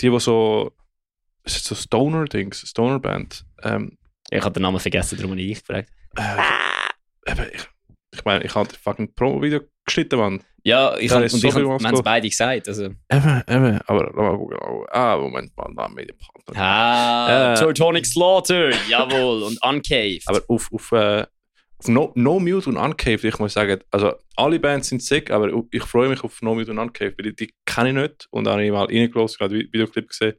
die, 0.00 0.10
die 0.10 0.20
so, 0.20 0.72
ist 1.44 1.56
es 1.56 1.64
so 1.64 1.74
Stoner-Dings, 1.74 2.68
Stoner-Band? 2.68 3.44
Ähm, 3.62 3.98
Ich 4.30 4.42
habe 4.42 4.52
den 4.52 4.62
Namen 4.62 4.80
vergessen, 4.80 5.16
darum 5.16 5.32
habe 5.32 5.40
ich 5.40 5.48
dich 5.48 5.64
gefragt. 5.66 5.90
äh, 6.16 7.30
eben, 7.30 7.46
ich 7.52 7.68
ich 8.16 8.24
meine, 8.24 8.44
ich 8.44 8.54
habe 8.54 8.68
das 8.68 8.76
fucking 8.78 9.12
Promo-Video 9.14 9.60
geschnitten, 9.84 10.18
Mann. 10.18 10.40
Ja, 10.66 10.96
ich 10.96 11.10
habe 11.10 11.28
so 11.28 11.46
es 11.46 12.02
beide 12.02 12.28
gesagt. 12.28 12.68
Also. 12.68 12.84
Eben, 12.84 13.42
eben, 13.48 13.80
aber 13.86 14.12
mal. 14.14 14.34
Oh, 14.34 14.86
Ah, 14.90 15.16
Moment 15.18 15.54
mal, 15.56 15.70
da 15.76 15.88
Medienpartner. 15.88 16.56
Ah, 16.56 17.52
Äh. 17.52 17.58
Teutonic 17.58 18.06
Slaughter, 18.06 18.70
jawohl, 18.88 19.42
und 19.42 19.58
Uncaved. 19.62 20.22
Aber 20.26 20.40
auf, 20.48 20.70
auf, 20.72 20.92
äh, 20.92 21.26
auf 21.78 21.88
no, 21.88 22.12
no 22.14 22.40
Mute 22.40 22.70
und 22.70 22.76
Uncaved, 22.78 23.24
ich 23.24 23.38
muss 23.38 23.52
sagen, 23.52 23.80
also 23.90 24.14
alle 24.36 24.58
Bands 24.58 24.88
sind 24.88 25.02
sick, 25.02 25.30
aber 25.30 25.50
ich 25.70 25.82
freue 25.82 26.08
mich 26.08 26.24
auf 26.24 26.40
No 26.40 26.54
Mute 26.54 26.70
und 26.70 26.78
Uncaved, 26.78 27.18
weil 27.18 27.32
die, 27.32 27.36
die 27.46 27.54
kenne 27.66 27.88
ich 27.90 27.94
nicht 27.96 28.26
und 28.30 28.44
da 28.44 28.52
habe 28.52 28.64
ich 28.64 28.70
mal 28.72 28.84
reingelassen, 28.86 29.36
gerade 29.38 29.54
Vi- 29.56 29.70
Videoclip 29.70 30.08
gesehen 30.08 30.34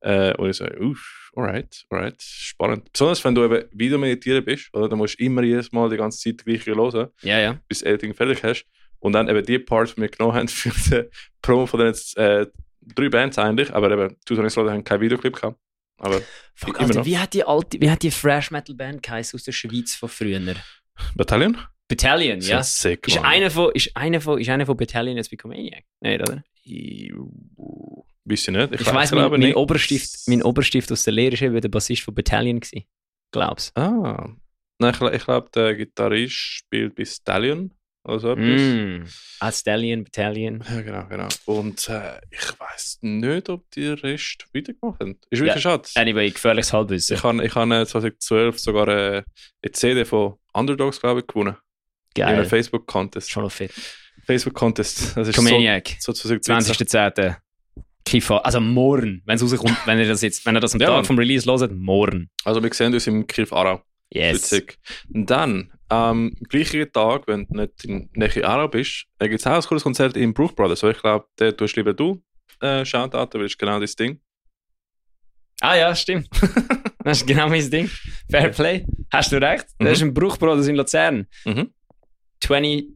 äh, 0.00 0.32
und 0.38 0.48
ich 0.50 0.56
so, 0.56 0.64
uff, 0.64 1.30
alright, 1.36 1.84
alright, 1.90 2.16
spannend. 2.22 2.90
Besonders 2.92 3.22
wenn 3.24 3.34
du 3.34 3.44
eben 3.44 3.64
Video 3.72 3.98
meditieren 3.98 4.42
bist, 4.44 4.72
oder? 4.72 4.88
dann 4.88 4.96
musst 4.98 5.20
du 5.20 5.24
immer 5.24 5.42
jedes 5.42 5.70
Mal 5.72 5.90
die 5.90 5.96
ganze 5.98 6.18
Zeit 6.18 6.46
gleich 6.46 6.64
hören, 6.64 7.08
ja, 7.22 7.40
ja. 7.40 7.58
bis 7.68 7.80
das 7.80 7.88
Editing 7.88 8.14
fertig 8.14 8.42
hast 8.42 8.64
und 9.06 9.12
dann 9.12 9.28
eben 9.28 9.44
die 9.46 9.60
Parts, 9.60 9.94
die 9.94 10.00
wir 10.00 10.08
genommen 10.08 10.34
haben 10.34 10.48
für 10.48 10.70
die 10.70 11.08
Promo 11.40 11.66
von 11.66 11.78
den 11.78 11.88
jetzt, 11.88 12.16
äh, 12.16 12.46
drei 12.80 13.08
Bands 13.08 13.38
eigentlich, 13.38 13.72
aber 13.72 13.90
eben 13.92 14.16
Tutorial 14.24 14.50
Slaughter 14.50 14.72
haben 14.72 14.82
keinen 14.82 15.00
Videoclip 15.00 15.36
gehabt. 15.36 15.58
Aber 15.98 16.20
Fuck, 16.54 16.80
Alter, 16.80 17.04
wie 17.06 17.16
hat 17.16 17.32
die 17.32 17.44
alte, 17.44 17.80
wie 17.80 17.88
hat 17.88 18.02
die 18.02 18.10
Fresh 18.10 18.50
Metal 18.50 18.74
Band 18.74 19.02
geheißen 19.04 19.38
aus 19.38 19.44
der 19.44 19.52
Schweiz 19.52 19.94
von 19.94 20.08
früher? 20.08 20.40
Battalion? 21.14 21.56
Battalion, 21.88 22.40
ja. 22.40 22.64
Sind 22.64 22.94
sick, 22.94 23.06
Ist 23.06 23.18
einer 23.18 23.48
von, 23.48 23.70
ist 23.74 23.96
einer 23.96 24.20
von, 24.20 24.40
ist 24.40 24.48
einer 24.50 24.66
von 24.66 24.76
Battalion 24.76 25.16
jetzt 25.16 25.30
bei 25.30 25.36
Comaniac? 25.36 25.84
Nein, 26.00 26.20
oder? 26.20 26.42
Ich 26.64 27.12
weiß 28.24 28.48
nicht. 28.48 28.72
Ich, 28.72 28.86
weiss, 28.86 29.12
mein, 29.12 29.20
glaube 29.20 29.38
mein, 29.38 29.46
nicht. 29.46 29.56
Oberstift, 29.56 30.26
mein 30.26 30.42
Oberstift 30.42 30.90
aus 30.90 31.04
der 31.04 31.12
Lehre 31.12 31.34
ist 31.34 31.42
eben 31.42 31.60
der 31.60 31.68
Bassist 31.68 32.02
von 32.02 32.12
Battalion 32.12 32.58
gewesen. 32.58 32.84
Glaub's. 33.30 33.70
Ah. 33.76 34.30
Nein, 34.78 34.94
ich, 34.94 35.00
ich 35.00 35.24
glaube, 35.24 35.48
der 35.54 35.76
Gitarrist 35.76 36.34
spielt 36.34 36.96
bei 36.96 37.04
Stallion. 37.04 37.72
Oder 38.06 38.20
so 38.20 38.30
etwas. 38.32 38.44
Mm. 38.60 39.02
Ah, 39.40 39.52
Stallion, 39.52 40.04
Battalion. 40.04 40.64
Ja, 40.70 40.80
genau, 40.80 41.06
genau. 41.08 41.28
Und 41.44 41.88
äh, 41.88 42.20
ich 42.30 42.58
weiß 42.58 42.98
nicht, 43.02 43.48
ob 43.48 43.70
die 43.72 43.88
Rest 43.88 44.46
weitergemacht 44.54 45.00
haben. 45.00 45.18
Ist 45.30 45.40
wirklich 45.42 45.54
Ja. 45.56 45.60
schade. 45.60 45.88
Anyway, 45.96 46.30
gefährliches 46.30 46.72
Halbwissen. 46.72 47.16
Ich 47.16 47.22
habe 47.22 47.44
ich 47.44 47.54
hab, 47.54 47.70
äh, 47.70 47.84
2012 47.86 48.58
sogar 48.58 48.88
äh, 48.88 49.22
eine 49.62 49.72
CD 49.72 50.04
von 50.04 50.34
Underdogs, 50.52 51.00
glaube 51.00 51.20
ich, 51.20 51.26
gewonnen. 51.26 51.56
In 52.16 52.22
einem 52.22 52.36
Geil. 52.38 52.46
Facebook-Contest. 52.46 53.30
Schon 53.30 53.42
noch 53.42 53.52
fit. 53.52 53.72
Facebook-Contest. 54.24 55.16
Das 55.16 55.28
ist 55.28 55.36
so, 55.36 55.42
Comaniac. 55.42 55.96
so 55.98 56.12
2020. 56.12 56.76
20.10. 56.88 57.36
Kifa. 58.04 58.38
Also 58.38 58.60
morgen. 58.60 59.22
Wenn 59.26 59.36
es 59.36 59.42
rauskommt, 59.42 59.76
wenn 59.84 59.98
ihr 59.98 60.06
das 60.08 60.22
jetzt, 60.22 60.46
wenn 60.46 60.56
ihr 60.56 60.60
das 60.60 60.74
am 60.74 60.80
Ja, 60.80 60.88
Tag 60.88 61.06
vom 61.06 61.18
Release 61.18 61.44
hört, 61.50 61.72
morgen. 61.72 62.30
Also 62.44 62.62
wir 62.62 62.72
sehen 62.72 62.94
uns 62.94 63.06
im 63.06 63.26
Kiff 63.26 63.52
Aarau. 63.52 63.82
Yes. 64.10 64.36
Witzig. 64.52 64.78
Und 65.12 65.28
dann, 65.28 65.72
am 65.88 66.32
gleichen 66.48 66.90
Tag, 66.92 67.26
wenn 67.28 67.46
du 67.46 67.56
nicht 67.60 67.84
in 67.84 68.08
Nähe 68.14 68.44
Aarau 68.46 68.68
bist, 68.68 69.06
äh, 69.18 69.28
gibt 69.28 69.40
es 69.40 69.46
auch 69.46 69.52
ein 69.56 69.62
cooles 69.62 69.82
Konzert 69.84 70.16
im 70.16 70.34
Bruch 70.34 70.52
Brothers. 70.52 70.82
Ich 70.82 71.00
glaube, 71.00 71.26
der 71.38 71.56
tust 71.56 71.76
lieber 71.76 71.94
du 71.94 72.22
äh, 72.60 72.84
Shoutout, 72.84 73.34
weil 73.38 73.42
das 73.44 73.52
ist 73.52 73.58
genau 73.58 73.78
das 73.80 73.94
Ding. 73.94 74.20
Ah 75.60 75.76
ja, 75.76 75.94
stimmt. 75.94 76.28
das 77.04 77.18
ist 77.18 77.26
genau 77.26 77.48
mein 77.48 77.68
Ding. 77.70 77.90
Fair 78.30 78.50
Play. 78.50 78.84
Hast 79.12 79.32
du 79.32 79.36
recht. 79.40 79.66
Das 79.78 79.86
Mhm. 79.86 79.86
ist 79.92 80.02
ein 80.02 80.14
Bruchbrothers 80.14 80.66
in 80.68 80.76
Luzern. 80.76 81.26
Mhm. 81.44 81.72
20 82.40 82.88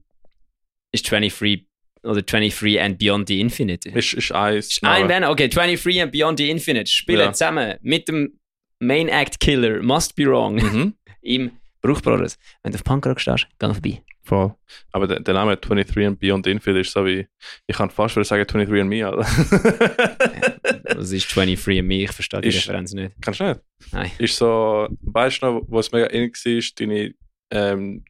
ist 0.92 1.10
23 1.10 1.66
oder 2.02 2.22
23 2.22 2.80
and 2.80 2.98
Beyond 2.98 3.28
the 3.28 3.40
Infinite. 3.40 3.88
Ist, 3.90 4.14
ist 4.14 4.32
eins. 4.32 4.68
Ist 4.68 4.84
ein 4.84 5.06
Band, 5.08 5.26
okay, 5.26 5.48
23 5.48 6.02
and 6.02 6.12
Beyond 6.12 6.38
the 6.38 6.50
Infinite 6.50 6.90
spielen 6.90 7.20
Ja. 7.20 7.32
zusammen 7.32 7.76
mit 7.82 8.08
dem 8.08 8.38
Main 8.78 9.08
Act 9.08 9.40
Killer 9.40 9.82
Must 9.82 10.14
Be 10.16 10.24
Wrong 10.26 10.54
Mhm. 10.56 10.94
im 11.22 11.52
Bruchbrothers. 11.82 12.38
Wenn 12.62 12.72
du 12.72 12.76
auf 12.76 12.84
Punkrock 12.84 13.20
stehst, 13.20 13.46
geh 13.58 13.66
vorbei. 13.72 14.02
Voll. 14.22 14.54
Aber 14.92 15.06
der, 15.06 15.20
der 15.20 15.34
Name 15.34 15.56
23 15.56 16.06
and 16.06 16.20
Beyond 16.20 16.46
Infinite 16.46 16.80
ist 16.80 16.92
so 16.92 17.04
wie, 17.06 17.26
ich 17.66 17.76
kann 17.76 17.90
fast 17.90 18.16
wieder 18.16 18.24
sagen 18.24 18.46
23 18.46 18.80
and 18.80 18.88
Me, 18.90 19.06
Alter. 19.06 19.26
Das 20.84 21.10
ist 21.12 21.34
23 21.34 21.78
and 21.78 21.88
Me, 21.88 22.02
ich 22.02 22.12
verstehe 22.12 22.40
die 22.40 22.48
Ist- 22.48 22.58
Referenz 22.68 22.92
nicht. 22.92 23.12
Kannst 23.20 23.40
du 23.40 23.44
nicht? 23.44 23.60
Nein. 23.92 24.10
Ist 24.18 24.36
so, 24.36 24.88
weißt 25.02 25.42
du 25.42 25.46
noch, 25.46 25.62
was 25.68 25.90
mega 25.92 26.10
ähnlich 26.12 26.34
war, 26.44 26.62
deine, 26.78 27.14
ähm, 27.50 28.04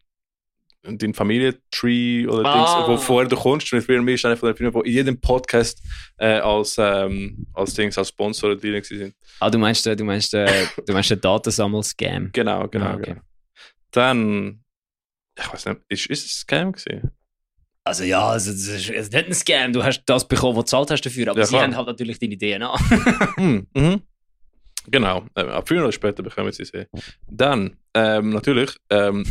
dein 0.82 1.14
Familientree 1.14 2.26
oder 2.26 2.44
Ah. 2.44 2.54
Dings, 2.54 2.88
wo 2.88 2.96
vorher 2.96 3.28
du 3.28 3.36
kommst, 3.36 3.70
23 3.70 3.96
and 3.96 4.04
Me 4.04 4.14
ist 4.14 4.24
einer 4.24 4.36
von 4.36 4.48
den 4.48 4.56
Filmen, 4.56 4.82
die 4.82 4.88
in 4.90 4.94
jedem 4.96 5.20
Podcast 5.20 5.80
äh, 6.18 6.38
als, 6.40 6.76
ähm, 6.78 7.46
als 7.54 7.74
Dings, 7.74 7.96
als 7.96 8.08
Sponsor 8.08 8.56
drin 8.56 8.74
waren. 8.74 9.14
Ah, 9.38 9.50
du 9.50 9.58
meinst, 9.58 9.86
äh, 9.86 9.94
du 9.94 10.04
meinst, 10.04 10.34
äh, 10.34 10.66
du 10.86 10.92
meinst 10.92 11.10
den 11.10 11.20
Datensammel-Scam. 11.20 12.30
Genau, 12.32 12.66
genau, 12.68 12.86
Ah, 12.86 12.94
okay. 12.94 13.04
genau. 13.10 13.20
Dann, 13.92 14.64
ich 15.38 15.52
weiß 15.52 15.66
nicht, 15.66 15.80
ist, 15.88 16.06
ist 16.06 16.24
es 16.26 16.32
ein 16.32 16.38
Scam 16.40 16.72
gewesen? 16.72 17.10
Also 17.84 18.04
ja, 18.04 18.26
also, 18.28 18.50
das 18.52 18.60
ist, 18.60 18.90
es 18.90 19.06
ist 19.08 19.12
nicht 19.12 19.26
ein 19.26 19.34
Scam. 19.34 19.72
Du 19.72 19.82
hast 19.82 20.02
das 20.06 20.28
bekommen, 20.28 20.56
was 20.56 20.64
du 20.66 20.76
gezahlt 20.76 20.90
hast 20.90 21.06
dafür, 21.06 21.28
aber 21.28 21.40
Ja, 21.40 21.46
sie 21.46 21.50
klar. 21.52 21.62
haben 21.64 21.76
halt 21.76 21.86
natürlich 21.86 22.18
deine 22.18 22.36
DNA. 22.36 22.78
Hm, 23.36 23.66
mhm. 23.74 24.02
Genau, 24.86 25.24
ähm, 25.36 25.48
ab 25.50 25.68
früher 25.68 25.82
oder 25.82 25.92
später 25.92 26.22
bekommen 26.22 26.52
sie 26.52 26.64
sie. 26.64 26.86
Dann, 27.28 27.76
ähm, 27.94 28.30
natürlich, 28.30 28.76
ähm, 28.90 29.24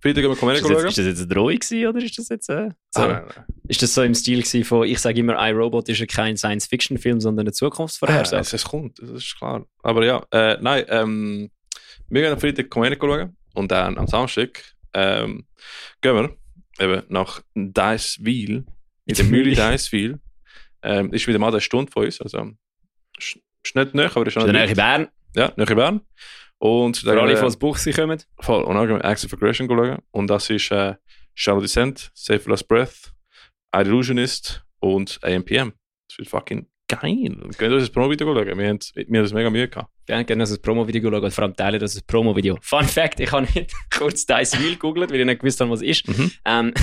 Freitag 0.00 0.22
gehen 0.22 0.24
wir 0.24 0.32
Ist 0.32 0.40
Comedy 0.40 0.60
das, 0.60 0.68
jetzt, 0.68 0.78
schauen. 0.80 0.88
ist 0.88 0.98
das 0.98 1.06
jetzt 1.06 1.18
eine 1.20 1.26
Drohung 1.28 1.54
gewesen, 1.58 1.86
oder 1.86 1.98
ist 2.04 2.18
das 2.18 2.28
jetzt 2.28 2.48
äh, 2.50 2.70
so? 2.90 3.02
Ah, 3.02 3.06
nein, 3.08 3.22
nein. 3.36 3.44
Ist 3.68 3.82
das 3.82 3.94
so 3.94 4.02
im 4.02 4.14
Stil 4.14 4.38
gewesen 4.42 4.64
von, 4.64 4.86
ich 4.88 4.98
sage 4.98 5.20
immer, 5.20 5.36
iRobot 5.48 5.88
ist 5.88 5.98
ja 6.00 6.06
kein 6.06 6.36
Science-Fiction-Film, 6.36 7.20
sondern 7.20 7.44
eine 7.44 7.50
Ah, 7.50 7.52
Zukunftsvorhersage? 7.52 8.40
es, 8.40 8.52
es 8.52 8.64
kommt, 8.64 8.98
das 9.00 9.10
ist 9.10 9.36
klar. 9.38 9.64
Aber 9.84 10.04
ja, 10.04 10.24
äh, 10.32 10.56
nein, 10.60 10.84
ähm, 10.88 11.50
wir 12.08 12.22
gehen 12.22 12.32
am 12.32 12.40
Freitag 12.40 12.68
Comedy 12.70 12.96
schauen 13.00 13.36
und 13.54 13.70
dann 13.70 13.98
am 13.98 14.06
Samstag 14.06 14.74
ähm, 14.94 15.46
gehen 16.00 16.14
wir 16.14 16.36
eben 16.78 17.02
nach 17.08 17.42
Deiswil, 17.54 18.64
in 19.06 19.14
der 19.14 19.24
Mühle 19.24 19.54
Deiswil. 19.54 20.18
Ähm, 20.82 21.12
ist 21.12 21.26
wieder 21.26 21.38
mal 21.38 21.48
eine 21.48 21.60
Stunde 21.60 21.90
von 21.92 22.04
uns, 22.04 22.20
also 22.20 22.50
ist, 23.18 23.38
nicht 23.74 23.94
näher, 23.94 24.10
aber 24.14 24.26
ist 24.26 24.32
schon 24.32 24.42
Ist 24.42 24.52
der 24.52 24.66
nicht 24.66 24.66
Nähe 24.66 24.74
Bern, 24.76 25.08
Ja, 25.36 25.52
näher 25.56 25.76
Bern. 25.76 26.00
Und 26.58 26.98
für 26.98 27.20
alle, 27.20 27.34
die 27.34 27.40
aus 27.40 27.56
Buchse 27.56 27.92
kommen. 27.92 28.22
Voll. 28.38 28.62
Und 28.62 28.76
dann 28.76 28.86
gehen 28.86 28.96
wir 28.96 29.04
Acts 29.04 29.24
of 29.24 29.32
Aggression 29.32 29.68
schauen. 29.68 29.98
Und 30.12 30.28
das 30.28 30.48
ist 30.48 30.70
äh, 30.70 30.94
Shallow 31.34 31.60
Descent, 31.60 32.10
Save 32.14 32.48
Last 32.48 32.68
Breath, 32.68 33.12
Illusionist 33.74 34.64
und 34.78 35.18
AMPM. 35.22 35.72
Das 36.08 36.18
wird 36.18 36.28
fucking 36.28 36.66
geil. 36.96 37.70
Ihr 37.70 37.76
uns 37.76 37.84
das 37.84 37.90
Promo-Video 37.90 38.26
schauen? 38.26 38.46
Wir 38.58 38.68
haben, 38.68 38.78
haben 38.96 39.12
das 39.22 39.32
mega 39.32 39.50
Mühe 39.50 39.68
gehabt. 39.68 39.90
Gerne, 40.06 40.24
gerne 40.24 40.42
das 40.42 40.58
Promo-Video 40.58 41.10
schauen, 41.10 41.30
vor 41.30 41.44
allem 41.44 41.56
teilen 41.56 41.80
das 41.80 42.00
Promo-Video. 42.02 42.58
Fun 42.62 42.84
Fact, 42.84 43.20
ich 43.20 43.30
habe 43.32 43.46
nicht 43.54 43.72
kurz 43.96 44.26
Dice 44.26 44.58
Wheel 44.60 44.72
gegoogelt, 44.72 45.10
weil 45.10 45.20
ich 45.20 45.26
nicht 45.26 45.40
gewusst 45.40 45.60
habe, 45.60 45.70
was 45.70 45.80
es 45.82 45.88
ist. 45.88 46.08
Mhm. 46.08 46.30
Ähm, 46.44 46.74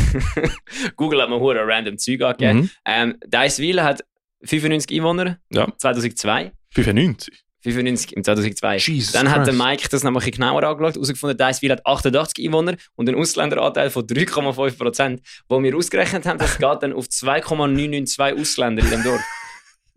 Google 0.96 1.22
hat 1.22 1.30
mir 1.30 1.40
hure 1.40 1.66
random 1.66 1.98
Zeug 1.98 2.22
angegeben. 2.22 2.60
Mhm. 2.62 2.70
Ähm, 2.86 3.16
Dice 3.26 3.60
Wheel 3.60 3.82
hat 3.84 4.04
95 4.44 4.98
Einwohner, 4.98 5.38
Ja. 5.52 5.68
2002. 5.78 6.52
95. 6.72 7.44
95 7.62 8.16
im 8.16 8.24
2002. 8.24 8.78
Jesus 8.78 9.12
Dann 9.12 9.30
hat 9.30 9.46
der. 9.46 9.54
Mike 9.54 9.90
das 9.90 10.04
noch 10.04 10.12
ein 10.12 10.14
bisschen 10.14 10.32
genauer 10.32 10.64
angeschaut, 10.64 10.96
herausgefunden, 10.96 11.38
Diceville 11.38 11.74
hat 11.74 11.86
88 11.86 12.46
Einwohner 12.46 12.76
und 12.96 13.10
einen 13.10 13.20
Ausländeranteil 13.20 13.90
von 13.90 14.06
3,5 14.06 14.78
Prozent, 14.78 15.22
wo 15.50 15.62
wir 15.62 15.76
ausgerechnet 15.76 16.26
haben, 16.26 16.40
das 16.40 16.58
geht 16.58 16.78
dann 16.84 16.94
auf 16.94 17.10
2,992 17.10 18.40
Ausländer 18.40 18.82
in 18.84 18.90
dem 18.90 19.04
Dorf. 19.04 19.22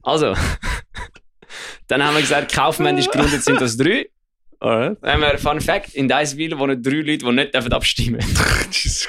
Also, 0.02 0.34
dann 1.88 2.04
haben 2.04 2.14
wir 2.14 2.20
gesagt, 2.22 2.52
kaufmännisch 2.52 3.06
gegründet 3.06 3.44
sind 3.44 3.60
das 3.60 3.76
drei. 3.76 4.08
Alright. 4.60 4.98
Dann 5.02 5.12
haben 5.12 5.20
wir 5.22 5.38
Fun 5.38 5.60
Fact, 5.60 5.94
in 5.94 6.08
Diceville 6.08 6.58
wohnen 6.58 6.82
drei 6.82 6.96
Leute, 7.00 7.18
die 7.18 7.32
nicht 7.32 7.54
dürfen 7.54 7.72
abstimmen 7.72 8.20
Christ. 8.70 9.08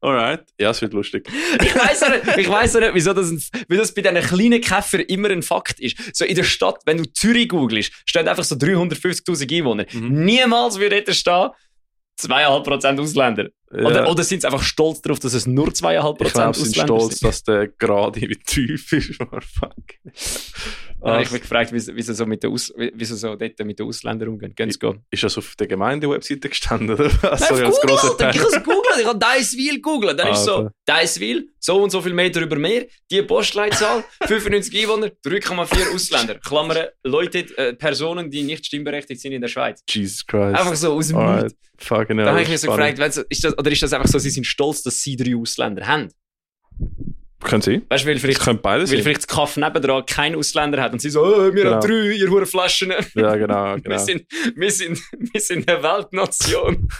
Alright. 0.00 0.44
Ja, 0.58 0.70
es 0.70 0.82
wird 0.82 0.92
lustig. 0.92 1.28
Ich 1.62 1.74
weiß 1.74 2.02
auch 2.04 2.10
nicht, 2.10 2.38
ich 2.38 2.48
weiss 2.48 2.76
auch 2.76 2.80
nicht 2.80 2.94
wieso 2.94 3.12
das, 3.12 3.50
wie 3.68 3.76
das 3.76 3.94
bei 3.94 4.02
diesen 4.02 4.20
kleinen 4.20 4.60
Käfer 4.60 5.08
immer 5.08 5.30
ein 5.30 5.42
Fakt 5.42 5.80
ist. 5.80 6.14
So 6.14 6.24
in 6.24 6.36
der 6.36 6.44
Stadt, 6.44 6.80
wenn 6.84 6.98
du 6.98 7.12
Zürich 7.12 7.48
googelst, 7.48 7.92
stehen 8.04 8.28
einfach 8.28 8.44
so 8.44 8.54
350'000 8.56 9.58
Einwohner. 9.58 9.86
Mhm. 9.92 10.24
Niemals 10.24 10.78
würde 10.78 11.02
dort 11.02 11.16
stehen, 11.16 11.48
2,5% 12.20 13.00
Ausländer. 13.00 13.48
Oder, 13.72 14.04
Ja. 14.04 14.06
oder 14.06 14.22
sind 14.22 14.42
sie 14.42 14.46
einfach 14.46 14.62
stolz 14.62 15.02
darauf, 15.02 15.18
dass 15.18 15.34
es 15.34 15.46
nur 15.46 15.68
2,5% 15.68 16.26
ich 16.26 16.32
glaube, 16.32 16.48
Ausländer 16.50 16.54
sie 16.54 16.64
sind 16.64 16.74
stolz, 16.84 17.18
sind? 17.18 17.28
dass 17.28 17.42
der 17.42 17.68
gerade 17.68 18.20
wie 18.20 18.36
tief 18.36 18.92
ist. 18.92 19.18
Oh, 19.20 19.40
fuck. 19.40 19.72
Ja, 21.04 21.20
ich 21.20 21.26
habe 21.26 21.34
mich 21.34 21.42
gefragt, 21.42 21.72
wieso, 21.72 22.12
so 22.14 22.26
mit 22.26 22.42
den 22.42 22.52
Aus, 22.52 22.72
wieso 22.76 23.16
so 23.16 23.36
dort 23.36 23.58
mit 23.64 23.78
den 23.78 23.86
Ausländern 23.86 24.28
umgehen. 24.30 24.54
Gehen 24.54 24.70
sie 24.70 24.78
gehen. 24.78 25.04
Ist 25.10 25.22
das 25.24 25.36
auf 25.36 25.54
der 25.56 25.66
Gemeinde-Webseite 25.66 26.48
gestanden? 26.48 26.90
Oder? 26.90 27.04
Nein, 27.22 27.38
Sorry, 27.38 27.64
Google, 27.70 27.98
Alter, 27.98 28.30
ich 28.30 28.38
habe 28.38 28.48
es 28.48 28.54
gegoogelt, 28.54 29.00
ich 29.00 29.06
habe 29.06 29.18
Diceville 29.18 29.74
gegoogelt. 29.74 30.18
Dann 30.18 30.32
ist 30.32 30.44
so, 30.44 30.54
Alter. 30.56 30.72
So 31.66 31.82
und 31.82 31.90
so 31.90 32.00
viel 32.00 32.14
Meter 32.14 32.42
über 32.42 32.54
Meer, 32.54 32.86
die 33.10 33.22
Postleitzahl, 33.22 34.04
95 34.28 34.82
Einwohner, 34.82 35.08
3,4 35.24 35.92
Ausländer. 35.96 36.36
Klammern, 36.38 36.86
Leute, 37.02 37.38
äh, 37.58 37.74
Personen, 37.74 38.30
die 38.30 38.44
nicht 38.44 38.66
stimmberechtigt 38.66 39.20
sind 39.20 39.32
in 39.32 39.40
der 39.40 39.48
Schweiz. 39.48 39.82
Jesus 39.90 40.24
Christ. 40.24 40.54
Einfach 40.56 40.76
so 40.76 40.92
aus 40.92 41.08
dem 41.08 41.16
Alright. 41.16 41.42
Nichts. 41.46 41.58
Fucking 41.78 42.18
hell. 42.18 42.24
Dann 42.26 42.34
habe 42.34 42.42
ich 42.42 42.48
mich 42.50 42.60
so 42.60 42.68
gefragt, 42.70 43.00
ist 43.30 43.44
das, 43.44 43.58
oder 43.58 43.72
ist 43.72 43.82
das 43.82 43.92
einfach 43.92 44.06
so, 44.06 44.20
sie 44.20 44.30
sind 44.30 44.46
stolz, 44.46 44.84
dass 44.84 45.02
sie 45.02 45.16
drei 45.16 45.34
Ausländer 45.34 45.84
haben? 45.88 46.08
Können 47.40 47.62
Sie? 47.62 47.82
Weißt 47.88 48.04
du, 48.04 48.08
weil 48.10 48.14
Ich 48.16 48.22
vielleicht, 48.22 48.40
könnte 48.42 48.62
beides 48.62 48.90
weil 48.90 48.98
sein. 48.98 49.02
vielleicht 49.02 49.22
das 49.22 49.26
Kaff 49.26 49.56
nebendran 49.56 50.06
keinen 50.06 50.36
Ausländer 50.36 50.80
hat 50.80 50.92
und 50.92 51.02
sie 51.02 51.10
so, 51.10 51.24
oh, 51.24 51.52
wir 51.52 51.64
Genau. 51.64 51.72
haben 51.72 51.80
drei, 51.80 52.12
ihr 52.14 52.30
hure 52.30 52.46
Flaschen. 52.46 52.92
Ja, 53.14 53.34
genau. 53.34 53.74
Wir, 53.74 53.80
genau. 53.82 53.98
sind, 53.98 54.24
wir, 54.54 54.70
sind, 54.70 55.00
wir 55.18 55.40
sind 55.40 55.68
eine 55.68 55.82
Weltnation. 55.82 56.88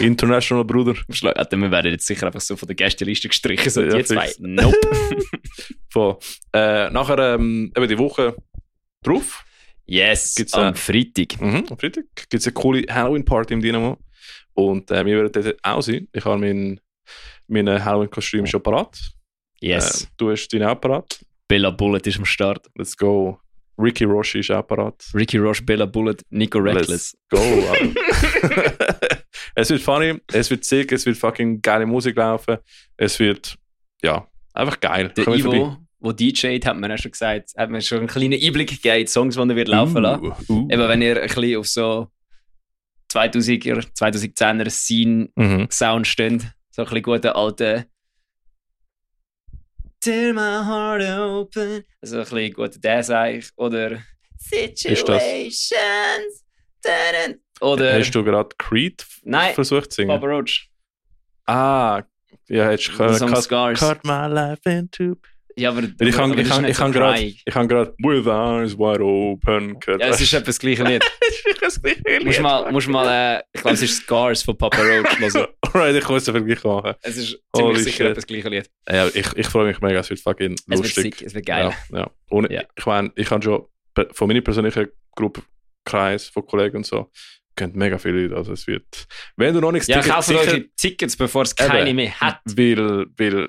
International 0.00 0.64
Bruder. 0.64 0.94
Alter, 1.34 1.56
wir 1.56 1.70
werden 1.70 1.92
jetzt 1.92 2.06
sicher 2.06 2.26
einfach 2.26 2.40
so 2.40 2.56
von 2.56 2.66
der 2.66 2.76
Gästeliste 2.76 3.28
gestrichen, 3.28 3.70
so 3.70 3.82
Ja, 3.82 3.96
die 3.96 4.04
zwei. 4.04 4.32
Nope. 4.38 4.76
Voll. 5.90 6.18
Äh, 6.52 6.90
nachher, 6.90 7.34
ähm, 7.34 7.72
eben 7.76 7.88
die 7.88 7.98
Woche 7.98 8.36
drauf, 9.02 9.44
Yes, 9.86 10.34
Gibt's, 10.36 10.54
am 10.54 10.72
äh, 10.72 10.76
Freitag. 10.76 11.40
mhm, 11.40 11.66
am 11.68 11.78
Freitag, 11.78 12.04
gibt 12.14 12.34
es 12.34 12.46
eine 12.46 12.54
coole 12.54 12.82
Halloween-Party 12.88 13.54
im 13.54 13.60
Dynamo. 13.60 13.98
Und 14.54 14.90
äh, 14.90 15.04
wir 15.04 15.16
werden 15.16 15.32
dort 15.32 15.58
auch 15.62 15.82
sein. 15.82 16.08
Ich 16.12 16.24
habe 16.24 16.38
mein, 16.38 16.80
mein 17.48 17.84
Halloween-Kostüm 17.84 18.46
schon 18.46 18.62
parat. 18.62 18.98
Yes. 19.60 20.04
Äh, 20.04 20.06
du 20.16 20.30
hast 20.30 20.48
deinen 20.48 20.64
auch 20.64 20.80
parat. 20.80 21.20
Bella 21.48 21.70
Bullet 21.70 22.00
ist 22.06 22.18
am 22.18 22.24
Start. 22.24 22.66
Let's 22.76 22.96
go. 22.96 23.38
Ricky 23.78 24.04
Roshi 24.04 24.40
ist 24.40 24.50
auch 24.50 24.66
parat. 24.66 25.04
Ricky 25.14 25.38
Roche, 25.38 25.62
Bella 25.62 25.86
Bullet, 25.86 26.16
Nico 26.30 26.58
Reckless. 26.58 26.88
Let's 26.88 27.16
go. 27.30 27.40
Es 29.54 29.70
wird 29.70 29.82
funny, 29.82 30.20
es 30.32 30.50
wird 30.50 30.64
sick, 30.64 30.92
es 30.92 31.04
wird 31.06 31.16
fucking 31.16 31.60
geile 31.60 31.86
Musik 31.86 32.16
laufen. 32.16 32.58
Es 32.96 33.18
wird, 33.18 33.56
ja, 34.02 34.26
einfach 34.54 34.80
geil. 34.80 35.12
Der 35.16 35.24
vorbei. 35.24 35.38
Ivo, 35.38 35.78
der 36.00 36.12
DJt, 36.14 36.66
hat 36.66 36.76
mir 36.76 36.88
ja 36.88 36.98
schon 36.98 37.10
gesagt, 37.12 37.50
hat 37.56 37.70
mir 37.70 37.80
schon 37.80 37.98
einen 37.98 38.06
kleinen 38.08 38.40
Einblick 38.42 38.70
gegeben 38.70 38.96
in 39.00 39.06
die 39.06 39.10
Songs, 39.10 39.34
die 39.34 39.40
er 39.40 39.56
wird 39.56 39.68
laufen 39.68 40.02
lassen. 40.02 40.32
Uh, 40.48 40.52
uh. 40.52 40.68
Eben, 40.70 40.88
wenn 40.88 41.02
ihr 41.02 41.20
ein 41.20 41.28
bisschen 41.28 41.56
auf 41.58 41.68
so 41.68 42.08
2000er, 43.12 43.86
2010er 43.94 44.64
Mhm. 44.64 44.70
Scene-Sound 45.70 46.06
steht, 46.06 46.42
so 46.70 46.82
ein 46.82 46.86
bisschen 46.86 47.02
guten 47.02 47.28
alten 47.28 47.84
Tear 50.00 50.32
my 50.32 50.64
heart 50.64 51.02
open. 51.20 51.84
Also 52.00 52.16
ein 52.18 52.22
bisschen 52.24 52.52
guter 52.54 52.80
Dance 52.80 53.16
eigentlich. 53.16 53.50
Oder 53.54 54.02
Situations. 54.36 55.14
Oder 57.62 57.98
Hast 57.98 58.10
du 58.12 58.24
gerade 58.24 58.50
Creed 58.58 59.04
Nein, 59.24 59.54
versucht 59.54 59.92
zu 59.92 59.96
singen? 60.02 60.08
Papa 60.08 60.26
Roach. 60.26 60.68
Ah, 61.46 62.02
ja, 62.48 62.66
hättest 62.66 62.88
du 62.92 62.96
können. 62.96 63.18
Cut, 63.32 63.42
Scars. 63.44 63.78
cut 63.80 64.04
my 64.04 64.26
life 64.28 64.68
into. 64.68 65.16
Ja, 65.54 65.68
aber, 65.68 65.82
ich 65.82 66.14
kann, 66.14 66.32
ich 66.38 66.48
ist 66.48 66.60
nicht 66.60 66.70
ich 66.70 66.76
kann 66.78 66.92
gerade, 66.92 67.20
ich 67.20 67.44
kann 67.44 67.68
gerade 67.68 67.94
with 67.98 68.26
eyes 68.26 68.78
wide 68.78 69.04
open. 69.04 69.78
gehört. 69.80 70.00
Ja, 70.00 70.08
es 70.08 70.20
ist 70.20 70.32
etwas 70.32 70.58
gleiche 70.58 70.82
Lied. 70.82 71.04
das 71.60 71.80
gleiche 71.82 72.24
Musst 72.24 72.40
mal, 72.40 72.72
musst 72.72 72.88
mal, 72.88 73.36
äh, 73.36 73.42
ich 73.52 73.60
glaube, 73.60 73.74
es 73.74 73.82
ist 73.82 73.96
Scars 74.02 74.42
von 74.42 74.56
Papa 74.56 74.78
Roach. 74.78 75.18
hören. 75.20 75.46
Alright, 75.60 75.94
ich 75.96 76.08
muss 76.08 76.22
es 76.22 76.30
Vergleich 76.30 76.64
machen. 76.64 76.94
Es 77.02 77.18
ist 77.18 77.38
Holy 77.54 77.66
ziemlich 77.66 77.84
sicher 77.84 77.96
shit. 78.04 78.10
etwas 78.12 78.26
gleiche 78.26 78.48
Lied. 78.48 78.70
Ja, 78.88 79.06
ich, 79.08 79.30
ich 79.36 79.46
freue 79.46 79.66
mich 79.66 79.78
mega, 79.82 80.00
es 80.00 80.08
wird 80.08 80.20
fucking 80.20 80.52
Es 80.54 80.66
wird 80.68 80.78
lustig. 80.80 81.02
sick, 81.16 81.22
es 81.22 81.34
wird 81.34 81.44
geil. 81.44 81.70
Ja, 81.90 81.98
ja. 81.98 82.10
Und 82.30 82.50
Ja. 82.50 82.62
ich 82.74 82.86
meine, 82.86 83.12
ich 83.14 83.30
habe 83.30 83.42
schon 83.42 83.66
von 84.12 84.28
meiner 84.28 84.40
persönlichen 84.40 84.88
Gruppe, 85.14 85.42
Kreis 85.84 86.28
von 86.28 86.46
Kollegen 86.46 86.78
und 86.78 86.86
so, 86.86 87.10
kennt 87.56 87.76
mega 87.76 87.98
viele 87.98 88.22
Leute. 88.22 88.36
Also 88.36 88.52
es 88.52 88.66
wird, 88.66 88.84
wenn 89.36 89.54
du 89.54 89.60
noch 89.60 89.72
nichts 89.72 89.88
Ja, 89.88 89.96
Ticket- 90.00 90.12
kauft 90.12 90.30
euch 90.30 90.70
Tickets, 90.76 91.16
bevor 91.16 91.42
es 91.42 91.54
keine 91.54 91.86
Eben. 91.88 91.96
mehr 91.96 92.18
hat. 92.20 92.40
Weil, 92.46 93.06
weil 93.16 93.48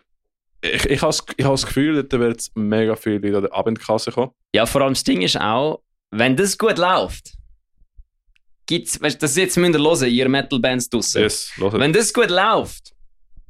ich, 0.62 0.86
ich 0.86 1.02
habe 1.02 1.10
das- 1.12 1.26
ich 1.38 1.46
das 1.46 1.66
Gefühl, 1.66 2.04
da 2.04 2.20
wird 2.20 2.46
mega 2.56 2.96
viele 2.96 3.18
Leute 3.20 3.36
an 3.38 3.44
der 3.44 3.54
Abendkasse 3.54 4.12
kommen. 4.12 4.32
Ja, 4.56 4.66
vor 4.66 4.82
allem 4.82 4.94
das 4.94 5.04
Ding 5.04 5.22
ist 5.22 5.40
auch, 5.40 5.82
wenn 6.12 6.36
das 6.36 6.58
gut 6.58 6.78
läuft, 6.78 7.34
gibt's, 8.66 9.02
weißt, 9.02 9.22
das 9.22 9.36
jetzt 9.36 9.58
müsst 9.58 9.74
ihr 9.76 9.80
hören, 9.82 10.10
ihr 10.10 10.30
Metal-Bands 10.30 10.90
draussen. 10.90 11.22
Yes. 11.22 11.52
Wenn 11.58 11.92
das 11.94 12.14
gut 12.14 12.30
läuft, 12.30 12.92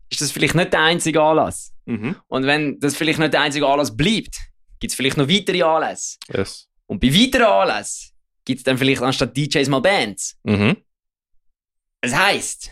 ist 0.09 0.21
das 0.21 0.31
vielleicht 0.31 0.55
nicht 0.55 0.73
der 0.73 0.81
einzige 0.81 1.21
Anlass. 1.21 1.71
Mhm. 1.85 2.15
Und 2.27 2.45
wenn 2.45 2.79
das 2.79 2.95
vielleicht 2.95 3.19
nicht 3.19 3.33
der 3.33 3.41
einzige 3.41 3.67
Anlass 3.67 3.95
bleibt, 3.95 4.37
gibt 4.79 4.91
es 4.91 4.95
vielleicht 4.95 5.17
noch 5.17 5.27
weitere 5.27 5.61
Anlässe. 5.63 6.17
Yes. 6.33 6.67
Und 6.87 6.99
bei 6.99 7.07
weiteren 7.13 7.45
Anlässen 7.45 8.11
gibt 8.45 8.59
es 8.59 8.63
dann 8.63 8.77
vielleicht 8.77 9.01
anstatt 9.01 9.35
DJs 9.35 9.69
mal 9.69 9.79
Bands. 9.79 10.37
Mhm. 10.43 10.77
Das 12.01 12.15
heisst, 12.15 12.71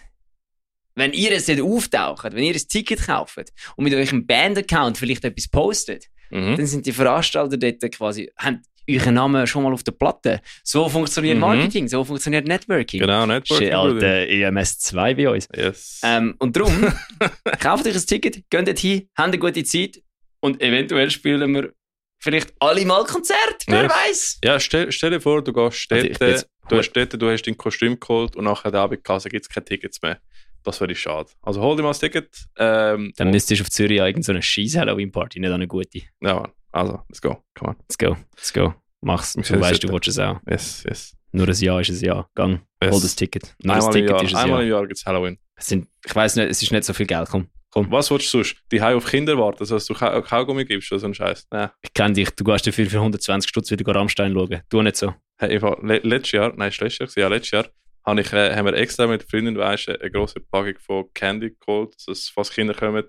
wenn 0.96 1.14
ihr 1.14 1.32
es 1.32 1.50
auftaucht, 1.50 2.24
wenn 2.34 2.44
ihr 2.44 2.54
ein 2.54 2.68
Ticket 2.68 3.06
kauft 3.06 3.54
und 3.76 3.84
mit 3.86 3.94
eurem 3.94 4.26
Band-Account 4.26 4.98
vielleicht 4.98 5.24
etwas 5.26 5.48
postet, 5.48 6.08
Mhm. 6.34 6.56
dann 6.56 6.66
sind 6.66 6.86
die 6.86 6.94
Veranstalter 6.94 7.58
dort 7.58 7.92
quasi, 7.92 8.32
haben 8.38 8.62
euren 8.90 9.14
Namen 9.16 9.46
schon 9.48 9.64
mal 9.64 9.74
auf 9.74 9.84
der 9.84 9.92
Platte. 9.92 10.42
So 10.64 10.88
funktioniert 10.90 11.36
Mhm. 11.36 11.42
Marketing, 11.42 11.88
so 11.90 12.04
funktioniert 12.06 12.48
Networking. 12.48 13.02
Genau, 13.02 13.26
Networking. 13.26 13.70
Bruder. 13.70 14.08
alter 14.08 14.28
EMS 14.30 14.80
2 14.80 15.14
bei 15.16 15.30
uns. 15.30 15.48
Yes. 15.56 16.00
Ähm, 16.04 16.36
und 16.40 16.56
darum, 16.56 16.72
kauft 17.60 17.86
euch 17.86 17.96
ein 17.96 18.06
Ticket, 18.06 18.50
geht 18.50 18.68
dort 18.68 18.80
hin, 18.80 19.10
habt 19.16 19.28
eine 19.30 19.40
gute 19.40 19.64
Zeit 19.64 20.02
und 20.40 20.62
eventuell 20.62 21.12
spielen 21.12 21.54
wir 21.54 21.74
vielleicht 22.22 22.54
alle 22.60 22.86
mal 22.86 23.04
Konzert, 23.06 23.64
wer 23.68 23.84
Yes. 23.84 23.92
weiß. 23.92 24.40
Ja, 24.44 24.60
stell, 24.60 24.92
stell 24.92 25.10
dir 25.12 25.20
vor, 25.22 25.44
du 25.44 25.52
gehst 25.52 25.92
Also 25.92 26.08
dort, 26.08 26.22
jetzt- 26.22 26.48
du, 26.70 26.78
hast 26.78 26.92
dort, 26.94 27.22
du 27.22 27.30
hast 27.30 27.42
dein 27.44 27.58
Kostüm 27.58 28.00
geholt 28.00 28.36
und 28.36 28.46
nachher 28.46 28.72
der 28.72 28.82
Abendkasse 28.82 29.28
gibt 29.30 29.46
es 29.46 29.50
keine 29.50 29.66
Tickets 29.66 30.02
mehr. 30.02 30.20
Das 30.64 30.80
wäre 30.80 30.94
schade. 30.96 31.28
Also 31.42 31.60
hol 31.62 31.76
dir 31.76 31.82
mal 31.82 31.90
das 31.90 32.00
Ticket. 32.00 32.30
Ähm, 32.58 33.12
Dann 33.18 33.32
müsstest 33.32 33.60
du 33.60 33.64
auf 33.64 33.72
Zürich 33.72 34.00
an 34.00 34.08
irgendeine 34.08 34.42
scheiß 34.44 34.78
Halloween-Party, 34.78 35.40
nicht 35.40 35.52
eine 35.52 35.68
gute. 35.68 36.00
ja, 36.22 36.36
Mann. 36.36 36.52
also, 36.72 37.02
let's 37.10 37.20
go. 37.22 37.44
Come 37.56 37.72
on. 37.72 37.76
Let's 37.90 37.98
go, 37.98 38.16
let's 38.36 38.54
go. 38.54 38.74
Mach's, 39.02 39.34
du 39.34 39.60
weißt, 39.60 39.84
du 39.84 39.90
willst 39.92 40.08
es 40.10 40.20
auch. 40.20 40.40
Yes, 40.48 40.84
yes. 40.88 41.18
Nur 41.32 41.48
ein 41.48 41.56
Jahr 41.56 41.82
ist 41.82 41.90
ein 41.90 42.00
Jahr. 42.06 42.30
Gang, 42.36 42.62
yes. 42.84 42.92
hol 42.94 43.02
das 43.02 43.16
Ticket. 43.16 43.56
Nur 43.64 43.74
Einmal, 43.74 43.88
das 43.88 43.88
im 43.88 43.92
Ticket 43.94 44.10
Jahr, 44.12 44.24
ist 44.24 44.36
ein 44.36 44.44
einmal 44.44 44.50
Jahr. 44.60 44.62
im 44.62 44.70
Jahr 44.70 44.82
gibt 44.88 44.98
es 45.00 45.06
Halloween. 45.08 45.40
Es 45.56 45.66
sind, 45.68 45.88
ich 46.06 46.16
weiss 46.16 46.36
nicht, 46.36 46.50
es 46.52 46.62
ist 46.62 46.72
nicht 46.72 46.84
so 46.84 46.94
viel 46.94 47.08
Geld. 47.08 47.28
Komm, 47.30 47.48
komm. 47.72 47.92
Was 47.92 48.12
willst 48.12 48.28
du 48.28 48.38
sonst? 48.38 48.58
Die 48.72 48.82
Hause 48.82 48.98
auf 48.98 49.06
Kinder 49.08 49.38
warten, 49.38 49.60
also, 49.62 49.76
dass 49.76 49.86
du 49.86 49.94
Kau 49.94 50.22
Kaugummi 50.22 50.66
gibst 50.66 50.92
oder 50.92 51.00
so 51.00 51.08
ein 51.08 51.14
Scheiß? 51.14 51.48
Nein. 51.50 51.70
Ich 51.82 51.94
kenne 51.94 52.14
dich, 52.14 52.30
du 52.32 52.44
gehst 52.44 52.68
dafür 52.68 52.86
für 52.86 52.98
120 52.98 53.50
Stutz 53.50 53.72
wieder 53.72 53.96
Rammstein 53.96 54.34
schauen. 54.34 54.62
Du 54.70 54.82
nicht 54.82 54.98
so. 54.98 55.16
Hey, 55.38 55.56
im 55.56 55.62
Fall, 55.62 55.78
le 55.82 56.00
letztes 56.04 56.34
Jahr, 56.34 56.54
nein, 56.56 56.70
ist 56.70 56.80
letztes 56.80 57.00
Jahr, 57.00 57.08
gewesen, 57.08 57.20
ja, 57.20 57.28
letztes 57.28 57.52
Jahr, 57.52 57.66
habe 58.06 58.22
ich, 58.22 58.34
äh, 58.34 58.56
haben 58.56 58.66
wir 58.66 58.74
extra 58.74 59.08
mit 59.08 59.24
Freunden, 59.24 59.58
weißt, 59.58 59.90
eine 59.90 60.12
grosse 60.12 60.40
Packung 60.40 60.76
von 60.80 61.06
Candy 61.14 61.56
geholt, 61.60 61.96
dass, 62.06 62.30
falls 62.30 62.52
Kinder 62.52 62.74
kommen, 62.74 63.06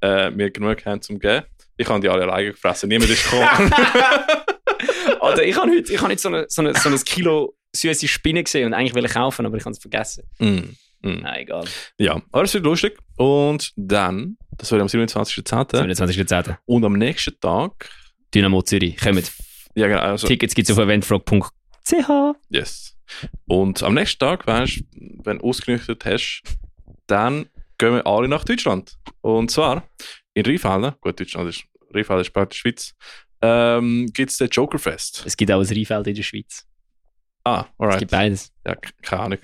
äh, 0.00 0.30
wir 0.34 0.50
genug 0.50 0.84
haben 0.84 1.02
zum 1.02 1.18
geben. 1.18 1.46
Ich 1.76 1.88
habe 1.88 2.00
die 2.00 2.08
alle 2.08 2.22
alleine 2.22 2.50
gefressen, 2.50 2.88
niemand 2.88 3.10
ist 3.10 3.24
gekommen. 3.24 3.48
Alter, 5.20 5.44
ich 5.44 5.56
habe 5.56 5.70
heute, 5.70 5.92
ich 5.92 5.98
habe 6.00 6.10
heute 6.10 6.20
so, 6.20 6.28
eine, 6.28 6.46
so, 6.48 6.62
eine, 6.62 6.74
so 6.74 6.88
ein 6.88 7.04
Kilo 7.04 7.54
süße 7.74 8.08
Spinne 8.08 8.42
gesehen 8.42 8.66
und 8.66 8.74
eigentlich 8.74 8.94
will 8.94 9.04
ich 9.04 9.12
kaufen, 9.12 9.46
aber 9.46 9.56
ich 9.56 9.64
habe 9.64 9.72
es 9.72 9.78
vergessen. 9.78 10.24
mm. 10.38 10.76
Mm. 11.02 11.20
Nein, 11.22 11.42
egal. 11.42 11.64
Ja, 11.98 12.20
aber 12.32 12.44
es 12.44 12.54
wird 12.54 12.64
lustig. 12.64 12.98
Und 13.16 13.72
dann, 13.76 14.36
das 14.56 14.70
wird 14.70 14.80
am 14.80 14.88
27.10. 14.88 15.72
27.10. 15.72 16.56
Und 16.66 16.84
am 16.84 16.94
nächsten 16.94 17.38
Tag, 17.40 17.90
Dynamo 18.34 18.62
Zürich. 18.62 18.98
Kommt. 18.98 19.32
ja 19.74 19.88
genau, 19.88 20.00
also, 20.00 20.26
Tickets 20.26 20.54
gibt 20.54 20.68
es 20.68 20.76
auf 20.76 20.82
eventfrog.ch. 20.82 22.10
yes. 22.48 22.96
Und 23.46 23.82
am 23.82 23.94
nächsten 23.94 24.18
Tag, 24.18 24.46
weißt 24.46 24.84
wenn 25.24 25.38
du 25.38 25.44
ausgenüchtert 25.44 26.04
hast, 26.04 26.42
dann 27.06 27.46
gehen 27.78 27.94
wir 27.94 28.06
alle 28.06 28.28
nach 28.28 28.44
Deutschland. 28.44 28.96
Und 29.20 29.50
zwar 29.50 29.88
in 30.34 30.44
Rheinfelden, 30.44 30.92
gut, 31.00 31.18
Deutschland 31.18 31.48
ist, 31.48 31.64
Rheinfelden 31.92 32.20
ist 32.20 32.30
praktisch 32.32 32.60
Schweiz, 32.60 32.94
ähm, 33.42 34.08
gibt 34.12 34.30
es 34.30 34.36
den 34.36 34.48
Jokerfest. 34.48 35.24
Es 35.26 35.36
gibt 35.36 35.50
auch 35.50 35.60
ein 35.60 35.66
Rheinfeld 35.66 36.06
in 36.06 36.14
der 36.14 36.22
Schweiz. 36.22 36.66
Ah, 37.44 37.64
Es 37.68 37.74
alright. 37.78 37.98
gibt 38.00 38.10
beides. 38.10 38.52
Ja, 38.66 38.74
keine 39.02 39.22
Ahnung. 39.22 39.38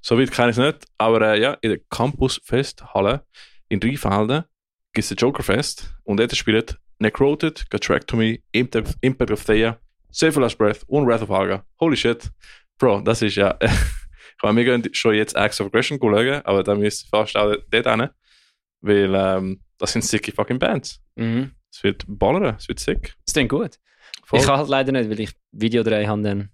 So 0.00 0.18
weit 0.18 0.30
kenne 0.30 0.50
ich 0.50 0.58
es 0.58 0.64
nicht. 0.64 0.84
Aber 0.98 1.20
äh, 1.34 1.40
ja, 1.40 1.54
in 1.62 1.70
der 1.70 1.80
Campus-Festhalle 1.90 3.24
in 3.68 3.80
Rheinfelden 3.82 4.44
gibt 4.92 5.02
es 5.04 5.08
den 5.08 5.16
Jokerfest. 5.16 5.94
Und 6.04 6.18
dort 6.20 6.36
spielt 6.36 6.78
Necroted, 6.98 7.70
Gottractomy, 7.70 8.42
Impact, 8.52 8.96
Impact 9.00 9.30
of 9.30 9.44
Thea, 9.44 9.78
Save 10.10 10.40
Last 10.40 10.58
Breath 10.58 10.82
und 10.86 11.06
Wrath 11.06 11.22
of 11.22 11.28
Haga. 11.30 11.64
Holy 11.80 11.96
shit. 11.96 12.30
Bro, 12.78 13.02
das 13.02 13.22
ist 13.22 13.36
ja... 13.36 13.56
ich 13.60 14.42
meine, 14.42 14.56
wir 14.56 14.64
gehen 14.64 14.88
schon 14.94 15.14
jetzt 15.14 15.36
Acts 15.36 15.60
of 15.60 15.68
Aggression 15.68 15.98
schauen, 16.00 16.42
aber 16.44 16.62
da 16.62 16.74
müsst 16.74 17.06
ihr 17.06 17.08
fast 17.08 17.36
auch 17.36 17.54
dort 17.70 17.86
hin. 17.86 18.08
Weil 18.80 19.14
ähm, 19.14 19.60
das 19.78 19.92
sind 19.92 20.02
sicke 20.02 20.32
fucking 20.32 20.58
Bands. 20.58 21.00
Mhm. 21.16 21.52
Es 21.72 21.82
wird 21.82 22.04
ballern, 22.06 22.56
es 22.56 22.68
wird 22.68 22.78
sick. 22.80 23.14
Das 23.24 23.32
klingt 23.34 23.50
gut. 23.50 23.78
Voll. 24.24 24.40
Ich 24.40 24.46
kann 24.46 24.58
halt 24.58 24.68
leider 24.68 24.92
nicht, 24.92 25.10
weil 25.10 25.20
ich 25.20 25.32
Video 25.52 25.82
drehen 25.82 26.08
habe 26.08 26.22
dann. 26.22 26.50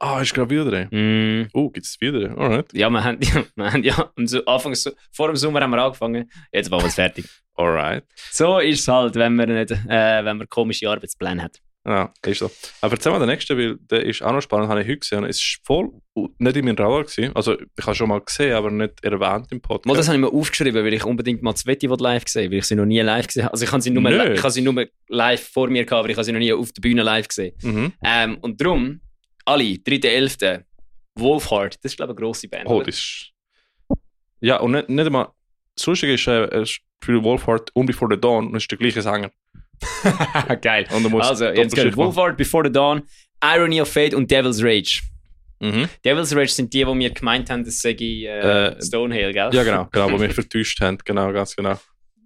Ah, 0.00 0.20
ist 0.20 0.34
gerade 0.34 0.50
wieder. 0.50 0.86
Mm. 0.90 1.48
Oh, 1.52 1.70
gibt 1.70 1.86
es 1.86 2.00
wieder. 2.00 2.36
Alright. 2.36 2.72
Ja, 2.72 2.90
wir 2.90 3.04
haben, 3.04 3.18
ja, 3.22 3.44
wir 3.54 3.72
haben 3.72 3.82
ja 3.82 4.10
am 4.16 4.26
Anfang, 4.46 4.74
vor 5.12 5.28
dem 5.28 5.36
Sommer 5.36 5.60
haben 5.60 5.70
wir 5.70 5.82
angefangen, 5.82 6.30
jetzt 6.52 6.70
waren 6.70 6.82
wir 6.82 6.90
fertig. 6.90 7.26
Alright. 7.54 8.04
So 8.32 8.58
ist 8.58 8.80
es 8.80 8.88
halt, 8.88 9.14
wenn 9.14 9.36
man, 9.36 9.48
nicht, 9.54 9.70
äh, 9.70 10.24
wenn 10.24 10.38
man 10.38 10.48
komische 10.48 10.90
Arbeitspläne 10.90 11.42
hat. 11.42 11.60
Ja, 11.86 12.12
ist 12.24 12.38
so. 12.38 12.50
Aber 12.80 12.94
erzähl 12.94 13.12
mal 13.12 13.18
den 13.18 13.28
nächsten, 13.28 13.58
weil 13.58 13.76
der 13.76 14.04
ist 14.04 14.22
auch 14.22 14.32
noch 14.32 14.40
spannend, 14.40 14.70
habe 14.70 14.80
ich 14.80 14.88
heute 14.88 15.00
gesehen. 15.00 15.24
Es 15.24 15.36
ist 15.36 15.60
voll 15.64 15.90
nicht 16.38 16.56
in 16.56 16.64
meinem 16.64 16.76
Radar 16.76 17.04
gewesen. 17.04 17.36
Also, 17.36 17.58
ich 17.58 17.86
habe 17.86 17.94
schon 17.94 18.08
mal 18.08 18.22
gesehen, 18.22 18.54
aber 18.54 18.70
nicht 18.70 19.04
erwähnt 19.04 19.52
im 19.52 19.60
Podcast. 19.60 19.86
Mal, 19.86 19.94
das 19.94 20.08
habe 20.08 20.16
ich 20.16 20.22
mir 20.22 20.32
aufgeschrieben, 20.32 20.82
weil 20.82 20.94
ich 20.94 21.04
unbedingt 21.04 21.42
mal 21.42 21.54
Sveti 21.54 21.86
live 21.86 22.24
gesehen 22.24 22.50
weil 22.50 22.58
ich 22.58 22.64
sie 22.64 22.74
noch 22.74 22.86
nie 22.86 23.00
live 23.00 23.26
gesehen 23.26 23.44
habe. 23.44 23.52
Also 23.52 23.66
ich 23.66 23.72
habe 23.72 23.82
sie 23.82 23.90
nur, 23.90 24.10
ich 24.10 24.42
habe 24.42 24.50
sie 24.50 24.62
nur 24.62 24.86
live 25.08 25.48
vor 25.52 25.68
mir 25.68 25.84
gehabt, 25.84 26.00
aber 26.00 26.08
ich 26.08 26.16
habe 26.16 26.24
sie 26.24 26.32
noch 26.32 26.38
nie 26.38 26.54
auf 26.54 26.72
der 26.72 26.80
Bühne 26.80 27.02
live 27.02 27.28
gesehen. 27.28 27.54
Mhm. 27.62 27.92
Ähm, 28.02 28.38
und 28.40 28.58
darum, 28.62 29.00
alle, 29.44 29.64
3.11. 29.64 30.64
Wolfheart, 31.16 31.76
das 31.82 31.92
ist 31.92 31.96
glaube 31.96 32.12
ich 32.12 32.18
eine 32.18 32.26
grosse 32.26 32.48
Band. 32.48 32.66
Oh, 32.66 32.76
oder? 32.76 32.86
das 32.86 32.96
ist. 32.96 33.30
Ja, 34.40 34.58
und 34.58 34.72
nicht, 34.72 34.88
nicht 34.88 35.06
einmal. 35.06 35.28
Das 35.76 35.86
Lustige 35.86 36.14
ist, 36.14 36.26
äh, 36.26 36.44
es 36.60 36.78
für 37.02 37.22
Wolfhard 37.22 37.70
und 37.74 37.86
Before 37.86 38.12
the 38.14 38.20
Dawn 38.20 38.48
und 38.48 38.56
ist 38.56 38.70
der 38.70 38.78
gleiche 38.78 39.02
Sänger. 39.02 39.30
Geil. 40.60 40.86
Also, 41.20 41.46
jetzt 41.46 41.74
geht 41.74 41.96
Wolfheart, 41.96 42.36
Before 42.36 42.64
the 42.66 42.72
Dawn, 42.72 43.02
Irony 43.42 43.80
of 43.80 43.88
Fate 43.88 44.14
und 44.14 44.30
Devil's 44.30 44.62
Rage. 44.62 45.02
Mhm. 45.60 45.88
Devil's 46.04 46.34
Rage 46.34 46.48
sind 46.48 46.72
die, 46.72 46.84
die 46.84 46.94
mir 46.94 47.10
gemeint 47.10 47.50
haben, 47.50 47.64
das 47.64 47.80
sei 47.80 47.92
äh, 47.92 48.24
Äh, 48.26 48.82
Stonehill, 48.82 49.32
gell? 49.32 49.50
Ja, 49.52 49.62
genau, 49.62 49.88
genau, 49.90 50.12
wo 50.12 50.18
mich 50.18 50.32
vertäuscht 50.34 50.80
haben. 50.80 50.98
Genau, 51.04 51.32
ganz 51.32 51.54
genau. 51.54 51.78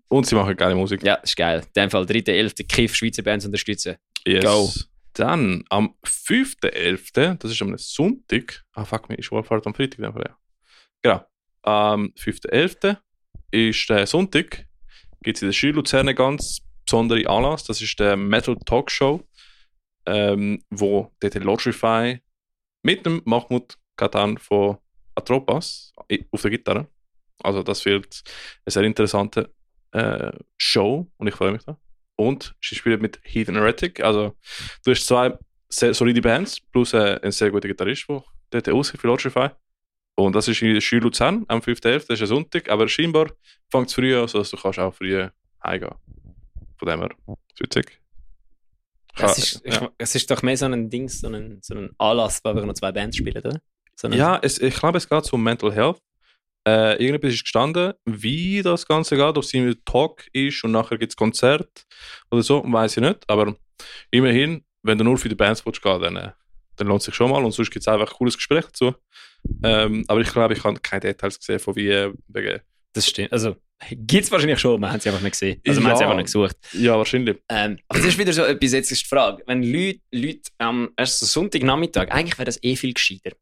Und 0.08 0.26
sie 0.26 0.34
machen 0.34 0.56
geile 0.56 0.74
Musik. 0.74 1.02
Ja, 1.02 1.14
ist 1.16 1.36
geil. 1.36 1.60
In 1.60 1.82
dem 1.82 1.90
Fall 1.90 2.04
3.11. 2.04 2.66
Kiff, 2.66 2.94
Schweizer 2.94 3.22
Bands 3.22 3.44
unterstützen. 3.44 3.96
Yes. 4.26 4.44
Go. 4.44 4.70
Dann 5.18 5.64
am 5.70 5.94
5.11., 6.04 7.34
das 7.38 7.50
ist 7.50 7.62
am 7.62 7.76
Sonntag. 7.78 8.64
Ah, 8.72 8.84
fuck, 8.84 9.08
mir 9.08 9.18
ist 9.18 9.30
Wolfhard 9.30 9.66
am 9.66 9.74
Freitag. 9.74 10.12
Fall, 10.12 10.24
Ja. 10.26 10.38
Genau. 11.02 11.24
Am 11.62 12.12
5.11. 12.16 12.96
ist 13.50 13.88
der 13.90 14.06
Sonntag. 14.06 14.66
Gibt 15.22 15.36
es 15.38 15.42
in 15.42 15.48
der 15.48 15.52
Schule 15.52 15.72
Luzern 15.72 16.06
einen 16.08 16.16
ganz 16.16 16.60
besonderen 16.84 17.26
Anlass. 17.26 17.64
Das 17.64 17.80
ist 17.82 17.98
der 17.98 18.16
Metal 18.16 18.56
Talk 18.64 18.90
Show, 18.90 19.22
ähm, 20.06 20.62
wo 20.70 21.10
dort 21.20 21.34
der 21.34 21.42
Logify 21.42 22.20
mit 22.82 23.04
dem 23.04 23.20
Mahmoud 23.24 23.76
Katan 23.96 24.38
von 24.38 24.78
Atropas 25.14 25.92
i- 26.10 26.24
auf 26.30 26.42
der 26.42 26.50
Gitarre. 26.52 26.86
Also, 27.42 27.62
das 27.62 27.84
wird 27.84 28.22
eine 28.64 28.72
sehr 28.72 28.84
interessante 28.84 29.52
äh, 29.92 30.30
Show 30.56 31.10
und 31.16 31.26
ich 31.26 31.34
freue 31.34 31.52
mich 31.52 31.64
da. 31.64 31.76
Und 32.18 32.56
sie 32.60 32.74
spielt 32.74 33.00
mit 33.00 33.20
Heathen 33.22 33.54
Heretic. 33.54 34.02
Also, 34.02 34.34
du 34.84 34.90
hast 34.90 35.06
zwei 35.06 35.38
sehr 35.68 35.94
solide 35.94 36.20
Bands 36.20 36.60
plus 36.60 36.92
äh, 36.92 37.20
einen 37.22 37.30
sehr 37.30 37.50
guten 37.50 37.68
Gitarrist, 37.68 38.08
der 38.08 38.62
dort 38.62 38.68
aushilft 38.70 39.02
für 39.02 39.06
Logify. 39.06 39.50
Und 40.16 40.34
das 40.34 40.48
ist 40.48 40.60
in 40.62 40.74
der 40.74 40.80
Schule 40.80 41.02
Luzern 41.02 41.44
am 41.46 41.60
5.11., 41.60 42.08
das 42.08 42.10
ist 42.10 42.22
ein 42.22 42.26
Sonntag, 42.26 42.68
aber 42.68 42.88
scheinbar 42.88 43.30
fängt 43.70 43.86
es 43.88 43.94
früh 43.94 44.18
an, 44.18 44.26
sodass 44.26 44.50
du 44.50 44.56
kannst 44.56 44.80
auch 44.80 44.92
früh 44.92 45.28
heimgehen. 45.62 45.94
Von 46.76 46.88
dem 46.88 47.00
her, 47.00 47.10
sick. 47.72 48.00
Es 49.16 49.38
ist, 49.38 49.62
ich, 49.64 49.74
ja. 49.74 49.90
es 49.96 50.14
ist 50.14 50.28
doch 50.30 50.42
mehr 50.42 50.56
so 50.56 50.66
ein 50.66 50.90
Ding, 50.90 51.08
so 51.08 51.28
ein, 51.28 51.58
so 51.62 51.74
ein 51.74 51.90
Anlass, 51.98 52.40
wo 52.42 52.50
einfach 52.50 52.64
noch 52.64 52.74
zwei 52.74 52.90
Bands 52.90 53.16
spielen, 53.16 53.38
oder? 53.38 53.60
So 53.94 54.08
Ja, 54.08 54.38
es, 54.42 54.60
ich 54.60 54.74
glaube, 54.74 54.98
es 54.98 55.08
geht 55.08 55.32
um 55.32 55.42
Mental 55.42 55.72
Health. 55.72 56.00
Äh, 56.68 56.96
irgendetwas 56.96 57.34
ist 57.34 57.44
gestanden, 57.44 57.94
wie 58.04 58.60
das 58.62 58.86
Ganze 58.86 59.16
geht, 59.16 59.24
ob 59.24 59.42
es 59.42 59.54
ein 59.54 59.74
Talk 59.86 60.26
ist 60.32 60.62
und 60.64 60.72
nachher 60.72 60.98
gibt 60.98 61.12
es 61.12 61.16
Konzert 61.16 61.86
oder 62.30 62.42
so, 62.42 62.62
weiß 62.66 62.98
ich 62.98 63.02
nicht. 63.02 63.18
Aber 63.26 63.56
immerhin, 64.10 64.64
wenn 64.82 64.98
du 64.98 65.04
nur 65.04 65.16
für 65.16 65.30
die 65.30 65.34
Bands 65.34 65.64
willst 65.64 65.80
gehen, 65.80 66.00
dann, 66.00 66.16
äh, 66.16 66.32
dann 66.76 66.86
lohnt 66.88 67.00
es 67.00 67.06
sich 67.06 67.14
schon 67.14 67.30
mal 67.30 67.42
und 67.42 67.52
sonst 67.52 67.70
gibt 67.70 67.84
es 67.84 67.88
einfach 67.88 68.10
ein 68.10 68.16
cooles 68.16 68.36
Gespräch 68.36 68.66
dazu. 68.66 68.94
Ähm, 69.62 70.04
aber 70.08 70.20
ich 70.20 70.30
glaube, 70.30 70.54
ich 70.54 70.62
habe 70.62 70.78
keine 70.80 71.00
Details 71.00 71.38
gesehen 71.38 71.58
von 71.58 71.74
wie 71.76 71.88
äh, 71.88 72.12
wegen. 72.28 72.60
Das 72.92 73.08
stimmt. 73.08 73.32
Also, 73.32 73.56
gibt 73.90 74.24
es 74.24 74.30
wahrscheinlich 74.30 74.58
schon, 74.58 74.78
man 74.80 74.92
hat 74.92 75.02
sie 75.02 75.08
einfach 75.08 75.22
nicht 75.22 75.32
gesehen. 75.32 75.62
Also, 75.66 75.80
man 75.80 75.92
hat 75.92 75.98
sie 75.98 76.04
einfach 76.04 76.16
nicht 76.16 76.26
gesucht. 76.26 76.56
Ja, 76.72 76.98
wahrscheinlich. 76.98 77.38
Ähm, 77.48 77.78
aber 77.88 78.00
das 78.00 78.08
ist 78.08 78.18
wieder 78.18 78.32
so 78.32 78.42
etwas, 78.42 78.72
jetzt 78.72 78.92
ist 78.92 79.04
die 79.04 79.08
Frage, 79.08 79.42
wenn 79.46 79.62
Leute, 79.62 80.00
Leute 80.12 80.50
am 80.58 80.90
erst 80.96 81.20
so 81.20 81.26
Sonntagnachmittag, 81.26 82.10
eigentlich 82.10 82.36
wäre 82.36 82.46
das 82.46 82.62
eh 82.62 82.76
viel 82.76 82.92
gescheiter. 82.92 83.32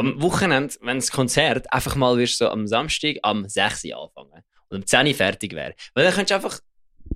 Am 0.00 0.22
Wochenende, 0.22 0.74
wenn 0.82 0.96
das 0.98 1.10
Konzert 1.10 1.72
einfach 1.72 1.96
mal 1.96 2.16
wirst, 2.18 2.38
so 2.38 2.48
am 2.48 2.66
Samstag 2.66 3.16
am 3.22 3.48
6 3.48 3.84
Uhr 3.86 4.02
anfangen 4.02 4.42
und 4.68 4.76
um 4.78 4.86
10 4.86 5.06
Uhr 5.06 5.14
fertig 5.14 5.52
wäre. 5.54 5.74
Weil 5.94 6.04
dann 6.04 6.14
könntest 6.14 6.30
du 6.30 6.34
einfach 6.36 6.60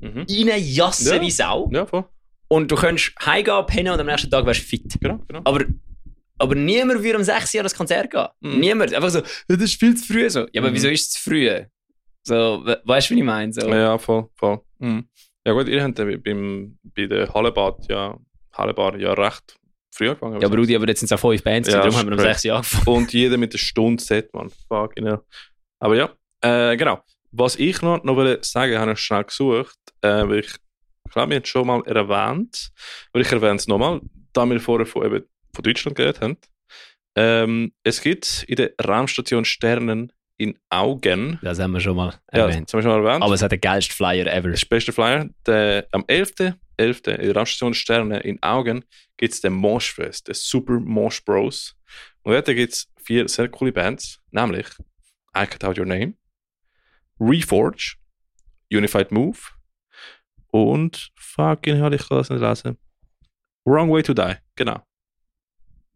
Mhm. 0.00 0.26
reinjassen 0.28 1.14
Ja. 1.14 1.20
wie 1.20 1.30
Sau 1.30 1.68
Ja, 1.72 1.84
voll. 1.86 2.04
und 2.48 2.70
du 2.70 2.76
könntest 2.76 3.12
heimgehen, 3.24 3.66
pennen 3.66 3.92
und 3.92 3.98
am 4.00 4.06
nächsten 4.06 4.30
Tag 4.30 4.46
wärst 4.46 4.60
du 4.62 4.66
fit. 4.66 4.94
Genau, 5.00 5.18
genau. 5.26 5.40
Aber, 5.44 5.64
aber 6.38 6.54
niemand 6.54 7.02
würde 7.02 7.18
um 7.18 7.24
6 7.24 7.54
Uhr 7.54 7.60
an 7.60 7.64
das 7.64 7.74
Konzert 7.74 8.10
gehen. 8.10 8.26
Mhm. 8.40 8.60
Niemand. 8.60 8.94
Einfach 8.94 9.10
so, 9.10 9.18
«Ja, 9.18 9.24
das 9.48 9.62
ist 9.62 9.80
viel 9.80 9.96
zu 9.96 10.06
früh. 10.12 10.30
So. 10.30 10.46
Ja, 10.52 10.60
aber 10.62 10.70
Mhm. 10.70 10.74
wieso 10.74 10.88
ist 10.88 11.00
es 11.02 11.10
zu 11.10 11.22
früh? 11.30 11.64
So, 12.22 12.62
we 12.64 12.80
weißt 12.84 13.10
du, 13.10 13.14
wie 13.14 13.18
ich 13.18 13.24
meine? 13.24 13.52
So. 13.52 13.68
Ja, 13.68 13.98
voll, 13.98 14.28
voll. 14.36 14.60
Mhm. 14.78 15.08
Ja 15.46 15.52
gut, 15.54 15.68
ihr 15.68 15.82
habt 15.82 15.98
ja 15.98 16.04
beim, 16.04 16.78
bei 16.84 17.06
der 17.06 17.32
Hallebad 17.34 17.86
ja, 17.88 18.16
Hallebar 18.52 18.96
ja 18.98 19.12
recht 19.14 19.56
früh 19.90 20.08
angefangen. 20.08 20.40
Ja, 20.40 20.46
aber 20.48 20.56
Rudi, 20.56 20.74
aber 20.76 20.88
jetzt 20.88 21.00
sind 21.00 21.06
es 21.06 21.12
auch 21.12 21.20
fünf 21.20 21.42
Bands, 21.42 21.68
Ja, 21.68 21.78
darum 21.78 21.96
haben 21.96 22.08
wir 22.08 22.18
um 22.18 22.24
ist 22.24 22.40
6 22.42 22.44
Uhr 22.46 22.54
angefangen. 22.56 22.96
Und 22.96 23.12
jeder 23.12 23.36
mit 23.36 23.52
einer 23.52 23.58
Stunde 23.58 24.02
Set, 24.02 24.32
man. 24.34 24.50
Fuck, 24.68 24.94
genau. 24.96 25.22
Aber 25.78 25.96
ja, 25.96 26.10
äh, 26.42 26.76
genau. 26.76 27.02
Was 27.32 27.56
ich 27.56 27.80
noch, 27.82 28.02
noch 28.02 28.16
will 28.16 28.38
sagen, 28.42 28.78
habe 28.78 28.92
ich 28.92 28.98
schnell 28.98 29.24
gesucht, 29.24 29.78
äh, 30.02 30.08
weil 30.28 30.40
ich, 30.40 30.46
ich 31.06 31.12
glaube, 31.12 31.30
wir 31.30 31.36
haben 31.36 31.42
es 31.42 31.48
schon 31.48 31.66
mal 31.66 31.82
erwähnt, 31.86 32.70
aber 33.12 33.20
ich 33.22 33.30
erwähne 33.32 33.56
es 33.56 33.68
nochmal, 33.68 34.00
da 34.32 34.46
wir 34.46 34.60
vorher 34.60 34.86
von, 34.86 35.06
eben, 35.06 35.24
von 35.54 35.62
Deutschland 35.62 35.96
geredet 35.96 36.20
haben. 36.20 36.36
Ähm, 37.16 37.72
es 37.82 38.00
gibt 38.00 38.44
in 38.48 38.56
der 38.56 38.72
Raumstation 38.84 39.44
Sternen 39.44 40.12
in 40.36 40.58
Augen, 40.70 41.38
Das 41.42 41.58
haben 41.58 41.72
wir 41.72 41.80
schon 41.80 41.96
mal 41.96 42.14
ja, 42.32 42.46
erwähnt. 42.46 42.68
das 42.68 42.72
haben 42.72 42.78
wir 42.78 42.82
schon 42.90 43.02
mal 43.02 43.06
erwähnt, 43.06 43.22
Aber 43.22 43.34
es 43.34 43.42
hat 43.42 43.52
den 43.52 43.60
geilsten 43.60 43.94
Flyer 43.94 44.26
ever. 44.26 44.48
das 44.50 44.64
beste 44.64 44.92
Flyer. 44.92 45.28
Der, 45.46 45.86
am 45.92 46.02
11.11. 46.04 46.54
11. 46.80 47.06
in 47.06 47.22
der 47.22 47.36
Raumstation 47.36 47.74
Sterne 47.74 48.20
in 48.20 48.42
Augen 48.42 48.84
gibt 49.16 49.34
es 49.34 49.40
den 49.40 49.52
Moshfest, 49.52 50.28
den 50.28 50.34
Super 50.34 50.80
Mosh 50.80 51.22
Bros. 51.24 51.76
Und 52.22 52.32
dort 52.32 52.46
gibt 52.46 52.72
es 52.72 52.90
vier 53.02 53.28
sehr 53.28 53.48
coole 53.48 53.72
Bands, 53.72 54.20
nämlich 54.30 54.66
I 55.36 55.46
Cut 55.46 55.64
Out 55.64 55.78
Your 55.78 55.86
Name, 55.86 56.14
Reforge, 57.20 57.96
Unified 58.72 59.12
Move 59.12 59.38
und 60.48 61.10
fucking 61.16 61.76
hell, 61.76 61.94
ich 61.94 62.08
kann 62.08 62.18
das 62.18 62.30
nicht 62.30 62.40
lesen. 62.40 62.78
Wrong 63.64 63.90
Way 63.90 64.02
to 64.02 64.14
Die, 64.14 64.36
genau. 64.56 64.82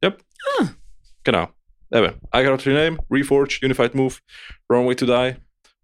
Yep. 0.05 0.23
Genau. 1.25 1.49
Eben, 1.91 2.21
I 2.35 2.43
Cut 2.43 2.49
Out 2.49 2.67
Your 2.67 2.75
Name, 2.75 2.99
Reforge, 3.11 3.61
Unified 3.63 3.95
Move, 3.95 4.19
Wrong 4.69 4.87
Way 4.87 4.97
to 4.97 5.07
Die, 5.07 5.37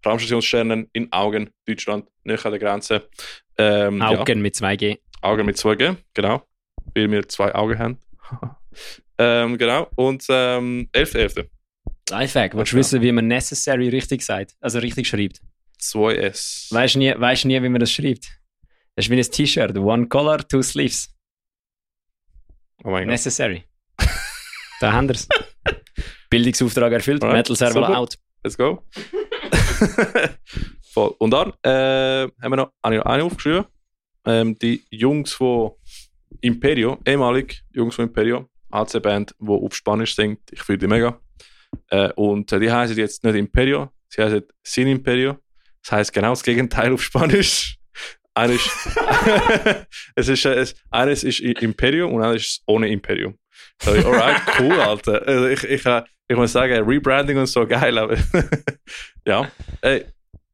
Raumstationssternen 0.05 0.89
in 0.93 1.11
Augen, 1.11 1.49
Deutschland, 1.67 2.07
nicht 2.23 2.45
an 2.45 2.51
der 2.51 2.59
Grenze. 2.59 3.09
Ähm, 3.57 3.99
ja. 3.99 4.09
Augen 4.19 4.41
mit 4.41 4.55
2G. 4.55 4.99
Augen 5.21 5.45
mit 5.45 5.57
2G, 5.57 5.97
genau. 6.13 6.43
Weil 6.95 7.11
wir 7.11 7.27
zwei 7.29 7.53
Augen 7.53 7.77
haben. 7.79 7.97
ähm, 9.17 9.57
genau. 9.57 9.89
Und 9.95 10.25
ähm, 10.29 10.89
11.11. 10.93 11.47
Lifehack. 12.09 12.55
Willst 12.55 12.71
du 12.71 12.75
Ja. 12.75 12.79
wissen, 12.79 13.01
wie 13.01 13.11
man 13.11 13.27
necessary 13.27 13.89
richtig 13.89 14.23
sagt? 14.23 14.55
Also 14.59 14.79
richtig 14.79 15.07
schreibt? 15.07 15.41
2S. 15.79 16.73
Weißt 16.73 16.95
du 16.95 16.99
nie, 16.99 17.13
weißt 17.17 17.45
nie, 17.45 17.61
wie 17.61 17.69
man 17.69 17.79
das 17.79 17.91
schreibt? 17.91 18.27
Das 18.95 19.05
ist 19.05 19.09
wie 19.11 19.17
ein 19.17 19.23
T-Shirt. 19.23 19.77
One 19.77 20.07
color, 20.07 20.39
two 20.47 20.61
sleeves. 20.61 21.15
Oh 22.83 22.89
mein 22.89 23.03
Gott. 23.03 23.11
Necessary. 23.11 23.63
da 24.79 24.91
haben 24.91 25.07
wir 25.07 25.15
es. 25.15 25.27
Bildungsauftrag 26.29 26.91
erfüllt. 26.93 27.23
Alright, 27.23 27.37
Metal 27.49 27.55
Server 27.55 27.97
out. 27.97 28.17
Let's 28.43 28.57
go. 28.57 28.83
Voll. 30.93 31.15
Und 31.19 31.31
dann 31.31 31.53
äh, 31.63 32.29
haben 32.41 32.51
wir 32.51 32.55
noch 32.57 32.71
habe 32.83 32.95
ich 32.95 32.99
noch 33.03 33.05
eine 33.11 33.23
aufgeschrieben. 33.23 33.65
Ähm, 34.25 34.57
die 34.59 34.83
Jungs 34.89 35.33
von 35.33 35.71
Imperio, 36.41 36.99
ehemalig 37.05 37.63
Jungs 37.71 37.95
von 37.95 38.05
Imperio, 38.05 38.49
HC-Band, 38.71 39.35
die 39.39 39.47
auf 39.49 39.75
Spanisch 39.75 40.15
singt. 40.15 40.39
Ich 40.51 40.61
fühle 40.61 40.77
die 40.77 40.87
mega. 40.87 41.19
Äh, 41.89 42.11
und 42.13 42.51
äh, 42.51 42.59
die 42.59 42.71
heißen 42.71 42.97
jetzt 42.97 43.23
nicht 43.23 43.35
Imperio, 43.35 43.89
sie 44.09 44.21
heißen 44.21 44.43
Sin 44.63 44.87
Imperio. 44.87 45.37
Das 45.83 45.93
heißt 45.93 46.13
genau 46.13 46.29
das 46.31 46.43
Gegenteil 46.43 46.93
auf 46.93 47.01
Spanisch. 47.01 47.77
Eines 48.33 48.61
es 50.15 50.27
ist, 50.27 50.45
äh, 50.45 50.53
es, 50.53 50.75
eines 50.89 51.23
ist 51.23 51.39
I- 51.39 51.53
Imperium 51.61 52.13
und 52.13 52.23
eines 52.23 52.43
ist 52.43 52.63
ohne 52.65 52.89
Imperium. 52.89 53.37
So, 53.81 53.91
alright, 53.91 54.41
cool, 54.59 54.79
Alter. 54.79 55.25
Also 55.27 55.47
ich, 55.47 55.63
ich, 55.63 55.85
äh, 55.85 56.03
ich 56.31 56.37
muss 56.37 56.53
sagen, 56.53 56.85
Rebranding 56.85 57.37
und 57.37 57.47
so 57.47 57.67
geil, 57.67 57.97
aber 57.97 58.17
ja, 59.27 59.51
ey, 59.81 60.05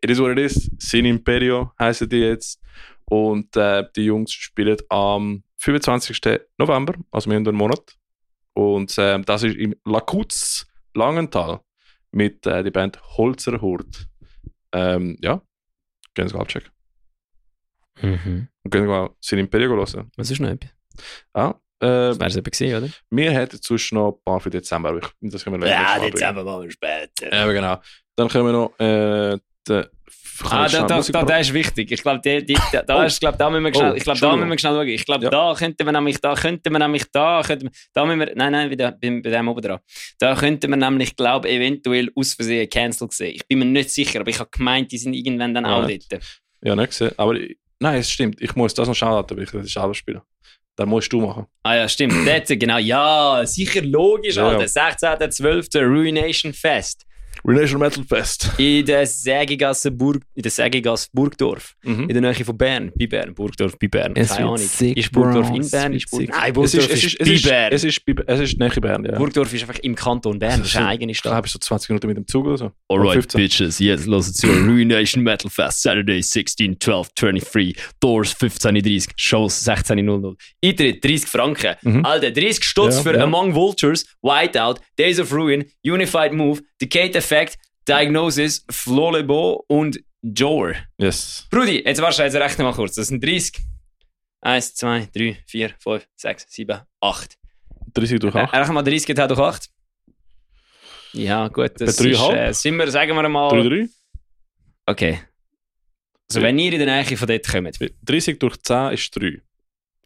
it 0.02 0.10
is 0.10 0.20
what 0.20 0.32
it 0.32 0.40
is. 0.40 0.72
Sin 0.80 1.06
Imperio 1.06 1.72
heißen 1.80 2.10
die 2.10 2.18
jetzt. 2.18 2.60
Und 3.06 3.56
äh, 3.56 3.86
die 3.96 4.06
Jungs 4.06 4.34
spielen 4.34 4.78
am 4.90 5.44
25. 5.58 6.20
November, 6.58 6.96
also 7.12 7.30
wir 7.30 7.36
haben 7.36 7.48
einen 7.48 7.56
Monat. 7.56 7.96
Und 8.54 8.96
ähm, 8.98 9.24
das 9.24 9.44
ist 9.44 9.56
im 9.56 9.76
Lakutz 9.86 10.66
Langenthal 10.96 11.62
mit 12.12 12.46
äh, 12.48 12.64
der 12.64 12.72
Band 12.72 13.00
Holzer 13.16 13.62
Hurt. 13.62 14.08
Ähm, 14.72 15.16
ja, 15.22 15.42
gehen 16.16 16.28
Sie 16.28 16.34
mal 16.34 16.42
abchecken. 16.42 16.72
Mhm. 18.02 18.48
Und 18.64 18.72
gehen 18.72 18.82
Sie 18.82 18.88
mal 18.88 19.12
Sin 19.20 19.38
Imperio 19.38 19.70
hören. 19.70 20.12
Was 20.18 20.32
ist 20.32 20.40
noch 20.40 20.50
etwas? 20.50 20.72
Ah, 21.34 21.54
äh, 21.80 21.86
Das 21.88 22.20
wäre 22.20 22.30
es 22.30 22.36
eben 22.38 22.52
gewesen, 22.52 22.78
oder? 22.84 22.94
wir 23.12 23.32
hätten 23.32 23.60
sonst 23.62 23.92
noch 23.94 24.12
ein 24.14 24.24
paar 24.26 24.40
für 24.40 24.50
Dezember, 24.50 24.90
aber 24.90 25.00
ich, 25.00 25.08
das 25.32 25.44
können 25.44 25.62
wir 25.62 25.70
Mal 25.70 26.00
bringen. 26.10 26.36
machen 26.46 26.64
wir 26.64 26.72
später. 26.72 27.34
Ja, 27.36 27.46
genau. 27.52 27.82
Dann 28.16 28.28
können 28.30 28.46
wir 28.46 28.52
noch 28.54 28.80
äh, 28.80 29.38
den. 29.68 29.86
Ah, 30.52 30.68
da, 30.70 30.86
da, 30.86 31.02
da, 31.02 31.24
der 31.24 31.40
ist 31.40 31.52
wichtig. 31.52 31.92
Ich 31.92 32.04
glaube, 32.04 32.22
die, 32.24 32.46
die, 32.46 32.56
da, 32.72 32.84
da 32.84 33.00
Oh. 33.02 33.06
ist, 33.06 33.20
glaub, 33.20 33.40
da 33.40 33.50
müssen 33.50 33.64
wir 33.64 33.74
schnell, 33.74 33.92
Oh, 33.92 33.96
ich 33.96 34.04
glaube, 34.04 34.20
da 34.20 34.36
müssen 34.36 34.50
wir 34.52 34.60
schnell 34.60 34.74
schauen. 34.74 34.88
Ich 34.88 35.04
glaube, 35.06 35.24
Ja. 35.24 35.30
da 35.32 35.56
könnten 35.58 35.84
wir 35.84 35.92
nämlich, 35.92 36.22
da 36.22 36.36
könnten 36.36 36.72
wir 36.74 36.78
nämlich, 36.80 37.06
da 37.12 37.42
könnten 37.44 37.64
wir, 37.66 37.72
da 37.94 38.06
müssen 38.06 38.20
wir, 38.20 38.34
nein, 38.36 38.52
nein, 38.52 38.70
wieder, 38.70 38.92
bei, 38.92 39.10
bei 39.20 39.32
dem 39.32 39.48
oben 39.48 39.62
dran. 39.64 39.80
Da 40.20 40.36
könnten 40.36 40.70
wir 40.70 40.78
nämlich, 40.78 41.16
glaube 41.16 41.50
eventuell 41.50 42.12
aus 42.16 42.36
Versehen 42.36 42.70
cancelled 42.70 43.14
sehen. 43.14 43.34
Ich 43.36 43.48
bin 43.48 43.58
mir 43.58 43.66
nicht 43.66 43.90
sicher, 43.90 44.20
aber 44.20 44.30
ich 44.30 44.40
habe 44.40 44.50
gemeint, 44.52 44.92
die 44.92 45.00
sind 45.00 45.16
irgendwann 45.16 45.56
dann 45.56 45.66
auch 45.66 45.82
Alright. 45.82 46.06
dort. 46.12 46.24
Ja, 46.62 46.76
nicht 46.76 46.90
gesehen. 46.90 47.12
Aber 47.18 47.34
nein, 47.80 47.98
es 48.00 48.12
stimmt. 48.12 48.40
Ich 48.40 48.56
muss 48.56 48.76
das 48.76 48.88
noch 48.88 48.94
schauen, 48.96 49.26
weil 49.32 49.40
ich 49.42 49.50
das 49.50 49.68
selber 49.72 49.96
spielen. 49.96 50.22
Dann 50.78 50.90
musst 50.90 51.12
du 51.12 51.20
machen. 51.20 51.48
Ah 51.64 51.76
ja, 51.76 51.90
stimmt. 51.90 52.14
Dort, 52.28 52.48
genau. 52.48 52.78
Ja, 52.78 53.42
sicher 53.46 53.82
logisch, 53.82 54.36
Ja. 54.38 54.48
Alter. 54.48 54.66
16.12. 54.66 55.84
Ruination 55.84 56.54
Fest. 56.54 57.04
Renation 57.46 57.80
Metal 57.80 58.04
Fest. 58.04 58.52
In 58.58 58.86
der 58.86 59.06
Sägigasse 59.06 59.92
Burg, 59.92 60.24
in 60.36 60.42
der 60.44 60.52
Sägigasse 60.52 61.08
Burgdorf. 61.14 61.74
Mhm. 61.84 62.10
In 62.10 62.22
der 62.22 62.22
Nähe 62.22 62.46
von 62.46 62.58
Bern. 62.58 62.92
Bei 62.98 63.08
Bern. 63.08 63.34
Burgdorf 63.34 63.78
bei 63.80 63.88
Bern. 63.88 64.14
Es 64.16 64.30
Keine 64.30 64.46
Ahnung. 64.46 64.58
sick, 64.58 64.98
ist 64.98 65.12
Burgdorf 65.12 65.50
in 65.56 65.70
Bern? 65.70 65.94
Ist 65.94 66.10
Burg. 66.10 66.28
Nein, 66.30 66.50
Es 66.50 66.54
Burgdorf 66.54 66.90
ist, 66.90 67.16
es 67.20 67.28
ist, 67.28 67.44
bei 67.44 67.50
Bern. 67.50 67.72
es 67.74 67.84
ist, 67.84 68.02
es 68.28 68.40
ist 68.40 68.60
näher 68.60 68.70
Bern, 68.82 69.06
ja. 69.06 69.18
Burgdorf 69.18 69.54
ist 69.54 69.62
einfach 69.62 69.80
im 69.80 69.96
Kanton 69.96 70.40
Bern. 70.40 70.60
Das 70.60 70.70
ist 70.70 70.76
eine 70.78 70.88
eigene 70.88 71.12
Ich 71.12 71.18
Stadt. 71.20 71.34
glaube, 71.34 71.48
so 71.48 71.60
20 71.60 71.90
Minuten 71.90 72.08
mit 72.08 72.18
dem 72.18 72.28
Zug 72.28 72.46
oder 72.48 72.58
so. 72.58 72.72
Alright, 72.90 73.14
15. 73.14 73.42
bitches, 73.42 73.80
jetzt 73.80 74.06
los 74.06 74.32
zu 74.34 74.48
Ruination 74.48 75.24
Metal 75.24 75.50
Fest, 75.50 75.82
Saturday 75.82 76.22
16, 76.22 76.80
12, 76.80 77.10
23, 77.16 77.76
Doors 78.00 78.36
15.30, 78.36 79.10
Shows 79.16 79.66
16.00. 79.68 80.36
Eintritt 80.64 81.04
30 81.04 81.28
Franken. 81.30 81.76
Mhm. 81.82 82.06
Alter, 82.06 82.32
30 82.32 82.64
Stutz 82.64 82.96
Ja, 82.98 83.02
für 83.02 83.16
ja. 83.18 83.24
Among 83.24 83.54
Vultures, 83.56 84.06
Whiteout, 84.22 84.76
Days 84.98 85.20
of 85.20 85.32
Ruin, 85.34 85.66
Unified 85.84 86.34
Move, 86.34 86.62
Decade 86.82 87.18
Effect, 87.18 87.58
Diagnosis, 87.88 88.66
Flolebo 88.70 89.64
und 89.68 90.00
Jor. 90.22 90.74
Yes. 90.98 91.48
Brudi, 91.50 91.84
jetzt 91.86 92.00
jetzt 92.00 92.36
rechne 92.36 92.64
mal 92.64 92.74
kurz. 92.74 92.96
Das 92.96 93.08
sind 93.08 93.24
30. 93.24 93.54
1, 94.42 94.76
2, 94.76 95.10
3, 95.14 95.38
4, 95.46 95.74
5, 95.80 96.08
6, 96.16 96.46
7, 96.50 96.80
8. 97.02 97.38
30 97.94 98.20
durch 98.20 98.36
8. 98.36 98.54
Rechne 98.54 98.74
mal 98.74 98.84
30 98.84 99.06
geteilt 99.08 99.32
durch 99.32 99.40
8. 99.40 99.70
Ja, 101.14 101.48
gut, 101.48 101.72
das 101.80 102.00
ist, 102.00 102.02
3,5? 102.02 102.36
äh, 102.36 102.54
sind 102.54 102.78
wir, 102.78 102.92
sagen 102.92 103.16
wir 103.16 103.28
mal... 103.30 103.50
3, 103.50 103.70
3. 103.70 103.90
Okay. 104.86 105.20
Also, 106.30 106.42
wenn 106.42 106.60
ihr 106.60 106.74
in 106.74 106.80
der 106.80 107.04
Nähe 107.04 107.18
von 107.18 107.28
dort 107.28 107.48
kommt, 107.48 107.80
30 108.04 108.40
durch 108.40 108.58
10 108.62 108.92
ist 108.92 109.16
3. 109.16 109.42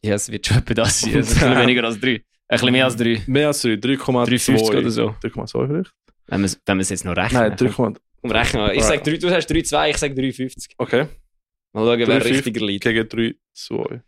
ja, 0.03 0.13
es 0.15 0.32
wird 0.32 0.47
schon 0.47 0.57
etwa 0.57 0.74
das 0.76 1.01
sein. 1.01 1.15
Also 1.15 1.34
ein 1.34 1.39
bisschen 1.39 1.59
weniger 1.59 1.84
als 1.84 1.99
3. 1.99 2.09
Ein 2.11 2.22
bisschen 2.49 2.72
mehr 2.72 2.86
als 2.86 2.95
3. 2.95 3.24
Mehr 3.28 3.47
als 3.47 3.61
3. 3.61 3.69
3,2. 3.74 4.28
3,50 4.28 4.78
oder 4.78 4.91
so. 4.91 5.15
3,2 5.24 5.67
vielleicht? 5.67 5.91
Wenn 6.32 6.41
wir 6.41 6.45
es 6.45 6.59
wenn 6.65 6.77
wir 6.77 6.82
es 6.82 6.89
jetzt 6.89 7.05
noch 7.05 7.15
rechnen. 7.15 7.41
Nein, 7.41 7.55
3, 7.57 7.67
Komm, 7.69 7.95
rechnen. 8.23 8.71
Ich 8.73 8.84
sag 8.84 9.03
3, 9.03 9.17
du 9.17 9.29
sagst 9.29 9.49
3,2, 9.51 9.89
ich 9.89 9.97
sag 9.97 10.11
3,50. 10.13 10.71
okay. 10.77 11.07
Mal 11.73 11.86
schauen, 11.86 11.99
wer 12.07 12.21
3,50 12.21 12.29
richtiger 12.29 12.65
liegt. 12.65 12.84
Gegen 12.84 13.07
3, 13.07 13.36
2. 13.53 14.01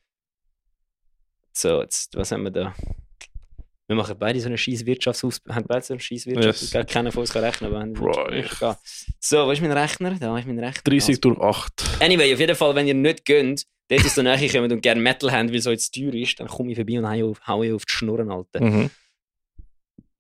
So, 1.54 1.82
jetzt, 1.82 2.16
was 2.16 2.32
haben 2.32 2.44
wir 2.44 2.52
da? 2.52 2.76
Wir 3.88 3.96
machen 3.98 4.16
beide 4.18 4.40
so 4.40 4.48
eine 4.48 4.58
scheiß 4.58 4.86
Wirtschaftsausbildung. 4.86 5.56
Haben 5.56 5.66
beide 5.68 5.86
so 5.86 5.94
eine 5.94 6.00
scheiß 6.00 6.26
Yes. 6.26 6.36
Wirtschaftsausbildung. 6.36 6.88
Keiner 6.88 7.12
von 7.12 7.22
uns 7.22 7.34
kann 7.34 7.44
rechnen, 7.44 7.70
aber 7.70 7.80
haben 7.82 8.34
ich- 8.34 8.52
egal. 8.54 8.78
So, 9.20 9.46
wo 9.46 9.52
ist 9.52 9.62
mein 9.62 9.72
Rechner? 9.72 10.16
Da 10.20 10.38
ist 10.38 10.48
mein 10.48 10.60
Rechner. 10.60 10.82
30 10.84 11.20
durch 11.22 11.40
8. 11.40 11.84
Anyway, 12.02 12.34
auf 12.34 12.40
jeden 12.40 12.56
Fall, 12.56 12.74
wenn 12.76 12.88
ihr 12.88 12.94
nicht 12.94 13.26
gönnt, 13.26 13.66
dort 13.90 14.06
aus 14.06 14.16
der 14.16 14.24
Nähe 14.24 14.50
kommt 14.50 14.72
und 14.72 14.82
gerne 14.82 15.02
Metal 15.02 15.32
habt, 15.32 15.50
weil 15.50 15.58
es 15.58 15.66
so 15.66 15.72
jetzt 15.72 15.94
teuer 15.94 16.14
ist, 16.14 16.40
dann 16.40 16.48
komme 16.48 16.72
ich 16.72 16.78
vorbei 16.78 16.98
und 17.00 17.08
hau, 17.08 17.36
hau 17.46 17.64
ich 17.64 17.74
auf 17.74 17.86
die 17.86 17.92
Schnurren, 17.94 18.32
Alter. 18.32 18.64
Mhm. 18.64 18.90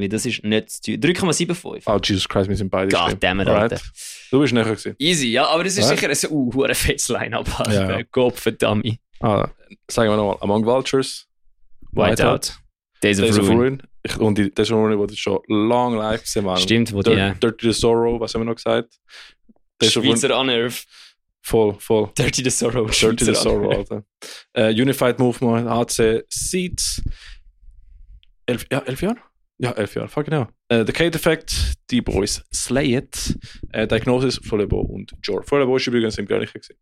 Weil 0.04 0.10
das 0.10 0.26
ist 0.26 0.44
nicht 0.44 0.70
zu 0.70 0.82
teuer. 0.82 0.98
3,75. 1.14 1.84
Oh, 1.86 1.98
Jesus 2.04 2.28
Christ, 2.28 2.50
wir 2.50 2.58
sind 2.58 2.70
beide 2.70 2.92
God 2.92 3.06
schlimm. 3.08 3.20
damn 3.22 3.40
it, 3.40 3.48
Alright. 3.48 3.72
Alter. 3.72 3.86
Du 4.32 4.40
bist 4.42 4.54
näher 4.54 4.66
gewesen. 4.66 4.96
Easy, 5.00 5.28
ja, 5.28 5.48
aber 5.48 5.64
das 5.64 5.78
ist 5.78 5.90
Ja. 5.90 5.96
sicher 5.96 6.10
ein 6.10 6.32
uh, 6.32 6.54
hure 6.54 6.76
fettes 6.76 7.08
Line-Up. 7.08 7.48
Ja, 7.48 7.58
Alter. 7.60 8.00
ja. 8.00 8.06
Gott 8.12 8.38
verdammt. 8.38 8.86
Ah, 9.22 9.48
sagen 9.90 10.10
wir 10.12 10.18
nochmal. 10.18 10.38
Among 10.42 10.66
Vultures. 10.66 11.26
Whiteout. 11.94 12.52
Days 13.02 13.20
of 13.22 13.26
Days 13.28 13.40
of 13.40 13.48
Ruin. 13.48 13.58
Ruin. 13.58 13.82
Ich, 14.06 14.18
und 14.18 14.38
die 14.38 14.54
Days 14.54 14.70
of 14.72 14.78
Ruin 14.78 14.98
wurde 14.98 15.16
schon 15.16 15.40
lang 15.48 15.96
live 15.96 16.22
gesehen. 16.22 16.44
Mann. 16.44 16.58
Stimmt, 16.58 16.92
wo 16.92 17.02
die 17.02 17.12
Dirty, 17.12 17.22
äh, 17.22 17.36
Dirty 17.40 17.72
the 17.72 17.80
Sorrow, 17.80 18.20
was 18.20 18.34
haben 18.34 18.42
wir 18.42 18.46
noch 18.46 18.56
gesagt? 18.56 19.00
Days. 19.80 19.94
Schweizer 19.94 20.36
Annerv. 20.36 20.84
Voll, 21.42 21.76
voll. 21.80 22.10
Dirty 22.18 22.44
the 22.44 22.50
Sorrow. 22.50 22.88
Dirty 22.90 23.24
the 23.24 23.36
Sorrow. 23.36 23.72
Alter. 23.72 24.04
Äh, 24.54 24.72
Unified 24.74 25.20
Movement, 25.20 25.70
HC 25.70 26.24
Seeds. 26.28 27.02
Elf, 28.46 28.66
ja, 28.70 28.80
elf 28.80 29.02
Jahre? 29.02 29.18
Ja, 29.64 29.72
elf 29.72 29.96
Jahre, 29.96 30.10
fuck 30.10 30.26
genau. 30.26 30.48
Äh, 30.68 30.86
The 30.86 30.92
Kate 30.92 31.18
Effect, 31.18 31.76
die 31.90 32.02
Boys 32.02 32.44
Slay 32.54 32.98
It, 32.98 33.40
äh, 33.72 33.88
Diagnosis, 33.88 34.42
Vollebo 34.44 34.82
und 34.82 35.14
Jor. 35.24 35.42
Vollebo 35.44 35.78
ist 35.78 35.88
übrigens 35.88 36.18
im 36.18 36.26
Gleichen 36.26 36.52
gewesen. 36.52 36.76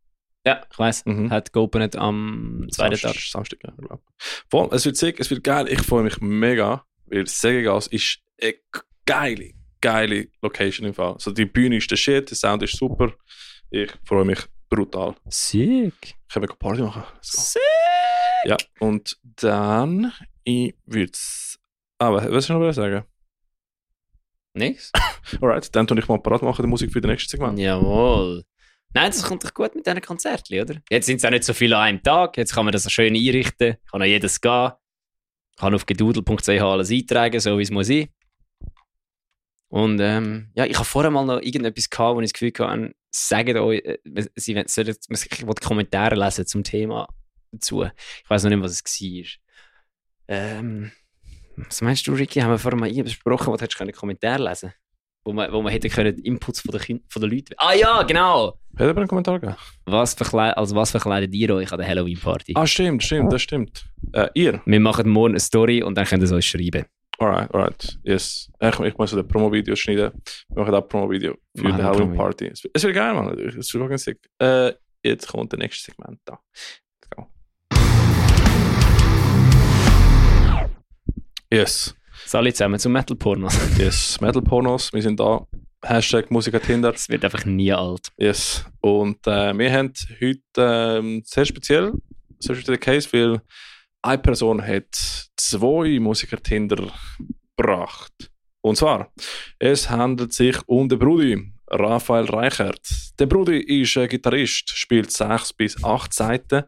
Ja, 0.43 0.63
ich 0.71 0.79
weiss. 0.79 1.05
Mhm. 1.05 1.29
Hat 1.29 1.53
geopnet 1.53 1.95
am 1.95 2.67
zweiten 2.71 2.95
Samstag. 2.95 3.13
Tag. 3.13 3.21
Samstag, 3.21 3.59
ja, 3.63 3.73
ich 3.79 3.88
glaub. 3.88 4.01
Voll, 4.49 4.69
es 4.71 4.84
wird 4.86 4.97
sick, 4.97 5.19
es 5.19 5.29
wird 5.29 5.43
geil. 5.43 5.67
Ich 5.69 5.84
freue 5.84 6.01
mich 6.01 6.19
mega, 6.21 6.84
weil 7.05 7.27
Segegas 7.27 7.86
ist 7.86 8.17
eine 8.41 8.55
geile, 9.05 9.51
geile 9.79 10.29
Location 10.41 10.88
im 10.88 10.95
Fall. 10.95 11.13
Also 11.13 11.29
die 11.29 11.45
Bühne 11.45 11.77
ist 11.77 11.91
der 11.91 11.97
Shit, 11.97 12.32
der 12.32 12.38
Sound 12.38 12.63
ist 12.63 12.75
super. 12.75 13.13
Ich 13.69 13.91
freue 14.03 14.25
mich 14.25 14.39
brutal. 14.69 15.13
Sick. 15.29 16.15
Können 16.34 16.49
wir 16.49 16.55
Party 16.55 16.82
machen? 16.82 17.03
Sick. 17.21 17.61
Ja, 18.45 18.57
und 18.79 19.19
dann, 19.36 20.11
ich 20.43 20.73
würde 20.88 21.11
es. 21.13 21.59
Aber, 22.02 22.32
was 22.32 22.47
soll 22.47 22.58
ich 22.58 22.66
noch 22.68 22.74
sagen? 22.74 23.06
Nix? 24.56 24.91
Alright, 25.41 25.74
dann 25.76 25.86
tue 25.86 25.99
ich 25.99 26.08
mal 26.08 26.18
parat 26.20 26.41
machen, 26.41 26.64
die 26.64 26.68
Musik 26.68 26.91
für 26.91 26.99
das 26.99 27.10
nächste 27.10 27.30
Segment. 27.30 27.60
Jawohl. 27.60 28.43
Nein, 28.93 29.12
das 29.12 29.24
kommt 29.24 29.43
doch 29.43 29.54
gut 29.54 29.76
mit 29.76 29.86
diesen 29.86 30.02
Konzerten, 30.02 30.60
oder? 30.60 30.82
Jetzt 30.89 31.06
sind 31.06 31.18
es 31.18 31.26
auch 31.26 31.30
nicht 31.30 31.43
so 31.43 31.54
viele 31.54 31.78
an 31.78 31.84
einem 31.84 32.04
Tag. 32.04 32.38
Jetzt 32.38 32.54
kann 32.56 32.66
man 32.66 32.72
das 32.72 32.91
schön 32.91 33.14
einrichten. 33.16 33.76
Kann 33.89 34.02
an 34.02 34.08
jedes 34.08 34.41
gehen. 34.41 34.72
Kann 35.58 35.76
auf 35.76 35.86
gedudel.ch 35.86 36.49
alles 36.49 36.89
eintragen, 36.91 37.39
so 37.39 37.58
wie 37.60 37.62
es 37.62 37.70
muss 37.72 37.88
sein. 37.88 38.10
Und 39.70 39.99
ähm, 40.02 40.49
ja, 40.56 40.66
ich 40.66 40.76
habe 40.76 40.86
vorher 40.86 41.12
mal 41.12 41.24
noch 41.24 41.39
irgendetwas 41.39 41.89
gehabt, 41.89 42.16
wo 42.18 42.22
ich 42.22 42.32
das 42.32 42.34
Gefühl 42.34 42.68
hatte, 42.68 42.95
sagt 43.12 43.49
euch, 43.56 43.80
äh, 43.86 43.99
sie 44.36 44.56
wollen- 44.56 44.68
sollen, 44.68 44.95
ich 45.10 45.47
wollte 45.47 45.66
Kommentare 45.66 46.16
lesen 46.16 46.47
zum 46.47 46.64
Thema 46.64 47.08
dazu. 47.52 47.84
Ich 47.84 48.30
weiß 48.30 48.43
noch 48.43 48.49
nicht, 48.49 48.62
was 48.64 48.72
es 48.72 48.84
war. 48.84 49.26
Ähm, 50.28 50.91
was 51.56 51.82
meinst 51.82 52.06
du, 52.08 52.14
Ricky? 52.14 52.39
Haben 52.41 52.52
wir 52.52 52.58
vorher 52.60 52.80
mal 52.80 52.88
irgendwas 52.88 53.14
besprochen, 53.14 53.47
wo 53.47 53.56
du 53.56 53.62
hättest 53.64 53.78
können 53.78 53.91
Kommentare 53.93 54.43
lesen 54.43 54.74
wo 55.24 55.34
man, 55.34 55.52
wo 55.54 55.62
man 55.62 55.72
hätte 55.72 55.88
können 55.88 56.18
Inputs 56.24 56.62
von 56.62 56.72
den, 56.72 56.82
kind, 56.82 57.04
von 57.08 57.22
den 57.22 57.30
Leuten. 57.30 57.54
Ah 57.58 57.74
ja, 57.76 58.02
genau! 58.02 58.58
Hat 58.74 58.80
jemand 58.80 58.97
einen 58.97 59.08
Kommentar 59.08 59.39
gegeben? 59.39 59.56
Was, 59.86 60.16
verkle 60.16 60.58
also 60.58 60.76
was 60.76 60.89
verkleidet 60.89 61.32
ihr 61.36 61.54
euch 61.54 61.72
an 61.72 61.78
der 61.78 61.88
Halloween-Party? 61.88 62.54
Ah, 62.56 62.66
stimmt, 62.66 63.04
stimmt, 63.04 63.32
das 63.32 63.43
stimmt. 63.43 63.86
Äh, 64.14 64.30
ihr? 64.34 64.62
Wir 64.66 64.80
machen 64.80 65.08
morgen 65.08 65.34
eine 65.34 65.39
Story 65.39 65.84
und 65.84 65.93
dann 65.95 66.06
könnt 66.08 66.24
ihr 66.24 66.26
es 66.26 66.32
euch 66.32 66.47
schreiben. 66.49 66.86
Alright, 67.20 67.54
alright, 67.54 67.99
yes. 68.04 68.52
Ich, 68.60 68.80
ich 68.80 68.97
muss 68.97 69.14
ein 69.14 69.28
Promo-Video 69.28 69.76
schneiden. 69.76 70.12
Wir 70.49 70.64
machen 70.64 70.74
auch 70.74 70.82
ein 70.82 70.88
Promo-Video 70.89 71.36
für 71.56 71.66
die 71.66 71.72
Halloween-Party. 71.74 72.47
Es 72.47 72.64
wird- 72.64 72.76
es 72.76 72.84
wird 72.84 72.95
geil, 72.95 73.14
Mann. 73.14 73.28
Es 73.38 73.54
wird 73.56 73.74
wirklich 73.76 74.02
sick. 74.02 74.18
Äh, 74.39 74.74
jetzt 75.04 75.28
kommt 75.28 75.52
der 75.52 75.60
nächste 75.60 75.91
Segment 75.91 76.20
da. 76.26 76.39
Yes. 81.52 81.93
So, 82.26 82.38
alle 82.38 82.54
zusammen 82.54 82.80
zum 82.80 82.93
Metal-Pornos. 82.93 83.58
Yes, 83.78 84.22
Metal 84.22 84.41
Pornos, 84.41 84.93
wir 84.93 85.02
sind 85.02 85.20
da. 85.20 85.45
Hashtag 85.84 86.32
Musiker 86.32 86.62
Tinder. 86.62 86.93
Es 86.93 87.10
wird 87.10 87.26
einfach 87.26 87.43
nie 87.43 87.74
alt. 87.74 88.08
Yes. 88.18 88.64
Und 88.80 89.28
äh, 89.28 89.58
wir 89.58 89.74
haben 89.74 89.91
heute 90.22 90.39
ähm, 90.56 91.24
sehr 91.26 91.43
speziell, 91.43 91.91
sehr 92.39 92.56
speziell 92.56 92.78
Case, 92.78 93.10
weil 93.12 93.41
eine 94.02 94.18
Person 94.20 94.66
hat 94.66 94.95
zwei 95.36 95.99
Musiker 95.99 96.41
Tinder 96.41 96.88
gebracht. 97.58 98.14
Und 98.62 98.78
zwar, 98.78 99.12
es 99.60 99.89
handelt 99.89 100.34
sich 100.34 100.56
um 100.68 100.88
den 100.88 100.99
Brudi, 100.99 101.52
Raphael 101.68 102.26
Reichert. 102.26 102.88
Der 103.20 103.26
Brudi 103.26 103.60
ist 103.60 103.97
ein 103.97 104.08
Gitarrist, 104.08 104.70
spielt 104.70 105.12
sechs 105.12 105.52
bis 105.52 105.84
acht 105.84 106.14
Seiten. 106.14 106.64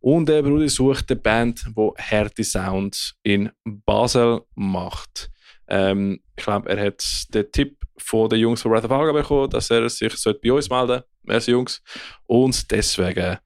Und 0.00 0.28
der 0.28 0.42
Brudi 0.42 0.68
sucht 0.68 1.10
eine 1.10 1.20
Band, 1.20 1.64
die 1.66 1.90
Härte 1.96 2.44
Sound 2.44 3.14
in 3.22 3.50
Basel 3.64 4.42
macht. 4.54 5.30
Ähm, 5.68 6.20
ich 6.36 6.44
glaube, 6.44 6.68
er 6.68 6.86
hat 6.86 7.04
den 7.34 7.50
Tipp 7.50 7.76
von 7.98 8.28
den 8.28 8.40
Jungs 8.40 8.62
von 8.62 8.70
Breath 8.70 8.84
of 8.84 8.90
Alga 8.90 9.12
bekommen, 9.12 9.50
dass 9.50 9.70
er 9.70 9.88
sich 9.88 10.12
bei 10.42 10.52
uns 10.52 10.70
melden 10.70 10.88
sollte. 10.88 11.06
Merci, 11.22 11.50
Jungs. 11.50 11.82
Und 12.26 12.70
deswegen 12.70 13.38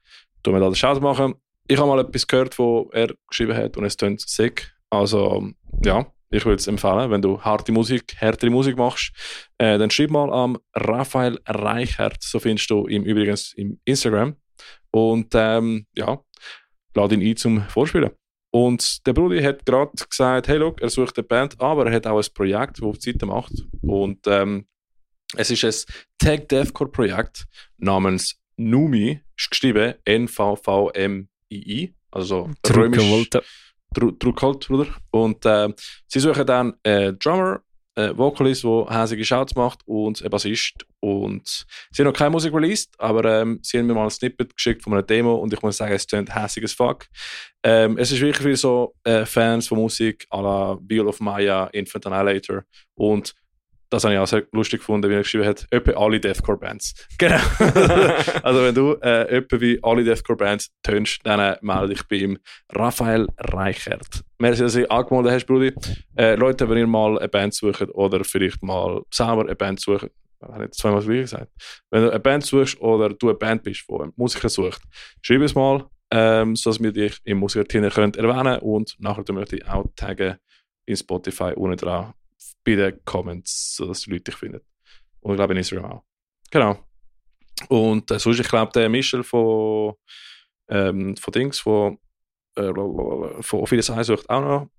tun 0.43 0.55
wir 0.55 0.61
da 0.61 0.67
den 0.67 0.75
Shout 0.75 1.01
machen. 1.01 1.35
Ich 1.67 1.79
habe 1.79 1.89
mal 1.89 2.01
etwas 2.01 2.27
gehört, 2.27 2.59
wo 2.59 2.91
er 2.93 3.15
geschrieben 3.29 3.57
hat 3.57 3.77
und 3.77 3.85
es 3.85 3.97
klingt 3.97 4.21
sick. 4.21 4.73
Also, 4.91 5.51
ja, 5.85 6.07
ich 6.31 6.45
würde 6.45 6.57
es 6.57 6.67
empfehlen, 6.67 7.11
wenn 7.11 7.23
du 7.23 7.41
harte 7.41 7.73
Musik, 7.73 8.15
härtere 8.17 8.51
Musik 8.51 8.77
machst, 8.77 9.13
äh, 9.59 9.79
dann 9.79 9.91
schreib 9.91 10.11
mal 10.11 10.33
am 10.33 10.59
Raphael 10.75 11.39
Reichert. 11.47 12.23
So 12.23 12.39
findest 12.39 12.71
du 12.71 12.87
ihn 12.87 13.05
übrigens 13.05 13.53
im 13.55 13.81
Instagram. 13.85 14.37
Und 14.91 15.33
ähm, 15.35 15.87
ja, 15.95 16.21
lade 16.95 17.15
ihn 17.15 17.23
ein 17.23 17.37
zum 17.37 17.63
Vorspielen. 17.69 18.11
Und 18.53 19.07
der 19.07 19.13
Brudi 19.13 19.41
hat 19.43 19.65
gerade 19.65 19.93
gesagt, 20.09 20.49
hey, 20.49 20.57
look, 20.59 20.81
er 20.81 20.91
sucht 20.91 21.17
eine 21.17 21.27
Band, 21.27 21.61
aber 21.61 21.87
er 21.87 21.95
hat 21.95 22.07
auch 22.07 22.19
ein 22.19 22.35
Projekt, 22.35 22.79
das 22.79 22.83
auf 22.85 22.99
die 22.99 23.13
Seite 23.13 23.27
macht. 23.27 23.53
Und 23.81 24.27
ähm, 24.27 24.67
es 25.37 25.51
ist 25.51 25.65
ein 25.65 25.95
Tag-Deathcore-Projekt 26.19 27.47
namens 27.79 28.41
Numi, 28.57 29.21
ist 29.37 29.51
geschrieben 29.51 29.95
N-V-V-M-I-I, 30.05 31.95
also 32.11 32.51
römisch 32.69 32.99
Dru- 33.95 34.17
Druck 34.19 34.43
halt, 34.43 34.67
Bruder. 34.69 34.87
Und 35.11 35.45
ähm, 35.45 35.75
sie 36.07 36.21
suchen 36.21 36.47
dann 36.47 36.75
einen 36.85 37.19
Drummer, 37.19 37.61
einen 37.95 38.17
Vocalist, 38.17 38.65
der 38.65 38.87
hässliche 38.89 39.25
Shouts 39.25 39.55
macht 39.55 39.81
und 39.87 40.21
einen 40.21 40.31
Bassist. 40.31 40.87
Und 41.01 41.67
sie 41.91 42.03
haben 42.03 42.11
noch 42.11 42.19
keine 42.19 42.31
Musik 42.31 42.53
released, 42.55 42.95
aber 42.99 43.25
ähm, 43.41 43.61
sie 43.63 43.79
haben 43.79 43.87
mir 43.87 43.95
mal 43.95 44.05
ein 44.05 44.11
Snippet 44.11 44.55
geschickt 44.55 44.83
von 44.83 44.93
einer 44.93 45.03
Demo 45.03 45.35
und 45.35 45.53
ich 45.53 45.63
muss 45.63 45.77
sagen, 45.77 45.93
es 45.93 46.07
klingt 46.07 46.35
hässig 46.35 46.65
as 46.65 46.73
fuck. 46.73 47.07
Ähm, 47.63 47.99
es 47.99 48.13
ist 48.13 48.21
wirklich 48.21 48.43
für 48.43 48.57
so 48.57 48.95
äh, 49.05 49.25
Fans 49.27 49.69
von 49.69 49.79
Musik 49.79 50.27
à 50.31 50.43
la 50.43 50.79
Wheel 50.83 51.07
of 51.07 51.21
Maya, 51.21 51.67
Infant 51.69 52.07
Annihilator 52.07 52.65
und 52.95 53.35
das 53.91 54.05
habe 54.05 54.15
ich 54.15 54.21
auch 54.21 54.27
sehr 54.27 54.47
lustig 54.53 54.81
gefunden, 54.81 55.11
wie 55.11 55.15
er 55.15 55.23
geschrieben 55.23 55.45
hat, 55.45 55.67
etwa 55.71 55.93
alle 55.93 56.21
Deathcore-Bands. 56.21 57.09
Genau. 57.19 57.37
also 58.43 58.63
wenn 58.63 58.75
du 58.75 58.93
äh, 59.03 59.29
etwa 59.37 59.61
wie 59.61 59.79
alle 59.83 60.05
Deathcore-Bands 60.05 60.71
tönst, 60.83 61.21
dann 61.25 61.41
äh, 61.41 61.57
melde 61.61 61.89
dich 61.89 62.07
bei 62.09 62.17
ihm. 62.17 62.39
Raphael 62.71 63.27
Reichert. 63.37 64.23
Merci, 64.39 64.63
dass 64.63 64.73
du 64.73 64.81
dich 64.81 64.91
angemeldet 64.91 65.33
hast, 65.33 65.47
Brudi. 65.47 65.75
Äh, 66.17 66.37
Leute, 66.37 66.69
wenn 66.69 66.79
ihr 66.79 66.87
mal 66.87 67.19
eine 67.19 67.29
Band 67.29 67.53
sucht 67.53 67.89
oder 67.93 68.25
vielleicht 68.25 68.63
mal 68.63 69.03
selber 69.13 69.43
eine 69.43 69.57
Band 69.57 69.81
sucht, 69.81 70.07
ich 70.43 70.49
habe 70.49 70.65
jetzt 70.65 70.79
zweimal 70.79 71.01
das 71.01 71.07
gleiche 71.07 71.23
gesagt. 71.23 71.53
Wenn 71.91 72.03
du 72.05 72.11
eine 72.11 72.21
Band 72.21 72.47
suchst 72.47 72.81
oder 72.81 73.11
du 73.11 73.29
eine 73.29 73.39
Band 73.39 73.63
bist, 73.63 73.85
die 73.89 73.95
einen 73.95 74.13
Musiker 74.17 74.49
sucht, 74.49 74.81
schreib 75.21 75.43
es 75.43 75.55
mal, 75.55 75.85
ähm, 76.11 76.57
sodass 76.57 76.81
wir 76.81 76.93
dich 76.93 77.19
im 77.25 77.39
Musikertinder 77.39 77.91
könnt 77.91 78.17
erwähnen 78.17 78.61
und 78.61 78.97
nachher 78.99 79.25
wir 79.29 79.45
dich 79.45 79.69
auch 79.69 79.85
taggen 79.97 80.37
in 80.87 80.97
Spotify 80.97 81.53
unten 81.55 81.77
dran 81.77 82.15
bei 82.65 82.75
den 82.75 83.05
Comments, 83.05 83.77
sodass 83.77 84.03
die 84.03 84.11
Leute 84.11 84.25
dich 84.25 84.37
finden. 84.37 84.61
Und 85.21 85.33
ich 85.33 85.37
glaube 85.37 85.53
in 85.53 85.59
Instagram 85.59 85.93
auch. 85.93 86.05
Genau. 86.51 86.85
Und 87.69 88.11
äh, 88.11 88.19
sonst, 88.19 88.41
ich 88.41 88.49
glaube, 88.49 88.73
der 88.73 88.89
Michel 88.89 89.23
von, 89.23 89.95
ähm, 90.69 91.17
von 91.17 91.33
Dings, 91.33 91.61
von, 91.61 91.99
äh, 92.57 92.73
von 92.73 93.61
Office 93.61 93.91
Eye 93.91 94.05
sucht 94.05 94.29
auch 94.31 94.41
noch, 94.41 94.71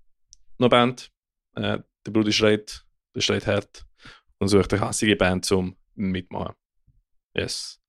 noch 0.58 0.68
Band. 0.68 1.10
Äh, 1.54 1.78
der 2.04 2.10
Bruder 2.10 2.32
schreit, 2.32 2.84
der 3.14 3.20
schreit 3.20 3.46
hart 3.46 3.86
und 4.38 4.48
sucht 4.48 4.72
eine 4.72 4.86
hässliche 4.86 5.16
Band 5.16 5.44
zum 5.44 5.76
Mitmachen. 5.94 6.54
Yes. 7.34 7.80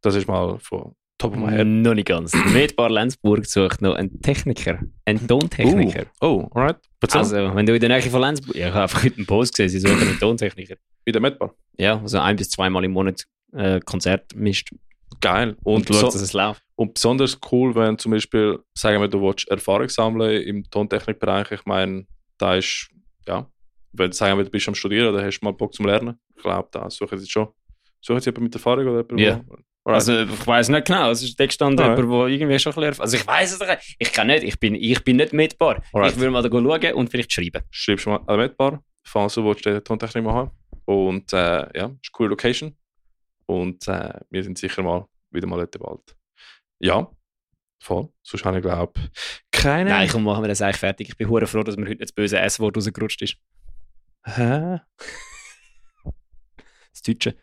Das 0.00 0.14
ist 0.14 0.26
mal 0.26 0.58
von 0.58 0.96
Top 1.18 1.32
of 1.32 1.38
my 1.38 1.50
head. 1.50 1.66
Noch 1.66 1.94
nicht 1.94 2.06
ganz. 2.06 2.32
Medbar 2.52 2.90
Lenzburg 2.90 3.44
sucht 3.46 3.82
noch 3.82 3.94
einen 3.94 4.20
Techniker. 4.22 4.78
Einen 5.04 5.26
Tontechniker. 5.26 6.06
Oh, 6.20 6.48
oh 6.52 6.58
alright. 6.58 6.76
Erzähl. 7.00 7.18
Also, 7.20 7.54
wenn 7.56 7.66
du 7.66 7.74
in 7.74 7.80
der 7.80 7.88
Nähe 7.88 8.02
von 8.02 8.20
Lenzburg. 8.20 8.54
Ja, 8.54 8.68
ich 8.68 8.72
habe 8.74 8.82
einfach 8.82 9.02
heute 9.04 9.16
einen 9.16 9.26
Post 9.26 9.56
gesehen, 9.56 9.68
sie 9.68 9.80
suchen 9.80 10.00
einen 10.08 10.18
Tontechniker. 10.20 10.76
in 11.04 11.12
der 11.12 11.20
Medbar. 11.22 11.54
Ja, 11.76 12.00
also 12.00 12.18
ein 12.18 12.36
bis 12.36 12.50
zweimal 12.50 12.84
im 12.84 12.92
Monat 12.92 13.24
äh, 13.52 13.80
Konzert 13.80 14.34
mischt 14.36 14.70
Geil. 15.20 15.56
und, 15.64 15.88
Und, 15.90 15.96
schaut, 15.96 16.12
so, 16.12 16.18
dass 16.18 16.22
es 16.22 16.32
läuft. 16.34 16.62
und 16.76 16.94
besonders 16.94 17.38
cool, 17.50 17.74
wenn 17.74 17.98
zum 17.98 18.12
Beispiel, 18.12 18.58
sagen 18.74 19.00
wir, 19.00 19.08
du 19.08 19.20
willst 19.22 19.48
Erfahrung 19.48 19.88
sammeln 19.88 20.42
im 20.42 20.70
Tontechnikbereich. 20.70 21.50
Ich 21.50 21.64
meine, 21.64 22.06
da 22.36 22.54
ist, 22.56 22.88
ja, 23.26 23.50
wenn 23.92 24.10
du 24.10 24.16
sagen, 24.16 24.38
du 24.38 24.48
bist 24.50 24.68
am 24.68 24.74
Studieren 24.76 25.12
oder 25.12 25.24
hast 25.24 25.40
mal 25.40 25.52
Bock 25.52 25.72
zum 25.74 25.86
Lernen, 25.86 26.18
ich 26.36 26.42
glaube, 26.42 26.68
da 26.70 26.88
suchen 26.90 27.18
sie 27.18 27.24
jetzt 27.24 27.32
schon. 27.32 27.48
Suchen 28.00 28.20
sie 28.20 28.26
jemanden 28.26 28.44
mit 28.44 28.54
Erfahrung 28.54 28.86
oder 28.86 28.98
jemanden, 28.98 29.18
Ja. 29.18 29.40
Also 29.94 30.18
ich 30.20 30.46
weiß 30.46 30.68
nicht 30.68 30.86
genau, 30.86 31.10
es 31.10 31.22
ist 31.22 31.40
Alright. 31.40 31.60
jemand, 31.60 31.98
der 31.98 32.26
irgendwie 32.26 32.58
schon 32.58 32.72
ein 32.74 32.80
bisschen... 32.80 33.00
Also 33.00 33.16
ich 33.16 33.26
weiß 33.26 33.52
es 33.52 33.60
nicht, 33.60 33.96
ich 33.98 34.12
kann 34.12 34.26
nicht, 34.26 34.42
ich 34.44 34.58
bin, 34.60 34.74
ich 34.74 35.02
bin 35.04 35.16
nicht 35.16 35.32
mitbar. 35.32 35.82
Alright. 35.92 36.12
Ich 36.12 36.20
will 36.20 36.30
mal 36.30 36.42
da 36.42 36.48
schauen 36.50 36.94
und 36.94 37.10
vielleicht 37.10 37.32
schreiben. 37.32 37.62
schreibst 37.70 38.06
du 38.06 38.10
mal 38.10 38.20
Elementbar, 38.28 38.82
falls 39.04 39.34
du 39.34 39.44
willst, 39.44 39.64
den 39.64 39.82
Tontechnik 39.82 40.24
machen 40.24 40.50
Und 40.84 41.32
äh, 41.32 41.36
ja, 41.36 41.64
ist 41.66 41.78
eine 41.78 41.98
coole 42.12 42.28
Location. 42.30 42.76
Und 43.46 43.88
äh, 43.88 44.20
wir 44.30 44.42
sind 44.44 44.58
sicher 44.58 44.82
mal 44.82 45.06
wieder 45.30 45.46
mal 45.46 45.56
dort 45.56 45.78
bald. 45.78 46.16
Ja, 46.80 47.10
voll. 47.80 48.08
Sonst 48.22 48.44
habe 48.44 48.58
ich 48.58 48.62
glaube 48.62 48.92
keine. 49.50 49.90
Nein, 49.90 50.08
komm, 50.10 50.24
machen 50.24 50.44
wir 50.44 50.48
das 50.48 50.60
eigentlich 50.60 50.76
fertig. 50.76 51.08
Ich 51.08 51.16
bin 51.16 51.28
hure 51.28 51.46
froh, 51.46 51.62
dass 51.62 51.76
mir 51.76 51.84
heute 51.84 51.92
nicht 51.92 52.02
das 52.02 52.12
böse 52.12 52.38
S-Wort 52.38 52.76
rausgerutscht 52.76 53.22
ist. 53.22 53.36
Hä? 54.24 54.80
Das 56.92 57.02
Deutsche. 57.02 57.36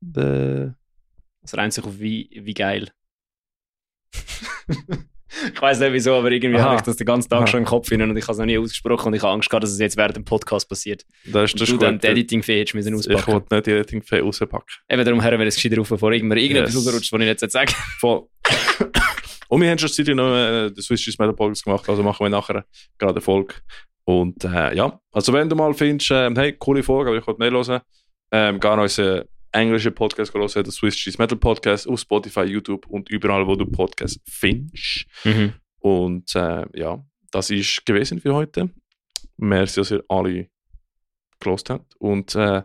Der- 0.00 0.74
Das 1.44 1.56
reimt 1.56 1.72
sich 1.72 1.84
auf 1.84 1.98
wie, 2.00 2.28
wie 2.42 2.54
geil. 2.54 2.90
ich 5.52 5.60
weiß 5.60 5.80
nicht 5.80 5.92
wieso, 5.92 6.14
aber 6.14 6.30
irgendwie 6.30 6.60
habe 6.60 6.76
ich 6.76 6.82
das 6.82 6.96
den 6.96 7.06
ganzen 7.06 7.28
Tag 7.28 7.40
Aha. 7.40 7.46
schon 7.46 7.60
im 7.60 7.66
Kopf 7.66 7.88
hinein 7.88 8.08
und 8.10 8.16
ich 8.16 8.22
habe 8.24 8.32
es 8.32 8.38
noch 8.38 8.46
nie 8.46 8.56
ausgesprochen 8.58 9.08
und 9.08 9.14
ich 9.14 9.22
habe 9.22 9.32
Angst 9.32 9.50
gehabt, 9.50 9.62
dass 9.64 9.70
es 9.72 9.78
jetzt 9.78 9.96
während 9.96 10.16
dem 10.16 10.24
Podcast 10.24 10.68
passiert. 10.68 11.04
Das 11.26 11.44
ist, 11.50 11.52
Und 11.54 11.60
das 11.60 11.68
du 11.68 11.74
ist 11.74 11.82
dann 11.82 11.98
die 11.98 12.06
Editing-Fee 12.06 12.60
hättest 12.60 12.74
müssen 12.74 12.94
Ich 12.94 13.10
auspacken. 13.10 13.32
wollte 13.32 13.54
nicht 13.54 13.66
die 13.66 13.72
Editing-Fee 13.72 14.20
rauspacken. 14.20 14.66
Eben 14.88 15.04
darum 15.04 15.22
hören 15.22 15.38
wir 15.38 15.44
das 15.44 15.56
gescheiter 15.56 15.80
auf, 15.80 15.88
bevor 15.88 16.12
irgendwer 16.12 16.38
irgendetwas 16.38 16.74
Yes. 16.74 16.86
rausrutscht, 16.86 17.12
was 17.12 17.20
ich 17.20 17.26
nicht 17.26 17.50
sagen 17.50 17.72
Voll. 18.00 18.26
Und 19.48 19.60
wir 19.60 19.70
haben 19.70 19.78
schon 19.78 19.88
seit 19.90 20.06
noch 20.08 20.34
äh, 20.34 20.70
den 20.70 20.82
Swiss 20.82 21.00
Cheese 21.02 21.16
Metal 21.18 21.34
Podcast 21.34 21.64
gemacht, 21.64 21.88
also 21.88 22.02
machen 22.02 22.24
wir 22.24 22.30
nachher 22.30 22.64
gerade 22.98 23.12
eine 23.14 23.20
Folge. 23.20 23.54
Und 24.04 24.44
äh, 24.44 24.74
ja, 24.74 25.00
also 25.12 25.32
wenn 25.32 25.48
du 25.48 25.56
mal 25.56 25.72
findest, 25.74 26.10
ähm, 26.12 26.36
hey, 26.36 26.52
coole 26.54 26.82
Folge, 26.82 27.10
aber 27.10 27.18
ich 27.18 27.26
wollte 27.26 27.38
mehr 27.40 27.50
hören, 27.50 27.80
ähm, 28.32 28.60
geh 28.60 28.68
noch 28.68 28.82
unseren 28.82 29.24
englischen 29.54 29.94
Podcast 29.94 30.34
hören, 30.34 30.48
den 30.48 30.70
Swiss 30.70 30.96
Cheese 30.96 31.16
Metal 31.18 31.38
Podcast 31.38 31.88
auf 31.88 32.00
Spotify, 32.00 32.42
YouTube 32.42 32.86
und 32.88 33.08
überall, 33.08 33.46
wo 33.46 33.54
du 33.54 33.66
Podcasts 33.66 34.20
findest. 34.28 35.06
Mhm. 35.24 35.54
Und 35.78 36.34
äh, 36.34 36.66
ja, 36.74 37.04
das 37.30 37.50
ist 37.50 37.84
gewesen 37.86 38.20
für 38.20 38.34
heute. 38.34 38.70
Merci, 39.36 39.80
dass 39.80 39.90
ihr 39.90 40.04
alle 40.08 40.48
gelost 41.40 41.70
habt 41.70 41.94
und 41.96 42.34
äh, 42.34 42.62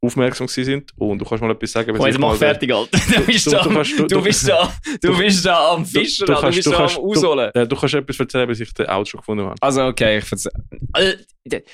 aufmerksam 0.00 0.48
sind. 0.48 0.92
Und 0.96 1.18
du 1.18 1.24
kannst 1.24 1.42
mal 1.42 1.50
etwas 1.50 1.72
sagen, 1.72 1.92
wenn 1.92 2.00
Oh, 2.00 2.06
jetzt 2.06 2.18
mach 2.18 2.28
mal- 2.30 2.36
fertig, 2.36 2.72
Alter. 2.72 2.98
Du 2.98 3.20
bist 3.26 3.46
Du- 3.46 3.50
da, 3.50 3.62
du 3.62 3.70
kannst- 3.70 3.98
du- 3.98 4.06
du- 4.06 4.22
bist 4.22 4.48
da, 4.48 4.72
du 5.02 5.18
bist 5.18 5.44
da 5.46 5.70
am 5.74 5.84
Fischen, 5.86 6.26
du 6.26 6.34
kannst- 6.34 6.56
bist 6.56 6.66
da 6.68 6.76
kannst- 6.76 6.96
am 6.98 7.04
Ausholen. 7.04 7.50
Du 7.68 7.76
kannst 7.76 7.94
etwas 7.94 8.20
erzählen, 8.20 8.46
bis 8.48 8.60
ich 8.60 8.72
den 8.74 8.86
schon 9.06 9.20
gefunden 9.20 9.44
habe. 9.46 9.56
Also, 9.60 9.84
okay, 9.84 10.18
ich 10.18 10.24
verzeih. 10.24 10.50
Alter, 10.92 11.18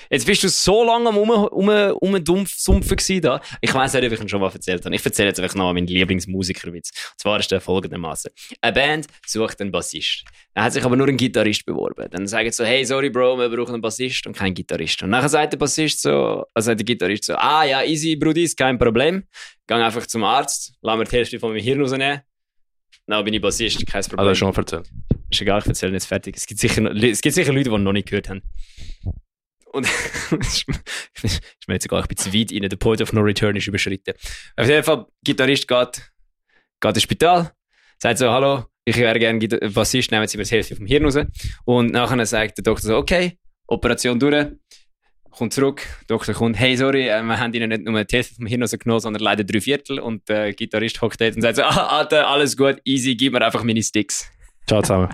Jetzt 0.08 0.24
bist 0.26 0.44
du 0.44 0.48
so 0.48 0.84
lange 0.84 1.08
am 1.08 1.16
um, 1.18 1.28
um, 1.30 2.14
umsumpfen 2.28 2.96
gewesen 2.96 3.20
da. 3.22 3.40
Ich 3.60 3.74
weiss 3.74 3.92
nicht, 3.92 4.04
ob 4.06 4.12
ich 4.12 4.20
ihn 4.20 4.28
schon 4.28 4.40
mal 4.40 4.52
erzählt 4.52 4.84
habe. 4.84 4.94
Ich 4.94 5.04
erzähle 5.04 5.28
jetzt 5.30 5.40
einfach 5.40 5.56
noch 5.56 5.72
meinen 5.72 5.88
Lieblingsmusikerwitz. 5.88 6.90
Und 7.12 7.20
zwar 7.20 7.40
ist 7.40 7.50
der 7.50 7.60
folgendermaßen. 7.60 8.30
Eine 8.60 8.72
Band 8.72 9.06
sucht 9.26 9.60
einen 9.60 9.72
Bassist. 9.72 10.22
Dann 10.54 10.64
hat 10.64 10.72
sich 10.74 10.84
aber 10.84 10.94
nur 10.94 11.08
ein 11.08 11.16
Gitarrist 11.16 11.66
beworben. 11.66 12.06
Dann 12.10 12.28
sagen 12.28 12.52
sie 12.52 12.56
so, 12.56 12.64
hey, 12.64 12.84
sorry 12.84 13.10
Bro, 13.10 13.36
wir 13.38 13.48
brauchen 13.48 13.72
einen 13.74 13.82
Bassist 13.82 14.24
und 14.28 14.36
keinen 14.36 14.54
Gitarrist. 14.54 15.02
Und 15.02 15.10
nachher 15.10 15.28
sagt 15.28 15.52
der 15.54 15.58
Bassist 15.58 16.00
so, 16.02 16.44
also 16.54 16.72
der 16.74 16.84
Gitarrist 16.84 17.24
so, 17.24 17.34
ah 17.34 17.64
ja, 17.64 17.82
easy, 17.82 18.13
Brudi, 18.16 18.44
ist 18.44 18.56
kein 18.56 18.78
Problem. 18.78 19.24
Gang 19.66 19.82
einfach 19.82 20.06
zum 20.06 20.24
Arzt, 20.24 20.74
lass 20.82 20.98
mir 20.98 21.04
die 21.04 21.16
Hälfte 21.16 21.38
von 21.38 21.52
meinem 21.52 21.62
Hirn 21.62 21.80
rausnehmen. 21.80 22.20
Dann 23.06 23.24
bin 23.24 23.34
ich 23.34 23.40
Bassist, 23.40 23.86
kein 23.86 24.02
Problem. 24.04 24.28
du 24.28 24.34
schon 24.34 24.54
erzählt. 24.54 24.90
Ist 25.30 25.40
egal, 25.40 25.60
ich 25.60 25.66
erzähle 25.66 25.92
jetzt 25.92 26.06
fertig. 26.06 26.36
Es 26.36 26.46
gibt 26.46 26.60
sicher, 26.60 26.84
es 26.90 27.20
gibt 27.20 27.34
sicher 27.34 27.52
Leute, 27.52 27.70
die 27.70 27.78
noch 27.78 27.92
nicht 27.92 28.08
gehört 28.08 28.28
haben. 28.28 28.42
Und 29.72 29.86
ist 30.40 30.68
mir 31.66 31.74
jetzt 31.74 31.84
egal, 31.86 32.02
ich 32.02 32.08
bin 32.08 32.16
zu 32.16 32.32
weit 32.32 32.52
rein. 32.52 32.68
Der 32.68 32.76
Point 32.76 33.02
of 33.02 33.12
No 33.12 33.20
Return 33.20 33.56
ist 33.56 33.66
überschritten. 33.66 34.14
Auf 34.56 34.68
jeden 34.68 34.84
Fall, 34.84 35.06
Gitarrist 35.22 35.66
geht, 35.66 36.12
geht 36.80 36.94
ins 36.94 37.02
Spital, 37.02 37.50
sagt 37.98 38.18
so, 38.18 38.30
hallo, 38.30 38.66
ich 38.84 38.96
wäre 38.96 39.18
gerne 39.18 39.38
Bassist, 39.70 40.10
nehmen 40.10 40.28
Sie 40.28 40.36
mir 40.36 40.44
das 40.44 40.52
Hälfte 40.52 40.76
vom 40.76 40.86
Hirn 40.86 41.04
raus. 41.04 41.18
Und 41.64 41.92
nachher 41.92 42.24
sagt 42.26 42.58
der 42.58 42.62
Doktor 42.62 42.86
so, 42.86 42.96
okay, 42.96 43.38
Operation 43.66 44.18
durch, 44.20 44.46
kommt 45.36 45.52
zurück, 45.52 45.82
Doktor 46.08 46.34
kommt, 46.34 46.58
hey, 46.58 46.76
sorry, 46.76 47.08
äh, 47.08 47.22
wir 47.22 47.38
haben 47.38 47.52
Ihnen 47.52 47.68
nicht 47.68 47.84
nur 47.84 48.04
die 48.04 48.16
Hälfte 48.16 48.34
vom 48.34 48.46
Hirn 48.46 48.62
rausgenommen, 48.62 49.00
sondern 49.00 49.22
leider 49.22 49.44
drei 49.44 49.60
Viertel. 49.60 49.98
Und 49.98 50.28
der 50.28 50.52
Gitarrist 50.52 51.00
hockt 51.00 51.20
dort 51.20 51.36
und 51.36 51.42
sagt 51.42 51.56
so, 51.56 51.62
Alter, 51.62 52.28
alles 52.28 52.56
gut, 52.56 52.76
easy, 52.84 53.14
gib 53.14 53.32
mir 53.32 53.44
einfach 53.44 53.62
meine 53.62 53.82
Sticks. 53.82 54.30
Ciao 54.66 54.80
zusammen. 54.80 55.08